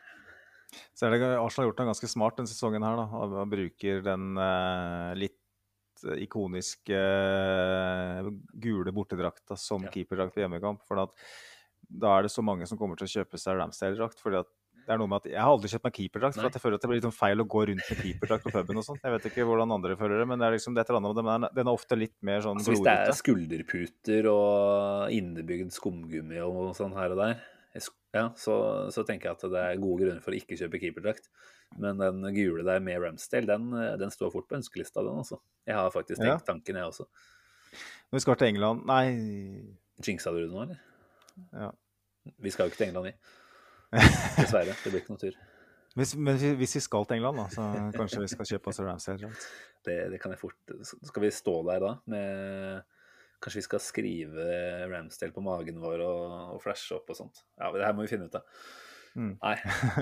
Så 0.95 1.07
er 1.07 1.15
det, 1.15 1.23
Arsenal 1.26 1.65
har 1.65 1.69
gjort 1.72 1.81
den 1.81 1.89
ganske 1.91 2.11
smart 2.11 2.38
denne 2.38 2.51
sesongen 2.51 2.85
her. 2.85 2.99
da, 3.01 3.07
og 3.23 3.49
bruker 3.51 4.03
den 4.05 4.38
litt 5.19 6.05
ikoniske 6.15 7.01
gule 8.63 8.93
bortedrakta 8.95 9.57
som 9.59 9.84
Ja. 9.84 9.91
keeperdrakt 9.91 10.38
ved 10.38 10.45
hjemmekamp. 10.45 10.85
For 10.88 11.01
at, 11.03 11.11
da 11.84 12.15
er 12.15 12.23
det 12.23 12.31
så 12.31 12.41
mange 12.41 12.65
som 12.69 12.80
kommer 12.80 12.95
til 12.95 13.09
å 13.09 13.13
kjøpe 13.18 13.41
seg 13.41 13.59
Ramsdale-drakt. 13.59 14.23
fordi 14.23 14.39
at 14.39 14.47
det 14.91 14.97
er 14.97 14.99
noe 14.99 15.07
med 15.07 15.22
at 15.22 15.27
Jeg 15.31 15.39
har 15.39 15.53
aldri 15.53 15.69
kjøpt 15.72 15.85
meg 15.88 15.93
keeperdrakt, 15.95 16.35
for 16.35 16.47
jeg 16.51 16.61
føler 16.65 16.76
at 16.76 16.84
det 16.84 16.89
blir 16.91 16.97
litt 16.99 17.05
sånn 17.07 17.15
feil 17.15 17.39
å 17.39 17.45
gå 17.47 17.61
rundt 17.69 17.85
med 17.88 17.99
keeperdrakt 18.03 18.43
på 18.43 18.51
puben 18.51 18.80
og 18.81 18.84
sånn. 18.84 18.99
Jeg 18.99 19.13
vet 19.15 19.27
ikke 19.30 19.45
hvordan 19.47 19.72
andre 19.77 19.95
føler 19.95 20.19
det, 20.19 20.27
men 20.27 20.41
det 20.41 20.47
er 20.49 20.55
liksom 20.57 20.76
det 20.76 20.84
et 20.84 20.91
eller 20.91 20.99
annet 20.99 21.22
med 21.22 21.31
den. 21.31 21.47
Den 21.55 21.69
er 21.72 21.80
ofte 21.80 21.95
litt 21.95 22.18
mer 22.27 22.43
sånn 22.43 22.59
Altså, 22.59 22.73
hvis 22.76 22.84
det 22.84 22.95
er 22.97 23.15
skulderputer 23.15 24.27
og 24.34 25.15
innebygd 25.15 25.72
skumgummi 25.77 26.43
og 26.43 26.76
sånn 26.76 26.97
her 26.99 27.15
og 27.15 27.23
der, 27.23 27.39
ja, 28.11 28.26
så, 28.35 28.55
så 28.91 29.05
tenker 29.07 29.30
jeg 29.30 29.38
at 29.38 29.43
det 29.53 29.59
er 29.63 29.80
gode 29.80 30.03
grunner 30.03 30.23
for 30.23 30.35
å 30.35 30.39
ikke 30.41 30.57
kjøpe 30.59 30.81
keeperdrakt. 30.81 31.30
Men 31.80 32.01
den 32.01 32.26
gule 32.35 32.65
der 32.68 32.81
med 32.84 32.99
Ramsdale, 32.99 33.47
den, 33.47 33.69
den 34.01 34.11
står 34.11 34.34
fort 34.34 34.49
på 34.49 34.57
ønskelista, 34.59 34.99
den 35.05 35.22
altså. 35.22 35.39
Jeg 35.63 35.77
har 35.77 35.93
faktisk 35.93 36.19
Ja. 36.19 36.34
tenkt 36.35 36.49
tanken, 36.49 36.76
jeg 36.81 36.89
også. 36.91 37.07
Når 38.11 38.18
vi 38.19 38.23
skal 38.26 38.35
til 38.35 38.49
England 38.51 38.81
Nei, 38.89 39.05
Jinxa 40.03 40.34
du 40.35 40.41
det 40.41 40.49
nå, 40.51 40.65
eller? 40.65 40.81
Ja. 41.55 41.69
Vi 42.43 42.51
skal 42.51 42.68
jo 42.68 42.73
ikke 42.73 42.81
til 42.81 42.89
England, 42.89 43.07
vi. 43.07 43.13
Dessverre. 44.39 44.76
Det 44.84 44.91
blir 44.91 45.01
ikke 45.03 45.15
noe 45.15 45.22
tur. 45.22 45.38
Hvis, 45.99 46.13
men 46.15 46.38
hvis- 46.39 46.76
vi 46.77 46.81
skal 46.85 47.05
til 47.05 47.18
England, 47.18 47.41
da, 47.41 47.47
så 47.51 47.65
kanskje 47.97 48.23
vi 48.23 48.31
skal 48.31 48.47
kjøpe 48.53 48.72
oss 48.72 48.80
Ramsay? 48.80 49.18
Det, 49.84 49.97
det 50.13 50.19
kan 50.22 50.31
jeg 50.31 50.39
fort 50.39 50.72
Skal 50.85 51.23
vi 51.26 51.31
stå 51.35 51.55
der 51.68 51.81
da 51.84 51.89
med 52.13 52.85
Kanskje 53.41 53.57
vi 53.57 53.65
skal 53.65 53.81
skrive 53.81 54.45
Ramsdale 54.91 55.34
på 55.34 55.41
magen 55.43 55.81
vår 55.81 56.03
og, 56.05 56.23
og 56.53 56.59
flashe 56.61 56.93
opp 56.93 57.09
og 57.09 57.18
sånt. 57.18 57.39
Ja, 57.57 57.72
Det 57.73 57.88
her 57.88 57.95
må 57.97 58.05
vi 58.05 58.11
finne 58.11 58.27
ut 58.30 58.38
av. 58.38 58.45
Mm. 59.18 59.31
Nei. 59.41 59.55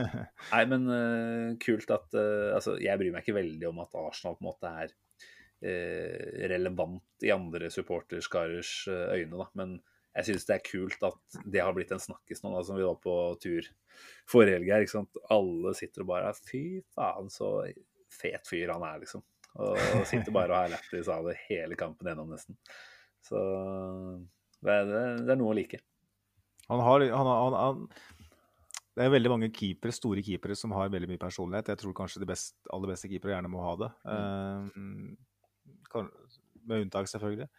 Nei, 0.54 0.64
men 0.70 0.84
uh, 0.92 1.46
kult 1.64 1.90
at 1.96 2.12
uh, 2.14 2.52
Altså, 2.54 2.76
jeg 2.84 3.00
bryr 3.00 3.14
meg 3.16 3.24
ikke 3.24 3.40
veldig 3.40 3.70
om 3.72 3.80
at 3.82 3.96
Arsenal 3.98 4.36
på 4.38 4.44
en 4.44 4.50
måte 4.52 4.74
er 4.84 4.92
uh, 4.92 6.44
relevant 6.52 7.26
i 7.26 7.32
andre 7.34 7.72
supporterskarers 7.74 8.74
øyne, 8.92 9.40
da. 9.40 9.48
Men 9.58 9.80
jeg 10.18 10.28
syns 10.28 10.48
det 10.50 10.56
er 10.56 10.66
kult 10.66 11.04
at 11.06 11.40
det 11.46 11.62
har 11.64 11.76
blitt 11.76 11.92
en 11.94 12.02
snakkis 12.02 12.42
nå, 12.44 12.52
da, 12.56 12.64
som 12.66 12.80
vi 12.80 12.88
var 12.88 12.98
på 13.04 13.16
tur 13.44 13.68
forrige 14.30 14.58
helg 14.58 14.72
her. 14.74 14.86
ikke 14.86 14.96
sant? 14.98 15.20
Alle 15.34 15.74
sitter 15.78 16.06
og 16.06 16.12
bare 16.12 16.34
Fy 16.38 16.64
faen, 16.96 17.30
så 17.34 17.52
fet 18.14 18.50
fyr 18.50 18.74
han 18.74 18.86
er, 18.88 19.04
liksom. 19.04 19.24
Og 19.60 20.06
sitter 20.10 20.34
bare 20.34 20.54
og 20.54 20.58
har 20.64 20.74
lættis 20.74 21.10
av 21.12 21.28
det 21.30 21.38
hele 21.48 21.78
kampen 21.80 22.10
gjennom, 22.10 22.32
nesten. 22.34 22.58
Så 23.26 23.40
det 24.66 24.76
er, 24.76 24.90
det 25.22 25.34
er 25.34 25.40
noe 25.40 25.54
å 25.54 25.58
like. 25.58 25.82
Han 26.70 26.82
har, 26.86 27.06
han, 27.10 27.30
han, 27.30 27.58
han, 27.58 28.20
det 28.98 29.06
er 29.06 29.14
veldig 29.14 29.32
mange 29.32 29.50
keepere, 29.56 29.96
store 29.96 30.24
keepere 30.26 30.58
som 30.60 30.74
har 30.78 30.92
veldig 30.94 31.10
mye 31.10 31.22
personlighet. 31.22 31.72
Jeg 31.74 31.82
tror 31.82 31.96
kanskje 31.98 32.22
de 32.24 32.30
best, 32.30 32.58
aller 32.74 32.92
beste 32.92 33.10
keepere 33.10 33.36
gjerne 33.36 33.52
må 33.52 33.62
ha 33.64 33.76
det. 33.80 33.90
Eh, 34.14 35.86
kan, 35.94 36.10
med 36.70 36.86
unntak, 36.86 37.10
selvfølgelig. 37.10 37.50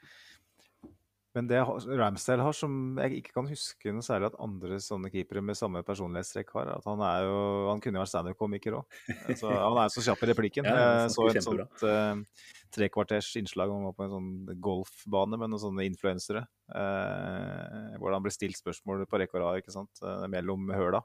Men 1.36 1.46
det 1.46 1.60
Ramsdale 1.62 2.42
har, 2.42 2.54
som 2.56 2.98
jeg 2.98 3.20
ikke 3.20 3.34
kan 3.36 3.46
huske 3.46 3.92
noe 3.94 4.02
særlig 4.02 4.32
at 4.32 4.38
andre 4.42 4.80
sånne 4.82 5.12
keepere 5.12 5.42
med 5.46 5.58
samme 5.58 5.82
personlighetstrekk 5.86 6.50
har, 6.56 6.72
at 6.74 6.88
han 6.90 7.02
er 7.06 7.26
jo 7.28 7.36
Han 7.68 7.82
kunne 7.84 8.00
jo 8.00 8.02
vært 8.02 8.12
standup-komiker 8.12 8.78
òg. 8.80 8.98
Altså, 9.30 9.52
han 9.52 9.78
er 9.78 9.92
så 9.94 10.04
kjapp 10.08 10.24
i 10.26 10.30
replikken. 10.32 10.66
Ja, 10.70 11.04
Jeg 11.04 11.14
så 11.14 11.28
et 11.30 11.46
sånt 11.46 11.86
uh, 11.86 12.50
trekvarters 12.74 13.30
innslag 13.38 13.70
om 13.70 13.78
han 13.80 13.88
var 13.92 13.96
på 13.98 14.06
en 14.08 14.14
sånn 14.16 14.60
golfbane 14.62 15.38
med 15.38 15.52
noen 15.52 15.62
sånne 15.62 15.86
influensere. 15.86 16.44
Uh, 16.66 17.94
hvor 18.02 18.14
han 18.16 18.26
ble 18.26 18.34
stilt 18.34 18.58
spørsmål 18.58 19.06
på 19.06 19.22
rekke 19.22 19.38
og 19.38 19.46
rad, 19.46 19.62
ikke 19.62 19.74
sant. 19.74 20.02
Uh, 20.02 20.26
mellom 20.30 20.66
høla, 20.74 21.04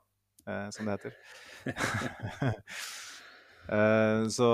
uh, 0.50 0.68
som 0.74 0.90
det 0.90 0.98
heter. 0.98 1.18
Eh, 3.66 4.28
så 4.30 4.50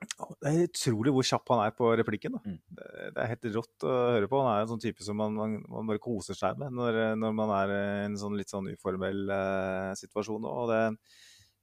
det 0.00 0.48
er 0.50 0.66
utrolig 0.66 1.12
hvor 1.14 1.26
kjapp 1.26 1.52
han 1.52 1.62
er 1.66 1.74
på 1.76 1.90
replikken. 2.00 2.38
Mm. 2.40 2.58
Det, 2.76 3.10
er 3.20 3.30
helt 3.32 3.48
rått 3.56 3.86
å 3.86 3.96
høre 4.14 4.30
på. 4.30 4.40
Han 4.40 4.52
er 4.52 4.64
en 4.64 4.70
sånn 4.72 4.82
type 4.82 5.04
som 5.04 5.18
man, 5.20 5.36
man, 5.36 5.58
man 5.68 5.90
bare 5.90 6.02
koser 6.02 6.38
seg 6.38 6.60
med 6.60 6.74
når, 6.76 7.00
når 7.20 7.36
man 7.36 7.52
er 7.58 7.74
i 7.74 7.82
en 8.06 8.16
sånn 8.20 8.38
litt 8.38 8.52
sånn 8.52 8.70
uformell 8.72 9.28
eh, 9.36 9.92
situasjon. 10.00 10.48
Og 10.48 10.72
det, 10.72 10.80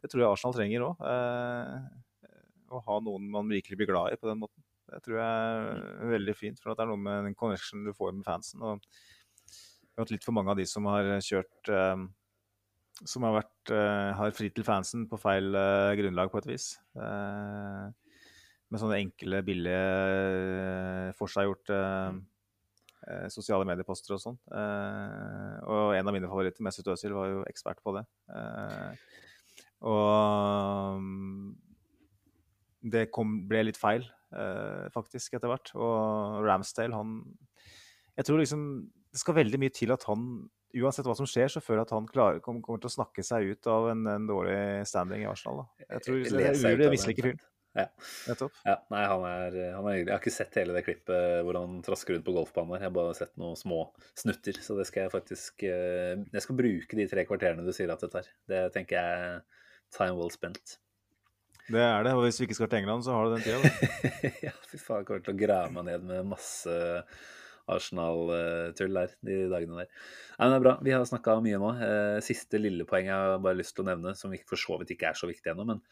det 0.03 0.11
tror 0.11 0.23
jeg 0.23 0.30
Arsenal 0.30 0.57
trenger 0.57 0.88
òg. 0.89 1.03
Eh, 1.09 2.38
å 2.68 2.81
ha 2.84 3.01
noen 3.03 3.30
man 3.34 3.49
virkelig 3.49 3.80
blir 3.80 3.89
glad 3.89 4.14
i 4.14 4.22
på 4.22 4.30
den 4.30 4.41
måten. 4.43 4.64
Det 4.88 5.01
tror 5.03 5.19
jeg 5.19 5.68
er 5.97 6.11
veldig 6.14 6.35
fint, 6.38 6.61
for 6.61 6.72
at 6.72 6.80
det 6.80 6.85
er 6.85 6.91
noe 6.93 7.01
med 7.01 7.27
den 7.27 7.35
connection 7.35 7.84
du 7.84 7.93
får 7.95 8.14
med 8.15 8.27
fansen. 8.27 8.64
og 8.64 8.84
hatt 9.97 10.14
litt 10.14 10.26
for 10.26 10.35
mange 10.38 10.53
av 10.53 10.59
de 10.59 10.65
som 10.69 10.85
har 10.89 11.09
kjørt 11.26 11.72
eh, 11.73 12.03
Som 13.01 13.26
har 13.27 13.39
vært 13.39 13.72
eh, 13.73 14.11
har 14.19 14.35
fri 14.35 14.51
til 14.53 14.65
fansen 14.68 15.07
på 15.09 15.19
feil 15.22 15.55
eh, 15.57 15.95
grunnlag, 15.99 16.31
på 16.34 16.41
et 16.41 16.51
vis. 16.53 16.76
Eh, 16.97 17.88
med 18.68 18.81
sånne 18.81 18.98
enkle, 18.99 19.44
billige, 19.48 19.84
eh, 20.18 21.14
forseggjorte 21.19 21.77
eh, 23.07 23.27
sosiale 23.31 23.68
medieposter 23.68 24.18
og 24.18 24.23
sånn. 24.23 24.39
Eh, 24.52 25.56
og 25.68 25.95
en 25.95 26.10
av 26.10 26.15
mine 26.15 26.27
favoritter, 26.27 26.65
Mesut 26.65 26.89
Özil, 26.91 27.15
var 27.15 27.31
jo 27.31 27.45
ekspert 27.48 27.80
på 27.85 27.95
det. 27.95 28.03
Eh, 28.34 29.07
og 29.88 30.99
mm, 30.99 31.56
det 32.91 33.07
kom, 33.14 33.39
ble 33.48 33.68
litt 33.69 33.80
feil, 33.80 34.06
eh, 34.35 34.88
faktisk, 34.95 35.38
etter 35.38 35.52
hvert. 35.52 35.73
Og 35.77 36.44
Ramsdale, 36.48 36.95
han 36.95 37.19
Jeg 38.18 38.26
tror 38.26 38.39
liksom 38.41 38.61
det 39.14 39.22
skal 39.22 39.38
veldig 39.38 39.60
mye 39.61 39.73
til 39.73 39.91
at 39.94 40.03
han, 40.10 40.23
uansett 40.77 41.07
hva 41.07 41.15
som 41.18 41.27
skjer, 41.30 41.49
så 41.49 41.61
føler 41.64 41.81
jeg 41.81 41.88
at 41.88 41.94
han 41.95 42.10
klarer, 42.10 42.41
kommer, 42.44 42.61
kommer 42.65 42.81
til 42.84 42.89
å 42.89 42.95
snakke 42.98 43.23
seg 43.26 43.53
ut 43.53 43.69
av 43.72 43.88
en, 43.94 44.03
en 44.11 44.27
dårlig 44.30 44.57
standing 44.89 45.23
i 45.23 45.30
Arsenal. 45.30 45.64
Da. 45.64 45.85
Jeg 45.95 46.03
tror 46.06 46.18
er 46.18 46.26
ut 46.27 46.34
umulig, 46.34 46.81
det 46.81 46.89
visste 46.94 47.10
det. 47.10 47.15
ikke 47.15 47.26
fyren. 47.30 47.45
Ja. 47.78 47.86
Nettopp. 48.26 48.56
Ja, 48.66 48.76
nei, 48.94 49.04
han 49.06 49.26
er, 49.30 49.58
han 49.76 49.90
er. 49.91 49.99
Jeg 49.99 50.10
har 50.10 50.22
ikke 50.22 50.34
sett 50.34 50.58
hele 50.58 50.74
det 50.74 50.84
klippet 50.88 51.44
hvor 51.45 51.60
han 51.60 51.78
trasker 51.86 52.16
rundt 52.18 52.26
på 52.26 52.34
golfbanen 52.34 52.74
der. 52.74 52.82
Jeg 52.88 52.90
har 52.90 52.98
bare 52.98 53.14
sett 53.20 53.36
noen 53.38 53.60
små 53.60 53.84
snutter. 54.18 54.58
Så 54.66 54.78
det 54.80 54.88
skal 54.90 55.06
jeg 55.06 55.14
faktisk 55.14 55.68
eh, 55.68 56.18
Jeg 56.34 56.45
skal 56.45 56.58
bruke 56.58 56.99
de 56.99 57.08
tre 57.12 57.28
kvarterene 57.30 57.66
du 57.68 57.72
sier 57.76 57.94
at 57.94 58.02
det 58.04 58.12
tar. 58.16 58.30
Det 58.49 58.66
tenker 58.76 58.98
jeg 58.98 59.30
er 59.30 59.64
time 59.94 60.18
well 60.18 60.34
spent. 60.34 60.80
Det 61.68 61.84
er 61.84 62.06
det. 62.08 62.16
Og 62.18 62.24
hvis 62.26 62.40
vi 62.41 62.48
ikke 62.48 62.58
skal 62.58 62.72
til 62.72 62.82
England, 62.82 63.06
så 63.06 63.16
har 63.16 63.28
du 63.28 63.36
den 63.36 63.45
tida. 63.45 63.60
da. 63.62 63.90
ja, 64.48 64.56
fy 64.72 64.80
faen, 64.80 65.04
jeg 65.04 65.10
kommer 65.10 65.26
til 65.26 65.36
å 65.36 65.41
grave 65.41 65.74
meg 65.76 65.90
ned 65.91 66.08
med 66.08 66.32
masse 66.34 66.78
Arsenal-tull 67.68 68.95
der 68.95 69.14
de 69.28 69.40
dagene 69.52 69.82
der. 69.84 69.90
Nei, 70.38 70.45
men 70.45 70.54
det 70.54 70.58
er 70.58 70.64
bra. 70.64 70.76
Vi 70.88 70.94
har 70.95 71.08
snakka 71.10 71.38
mye 71.44 71.60
nå. 71.62 71.72
Eh, 71.84 72.20
Siste 72.26 72.62
lille 72.62 72.88
poeng 72.88 73.10
jeg 73.10 73.14
har 73.14 73.41
bare 73.44 73.60
lyst 73.60 73.76
til 73.76 73.84
å 73.84 73.90
nevne, 73.90 74.16
som 74.16 74.34
for 74.48 74.62
så 74.62 74.80
vidt 74.80 74.95
ikke 74.95 75.12
er 75.12 75.20
så 75.20 75.30
viktig 75.30 75.52
ennå, 75.52 75.68
men 75.68 75.84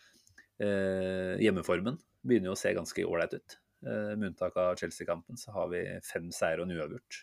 hjemmeformen 0.60 1.98
begynner 2.26 2.52
jo 2.52 2.56
å 2.56 2.60
se 2.60 2.72
ganske 2.76 3.04
ålreit 3.06 3.34
ut. 3.36 3.58
Eh, 3.86 4.18
med 4.18 4.32
unntak 4.32 4.58
av 4.58 4.76
Chelsea-kampen 4.76 5.38
så 5.38 5.52
har 5.52 5.70
vi 5.70 5.84
fem 6.06 6.32
seier 6.34 6.62
og 6.62 6.70
en 6.70 6.78
uavgjort. 6.78 7.20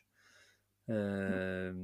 Eh, 0.92 1.80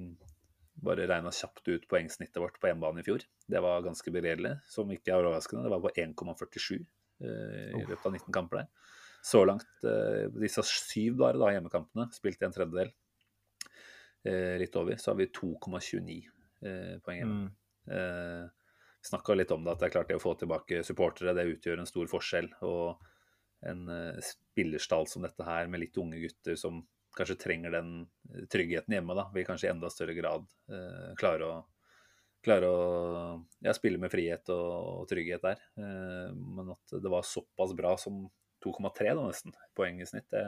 bare 0.79 1.09
regna 1.11 1.33
kjapt 1.35 1.67
ut 1.67 1.89
poengsnittet 1.91 2.39
vårt 2.39 2.61
på 2.63 2.71
hjemmebane 2.71 3.03
i 3.03 3.07
fjor. 3.07 3.25
Det 3.51 3.63
var 3.65 3.83
ganske 3.87 4.13
begredelig, 4.15 4.55
som 4.71 4.91
ikke 4.95 5.15
er 5.15 5.25
overraskende. 5.25 5.65
Det 5.67 5.75
var 5.75 5.83
på 5.83 5.95
1,47 5.97 6.77
eh, 6.79 7.75
i 7.75 7.83
løpet 7.83 8.07
av 8.07 8.15
19 8.15 8.37
kamper 8.37 8.63
der. 8.63 8.71
Så 9.27 9.43
langt 9.49 9.89
eh, 9.89 10.29
disse 10.39 10.63
syv 10.69 11.19
bare 11.25 11.41
da, 11.41 11.51
hjemmekampene, 11.57 12.07
spilt 12.15 12.45
en 12.47 12.55
tredjedel, 12.55 12.93
eh, 14.29 14.55
litt 14.63 14.79
over, 14.79 15.01
så 15.01 15.11
har 15.11 15.19
vi 15.19 15.31
2,29 15.35 16.21
eh, 16.63 16.95
poeng 17.03 17.25
hjemme. 17.25 17.49
Mm. 17.49 17.57
Snakka 19.09 19.37
litt 19.37 19.53
om 19.55 19.65
det, 19.65 19.73
at 19.73 19.81
det 19.83 19.89
er 19.89 19.95
klart 19.97 20.11
det 20.11 20.19
å 20.19 20.23
få 20.23 20.35
tilbake 20.37 20.83
supportere, 20.85 21.33
det 21.37 21.49
utgjør 21.55 21.81
en 21.83 21.89
stor 21.89 22.11
forskjell. 22.11 22.51
Og 22.69 23.09
en 23.69 23.89
eh, 23.91 24.21
spillerstall 24.25 25.09
som 25.11 25.25
dette 25.25 25.47
her, 25.47 25.71
med 25.71 25.83
litt 25.83 25.97
unge 25.99 26.21
gutter 26.23 26.59
som 26.61 26.83
kanskje 27.17 27.39
trenger 27.41 27.75
den 27.75 27.91
eh, 28.05 28.45
tryggheten 28.53 28.95
hjemme, 28.95 29.17
da, 29.17 29.27
vil 29.35 29.47
kanskje 29.49 29.71
i 29.71 29.73
enda 29.73 29.91
større 29.93 30.17
grad 30.19 30.47
eh, 30.71 31.11
klare 31.19 31.49
å 31.49 31.59
klare 32.45 32.69
å 32.71 32.83
ja, 33.65 33.73
spille 33.75 33.99
med 34.01 34.13
frihet 34.13 34.51
og, 34.55 35.01
og 35.03 35.09
trygghet 35.11 35.45
der. 35.45 35.63
Eh, 35.81 36.29
men 36.37 36.73
at 36.75 36.99
det 37.03 37.11
var 37.13 37.27
såpass 37.27 37.75
bra 37.77 37.97
som 37.99 38.27
2,3 38.65 39.15
da 39.15 39.27
nesten, 39.27 39.55
poeng 39.79 40.01
i 40.03 40.07
snitt, 40.09 40.29
det, 40.35 40.45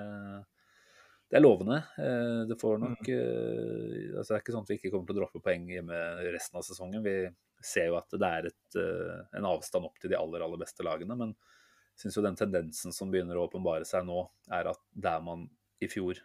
det 1.31 1.39
er 1.39 1.45
lovende. 1.45 1.79
Eh, 2.03 2.41
det 2.51 2.59
får 2.59 2.81
nok 2.83 3.07
mm. 3.07 4.17
altså 4.19 4.33
Det 4.33 4.37
er 4.37 4.43
ikke 4.43 4.55
sånn 4.57 4.67
at 4.67 4.73
vi 4.73 4.79
ikke 4.81 4.91
kommer 4.95 5.11
til 5.11 5.17
å 5.17 5.21
droppe 5.21 5.43
poeng 5.45 5.69
hjemme 5.71 6.01
resten 6.35 6.59
av 6.59 6.67
sesongen. 6.67 7.05
Vi 7.07 7.15
ser 7.63 7.91
jo 7.91 7.99
at 8.01 8.11
det 8.17 8.31
er 8.41 8.49
et, 8.51 8.79
eh, 8.81 9.21
en 9.39 9.49
avstand 9.53 9.87
opp 9.87 10.01
til 10.03 10.11
de 10.13 10.19
aller, 10.19 10.43
aller 10.43 10.61
beste 10.61 10.87
lagene. 10.87 11.17
Men 11.19 11.37
jeg 11.37 12.07
syns 12.07 12.19
jo 12.19 12.25
den 12.27 12.39
tendensen 12.41 12.97
som 12.97 13.13
begynner 13.13 13.39
å 13.39 13.47
åpenbare 13.47 13.87
seg 13.87 14.07
nå, 14.09 14.25
er 14.51 14.73
at 14.73 14.83
der 14.91 15.23
man 15.25 15.47
i 15.81 15.89
fjor 15.91 16.19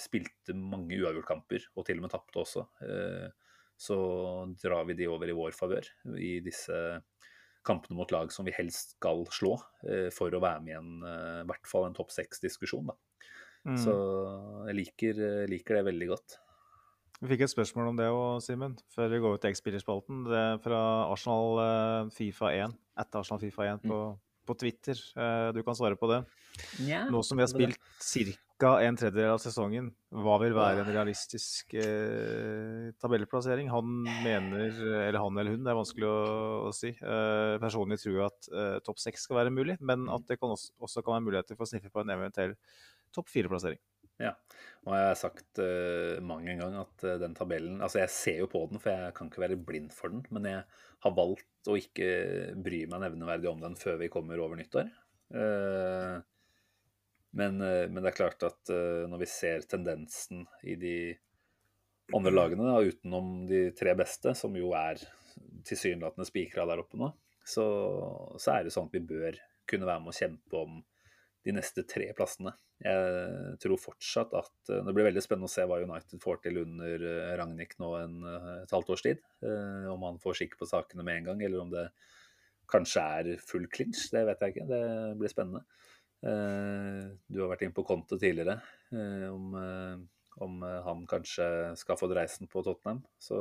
spilte 0.00 0.54
mange 0.56 0.96
uavgjort-kamper, 0.96 1.66
og 1.76 1.86
til 1.86 1.98
og 2.00 2.06
med 2.06 2.12
tapte 2.14 2.40
også, 2.40 2.64
eh, 2.86 3.28
så 3.74 3.96
drar 4.62 4.86
vi 4.88 4.96
de 5.00 5.10
over 5.10 5.30
i 5.30 5.36
vår 5.36 5.56
favør 5.56 5.88
i 6.14 6.38
disse 6.44 6.76
kampene 7.64 7.96
mot 7.98 8.12
lag 8.12 8.30
som 8.32 8.46
vi 8.46 8.54
helst 8.54 8.94
skal 8.98 9.24
slå, 9.32 9.54
eh, 9.88 10.10
for 10.14 10.30
å 10.30 10.42
være 10.42 10.62
med 10.62 10.72
i 10.72 10.78
en, 10.78 10.92
eh, 11.02 11.40
i 11.42 11.48
hvert 11.48 11.66
fall 11.66 11.88
en 11.88 11.96
topp 11.96 12.12
seks-diskusjon. 12.12 12.86
da. 12.86 12.94
Mm. 13.64 13.78
Så 13.80 13.94
jeg 14.68 14.76
liker, 14.80 15.20
eh, 15.24 15.46
liker 15.50 15.78
det 15.80 15.84
veldig 15.88 16.08
godt. 16.12 16.38
Vi 17.22 17.30
fikk 17.30 17.46
et 17.46 17.52
spørsmål 17.54 17.92
om 17.92 17.96
det 17.96 18.10
òg, 18.10 18.42
Simen, 18.44 18.74
før 18.92 19.08
vi 19.08 19.20
går 19.22 19.36
ut 19.36 19.40
til 19.44 19.54
X-spillerspalten. 19.54 20.24
Det 20.28 20.40
er 20.40 20.58
fra 20.60 20.80
Arsenal 21.08 21.60
eh, 21.62 22.12
Fifa 22.12 22.50
1, 22.52 22.74
etter 23.00 23.22
Arsenal 23.22 23.40
Fifa 23.40 23.68
1 23.70 23.86
på, 23.88 24.00
på 24.44 24.56
Twitter. 24.60 24.98
Eh, 25.16 25.52
Du 25.56 25.62
kan 25.64 25.78
svare 25.78 25.96
på 25.96 26.10
det. 26.10 26.24
Nå 27.10 27.22
som 27.24 27.38
vi 27.38 27.46
har 27.46 27.48
spilt 27.50 27.78
ca. 28.60 28.74
en 28.84 28.96
tredjedel 28.96 29.32
av 29.32 29.40
sesongen, 29.42 29.88
hva 30.14 30.36
vil 30.42 30.52
være 30.54 30.84
en 30.84 30.92
realistisk 30.94 31.72
eh, 31.74 32.92
tabellplassering? 33.02 33.70
Han 33.72 34.04
mener, 34.22 34.68
eller 35.08 35.18
han 35.18 35.38
eller 35.40 35.56
hun, 35.56 35.64
det 35.64 35.72
er 35.72 35.80
vanskelig 35.80 36.06
å, 36.10 36.18
å 36.68 36.72
si. 36.76 36.92
Eh, 36.94 37.56
personlig 37.62 37.98
tror 38.02 38.18
jeg 38.20 38.28
at 38.28 38.50
eh, 38.52 38.76
topp 38.86 39.00
seks 39.02 39.24
skal 39.26 39.40
være 39.40 39.54
mulig, 39.54 39.78
men 39.80 40.06
at 40.12 40.26
det 40.28 40.38
kan 40.42 40.52
også, 40.54 40.74
også 40.78 41.02
kan 41.02 41.16
være 41.16 41.26
muligheter 41.30 41.56
for 41.58 41.66
å 41.66 41.72
sniffe 41.72 41.90
på 41.94 42.04
en 42.04 42.14
eventuell 42.14 42.54
topp 43.14 43.30
fire-plassering. 43.32 43.80
Ja. 44.22 44.34
Og 44.84 44.92
jeg 44.94 45.06
har 45.08 45.16
sagt 45.18 45.58
uh, 45.58 46.20
mang 46.22 46.44
en 46.46 46.60
at 46.78 47.02
uh, 47.02 47.16
den 47.18 47.32
tabellen 47.34 47.80
Altså, 47.82 47.98
jeg 48.02 48.12
ser 48.14 48.36
jo 48.44 48.50
på 48.52 48.60
den, 48.70 48.78
for 48.82 48.92
jeg 48.92 49.14
kan 49.16 49.30
ikke 49.30 49.42
være 49.42 49.58
blind 49.58 49.94
for 49.96 50.12
den. 50.12 50.22
Men 50.34 50.46
jeg 50.50 50.60
har 51.06 51.16
valgt 51.16 51.70
å 51.70 51.78
ikke 51.80 52.08
bry 52.62 52.84
meg 52.90 53.02
nevneverdig 53.06 53.50
om 53.50 53.64
den 53.64 53.74
før 53.80 53.98
vi 54.02 54.12
kommer 54.12 54.40
over 54.44 54.60
nyttår. 54.60 54.92
Uh, 55.34 56.20
men, 57.34 57.58
uh, 57.60 57.84
men 57.90 58.00
det 58.02 58.12
er 58.12 58.18
klart 58.20 58.44
at 58.46 58.70
eh, 58.70 59.04
når 59.10 59.24
vi 59.24 59.28
ser 59.28 59.64
tendensen 59.66 60.44
i 60.62 60.76
de 60.78 60.96
andre 62.14 62.30
lagene, 62.34 62.68
da, 62.68 62.78
utenom 62.84 63.32
de 63.48 63.66
tre 63.74 63.94
beste, 63.98 64.36
som 64.38 64.54
jo 64.54 64.70
er 64.78 65.00
tilsynelatende 65.66 66.28
spikra 66.28 66.66
der 66.68 66.82
oppe 66.84 67.00
nå, 67.00 67.08
så, 67.42 67.64
så, 68.38 68.52
er 68.54 68.66
det 68.66 68.74
sånn 68.74 68.86
at 68.86 68.94
vi 68.94 69.02
bør 69.08 69.40
kunne 69.68 69.88
være 69.88 70.04
med 70.04 70.12
å 70.12 70.16
kjempe 70.16 70.60
om 70.60 70.78
de 71.44 71.54
neste 71.56 71.84
tre 71.88 72.06
plassene. 72.16 72.54
Jeg 72.84 73.58
tror 73.62 73.80
fortsatt 73.80 74.32
at 74.36 74.70
Det 74.70 74.92
blir 74.96 75.06
veldig 75.06 75.22
spennende 75.22 75.48
å 75.48 75.52
se 75.52 75.64
hva 75.68 75.78
United 75.84 76.22
får 76.22 76.40
til 76.44 76.62
under 76.62 77.04
Ragnhild 77.38 77.76
nå 77.80 77.90
en, 78.00 78.16
et 78.62 78.72
halvt 78.74 78.94
års 78.94 79.04
tid. 79.04 79.20
Om 79.92 80.06
han 80.08 80.20
får 80.22 80.40
skikk 80.40 80.56
på 80.60 80.68
sakene 80.68 81.04
med 81.06 81.20
en 81.20 81.28
gang, 81.28 81.44
eller 81.44 81.62
om 81.62 81.70
det 81.72 81.84
kanskje 82.72 83.04
er 83.18 83.30
full 83.44 83.68
clinch. 83.72 84.06
Det 84.12 84.24
vet 84.26 84.42
jeg 84.42 84.56
ikke. 84.56 84.66
Det 84.72 84.82
blir 85.20 85.32
spennende. 85.32 85.62
Du 86.24 87.40
har 87.42 87.52
vært 87.52 87.66
inne 87.66 87.76
på 87.76 87.86
konto 87.86 88.18
tidligere. 88.20 88.58
Om 88.90 89.54
om 90.42 90.62
eh, 90.62 90.80
han 90.84 91.06
kanskje 91.10 91.46
skal 91.78 91.98
få 91.98 92.08
dreisen 92.10 92.50
på 92.50 92.62
Tottenham. 92.66 93.02
Så 93.18 93.38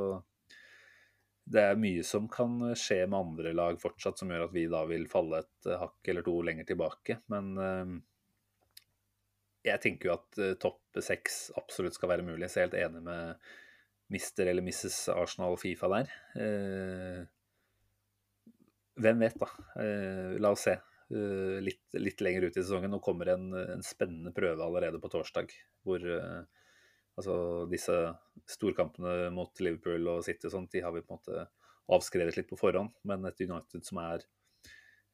det 1.44 1.60
er 1.60 1.80
mye 1.80 2.04
som 2.08 2.30
kan 2.32 2.56
skje 2.80 3.04
med 3.10 3.20
andre 3.20 3.52
lag 3.56 3.80
fortsatt, 3.82 4.20
som 4.20 4.32
gjør 4.32 4.46
at 4.48 4.56
vi 4.56 4.64
da 4.72 4.84
vil 4.88 5.10
falle 5.12 5.42
et 5.44 5.68
eh, 5.68 5.80
hakk 5.82 6.12
eller 6.12 6.26
to 6.26 6.38
lenger 6.48 6.70
tilbake. 6.70 7.18
Men 7.34 7.52
uh, 7.60 7.92
jeg 9.68 9.84
tenker 9.84 10.10
jo 10.10 10.16
at 10.16 10.40
uh, 10.40 10.54
topp 10.62 11.04
seks 11.04 11.46
absolutt 11.60 12.00
skal 12.00 12.14
være 12.14 12.28
mulig. 12.28 12.48
Så 12.48 12.62
jeg 12.62 12.70
er 12.70 12.70
helt 12.70 12.80
enig 12.86 13.04
med 13.10 13.52
Mister 14.14 14.48
eller 14.48 14.64
Mrs. 14.64 14.98
Arsenal 15.12 15.58
Fifa 15.60 15.90
der. 15.92 16.10
Hvem 18.94 19.24
vet, 19.24 19.40
da. 19.42 19.48
la 20.38 20.52
oss 20.54 20.68
se. 20.68 20.76
Litt, 21.66 21.96
litt, 21.98 22.22
lenger 22.22 22.46
ut 22.46 22.60
i 22.60 22.62
sesongen. 22.62 22.92
Nå 22.94 23.00
kommer 23.02 23.32
en, 23.34 23.48
en 23.58 23.82
spennende 23.82 24.36
prøve 24.36 24.62
allerede 24.62 25.02
på 25.02 25.10
torsdag, 25.16 25.56
hvor 25.88 26.06
Altså 27.20 27.66
disse 27.70 27.96
storkampene 28.50 29.30
mot 29.34 29.60
Liverpool 29.62 30.08
og 30.16 30.24
City 30.26 30.50
og 30.50 30.56
sånt, 30.56 30.72
de 30.74 30.82
har 30.82 30.94
vi 30.96 31.04
på 31.06 31.14
en 31.14 31.20
måte 31.20 31.46
avskrevet 31.94 32.40
litt 32.40 32.50
på 32.50 32.58
forhånd. 32.58 32.94
Men 33.10 33.26
et 33.30 33.44
United 33.44 33.86
som 33.86 34.02
er 34.02 34.26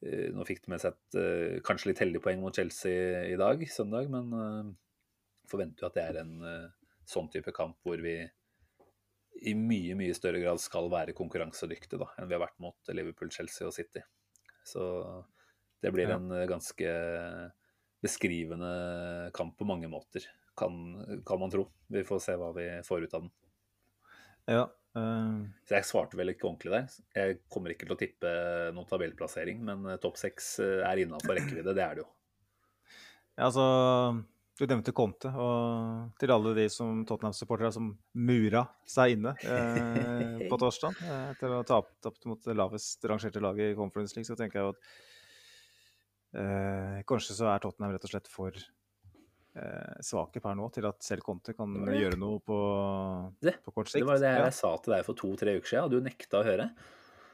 eh, 0.05 0.29
Nå 0.35 0.45
fikk 0.47 0.63
de 0.65 0.73
med 0.73 0.83
seg 0.83 0.95
et 0.95 1.19
eh, 1.19 1.59
kanskje 1.65 1.91
litt 1.91 2.03
heldig 2.03 2.23
poeng 2.23 2.43
mot 2.43 2.55
Chelsea 2.55 3.25
i 3.27 3.37
dag, 3.39 3.63
søndag, 3.71 4.11
men 4.13 4.31
eh, 4.31 4.73
forventer 5.51 5.83
jo 5.83 5.89
at 5.89 5.97
det 5.97 6.05
er 6.05 6.21
en 6.21 6.35
sånn 7.09 7.27
type 7.33 7.51
kamp 7.55 7.79
hvor 7.81 7.99
vi 8.03 8.19
i 9.49 9.53
mye, 9.57 9.95
mye 9.97 10.13
større 10.13 10.41
grad 10.43 10.59
skal 10.61 10.91
være 10.91 11.15
konkurransedyktige 11.17 11.97
da, 12.01 12.09
enn 12.19 12.27
vi 12.29 12.35
har 12.35 12.43
vært 12.43 12.59
mot 12.61 12.91
Liverpool, 12.93 13.31
Chelsea 13.33 13.65
og 13.65 13.73
City. 13.73 14.03
Så 14.67 14.83
det 15.81 15.89
blir 15.95 16.11
en 16.13 16.27
ganske 16.45 16.91
beskrivende 18.03 19.31
kamp 19.33 19.55
på 19.57 19.67
mange 19.67 19.89
måter 19.89 20.27
kan, 20.59 20.79
kan, 21.27 21.41
man 21.41 21.53
tro. 21.53 21.67
Vi 21.89 22.03
får 22.07 22.21
se 22.23 22.35
hva 22.39 22.51
vi 22.57 22.67
får 22.85 23.07
ut 23.07 23.15
av 23.17 23.25
den. 23.25 23.33
Ja. 24.49 24.65
Uh... 24.97 25.45
Så 25.69 25.77
jeg 25.77 25.87
svarte 25.87 26.19
vel 26.19 26.33
ikke 26.33 26.49
ordentlig 26.49 26.73
der. 26.73 26.97
Jeg 27.15 27.39
kommer 27.51 27.73
ikke 27.73 27.87
til 27.87 27.95
å 27.95 27.99
tippe 27.99 28.33
noen 28.75 28.89
tabellplassering, 28.89 29.61
men 29.65 29.85
eh, 29.87 30.01
topp 30.01 30.19
seks 30.19 30.57
eh, 30.65 30.81
er 30.87 31.05
innafor 31.05 31.37
rekkevidde. 31.37 31.75
Det 31.77 31.85
er 31.85 31.99
det 31.99 32.03
jo. 32.05 32.09
Ja, 33.39 33.47
altså 33.47 33.65
du 34.59 34.65
nevnte 34.67 34.91
Conte, 34.91 35.29
og 35.39 36.17
til 36.19 36.33
alle 36.33 36.51
de 36.57 36.65
som 36.73 37.05
Tottenham-supportere 37.07 37.71
som 37.71 37.93
mura 38.19 38.65
seg 38.83 39.13
inne 39.15 39.31
eh, 39.39 40.41
på 40.51 40.57
torsdag 40.59 40.97
etter 41.29 41.53
å 41.53 41.61
ha 41.61 41.79
tapt 42.03 42.27
mot 42.27 42.43
det 42.43 42.57
lavest 42.59 43.07
rangerte 43.07 43.39
laget 43.39 43.71
i 43.71 43.77
Conference 43.77 44.17
League, 44.17 44.27
så 44.27 44.35
tenker 44.35 44.59
jeg 44.59 44.73
at 44.73 44.89
eh, 46.43 46.97
kanskje 47.07 47.37
så 47.37 47.47
er 47.53 47.63
Tottenham 47.63 47.95
rett 47.95 48.09
og 48.09 48.11
slett 48.11 48.27
for 48.31 48.51
eh, 48.51 48.67
svake 50.05 50.39
per 50.43 50.53
nå 50.55 50.67
til 50.71 50.85
at 50.87 51.01
selv 51.03 51.25
Conte 51.25 51.55
kan 51.57 51.73
gjøre 51.89 52.19
noe 52.21 52.37
på, 52.45 52.57
det, 53.43 53.55
på 53.65 53.73
kort 53.73 53.89
sikt. 53.89 54.03
Det 54.03 54.07
var 54.07 54.21
det 54.21 54.29
jeg 54.31 54.45
ja. 54.45 54.55
sa 54.55 54.75
til 54.79 54.93
deg 54.93 55.03
for 55.07 55.17
to-tre 55.19 55.55
uker 55.57 55.71
siden, 55.71 55.87
og 55.87 55.95
du 55.95 56.05
nekta 56.05 56.39
å 56.39 56.45
høre. 56.45 56.69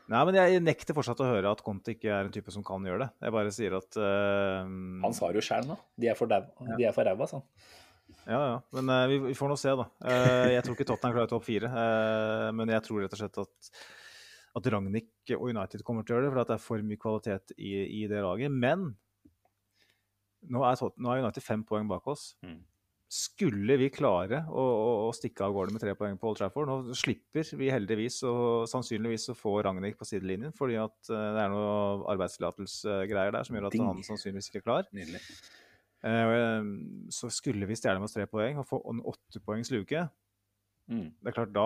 Nei, 0.05 0.19
men 0.27 0.37
jeg 0.37 0.61
nekter 0.61 0.93
fortsatt 0.93 1.21
å 1.23 1.27
høre 1.31 1.49
at 1.49 1.63
Conte 1.65 1.95
ikke 1.95 2.11
er 2.13 2.27
en 2.27 2.33
type 2.33 2.53
som 2.53 2.63
kan 2.65 2.83
gjøre 2.85 3.07
det. 3.07 3.25
Jeg 3.25 3.33
bare 3.33 3.53
sier 3.53 3.73
at 3.79 3.97
uh, 3.97 4.61
Han 5.01 5.15
sa 5.17 5.31
det 5.31 5.41
jo 5.41 5.45
sjæl 5.47 5.65
nå. 5.65 5.77
De 5.97 6.11
er 6.11 6.17
for 6.19 6.29
ræva, 6.29 7.27
sa 7.29 7.39
han. 7.39 7.47
Ja, 8.25 8.37
ja. 8.37 8.59
Men 8.77 8.91
uh, 8.93 9.05
vi, 9.09 9.17
vi, 9.31 9.37
får 9.37 9.49
nå 9.49 9.57
se, 9.57 9.73
da. 9.79 9.87
Uh, 10.05 10.51
jeg 10.53 10.65
tror 10.65 10.77
ikke 10.77 10.87
Tottenham 10.91 11.15
klarer 11.17 11.31
topp 11.31 11.47
fire. 11.47 11.71
men 12.53 12.73
jeg 12.75 12.85
tror 12.85 13.01
rett 13.01 13.15
og 13.17 13.21
slett 13.23 13.41
at, 13.41 13.81
at 14.59 14.69
Ragnhild 14.75 15.33
og 15.39 15.47
United 15.49 15.85
kommer 15.87 16.05
til 16.05 16.13
å 16.13 16.19
gjøre 16.19 16.29
det, 16.29 16.35
for 16.35 16.43
det 16.43 16.57
er 16.59 16.63
for 16.67 16.85
mye 16.91 17.01
kvalitet 17.01 17.57
i, 17.57 17.73
i 18.03 18.05
det 18.11 18.21
laget. 18.21 18.53
Men 18.53 18.91
nå 20.51 20.63
er, 20.67 20.79
nå 21.01 21.11
er 21.11 21.25
United 21.25 21.43
fem 21.43 21.63
poeng 21.67 21.87
bak 21.89 22.07
oss. 22.11 22.33
Mm. 22.45 22.61
Skulle 23.15 23.77
vi 23.77 23.91
klare 23.93 24.41
å, 24.49 24.61
å, 24.61 24.87
å, 25.05 25.11
stikke 25.13 25.45
av 25.45 25.53
gårde 25.53 25.75
med 25.75 25.83
tre 25.83 25.93
poeng 25.95 26.17
på 26.17 26.31
Old 26.31 26.39
Trafford 26.39 26.67
Nå 26.67 26.95
slipper 26.97 27.45
vi 27.59 27.69
heldigvis 27.69 28.17
og 28.25 28.65
sannsynligvis 28.67 29.29
å 29.31 29.35
få 29.37 29.53
Ragnhild 29.63 29.99
på 29.99 30.07
sidelinjen, 30.09 30.55
fordi 30.57 30.79
at 30.81 30.97
uh, 31.13 31.27
det 31.35 31.43
er 31.43 31.53
noe 31.53 32.01
arbeidstillatelsesgreier 32.15 33.35
der 33.37 33.45
som 33.45 33.57
gjør 33.57 33.69
at 33.69 33.77
han 33.83 34.01
sannsynligvis 34.07 34.49
ikke 34.49 34.63
er 34.63 34.65
klar. 34.65 34.89
Nydelig. 34.97 35.21
Uh, 36.01 36.65
så 37.13 37.29
skulle 37.33 37.69
vi 37.69 37.77
stjele 37.77 38.01
med 38.01 38.09
oss 38.09 38.17
tre 38.17 38.25
poeng 38.29 38.59
og 38.61 38.67
få 38.69 38.81
en 38.89 39.05
åttepoengs 39.13 39.71
luke, 39.75 40.07
Mm. 40.91 41.07
Det 41.17 41.31
er 41.31 41.33
klart 41.33 41.53
Da 41.55 41.65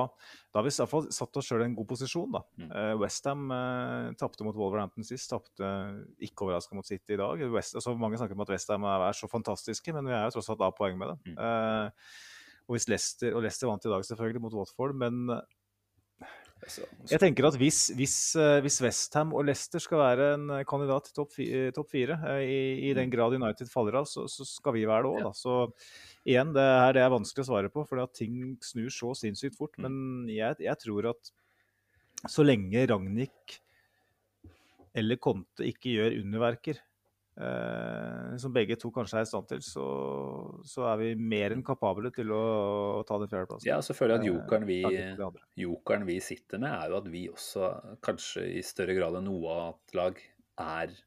da 0.50 0.60
har 0.60 0.66
vi 0.66 0.72
i 0.72 0.78
hvert 0.80 0.90
fall 0.90 1.10
satt 1.14 1.38
oss 1.38 1.50
sjøl 1.50 1.62
i 1.62 1.68
en 1.68 1.76
god 1.78 1.88
posisjon. 1.92 2.32
da. 2.34 2.42
Mm. 2.58 2.70
Uh, 2.72 2.94
Westham 3.04 3.52
uh, 3.54 4.10
tapte 4.18 4.48
mot 4.48 4.58
Wolverhampton 4.58 5.06
sist, 5.06 5.30
tapte 5.30 5.62
uh, 5.62 6.00
ikke 6.26 6.48
overraska 6.48 6.78
mot 6.78 6.88
City 6.88 7.14
i 7.14 7.20
dag. 7.22 7.44
West, 7.54 7.78
altså, 7.78 7.94
mange 8.00 8.18
snakker 8.18 8.38
om 8.38 8.46
at 8.48 8.54
Westham 8.56 8.88
er, 8.90 9.06
er 9.10 9.18
så 9.18 9.30
fantastiske, 9.30 9.94
men 9.94 10.10
vi 10.10 10.16
er 10.18 10.26
jo 10.26 10.38
tross 10.38 10.50
alt 10.50 10.66
av 10.66 10.74
poeng 10.78 10.98
med 10.98 11.14
det. 11.14 11.20
Mm. 11.30 11.38
Uh, 11.38 12.18
og 12.70 12.78
hvis 12.78 12.90
Leicester, 12.90 13.34
og 13.34 13.46
Leicester 13.46 13.70
vant 13.70 13.86
i 13.86 13.94
dag 13.94 14.06
selvfølgelig 14.06 14.42
mot 14.44 14.58
Watford, 14.58 14.98
men 14.98 15.30
jeg 17.10 17.20
tenker 17.22 17.48
at 17.48 17.56
hvis, 17.58 17.80
hvis, 17.96 18.16
hvis 18.64 18.80
Westham 18.84 19.32
og 19.38 19.46
Leicester 19.48 19.82
skal 19.82 20.02
være 20.02 20.28
en 20.36 20.52
kandidat 20.68 21.08
til 21.08 21.16
topp 21.16 21.38
top 21.76 21.90
fire, 21.92 22.18
i, 22.44 22.90
i, 22.90 22.94
den 22.98 23.08
mm. 23.08 23.14
grad 23.16 23.36
United 23.38 23.72
faller 23.72 24.02
av, 24.02 24.10
så, 24.10 24.26
så 24.30 24.46
skal 24.48 24.76
vi 24.76 24.84
være 24.90 25.08
det 25.08 25.14
òg. 25.14 25.22
da. 25.30 25.32
Så 25.38 25.56
igjen, 26.28 26.52
det 26.56 26.66
er 26.66 26.98
det 26.98 27.06
er 27.06 27.14
vanskelig 27.16 27.46
å 27.46 27.50
svare 27.52 27.72
på, 27.74 27.86
for 27.88 28.04
ting 28.16 28.58
snur 28.66 28.92
så 28.94 29.14
sinnssykt 29.18 29.58
fort. 29.58 29.80
Mm. 29.80 29.88
Men 29.88 30.34
jeg, 30.34 30.60
jeg, 30.68 30.82
tror 30.84 31.12
at 31.14 31.34
så 32.28 32.44
lenge 32.44 32.86
Ragnhild 32.92 33.60
eller 35.00 35.20
Conte 35.22 35.68
ikke 35.70 35.94
gjør 35.96 36.18
underverker, 36.20 36.80
eh, 36.82 36.89
som 37.40 38.52
begge 38.52 38.76
to 38.80 38.90
kanskje 38.92 39.22
er 39.22 39.26
i 39.26 39.30
stand 39.30 39.48
til, 39.48 39.62
så, 39.64 39.84
så 40.68 40.88
er 40.92 40.98
vi 41.00 41.10
mer 41.16 41.54
enn 41.56 41.64
kapable 41.66 42.12
til 42.16 42.34
å, 42.36 42.42
å 43.00 43.04
ta 43.08 43.20
den 43.22 43.32
fjerdeplassen. 43.32 43.70
Ja, 43.70 43.78
så 43.86 43.96
føler 43.96 44.18
jeg 44.18 44.20
at 44.20 44.26
eh, 44.26 44.34
jokeren 44.34 44.68
vi, 44.68 44.80
jokeren 45.64 46.08
vi, 46.10 46.18
sitter 46.24 46.60
med, 46.60 46.74
er 46.74 46.92
jo 46.92 47.00
at 47.00 47.08
vi 47.14 47.24
også 47.32 47.70
kanskje 48.04 48.44
i 48.58 48.64
større 48.66 48.98
grad 48.98 49.16
enn 49.20 49.30
noe 49.30 49.56
annet 49.56 49.96
lag 50.00 50.20
er 50.60 50.98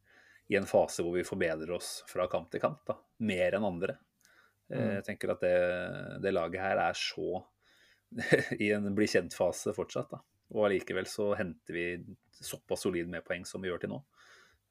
i 0.53 0.57
en 0.57 0.69
fase 0.69 1.05
hvor 1.05 1.17
vi 1.17 1.27
forbedrer 1.27 1.71
oss 1.77 1.99
fra 2.09 2.27
kamp 2.33 2.51
til 2.53 2.65
kamp. 2.65 2.83
da, 2.89 2.97
Mer 3.29 3.59
enn 3.59 3.69
andre. 3.69 3.99
Eh, 4.73 4.81
mm. 4.81 4.91
Jeg 4.99 5.07
tenker 5.11 5.35
at 5.35 5.45
det, 5.45 5.57
det, 6.25 6.35
laget 6.35 6.65
her 6.65 6.81
er 6.89 6.99
så 6.99 7.43
i 8.65 8.73
en 8.73 8.93
bli 8.97 9.09
kjent-fase 9.09 9.77
fortsatt. 9.77 10.13
da. 10.17 10.23
Og 10.53 10.67
allikevel 10.69 11.09
så 11.09 11.33
henter 11.39 11.77
vi 11.77 11.87
såpass 12.43 12.85
solid 12.85 13.09
med 13.09 13.25
poeng 13.25 13.45
som 13.49 13.63
vi 13.63 13.71
gjør 13.71 13.85
til 13.85 13.95
nå. 13.95 14.03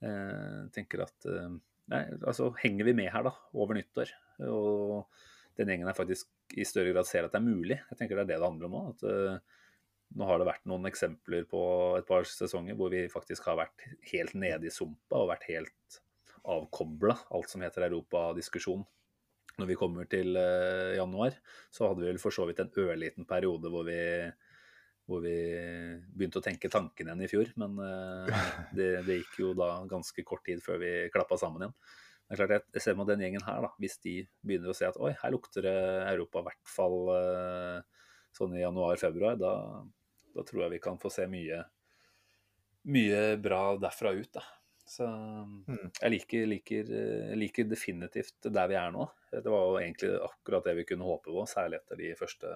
Eh, 0.01 0.61
tenker 0.73 1.05
at 1.05 1.29
eh, 1.29 1.51
Nei, 1.91 2.05
altså 2.23 2.53
henger 2.61 2.87
vi 2.87 2.93
med 2.95 3.09
her 3.11 3.25
da, 3.25 3.33
over 3.57 3.75
nyttår. 3.75 4.13
Og 4.47 5.09
den 5.59 5.67
gjengen 5.73 5.89
her 5.89 5.97
faktisk 5.97 6.29
i 6.55 6.63
større 6.63 6.93
grad 6.93 7.07
ser 7.09 7.25
at 7.25 7.33
det 7.33 7.41
er 7.41 7.43
mulig. 7.43 7.75
Jeg 7.89 7.99
tenker 7.99 8.15
det 8.15 8.23
er 8.23 8.29
det 8.29 8.37
det 8.39 8.47
handler 8.47 8.69
om 8.69 8.77
nå. 8.77 8.83
at 8.93 9.03
uh, 9.03 9.57
Nå 10.15 10.27
har 10.29 10.39
det 10.39 10.47
vært 10.47 10.69
noen 10.71 10.87
eksempler 10.87 11.43
på 11.51 11.63
et 11.97 12.07
par 12.07 12.23
sesonger 12.27 12.77
hvor 12.79 12.93
vi 12.93 13.01
faktisk 13.11 13.49
har 13.49 13.59
vært 13.59 13.83
helt 14.13 14.37
nede 14.39 14.69
i 14.69 14.71
sumpa 14.71 15.19
og 15.19 15.33
vært 15.33 15.49
helt 15.49 15.99
avkobla 16.47 17.17
alt 17.35 17.51
som 17.51 17.63
heter 17.65 17.89
europadiskusjon 17.89 18.85
når 19.59 19.69
vi 19.69 19.77
kommer 19.79 20.07
til 20.11 20.35
januar, 20.95 21.35
så 21.71 21.89
hadde 21.89 22.03
vi 22.05 22.09
vel 22.09 22.19
for 22.23 22.35
så 22.35 22.47
vidt 22.47 22.59
en 22.63 22.71
ørliten 22.83 23.27
periode 23.27 23.71
hvor 23.71 23.83
vi, 23.87 23.99
hvor 25.11 25.23
vi 25.25 25.35
begynte 26.15 26.39
å 26.39 26.45
tenke 26.45 26.71
tanken 26.71 27.09
igjen 27.09 27.25
i 27.25 27.29
fjor. 27.31 27.51
Men 27.59 27.75
uh, 27.81 28.45
det, 28.77 28.93
det, 29.07 29.19
gikk 29.21 29.41
jo 29.43 29.51
da 29.57 29.73
ganske 29.89 30.25
kort 30.27 30.45
tid 30.47 30.63
før 30.63 30.79
vi 30.83 30.93
klappa 31.13 31.39
sammen 31.41 31.67
igjen. 31.67 31.75
Det 32.31 32.37
er 32.37 32.47
klart, 32.47 32.69
jeg 32.71 32.83
ser 32.85 32.95
med 32.95 33.09
den 33.11 33.25
gjengen 33.25 33.43
her, 33.43 33.65
da, 33.65 33.73
hvis 33.83 33.97
de 34.05 34.13
begynner 34.47 34.71
å 34.71 34.75
se 34.77 34.87
at 34.87 34.95
oi, 35.03 35.09
her 35.19 35.33
lukter 35.33 35.65
det 35.67 35.79
Europa 36.13 36.39
i 36.39 36.45
hvert 36.47 36.69
fall 36.71 37.09
uh, 37.11 38.05
sånn 38.31 38.55
i 38.55 38.61
januar-februar, 38.63 39.35
da, 39.41 39.51
da, 40.31 40.45
tror 40.47 40.63
jeg 40.63 40.77
vi 40.77 40.81
kan 40.85 40.99
få 41.01 41.11
se 41.11 41.25
mye, 41.27 41.59
mye 42.87 43.21
bra 43.43 43.61
derfra 43.83 44.13
ut. 44.15 44.31
da. 44.37 44.45
Så 44.87 45.07
mm. 45.07 45.91
jeg 45.99 46.13
liker, 46.13 46.47
liker, 46.53 46.95
liker, 47.39 47.67
definitivt 47.67 48.47
der 48.47 48.71
vi 48.71 48.79
er 48.79 48.95
nå. 48.95 49.09
Det 49.31 49.51
var 49.51 49.67
jo 49.67 49.75
egentlig 49.79 50.13
akkurat 50.23 50.67
det 50.67 50.77
vi 50.79 50.87
kunne 50.87 51.07
håpe 51.07 51.31
på, 51.31 51.45
særlig 51.51 51.81
etter 51.81 51.99
de 51.99 52.13
første, 52.19 52.55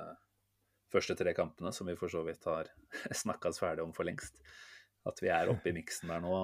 første 0.95 1.17
tre 1.19 1.35
kampene, 1.37 1.73
som 1.75 1.87
vi 1.89 1.97
for 1.99 2.11
så 2.11 2.23
vidt 2.25 2.47
har 2.49 2.71
snakka 3.23 3.51
oss 3.51 3.61
ferdig 3.61 3.85
om 3.85 3.93
for 3.95 4.07
lengst. 4.07 4.41
At 5.05 5.21
vi 5.21 5.29
er 5.29 5.51
oppe 5.51 5.69
i 5.69 5.75
miksen 5.75 6.09
der 6.09 6.23
nå. 6.23 6.35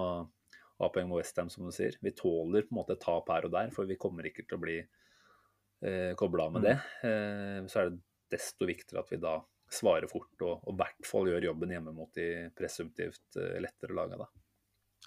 Har 0.81 0.89
poeng 0.93 1.09
med 1.09 1.19
Westham, 1.19 1.49
som 1.53 1.65
du 1.65 1.73
sier. 1.73 1.97
Vi 2.01 2.13
tåler 2.17 2.65
på 2.65 2.73
en 2.73 2.79
måte 2.81 2.97
tap 3.01 3.29
her 3.29 3.45
og 3.45 3.53
der, 3.53 3.69
for 3.73 3.89
vi 3.89 3.99
kommer 4.01 4.25
ikke 4.25 4.45
til 4.47 4.57
å 4.57 4.61
bli 4.61 4.77
eh, 4.81 6.13
kobla 6.17 6.47
av 6.47 6.55
med 6.55 6.63
mm. 6.63 6.67
det. 6.67 6.75
Eh, 7.09 7.57
så 7.69 7.81
er 7.81 7.91
det 7.91 8.01
desto 8.31 8.69
viktigere 8.69 9.03
at 9.03 9.11
vi 9.11 9.19
da 9.21 9.35
svarer 9.71 10.09
fort 10.11 10.43
og 10.43 10.67
i 10.67 10.73
hvert 10.79 11.07
fall 11.07 11.29
gjør 11.31 11.47
jobben 11.47 11.71
hjemme 11.71 11.93
mot 11.95 12.11
de 12.17 12.49
presumptivt 12.57 13.39
eh, 13.39 13.59
lettere 13.63 13.95
laga. 13.95 14.23
Da. 14.23 14.27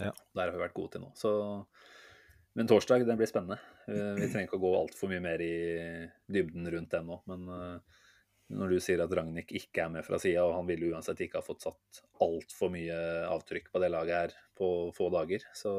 Ja. 0.08 0.14
Der 0.34 0.48
har 0.48 0.54
vi 0.54 0.62
vært 0.62 0.76
gode 0.76 0.94
til 0.94 1.04
nå. 1.04 1.10
Så, 1.18 1.32
men 2.58 2.70
torsdag 2.70 3.04
den 3.08 3.20
blir 3.20 3.30
spennende. 3.30 3.58
Eh, 3.88 4.14
Vi 4.22 4.30
trenger 4.30 4.48
ikke 4.48 4.60
å 4.60 4.64
gå 4.64 4.72
altfor 4.78 5.12
mye 5.12 5.24
mer 5.24 5.44
i 5.44 5.54
dybden 6.32 6.70
rundt 6.74 6.96
den 6.96 7.10
nå. 7.10 7.20
Men 7.30 7.46
eh, 7.58 8.00
når 8.52 8.74
du 8.74 8.80
sier 8.82 9.00
at 9.00 9.12
Ragnhild 9.16 9.54
ikke 9.56 9.86
er 9.86 9.92
med 9.94 10.04
fra 10.06 10.18
sida, 10.20 10.44
og 10.44 10.56
han 10.58 10.68
ville 10.68 10.90
uansett 10.92 11.22
ikke 11.24 11.40
ha 11.40 11.46
fått 11.46 11.64
satt 11.64 12.02
altfor 12.24 12.72
mye 12.74 12.98
avtrykk 13.30 13.70
på 13.72 13.80
det 13.82 13.90
laget 13.92 14.18
her 14.18 14.36
på 14.58 14.68
få 14.96 15.08
dager, 15.14 15.46
så 15.56 15.72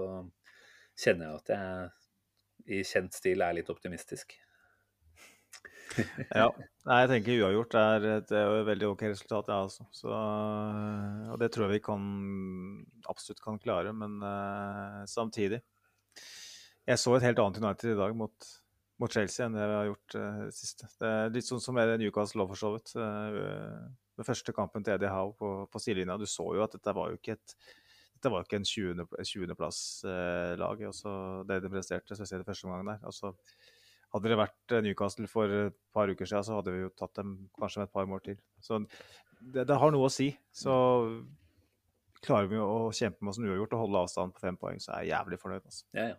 kjenner 0.97 1.29
jeg 1.29 1.43
at 1.43 1.53
jeg 1.53 2.81
i 2.81 2.81
kjent 2.87 3.13
stil 3.13 3.43
er 3.45 3.55
litt 3.57 3.69
optimistisk. 3.69 4.33
Ja. 6.33 6.49
Nei, 6.85 6.97
jeg 7.03 7.09
tenker 7.11 7.39
uavgjort 7.45 7.75
er 7.79 8.05
et, 8.17 8.31
er 8.35 8.51
et 8.57 8.67
veldig 8.67 8.89
OK 8.91 9.05
resultat, 9.07 9.47
ja, 9.51 9.61
altså. 9.63 9.85
Så, 9.95 10.11
og 10.11 11.37
det 11.41 11.51
tror 11.53 11.67
jeg 11.67 11.77
vi 11.77 11.85
kan 11.85 12.03
absolutt 13.11 13.41
kan 13.43 13.59
klare, 13.61 13.93
men 13.95 14.17
uh, 14.23 15.05
samtidig 15.09 15.61
Jeg 16.85 17.01
så 17.01 17.15
et 17.15 17.25
helt 17.25 17.39
annet 17.41 17.61
United 17.61 17.93
i 17.93 17.97
dag 17.97 18.17
mot, 18.17 18.49
mot 19.01 19.11
Chelsea 19.11 19.45
enn 19.45 19.55
det 19.57 19.67
vi 19.67 19.77
har 19.77 19.88
gjort 19.89 20.17
uh, 20.19 20.43
siste. 20.55 20.89
Det 20.99 21.11
er 21.11 21.34
litt 21.35 21.47
sånn 21.47 21.63
som 21.63 21.80
er 21.81 21.95
Newcastle 21.99 22.45
òg, 22.45 22.53
for 22.53 22.61
så 22.61 22.73
vidt. 22.76 22.93
Uh, 22.95 23.88
den 24.15 24.27
første 24.27 24.55
kampen 24.55 24.85
til 24.85 24.95
Eddie 24.95 25.11
Howe 25.11 25.35
på, 25.35 25.55
på 25.72 25.81
sidelinja, 25.84 26.15
du 26.19 26.27
så 26.30 26.47
jo 26.55 26.63
at 26.63 26.77
dette 26.77 26.95
var 26.95 27.11
jo 27.11 27.19
ikke 27.19 27.35
et 27.35 27.57
dette 28.15 28.31
var 28.31 28.41
jo 28.41 28.47
ikke 28.47 28.57
en 28.57 28.65
20.-plass-lag, 28.65 29.19
20 29.27 30.11
eh, 30.11 30.53
lag, 30.57 30.84
det 31.49 31.57
de 31.61 31.69
presterte, 31.69 32.15
spesielt 32.17 32.47
første 32.47 32.65
omgang 32.65 32.88
der. 32.88 33.01
Altså, 33.05 33.34
hadde 34.15 34.31
det 34.31 34.38
vært 34.39 34.73
eh, 34.73 34.84
Newcastle 34.85 35.27
for 35.30 35.51
et 35.51 35.76
par 35.93 36.09
uker 36.09 36.30
siden, 36.30 36.45
så 36.47 36.57
hadde 36.57 36.73
vi 36.73 36.85
jo 36.85 36.93
tatt 36.97 37.13
dem 37.19 37.35
kanskje 37.59 37.84
med 37.84 37.89
et 37.89 37.93
par 37.93 38.07
mål 38.09 38.23
til. 38.26 38.39
Så 38.63 38.80
det, 39.41 39.67
det 39.67 39.77
har 39.81 39.93
noe 39.93 40.07
å 40.07 40.13
si. 40.13 40.31
Så 40.55 40.73
klarer 42.26 42.49
vi 42.49 42.61
å 42.61 42.88
kjempe 42.95 43.22
med 43.22 43.34
oss 43.34 43.41
en 43.41 43.49
uavgjort 43.49 43.77
og 43.77 43.84
holde 43.84 44.05
avstand 44.07 44.34
på 44.34 44.45
fem 44.47 44.57
poeng, 44.57 44.81
så 44.81 44.95
er 44.95 45.05
jeg 45.05 45.13
jævlig 45.13 45.41
fornøyd. 45.43 45.69
Altså. 45.69 45.85
Ja, 45.93 46.07
ja. 46.15 46.17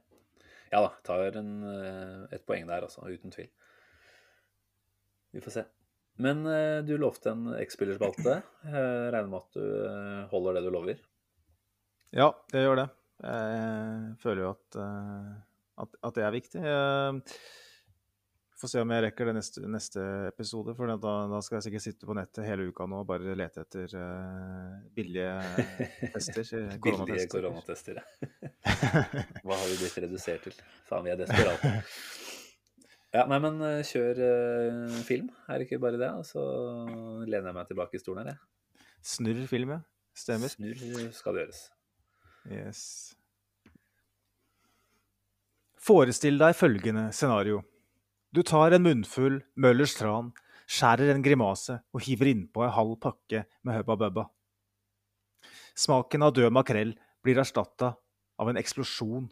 Ja 0.72 0.82
da, 0.82 0.92
tar 1.06 1.38
en, 1.40 1.56
eh, 1.70 2.36
et 2.36 2.44
poeng 2.46 2.66
der, 2.68 2.86
altså. 2.88 3.06
Uten 3.06 3.34
tvil. 3.34 3.50
Vi 5.36 5.42
får 5.44 5.58
se. 5.58 5.64
Men 6.22 6.46
eh, 6.48 6.78
du 6.86 6.96
lovte 7.00 7.32
en 7.34 7.50
X-spillerspalte. 7.60 8.40
Regner 9.12 9.28
med 9.28 9.42
at 9.42 9.58
du 9.58 9.66
eh, 9.66 10.22
holder 10.32 10.58
det 10.58 10.64
du 10.66 10.70
lover? 10.72 11.02
Ja, 12.16 12.30
jeg 12.54 12.64
gjør 12.64 12.80
det. 12.80 12.88
Jeg 13.26 14.16
føler 14.22 14.42
jo 14.46 14.50
at, 14.54 14.78
eh, 14.80 15.30
at, 15.84 16.00
at 16.08 16.16
det 16.16 16.24
er 16.24 16.36
viktig. 16.36 16.64
Jeg 16.64 17.20
får 18.60 18.70
se 18.72 18.80
om 18.80 18.92
jeg 18.94 19.02
rekker 19.04 19.28
det 19.28 19.34
neste, 19.36 19.62
neste 19.68 20.02
episode, 20.30 20.72
for 20.78 20.88
da, 20.88 21.12
da, 21.28 21.40
skal 21.44 21.58
jeg 21.58 21.66
sikkert 21.66 21.84
sitte 21.84 22.08
på 22.08 22.16
nettet 22.16 22.46
hele 22.48 22.68
uka 22.70 22.86
nå 22.88 23.02
og 23.02 23.08
bare 23.10 23.34
lete 23.36 23.64
etter 23.66 23.96
uh, 24.00 24.78
billige 24.96 25.34
tester. 26.14 26.48
billige 26.86 27.26
koronatester, 27.32 28.00
ja. 28.00 28.06
Hva 29.44 29.58
har 29.60 29.66
vi 29.68 29.76
blitt 29.82 30.00
redusert 30.06 30.48
til? 30.48 30.56
Faen, 30.88 31.04
vi 31.04 31.12
er 31.12 31.20
desperate. 31.20 31.74
Ja, 33.12 33.26
nei, 33.28 33.40
men 33.44 33.60
uh, 33.60 33.82
kjør 33.86 34.22
uh, 34.24 34.96
film, 35.08 35.28
er 35.48 35.60
det 35.60 35.68
ikke 35.68 35.82
bare 35.84 36.00
det? 36.00 36.10
Og 36.16 36.24
så 36.28 36.42
lener 37.28 37.52
jeg 37.52 37.58
meg 37.60 37.70
tilbake 37.70 38.00
i 38.00 38.02
stolen 38.02 38.24
her, 38.24 38.34
jeg. 38.34 38.90
Snurr 39.06 39.44
film, 39.52 39.76
ja. 39.76 39.82
Stemmer. 40.16 40.48
Snurr 40.48 41.12
skal 41.12 41.36
det 41.36 41.44
gjøres. 41.44 41.62
Yes. 42.48 42.82
Forestill 45.86 46.40
deg 46.40 46.56
følgende 46.56 47.10
scenario. 47.14 47.60
Du 48.36 48.42
tar 48.42 48.74
en 48.76 48.82
munnfull 48.84 49.38
Møllers 49.56 49.94
tran, 49.96 50.26
skjærer 50.68 51.08
en 51.14 51.22
grimase 51.24 51.78
og 51.96 52.02
hiver 52.04 52.28
innpå 52.28 52.66
ei 52.66 52.72
halv 52.74 52.98
pakke 53.00 53.46
med 53.64 53.78
Hubba 53.78 53.94
Bubba. 54.02 54.24
Smaken 55.72 56.26
av 56.26 56.34
død 56.36 56.52
makrell 56.52 56.92
blir 57.24 57.40
erstatta 57.40 57.94
av 58.36 58.50
en 58.52 58.60
eksplosjon 58.60 59.30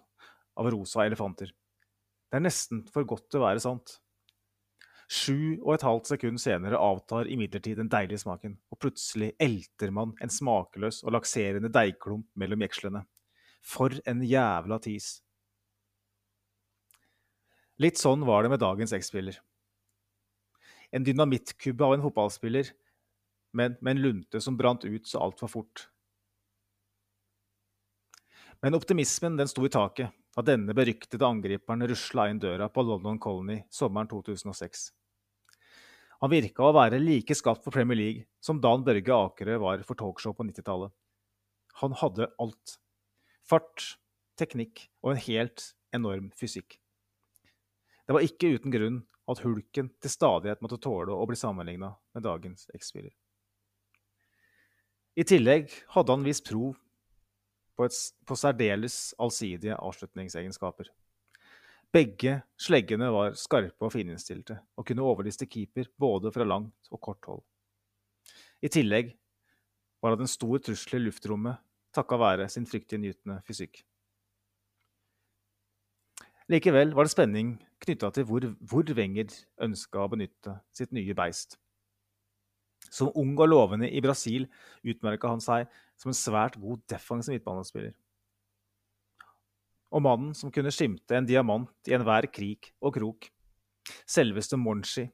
av 0.57 0.71
rosa 0.73 1.05
elefanter. 1.05 1.53
Det 1.53 2.39
er 2.39 2.47
nesten 2.47 2.81
for 2.95 3.05
godt 3.11 3.27
til 3.29 3.43
å 3.43 3.45
være 3.45 3.61
sant. 3.67 3.99
Sju 5.05 5.61
og 5.61 5.75
et 5.75 5.85
halvt 5.85 6.15
sekund 6.15 6.41
senere 6.41 6.81
avtar 6.81 7.29
imidlertid 7.29 7.77
den 7.83 7.93
deilige 7.93 8.23
smaken, 8.25 8.57
og 8.73 8.81
plutselig 8.81 9.35
elter 9.37 9.93
man 9.93 10.17
en 10.25 10.33
smakeløs 10.33 11.03
og 11.05 11.13
lakserende 11.19 11.69
deigklump 11.77 12.31
mellom 12.41 12.65
jekslene. 12.65 13.05
For 13.61 14.01
en 14.09 14.25
jævla 14.25 14.81
tis! 14.81 15.19
Litt 17.83 17.99
sånn 17.99 18.23
var 18.27 18.45
det 18.45 18.53
med 18.53 18.63
dagens 18.63 18.93
X-spiller. 18.95 19.41
En 20.95 21.03
dynamittkubbe 21.03 21.85
av 21.85 21.97
en 21.97 22.05
fotballspiller, 22.05 22.71
men 23.55 23.75
med 23.81 23.97
en 23.97 24.03
lunte 24.03 24.41
som 24.43 24.57
brant 24.59 24.85
ut 24.87 25.09
så 25.11 25.23
altfor 25.25 25.51
fort. 25.51 25.89
Men 28.63 28.79
optimismen 28.79 29.35
den 29.37 29.51
sto 29.51 29.67
i 29.67 29.73
taket 29.73 30.15
da 30.35 30.43
denne 30.47 30.75
beryktede 30.75 31.27
angriperen 31.27 31.87
rusla 31.87 32.29
inn 32.31 32.41
døra 32.43 32.71
på 32.73 32.83
London 32.87 33.19
Colony 33.23 33.59
sommeren 33.71 34.09
2006. 34.11 34.87
Han 36.23 36.33
virka 36.33 36.65
å 36.65 36.75
være 36.75 37.03
like 37.03 37.35
skapt 37.37 37.67
for 37.67 37.75
Premier 37.75 37.99
League 37.99 38.25
som 38.43 38.63
Dan 38.63 38.87
Børge 38.87 39.19
Akerø 39.19 39.59
var 39.63 39.83
for 39.87 39.99
talkshow 39.99 40.35
på 40.35 40.47
90-tallet. 40.47 40.95
Han 41.83 41.99
hadde 42.01 42.31
alt. 42.41 42.79
Fart, 43.45 43.99
teknikk 44.39 44.87
og 45.03 45.13
en 45.13 45.23
helt 45.27 45.73
enorm 45.95 46.31
fysikk. 46.39 46.79
Det 48.05 48.17
var 48.17 48.25
ikke 48.25 48.55
uten 48.57 48.73
grunn 48.75 49.03
at 49.31 49.41
hulken 49.41 49.89
til 50.03 50.13
stadighet 50.13 50.61
måtte 50.65 50.81
tåle 50.83 51.15
å 51.15 51.27
bli 51.29 51.39
sammenligna 51.41 51.95
med 52.15 52.27
dagens 52.27 52.67
X-spiller. 52.77 53.15
I 55.15 55.25
tillegg 55.25 55.71
hadde 55.95 56.13
han 56.13 56.27
vist 56.27 56.45
prov 56.49 56.75
på, 57.79 57.87
et, 57.87 57.97
på 58.27 58.37
særdeles 58.37 59.15
allsidige 59.23 59.79
avslutningsegenskaper. 59.79 60.91
Begge 61.95 62.41
sleggene 62.59 63.09
var 63.15 63.37
skarpe 63.39 63.87
og 63.87 63.95
fininnstilte 63.95 64.59
og 64.75 64.89
kunne 64.89 65.07
overliste 65.07 65.47
keeper 65.47 65.87
både 65.97 66.33
fra 66.35 66.47
langt 66.47 66.91
og 66.91 67.01
kort 67.07 67.31
hold. 67.31 67.45
I 68.65 68.71
tillegg 68.73 69.15
var 70.03 70.17
han 70.17 70.27
en 70.27 70.31
stor 70.31 70.59
trussel 70.61 70.99
i 70.99 71.05
luftrommet 71.07 71.63
takka 71.95 72.19
være 72.19 72.49
sin 72.51 72.67
fryktinngytende 72.67 73.39
fysikk. 73.47 73.85
Likevel 76.51 76.93
var 76.93 77.07
det 77.07 77.15
spenning 77.15 77.55
knytta 77.87 78.11
til 78.15 78.27
hvor, 78.29 78.47
hvor 78.61 78.89
Wenger 78.97 79.33
ønska 79.67 80.03
å 80.03 80.11
benytte 80.13 80.59
sitt 80.77 80.93
nye 80.97 81.15
beist. 81.17 81.59
Som 82.93 83.13
ung 83.19 83.33
og 83.39 83.49
lovende 83.49 83.89
i 83.91 84.03
Brasil 84.05 84.47
utmerka 84.85 85.31
han 85.33 85.43
seg 85.43 85.69
som 85.99 86.13
en 86.13 86.19
svært 86.19 86.59
god 86.61 86.83
defensiv 86.91 87.35
midtbanespiller. 87.35 87.95
Og 89.95 90.03
mannen 90.03 90.35
som 90.35 90.51
kunne 90.51 90.73
skimte 90.75 91.15
en 91.17 91.27
diamant 91.27 91.89
i 91.89 91.95
enhver 91.95 92.27
krik 92.33 92.73
og 92.83 92.97
krok, 92.97 93.29
selveste 94.11 94.59
Monchi, 94.59 95.07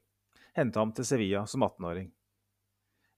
henta 0.57 0.81
ham 0.81 0.93
til 0.95 1.05
Sevilla 1.07 1.45
som 1.49 1.63
18-åring. 1.65 2.09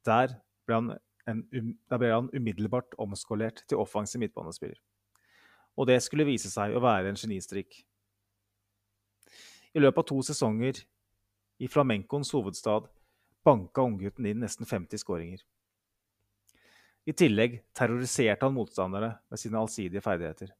Der 0.04 0.36
ble 0.68 0.80
han, 0.80 0.90
um, 1.30 1.72
der 1.90 2.02
ble 2.02 2.12
han 2.12 2.30
umiddelbart 2.36 2.98
omskolert 3.00 3.64
til 3.68 3.80
offensiv 3.80 4.22
midtbanespiller. 4.24 4.80
Og 5.80 5.88
det 5.90 6.02
skulle 6.06 6.28
vise 6.28 6.52
seg 6.52 6.76
å 6.76 6.84
være 6.84 7.14
en 7.14 7.20
genistrikk. 7.20 7.80
I 9.74 9.82
løpet 9.82 10.04
av 10.04 10.10
to 10.10 10.20
sesonger 10.22 10.84
i 11.64 11.68
flamencoens 11.68 12.32
hovedstad 12.36 12.90
banka 13.44 13.84
unggutten 13.84 14.28
inn 14.30 14.44
nesten 14.44 14.68
50 14.70 15.02
skåringer. 15.02 15.41
I 17.04 17.14
tillegg 17.18 17.58
terroriserte 17.76 18.45
han 18.45 18.56
motstandere 18.56 19.16
med 19.30 19.41
sine 19.41 19.60
allsidige 19.60 20.04
ferdigheter. 20.04 20.54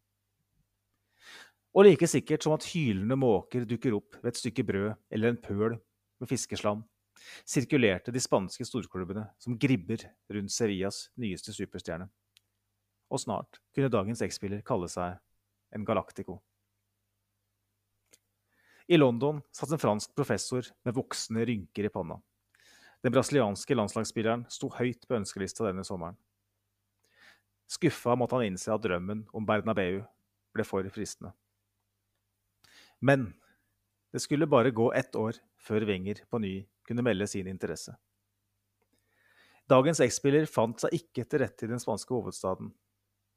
Og 1.74 1.88
like 1.88 2.08
sikkert 2.10 2.44
som 2.46 2.54
at 2.54 2.66
hylende 2.70 3.16
måker 3.18 3.64
dukker 3.70 3.96
opp 3.98 4.18
ved 4.20 4.34
et 4.34 4.42
stykke 4.42 4.66
brød 4.68 4.90
eller 5.10 5.32
en 5.32 5.40
pøl 5.42 5.78
med 6.22 6.30
fiskeslam, 6.30 6.84
sirkulerte 7.48 8.12
de 8.14 8.22
spanske 8.22 8.66
storklubbene 8.68 9.26
som 9.42 9.58
gribber 9.58 10.04
rundt 10.34 10.54
Sevillas 10.54 11.08
nyeste 11.18 11.56
superstjerne. 11.56 12.10
Og 13.14 13.22
snart 13.22 13.62
kunne 13.74 13.94
dagens 13.94 14.22
X-spiller 14.26 14.62
kalle 14.66 14.90
seg 14.92 15.18
en 15.74 15.86
Galactico. 15.86 16.42
I 18.88 18.98
London 18.98 19.42
satt 19.56 19.72
en 19.72 19.80
fransk 19.80 20.16
professor 20.16 20.68
med 20.84 20.96
voksende 20.98 21.46
rynker 21.48 21.88
i 21.88 21.92
panna. 21.94 22.18
Den 23.04 23.14
brasilianske 23.16 23.76
landslagsspilleren 23.76 24.46
sto 24.52 24.70
høyt 24.72 25.08
på 25.08 25.16
ønskelista 25.18 25.66
denne 25.68 25.86
sommeren. 25.88 26.18
Skuffa 27.68 28.16
måtte 28.20 28.38
han 28.38 28.48
innse 28.48 28.72
at 28.74 28.84
drømmen 28.84 29.26
om 29.36 29.48
Bernabeu 29.48 30.02
ble 30.54 30.66
for 30.68 30.88
fristende. 30.94 31.32
Men 33.04 33.32
det 34.14 34.22
skulle 34.24 34.48
bare 34.48 34.72
gå 34.72 34.92
ett 34.94 35.16
år 35.16 35.40
før 35.60 35.88
Wenger 35.90 36.22
på 36.30 36.40
ny 36.40 36.54
kunne 36.88 37.04
melde 37.04 37.28
sin 37.28 37.48
interesse. 37.48 37.96
Dagens 39.68 40.04
X-spiller 40.04 40.46
fant 40.48 40.80
seg 40.84 40.96
ikke 41.00 41.24
til 41.24 41.42
rette 41.42 41.66
i 41.66 41.72
den 41.72 41.80
spanske 41.80 42.12
hovedstaden, 42.12 42.74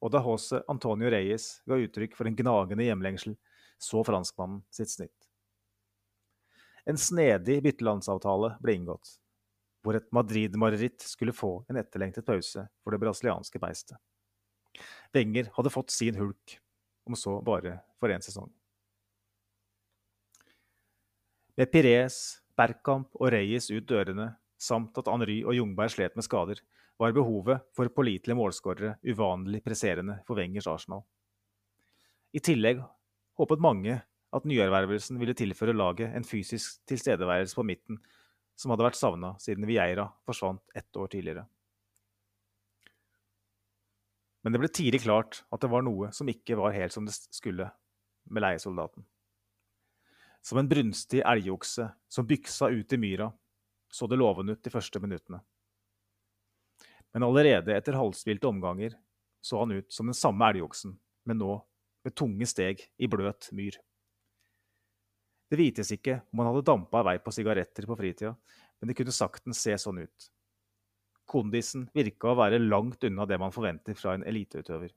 og 0.02 0.12
da 0.12 0.20
Jose 0.22 0.60
Antonio 0.70 1.10
Reyes 1.10 1.62
ga 1.66 1.78
uttrykk 1.80 2.18
for 2.18 2.28
en 2.28 2.36
gnagende 2.36 2.86
hjemlengsel, 2.86 3.38
så 3.78 4.02
franskmannen 4.06 4.60
sitt 4.74 4.92
snitt. 4.92 5.25
En 6.86 6.98
snedig 6.98 7.62
byttelandsavtale 7.64 8.56
ble 8.62 8.76
inngått. 8.78 9.16
hvor 9.86 9.94
et 9.94 10.06
Madrid-mareritt 10.10 11.04
skulle 11.06 11.30
få 11.30 11.60
en 11.70 11.76
etterlengtet 11.78 12.26
pause 12.26 12.64
for 12.82 12.90
det 12.90 12.98
brasilianske 12.98 13.60
beistet. 13.62 13.94
Wenger 15.14 15.52
hadde 15.54 15.70
fått 15.70 15.94
sin 15.94 16.16
hulk, 16.18 16.56
om 17.06 17.14
så 17.14 17.36
bare 17.46 17.76
for 18.00 18.10
én 18.10 18.24
sesong. 18.24 18.50
Med 21.54 21.70
Pires, 21.70 22.42
Bergkamp 22.58 23.14
og 23.14 23.30
Reyes 23.30 23.70
ut 23.70 23.86
dørene, 23.86 24.32
samt 24.58 24.98
at 24.98 25.06
Henry 25.06 25.38
og 25.44 25.54
Jungberg 25.54 25.94
slet 25.94 26.18
med 26.18 26.26
skader, 26.26 26.58
var 26.98 27.14
behovet 27.14 27.62
for 27.76 27.92
pålitelige 27.92 28.36
målskårere 28.36 28.96
uvanlig 29.06 29.62
presserende 29.64 30.18
for 30.26 30.40
Wengers 30.40 30.66
Arsenal. 30.66 31.04
I 32.34 32.42
tillegg 32.42 32.82
håpet 33.38 33.62
mange 33.62 34.00
at 34.34 34.46
nyervervelsen 34.48 35.18
ville 35.20 35.36
tilføre 35.38 35.74
laget 35.76 36.14
en 36.16 36.26
fysisk 36.26 36.80
tilstedeværelse 36.90 37.56
på 37.56 37.64
midten 37.66 38.00
som 38.56 38.72
hadde 38.72 38.86
vært 38.86 38.98
savna 38.98 39.34
siden 39.42 39.66
Vieira 39.68 40.08
forsvant 40.26 40.62
ett 40.74 40.96
år 40.96 41.10
tidligere. 41.12 41.44
Men 44.44 44.54
det 44.54 44.60
ble 44.62 44.70
tidlig 44.70 45.02
klart 45.02 45.42
at 45.50 45.62
det 45.62 45.70
var 45.72 45.82
noe 45.82 46.12
som 46.14 46.28
ikke 46.30 46.58
var 46.58 46.74
helt 46.76 46.94
som 46.94 47.06
det 47.06 47.14
skulle 47.14 47.68
med 48.30 48.44
leiesoldaten. 48.44 49.02
Som 50.46 50.60
en 50.60 50.70
brunstig 50.70 51.24
elgokse 51.26 51.88
som 52.08 52.26
byksa 52.28 52.70
ut 52.70 52.94
i 52.94 53.00
myra, 53.02 53.26
så 53.90 54.06
det 54.06 54.18
lovende 54.20 54.54
ut 54.54 54.62
de 54.62 54.70
første 54.70 55.02
minuttene. 55.02 55.40
Men 57.14 57.26
allerede 57.26 57.74
etter 57.74 57.98
halvspilte 57.98 58.46
omganger 58.46 58.94
så 59.42 59.62
han 59.62 59.74
ut 59.78 59.92
som 59.92 60.06
den 60.06 60.14
samme 60.14 60.46
elgoksen, 60.52 60.94
men 61.26 61.38
nå 61.42 61.58
med 62.06 62.14
tunge 62.14 62.46
steg 62.46 62.82
i 62.98 63.10
bløt 63.10 63.48
myr. 63.56 63.78
Det 65.46 65.58
vites 65.60 65.92
ikke 65.94 66.20
om 66.32 66.42
han 66.42 66.50
hadde 66.50 66.66
dampa 66.66 67.02
vei 67.06 67.16
på 67.22 67.32
sigaretter 67.34 67.86
på 67.86 67.96
fritida, 67.98 68.32
men 68.80 68.90
det 68.90 68.96
kunne 68.98 69.14
saktens 69.14 69.60
se 69.62 69.76
sånn 69.78 70.02
ut. 70.02 70.28
Kondisen 71.26 71.86
virka 71.94 72.30
å 72.32 72.38
være 72.38 72.62
langt 72.62 73.04
unna 73.06 73.26
det 73.26 73.38
man 73.42 73.54
forventer 73.54 73.98
fra 73.98 74.14
en 74.14 74.26
eliteutøver. 74.26 74.92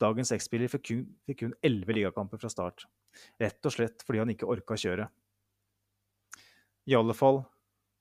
Dagens 0.00 0.32
X-spiller 0.34 0.72
fikk 0.72 0.86
kun, 0.88 1.54
elleve 1.64 1.92
11 1.92 1.98
ligakamper 2.00 2.40
fra 2.40 2.50
start, 2.52 2.86
rett 3.40 3.64
og 3.64 3.72
slett 3.72 4.02
fordi 4.04 4.20
han 4.20 4.32
ikke 4.32 4.48
orka 4.50 4.76
kjøret. 4.80 5.12
I 6.90 6.96
alle 6.98 7.14
fall 7.16 7.44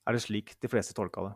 er 0.08 0.16
det 0.16 0.24
slik 0.26 0.56
de 0.60 0.72
fleste 0.72 0.96
tolka 0.98 1.30
det. 1.30 1.34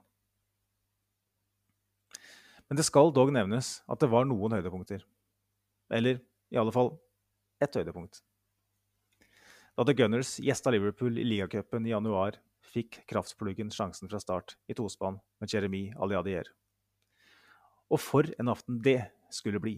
Men 2.68 2.80
det 2.80 2.88
skal 2.88 3.14
dog 3.16 3.32
nevnes 3.32 3.78
at 3.88 4.02
det 4.02 4.10
var 4.12 4.28
noen 4.28 4.58
høydepunkter. 4.58 5.06
Eller 5.94 6.20
i 6.52 6.60
alle 6.60 6.74
fall 6.76 6.92
ett 7.64 7.76
høydepunkt. 7.80 8.20
Da 9.78 9.84
The 9.86 9.94
Gunners 9.94 10.40
gjesta 10.42 10.72
Liverpool 10.74 11.20
i 11.22 11.24
ligacupen 11.24 11.86
i 11.86 11.92
januar, 11.92 12.40
fikk 12.66 13.04
kraftpluggen 13.06 13.70
sjansen 13.70 14.10
fra 14.10 14.18
start 14.18 14.56
i 14.66 14.74
tospann 14.74 15.20
med 15.38 15.52
Jeremy 15.54 15.92
Aliadier. 16.02 16.48
Og 17.94 18.02
for 18.02 18.26
en 18.42 18.50
aften 18.50 18.80
det 18.82 19.04
skulle 19.30 19.62
bli! 19.62 19.76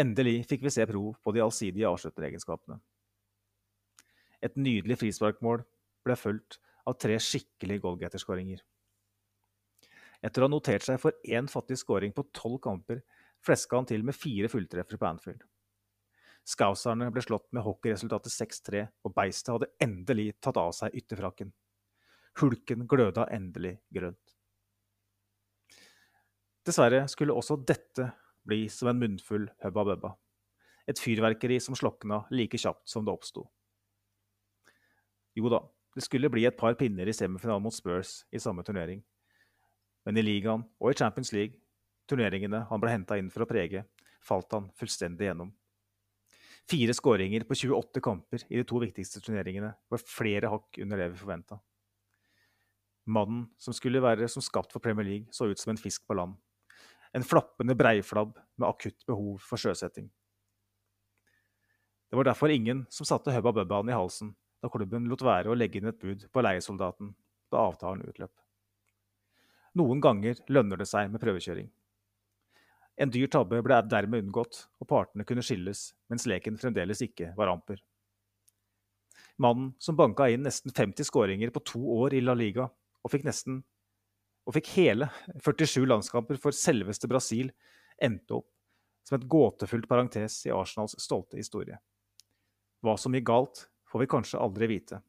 Endelig 0.00 0.46
fikk 0.48 0.64
vi 0.64 0.72
se 0.72 0.86
prov 0.88 1.18
på 1.20 1.34
de 1.36 1.42
allsidige 1.44 1.90
avslutteregenskapene. 1.90 2.78
Et 4.40 4.56
nydelig 4.56 4.96
frisparkmål 5.02 5.66
ble 6.08 6.16
fulgt 6.16 6.56
av 6.88 6.96
tre 6.96 7.18
skikkelige 7.20 7.82
goalgetterskåringer. 7.84 8.62
Etter 10.24 10.40
å 10.40 10.48
ha 10.48 10.54
notert 10.54 10.88
seg 10.88 10.96
for 11.04 11.20
én 11.20 11.52
fattig 11.52 11.76
skåring 11.82 12.16
på 12.16 12.24
tolv 12.32 12.62
kamper, 12.64 13.04
fleska 13.44 13.76
han 13.76 13.90
til 13.92 14.08
med 14.08 14.16
fire 14.16 14.48
fulltreffere 14.48 14.96
på 14.96 15.08
Anfield. 15.10 15.44
Scouserne 16.46 17.08
ble 17.10 17.22
slått 17.24 17.48
med 17.56 17.64
hockeyresultatet 17.66 18.30
6-3, 18.30 18.84
og 19.02 19.14
beistet 19.16 19.50
hadde 19.50 19.72
endelig 19.82 20.36
tatt 20.38 20.60
av 20.60 20.70
seg 20.76 20.94
ytterfrakken. 20.94 21.50
Hulken 22.38 22.84
gløda 22.86 23.26
endelig 23.34 23.80
grønt. 23.90 24.36
Dessverre 26.66 27.04
skulle 27.10 27.34
også 27.34 27.58
dette 27.66 28.12
bli 28.46 28.66
som 28.70 28.92
en 28.92 29.00
munnfull 29.00 29.48
hubba 29.64 29.84
bubba. 29.90 30.12
Et 30.86 30.98
fyrverkeri 30.98 31.58
som 31.62 31.74
slokna 31.78 32.22
like 32.30 32.58
kjapt 32.58 32.86
som 32.90 33.06
det 33.06 33.14
oppsto. 33.14 33.42
Jo 35.34 35.50
da, 35.50 35.64
det 35.94 36.06
skulle 36.06 36.30
bli 36.30 36.46
et 36.46 36.58
par 36.58 36.78
pinner 36.78 37.10
i 37.10 37.14
semifinalen 37.14 37.66
mot 37.66 37.74
Spurs 37.74 38.20
i 38.30 38.38
samme 38.42 38.62
turnering. 38.62 39.02
Men 40.06 40.18
i 40.18 40.22
ligaen 40.22 40.62
og 40.78 40.92
i 40.92 40.98
Champions 40.98 41.32
League, 41.34 41.58
turneringene 42.06 42.62
han 42.70 42.82
ble 42.82 42.94
henta 42.94 43.18
inn 43.18 43.32
for 43.34 43.42
å 43.42 43.50
prege, 43.50 43.82
falt 44.22 44.52
han 44.54 44.70
fullstendig 44.78 45.26
gjennom. 45.26 45.50
Fire 46.66 46.94
skåringer 46.94 47.44
på 47.46 47.54
28 47.54 48.00
kamper 48.02 48.42
i 48.50 48.58
de 48.58 48.64
to 48.66 48.80
viktigste 48.82 49.20
turneringene 49.22 49.70
var 49.92 50.02
flere 50.02 50.50
hakk 50.50 50.80
under 50.82 50.98
det 50.98 51.12
vi 51.12 51.20
forventa. 51.20 51.60
Mannen 53.06 53.44
som 53.62 53.74
skulle 53.76 54.02
være 54.02 54.26
som 54.26 54.42
skapt 54.42 54.74
for 54.74 54.82
Premier 54.82 55.06
League, 55.06 55.30
så 55.30 55.46
ut 55.46 55.62
som 55.62 55.70
en 55.70 55.78
fisk 55.78 56.02
på 56.08 56.16
land. 56.18 56.34
En 57.14 57.22
flappende 57.22 57.76
breiflabb 57.78 58.34
med 58.58 58.66
akutt 58.68 59.06
behov 59.06 59.38
for 59.46 59.62
sjøsetting. 59.62 60.08
Det 62.10 62.18
var 62.18 62.26
derfor 62.26 62.50
ingen 62.50 62.82
som 62.90 63.06
satte 63.06 63.30
Hubba 63.34 63.52
Bubbaen 63.52 63.90
i 63.90 63.94
halsen 63.94 64.34
da 64.62 64.70
klubben 64.72 65.06
lot 65.06 65.22
være 65.22 65.52
å 65.52 65.56
legge 65.58 65.78
inn 65.78 65.90
et 65.90 66.02
bud 66.02 66.26
på 66.32 66.42
leiesoldaten 66.42 67.14
da 67.54 67.62
avtalen 67.62 68.02
utløp. 68.10 68.32
Noen 69.78 70.00
ganger 70.02 70.40
lønner 70.50 70.80
det 70.80 70.88
seg 70.90 71.12
med 71.12 71.22
prøvekjøring. 71.22 71.68
En 72.96 73.12
dyr 73.12 73.28
tabbe 73.28 73.60
ble 73.64 73.78
dermed 73.90 74.24
unngått, 74.24 74.62
og 74.80 74.88
partene 74.88 75.26
kunne 75.28 75.44
skilles, 75.44 75.90
mens 76.08 76.24
leken 76.28 76.56
fremdeles 76.60 77.02
ikke 77.04 77.34
var 77.36 77.52
amper. 77.52 77.82
Mannen 79.36 79.74
som 79.78 79.98
banka 79.98 80.30
inn 80.32 80.46
nesten 80.46 80.72
50 80.72 81.04
skåringer 81.04 81.52
på 81.52 81.60
to 81.68 81.82
år 81.98 82.16
i 82.16 82.22
La 82.24 82.32
Liga, 82.36 82.70
og 83.04 83.12
fikk 83.12 83.26
nesten 83.28 83.60
og 84.46 84.54
fikk 84.54 84.70
hele 84.76 85.08
47 85.42 85.84
landskamper 85.90 86.38
for 86.40 86.54
selveste 86.54 87.10
Brasil, 87.10 87.50
endte 88.02 88.38
opp 88.38 88.48
som 89.06 89.18
et 89.18 89.26
gåtefullt 89.30 89.88
parentes 89.90 90.38
i 90.46 90.54
Arsenals 90.54 90.96
stolte 91.02 91.38
historie. 91.38 91.78
Hva 92.82 92.96
som 92.98 93.14
gikk 93.14 93.26
galt, 93.28 93.66
får 93.90 94.02
vi 94.02 94.10
kanskje 94.10 94.40
aldri 94.42 94.70
vite. 94.70 95.00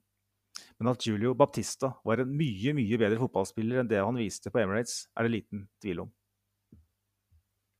Men 0.78 0.92
at 0.94 1.06
Julio 1.06 1.34
Baptista 1.38 1.92
var 2.06 2.22
en 2.22 2.34
mye, 2.38 2.74
mye 2.78 3.00
bedre 3.00 3.20
fotballspiller 3.22 3.82
enn 3.82 3.90
det 3.90 4.02
han 4.02 4.18
viste 4.18 4.54
på 4.54 4.62
Emirates, 4.62 5.06
er 5.18 5.26
det 5.26 5.34
liten 5.34 5.68
tvil 5.82 6.06
om. 6.06 6.12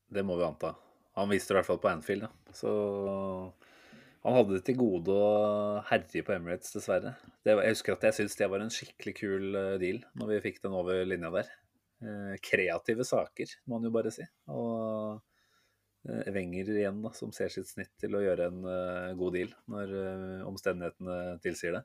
Det 0.08 0.24
må 0.24 0.38
vi 0.38 0.46
anta. 0.46 0.74
Han 1.18 1.30
viste 1.32 1.52
det 1.52 1.56
i 1.56 1.58
hvert 1.60 1.68
fall 1.68 1.80
på 1.82 1.90
Anfield, 1.90 2.28
da. 2.28 2.54
Så 2.56 2.70
han 4.26 4.34
hadde 4.34 4.56
det 4.56 4.64
til 4.66 4.78
gode 4.80 5.14
å 5.14 5.80
herje 5.88 6.24
på 6.26 6.34
Emirates, 6.34 6.74
dessverre. 6.74 7.14
Det, 7.46 7.54
jeg 7.54 7.76
husker 7.76 7.94
at 7.94 8.08
jeg 8.08 8.16
syntes 8.16 8.36
det 8.40 8.50
var 8.50 8.64
en 8.64 8.74
skikkelig 8.74 9.14
kul 9.16 9.58
eh, 9.58 9.74
deal 9.82 10.02
når 10.18 10.32
vi 10.34 10.42
fikk 10.48 10.60
den 10.64 10.76
over 10.78 11.04
linja 11.06 11.30
der. 11.34 11.50
Eh, 12.02 12.34
kreative 12.44 13.06
saker, 13.06 13.54
må 13.66 13.78
man 13.78 13.88
jo 13.88 13.94
bare 13.94 14.12
si. 14.14 14.26
Og 14.54 15.20
eh, 16.10 16.28
Wenger 16.34 16.72
igjen, 16.74 17.00
da, 17.04 17.12
som 17.16 17.32
ser 17.34 17.52
sitt 17.54 17.70
snitt 17.70 17.94
til 18.02 18.18
å 18.18 18.24
gjøre 18.24 18.50
en 18.50 18.68
god 19.18 19.38
deal 19.38 19.54
når 19.70 19.96
omstendighetene 20.48 21.38
tilsier 21.44 21.78
det. 21.78 21.84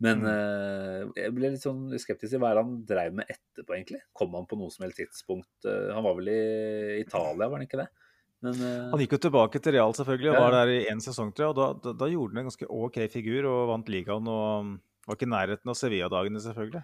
Men 0.00 0.20
Mm. 0.22 0.26
eh, 0.30 1.22
jeg 1.24 1.32
ble 1.34 1.48
litt 1.50 1.62
sånn 1.64 1.88
skeptisk 1.98 2.30
til 2.30 2.38
hva 2.40 2.54
han 2.54 2.84
drev 2.86 3.12
med 3.18 3.26
etterpå, 3.28 3.74
egentlig. 3.74 4.00
Kom 4.14 4.32
han 4.38 4.46
på 4.46 4.56
noe 4.58 4.70
som 4.70 4.84
helst 4.86 4.98
tidspunkt? 5.00 5.48
Eh, 5.66 5.92
han 5.92 6.04
var 6.04 6.14
vel 6.14 6.28
i 6.30 7.00
Italia, 7.00 7.48
var 7.48 7.58
han 7.58 7.66
ikke 7.66 7.80
det? 7.82 7.88
Men 8.40 8.54
eh, 8.62 8.90
Han 8.92 9.00
gikk 9.02 9.16
jo 9.16 9.22
tilbake 9.26 9.58
til 9.60 9.72
Real 9.74 9.92
selvfølgelig, 9.92 10.30
og 10.30 10.34
Ja. 10.38 10.40
var 10.44 10.52
der 10.52 10.68
i 10.76 10.84
én 10.86 11.02
sesong, 11.02 11.32
tror 11.34 11.48
jeg. 11.48 11.50
Og 11.50 11.56
da, 11.58 11.66
da, 11.82 11.92
da 11.98 12.06
gjorde 12.06 12.30
han 12.36 12.38
en 12.44 12.50
ganske 12.52 12.68
OK 12.70 12.98
figur 13.10 13.44
og 13.50 13.68
vant 13.74 13.88
ligaen. 13.90 14.28
og 14.28 14.78
Var 15.08 15.16
ikke 15.16 15.26
i 15.26 15.34
nærheten 15.34 15.70
av 15.72 15.74
Sevilla-dagene, 15.74 16.40
selvfølgelig. 16.44 16.82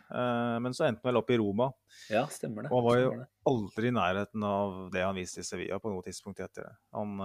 Men 0.65 0.73
så 0.73 0.87
endte 0.89 1.03
han 1.05 1.13
vel 1.13 1.19
opp 1.21 1.31
i 1.31 1.37
Roma. 1.37 1.71
ja, 2.11 2.25
stemmer 2.27 2.63
det. 2.65 2.73
Og 2.73 2.81
han 2.81 2.87
var 2.89 2.97
jo 2.99 3.27
aldri 3.47 3.87
i 3.93 3.95
nærheten 3.95 4.43
av 4.43 4.91
det 4.91 5.03
han 5.05 5.15
viste 5.15 5.39
i 5.41 5.45
Sevilla 5.45 5.79
på 5.79 5.93
noe 5.93 6.03
tidspunkt 6.03 6.41
etter 6.41 6.65
det. 6.65 6.73
Han, 6.95 7.19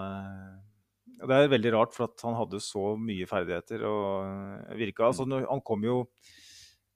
det 1.20 1.36
er 1.36 1.52
veldig 1.52 1.74
rart, 1.76 1.96
for 1.96 2.08
at 2.08 2.24
han 2.24 2.38
hadde 2.38 2.62
så 2.64 2.94
mye 3.00 3.28
ferdigheter 3.30 3.84
og 3.88 4.78
virka 4.80 5.10
Altså, 5.10 5.28
han 5.28 5.66
kom 5.66 5.84
jo 5.84 5.98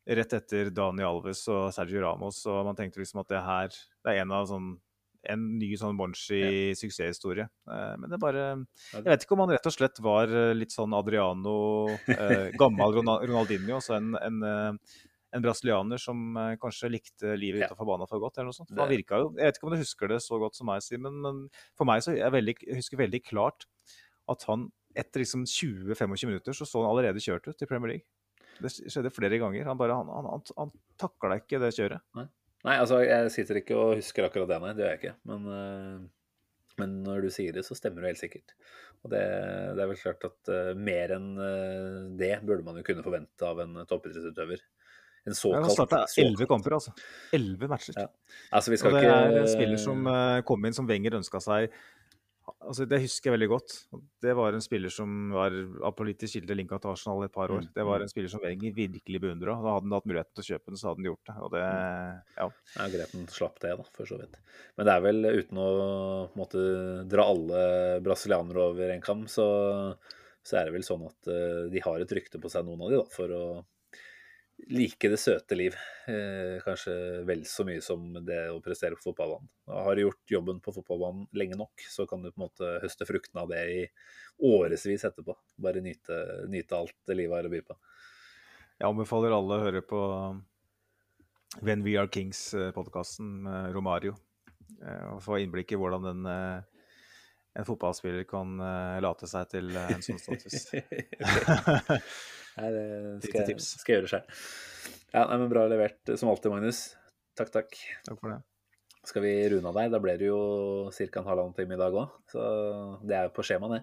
rett 0.03 0.33
etter 0.35 0.71
Dani 0.75 1.03
Alves 1.07 1.45
og 1.51 1.69
Sergio 1.75 2.01
Ramos, 2.03 2.41
og 2.51 2.65
man 2.67 2.79
tenkte 2.79 3.01
liksom 3.01 3.21
at 3.23 3.31
det 3.31 3.43
her 3.43 3.69
det 3.71 4.11
er 4.13 4.23
en 4.23 4.35
av 4.35 4.49
sånn 4.49 4.73
en 5.31 5.43
ny 5.55 5.69
sånn 5.79 5.95
Monchi-suksesshistorie. 5.95 7.45
Eh, 7.47 7.93
men 7.99 8.09
det 8.09 8.17
er 8.17 8.21
bare 8.21 8.43
Jeg 8.91 9.05
vet 9.07 9.25
ikke 9.25 9.37
om 9.37 9.45
han 9.45 9.53
rett 9.55 9.69
og 9.69 9.75
slett 9.75 10.03
var 10.03 10.31
eh, 10.31 10.51
litt 10.57 10.75
sånn 10.75 10.95
Adriano, 10.97 11.55
eh, 12.11 12.49
gammel 12.61 12.99
Ronaldinho, 12.99 13.77
altså 13.79 13.95
en, 13.99 14.13
en, 14.19 14.41
en 14.43 15.45
brasilianer 15.45 16.01
som 16.01 16.35
kanskje 16.61 16.91
likte 16.91 17.37
livet 17.39 17.65
utenfor 17.65 17.87
banen 17.93 18.09
for 18.09 18.23
godt. 18.23 18.37
eller 18.37 18.51
noe 18.51 18.57
sånt. 18.57 18.73
For 18.73 18.83
han 18.83 18.91
virka 18.91 19.21
jo, 19.23 19.31
Jeg 19.39 19.47
vet 19.47 19.59
ikke 19.59 19.69
om 19.69 19.75
du 19.75 19.83
husker 19.85 20.11
det 20.11 20.19
så 20.25 20.39
godt 20.43 20.59
som 20.59 20.69
meg, 20.69 20.83
Simen, 20.85 21.21
men 21.23 21.45
for 21.79 21.89
meg 21.89 22.03
så 22.05 22.17
jeg, 22.17 22.35
veldig, 22.35 22.57
jeg 22.67 22.81
husker 22.81 23.05
veldig 23.05 23.23
klart 23.23 23.67
at 24.31 24.45
han 24.49 24.69
etter 24.95 25.23
liksom 25.23 25.45
20-25 25.49 26.29
minutter 26.29 26.55
så 26.55 26.67
så 26.69 26.83
han 26.83 26.91
allerede 26.91 27.21
kjørt 27.23 27.47
ut 27.49 27.65
i 27.65 27.69
Premier 27.69 27.95
League. 27.95 28.07
Det 28.61 28.69
skjedde 28.69 29.11
flere 29.13 29.39
ganger. 29.41 29.65
Han 29.65 29.79
bare, 29.79 29.95
han, 29.97 30.09
han, 30.13 30.27
han, 30.29 30.43
han 30.57 30.73
takla 31.01 31.39
ikke 31.41 31.61
det 31.63 31.73
kjøret. 31.75 32.03
Nei, 32.63 32.75
altså, 32.77 33.01
jeg 33.03 33.31
sitter 33.33 33.59
ikke 33.59 33.75
og 33.79 33.97
husker 33.99 34.27
akkurat 34.27 34.51
det, 34.51 34.59
nei. 34.63 34.75
Det 34.77 34.85
gjør 34.85 34.93
jeg 34.93 35.01
ikke. 35.01 35.15
Men, 35.29 35.47
uh, 35.49 36.43
men 36.79 36.93
når 37.07 37.25
du 37.25 37.33
sier 37.33 37.55
det, 37.55 37.65
så 37.67 37.75
stemmer 37.77 38.05
det 38.05 38.13
helt 38.13 38.21
sikkert. 38.21 38.53
Og 39.03 39.11
det, 39.11 39.23
det 39.75 39.83
er 39.83 39.89
vel 39.89 39.99
klart 39.99 40.23
at 40.29 40.53
uh, 40.53 40.69
mer 40.77 41.15
enn 41.17 41.33
uh, 41.39 42.13
det 42.19 42.37
burde 42.45 42.63
man 42.67 42.79
jo 42.79 42.85
kunne 42.87 43.03
forvente 43.05 43.49
av 43.49 43.59
en 43.65 43.81
toppidrettsutøver. 43.89 44.63
en 45.25 45.33
Han 45.33 45.39
såkalt, 45.39 45.73
starta 45.75 46.23
elleve 46.23 46.47
kamper, 46.47 46.77
altså. 46.77 46.95
Elleve 47.35 47.67
matcher. 47.73 47.99
Ja. 47.99 48.07
Altså, 48.53 48.71
vi 48.71 48.79
Og 48.79 48.83
skal 48.85 48.95
det 48.95 49.03
ikke 49.03 49.19
er 49.25 49.41
en 49.41 49.51
spiller 49.57 49.83
som 49.89 50.07
kom 50.47 50.69
inn 50.69 50.77
som 50.77 50.87
Wenger 50.87 51.19
ønska 51.19 51.43
seg. 51.43 51.75
Altså, 52.43 52.83
det 52.89 52.99
husker 53.05 53.29
jeg 53.29 53.35
veldig 53.37 53.47
godt. 53.53 53.73
Det 54.23 54.33
var 54.35 54.55
en 54.55 54.63
spiller 54.63 54.91
som 54.91 55.31
var 55.31 55.53
av 55.87 55.93
politisk 55.95 56.35
kilde 56.35 56.57
linka 56.59 56.79
til 56.81 56.91
Arsenal 56.91 57.23
et 57.23 57.31
par 57.31 57.51
år. 57.53 57.63
Mm, 57.63 57.69
Det 57.75 57.85
var 57.87 58.03
en 58.03 58.11
spiller 58.11 58.31
som 58.31 58.43
Wenger 58.43 58.73
virkelig 58.75 59.21
beundra. 59.23 59.55
Da 59.63 59.75
hadde 59.77 59.87
han 59.87 59.95
hatt 59.95 60.09
muligheten 60.09 60.35
til 60.35 60.43
å 60.43 60.49
kjøpe 60.49 60.73
den, 60.73 60.79
så 60.81 60.89
hadde 60.89 60.99
han 60.99 61.07
gjort 61.09 61.29
det. 61.29 61.35
Og 61.39 61.53
det 61.53 61.61
ja. 61.63 62.47
Ja, 62.75 62.87
greit 62.97 63.35
slapp 63.37 63.61
det, 63.63 63.71
da, 63.79 63.87
for 63.95 64.11
så 64.11 64.19
vidt. 64.19 64.35
Men 64.75 64.89
det 64.89 64.95
er 64.95 65.05
vel 65.07 65.29
uten 65.39 65.61
å 65.63 65.69
måte, 66.39 66.65
dra 67.13 67.29
alle 67.31 67.63
brasilianere 68.03 68.67
over 68.73 68.95
en 68.95 69.05
kam, 69.07 69.23
så, 69.31 69.47
så 70.43 70.59
er 70.59 70.67
det 70.67 70.75
vel 70.75 70.87
sånn 70.87 71.07
at 71.07 71.31
eh, 71.31 71.61
de 71.71 71.83
har 71.85 72.03
et 72.03 72.17
rykte 72.19 72.43
på 72.43 72.51
seg, 72.51 72.67
noen 72.67 72.83
av 72.83 72.91
de, 72.91 72.99
da, 72.99 73.07
for 73.13 73.37
å 73.39 73.45
like 74.69 75.09
det 75.09 75.17
søte 75.19 75.55
liv. 75.57 75.75
Eh, 76.07 76.61
kanskje 76.63 76.93
vel 77.27 77.43
så 77.49 77.65
mye 77.67 77.81
som 77.83 78.05
det 78.25 78.39
å 78.51 78.61
prestere 78.63 78.97
på 78.97 79.09
fotballbanen. 79.09 79.49
Har 79.67 79.95
du 79.95 80.03
gjort 80.05 80.35
jobben 80.35 80.61
på 80.63 80.73
fotballbanen 80.75 81.27
lenge 81.37 81.57
nok, 81.59 81.85
så 81.89 82.07
kan 82.09 82.23
du 82.23 82.31
på 82.31 82.39
en 82.39 82.45
måte 82.45 82.71
høste 82.83 83.07
fruktene 83.09 83.43
av 83.43 83.51
det 83.51 83.63
i 83.73 83.81
årevis 84.43 85.05
etterpå. 85.09 85.35
Bare 85.63 85.83
nyte, 85.83 86.19
nyte 86.51 86.79
alt 86.79 86.95
det 87.07 87.17
livet 87.19 87.37
har 87.37 87.49
å 87.49 87.53
by 87.53 87.63
på. 87.67 87.77
Jeg 88.79 88.89
anbefaler 88.89 89.35
alle 89.35 89.57
å 89.57 89.63
høre 89.63 89.83
på 89.85 90.01
When 91.61 91.83
We 91.85 91.97
Are 92.01 92.09
Kings-podkasten 92.09 93.33
med 93.45 93.73
Romario. 93.75 94.15
eh, 94.81 95.13
Og 95.13 95.21
få 95.21 95.39
innblikk 95.43 95.71
i 95.71 95.79
hvordan 95.79 96.07
den 96.09 96.25
eh, 96.25 96.72
en 97.53 97.67
fotballspiller 97.67 98.25
kan 98.29 98.55
uh, 98.61 98.97
late 99.03 99.29
seg 99.29 99.49
til 99.51 99.69
eh, 99.77 99.91
en 99.93 100.01
sånn 100.05 100.21
status. 100.21 100.69
Nei, 102.57 102.69
det 102.73 102.85
skal 103.27 103.51
jeg, 103.51 103.59
skal 103.65 103.93
jeg 103.93 103.99
gjøre 103.99 104.11
sjøl. 104.11 104.25
Ja, 105.13 105.23
nei, 105.25 105.37
men 105.41 105.49
bra 105.49 105.65
levert 105.69 106.13
som 106.17 106.29
alltid, 106.29 106.53
Magnus. 106.53 106.81
Takk, 107.37 107.49
takk. 107.53 107.77
Takk 108.05 108.19
for 108.19 108.33
det. 108.33 108.39
Skal 109.05 109.25
vi 109.25 109.33
runde 109.51 109.69
av 109.69 109.77
deg? 109.77 109.89
Da 109.93 109.99
ble 110.01 110.15
det 110.21 110.29
jo 110.29 110.39
ca. 110.93 111.07
en 111.21 111.27
halvannen 111.27 111.55
time 111.57 111.75
i 111.75 111.81
dag 111.81 111.97
òg. 111.97 112.13
Så 112.29 112.43
det 113.03 113.17
er 113.17 113.27
jo 113.27 113.33
på 113.35 113.45
skjema, 113.45 113.69
det. 113.73 113.81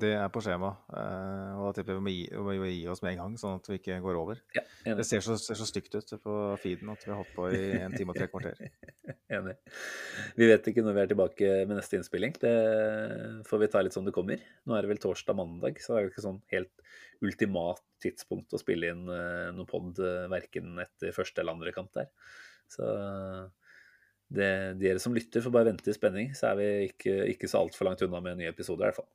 Det 0.00 0.10
er 0.16 0.30
på 0.32 0.40
skjema, 0.44 0.70
eh, 0.96 1.52
og 1.58 1.66
da 1.66 1.72
tipper 1.76 1.94
jeg 1.94 2.00
vi 2.00 2.04
må 2.06 2.12
gi, 2.14 2.22
vi 2.30 2.60
må 2.62 2.68
gi 2.70 2.84
oss 2.92 3.02
med 3.04 3.12
en 3.12 3.20
gang, 3.22 3.34
sånn 3.40 3.58
at 3.58 3.68
vi 3.68 3.76
ikke 3.80 3.98
går 4.04 4.18
over. 4.20 4.40
Ja, 4.56 4.62
Det 4.96 5.04
ser 5.08 5.24
så, 5.24 5.36
ser 5.40 5.58
så 5.58 5.66
stygt 5.68 5.94
ut 5.96 6.14
på 6.22 6.36
feeden 6.62 6.92
at 6.92 7.04
vi 7.04 7.12
har 7.12 7.20
holdt 7.20 7.34
på 7.36 7.48
i 7.52 7.60
en 7.80 7.96
time 7.96 8.14
og 8.14 8.20
tre 8.20 8.30
kvarter. 8.32 8.62
enig. 9.40 9.56
Vi 10.38 10.48
vet 10.50 10.70
ikke 10.70 10.84
når 10.86 10.96
vi 10.96 11.02
er 11.02 11.12
tilbake 11.12 11.52
med 11.68 11.76
neste 11.76 12.00
innspilling. 12.00 12.34
Det 12.40 12.54
får 13.48 13.62
vi 13.62 13.70
ta 13.72 13.84
litt 13.84 13.96
som 13.96 14.06
det 14.06 14.14
kommer. 14.16 14.42
Nå 14.66 14.76
er 14.76 14.86
det 14.86 14.92
vel 14.94 15.02
torsdag-mandag, 15.02 15.80
så 15.82 15.94
det 15.94 16.00
er 16.00 16.06
jo 16.06 16.12
ikke 16.14 16.26
sånn 16.26 16.42
helt 16.54 16.84
ultimat 17.20 17.84
tidspunkt 18.00 18.56
å 18.56 18.60
spille 18.60 18.94
inn 18.94 19.04
noen 19.04 19.58
noe 19.58 19.68
pod 19.68 20.00
eh, 20.00 20.28
verken 20.32 20.80
etter 20.80 21.16
første 21.16 21.42
eller 21.42 21.58
andre 21.58 21.74
kamp 21.76 21.92
der. 21.96 22.08
Så 22.70 22.86
det, 24.30 24.50
dere 24.78 25.00
som 25.02 25.14
lytter, 25.14 25.42
får 25.42 25.54
bare 25.54 25.72
vente 25.72 25.90
i 25.90 25.96
spenning, 25.96 26.34
så 26.38 26.52
er 26.52 26.60
vi 26.60 26.68
ikke, 26.90 27.16
ikke 27.34 27.50
så 27.50 27.64
altfor 27.64 27.88
langt 27.88 28.04
unna 28.06 28.22
med 28.22 28.36
en 28.36 28.44
ny 28.44 28.46
episode, 28.50 28.78
i 28.80 28.86
hvert 28.86 29.00
fall. 29.02 29.10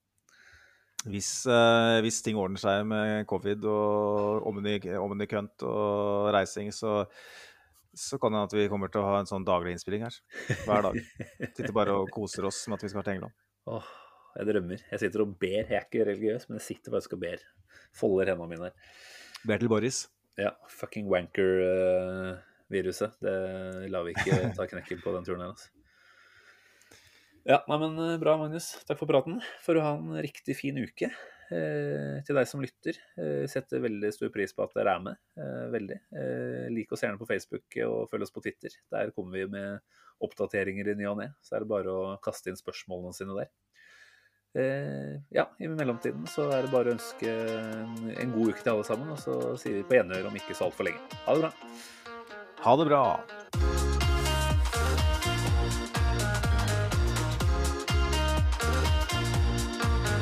Hvis, 1.05 1.27
eh, 1.45 1.99
hvis 2.01 2.23
ting 2.25 2.37
ordner 2.41 2.57
seg 2.61 2.81
med 2.89 3.27
covid 3.29 3.61
og 3.69 4.47
omni- 4.49 4.95
omnikønt 4.97 5.61
og 5.67 6.31
reising, 6.33 6.71
så, 6.73 7.03
så 7.93 8.17
kan 8.21 8.31
det 8.33 8.39
hende 8.39 8.49
at 8.49 8.55
vi 8.57 8.65
kommer 8.71 8.89
til 8.89 9.01
å 9.03 9.09
ha 9.11 9.19
en 9.21 9.29
sånn 9.29 9.45
daglig 9.45 9.71
innspilling 9.75 10.03
her. 10.07 10.15
Hver 10.65 10.81
dag. 10.87 10.95
Sitter 11.53 11.75
bare 11.77 11.93
og 11.99 12.09
koser 12.15 12.43
oss 12.49 12.59
med 12.67 12.75
at 12.79 12.83
vi 12.87 12.91
skal 12.95 13.05
til 13.05 13.15
England. 13.19 13.35
Åh, 13.69 13.87
jeg 14.39 14.45
drømmer. 14.49 14.79
Jeg 14.91 14.99
sitter 15.05 15.19
og 15.27 15.31
ber. 15.39 15.61
Jeg 15.61 15.77
er 15.77 15.85
ikke 15.85 16.07
religiøs, 16.09 16.43
men 16.49 16.57
jeg 16.59 16.65
sitter 16.71 16.89
faktisk 16.97 17.13
og 17.19 17.23
ber. 17.27 17.39
Folder 17.95 18.25
hendene 18.33 18.49
mine 18.55 18.67
her. 18.71 18.75
Ber 19.45 19.57
til 19.61 19.69
Boris. 19.71 19.97
Ja, 20.41 20.51
fucking 20.67 21.05
wanker-viruset. 21.07 23.11
det 23.23 23.35
lar 23.93 24.03
vi 24.03 24.11
ikke 24.17 24.35
ta 24.57 24.63
knekken 24.67 24.99
på 25.05 25.13
den 25.15 25.23
turen 25.27 25.43
her, 25.45 25.51
altså. 25.53 25.67
Ja, 27.45 27.59
nei, 27.69 27.77
men 27.77 27.97
eh, 28.01 28.17
bra, 28.17 28.37
Magnus. 28.41 28.71
Takk 28.89 28.97
for 28.97 29.09
praten. 29.09 29.37
For 29.61 29.77
du 29.77 29.83
ha 29.85 29.93
en 29.99 30.17
riktig 30.23 30.57
fin 30.57 30.77
uke. 30.81 31.11
Eh, 31.53 32.23
til 32.25 32.37
deg 32.39 32.47
som 32.49 32.63
lytter. 32.63 32.97
Eh, 33.21 33.43
setter 33.51 33.83
veldig 33.83 34.09
stor 34.15 34.31
pris 34.33 34.55
på 34.55 34.65
at 34.65 34.73
dere 34.73 34.95
er 34.97 35.03
med. 35.05 35.19
Eh, 35.37 35.67
veldig. 35.75 35.99
Eh, 36.17 36.63
lik 36.73 36.95
oss 36.95 37.05
gjerne 37.05 37.21
på 37.21 37.27
Facebook 37.29 37.77
og 37.85 38.09
følg 38.09 38.25
oss 38.25 38.33
på 38.33 38.41
Twitter. 38.41 38.73
Der 38.93 39.13
kommer 39.13 39.37
vi 39.37 39.45
med 39.53 39.77
oppdateringer 40.25 40.89
i 40.89 40.97
ny 40.97 41.05
og 41.11 41.19
ne. 41.21 41.29
Så 41.45 41.53
er 41.53 41.61
det 41.61 41.69
bare 41.69 41.93
å 41.93 42.17
kaste 42.25 42.49
inn 42.49 42.57
spørsmålene 42.57 43.13
sine 43.13 43.37
der. 43.37 43.53
Eh, 44.55 45.13
ja, 45.35 45.45
i 45.59 45.69
mellomtiden 45.69 46.25
så 46.31 46.47
er 46.55 46.65
det 46.65 46.73
bare 46.73 46.89
å 46.89 46.95
ønske 46.95 47.29
en, 47.29 48.09
en 48.15 48.35
god 48.39 48.55
uke 48.55 48.63
til 48.63 48.73
alle 48.73 48.87
sammen, 48.87 49.11
og 49.11 49.19
så 49.21 49.37
sier 49.59 49.81
vi 49.81 49.85
på 49.85 49.99
gjenhør 49.99 50.31
om 50.31 50.39
ikke 50.41 50.55
så 50.55 50.71
altfor 50.71 50.89
lenge. 50.89 51.03
Ha 51.27 51.35
det 51.35 51.45
bra. 51.45 51.53
Ha 52.65 52.77
det 52.79 52.89
bra! 52.89 53.05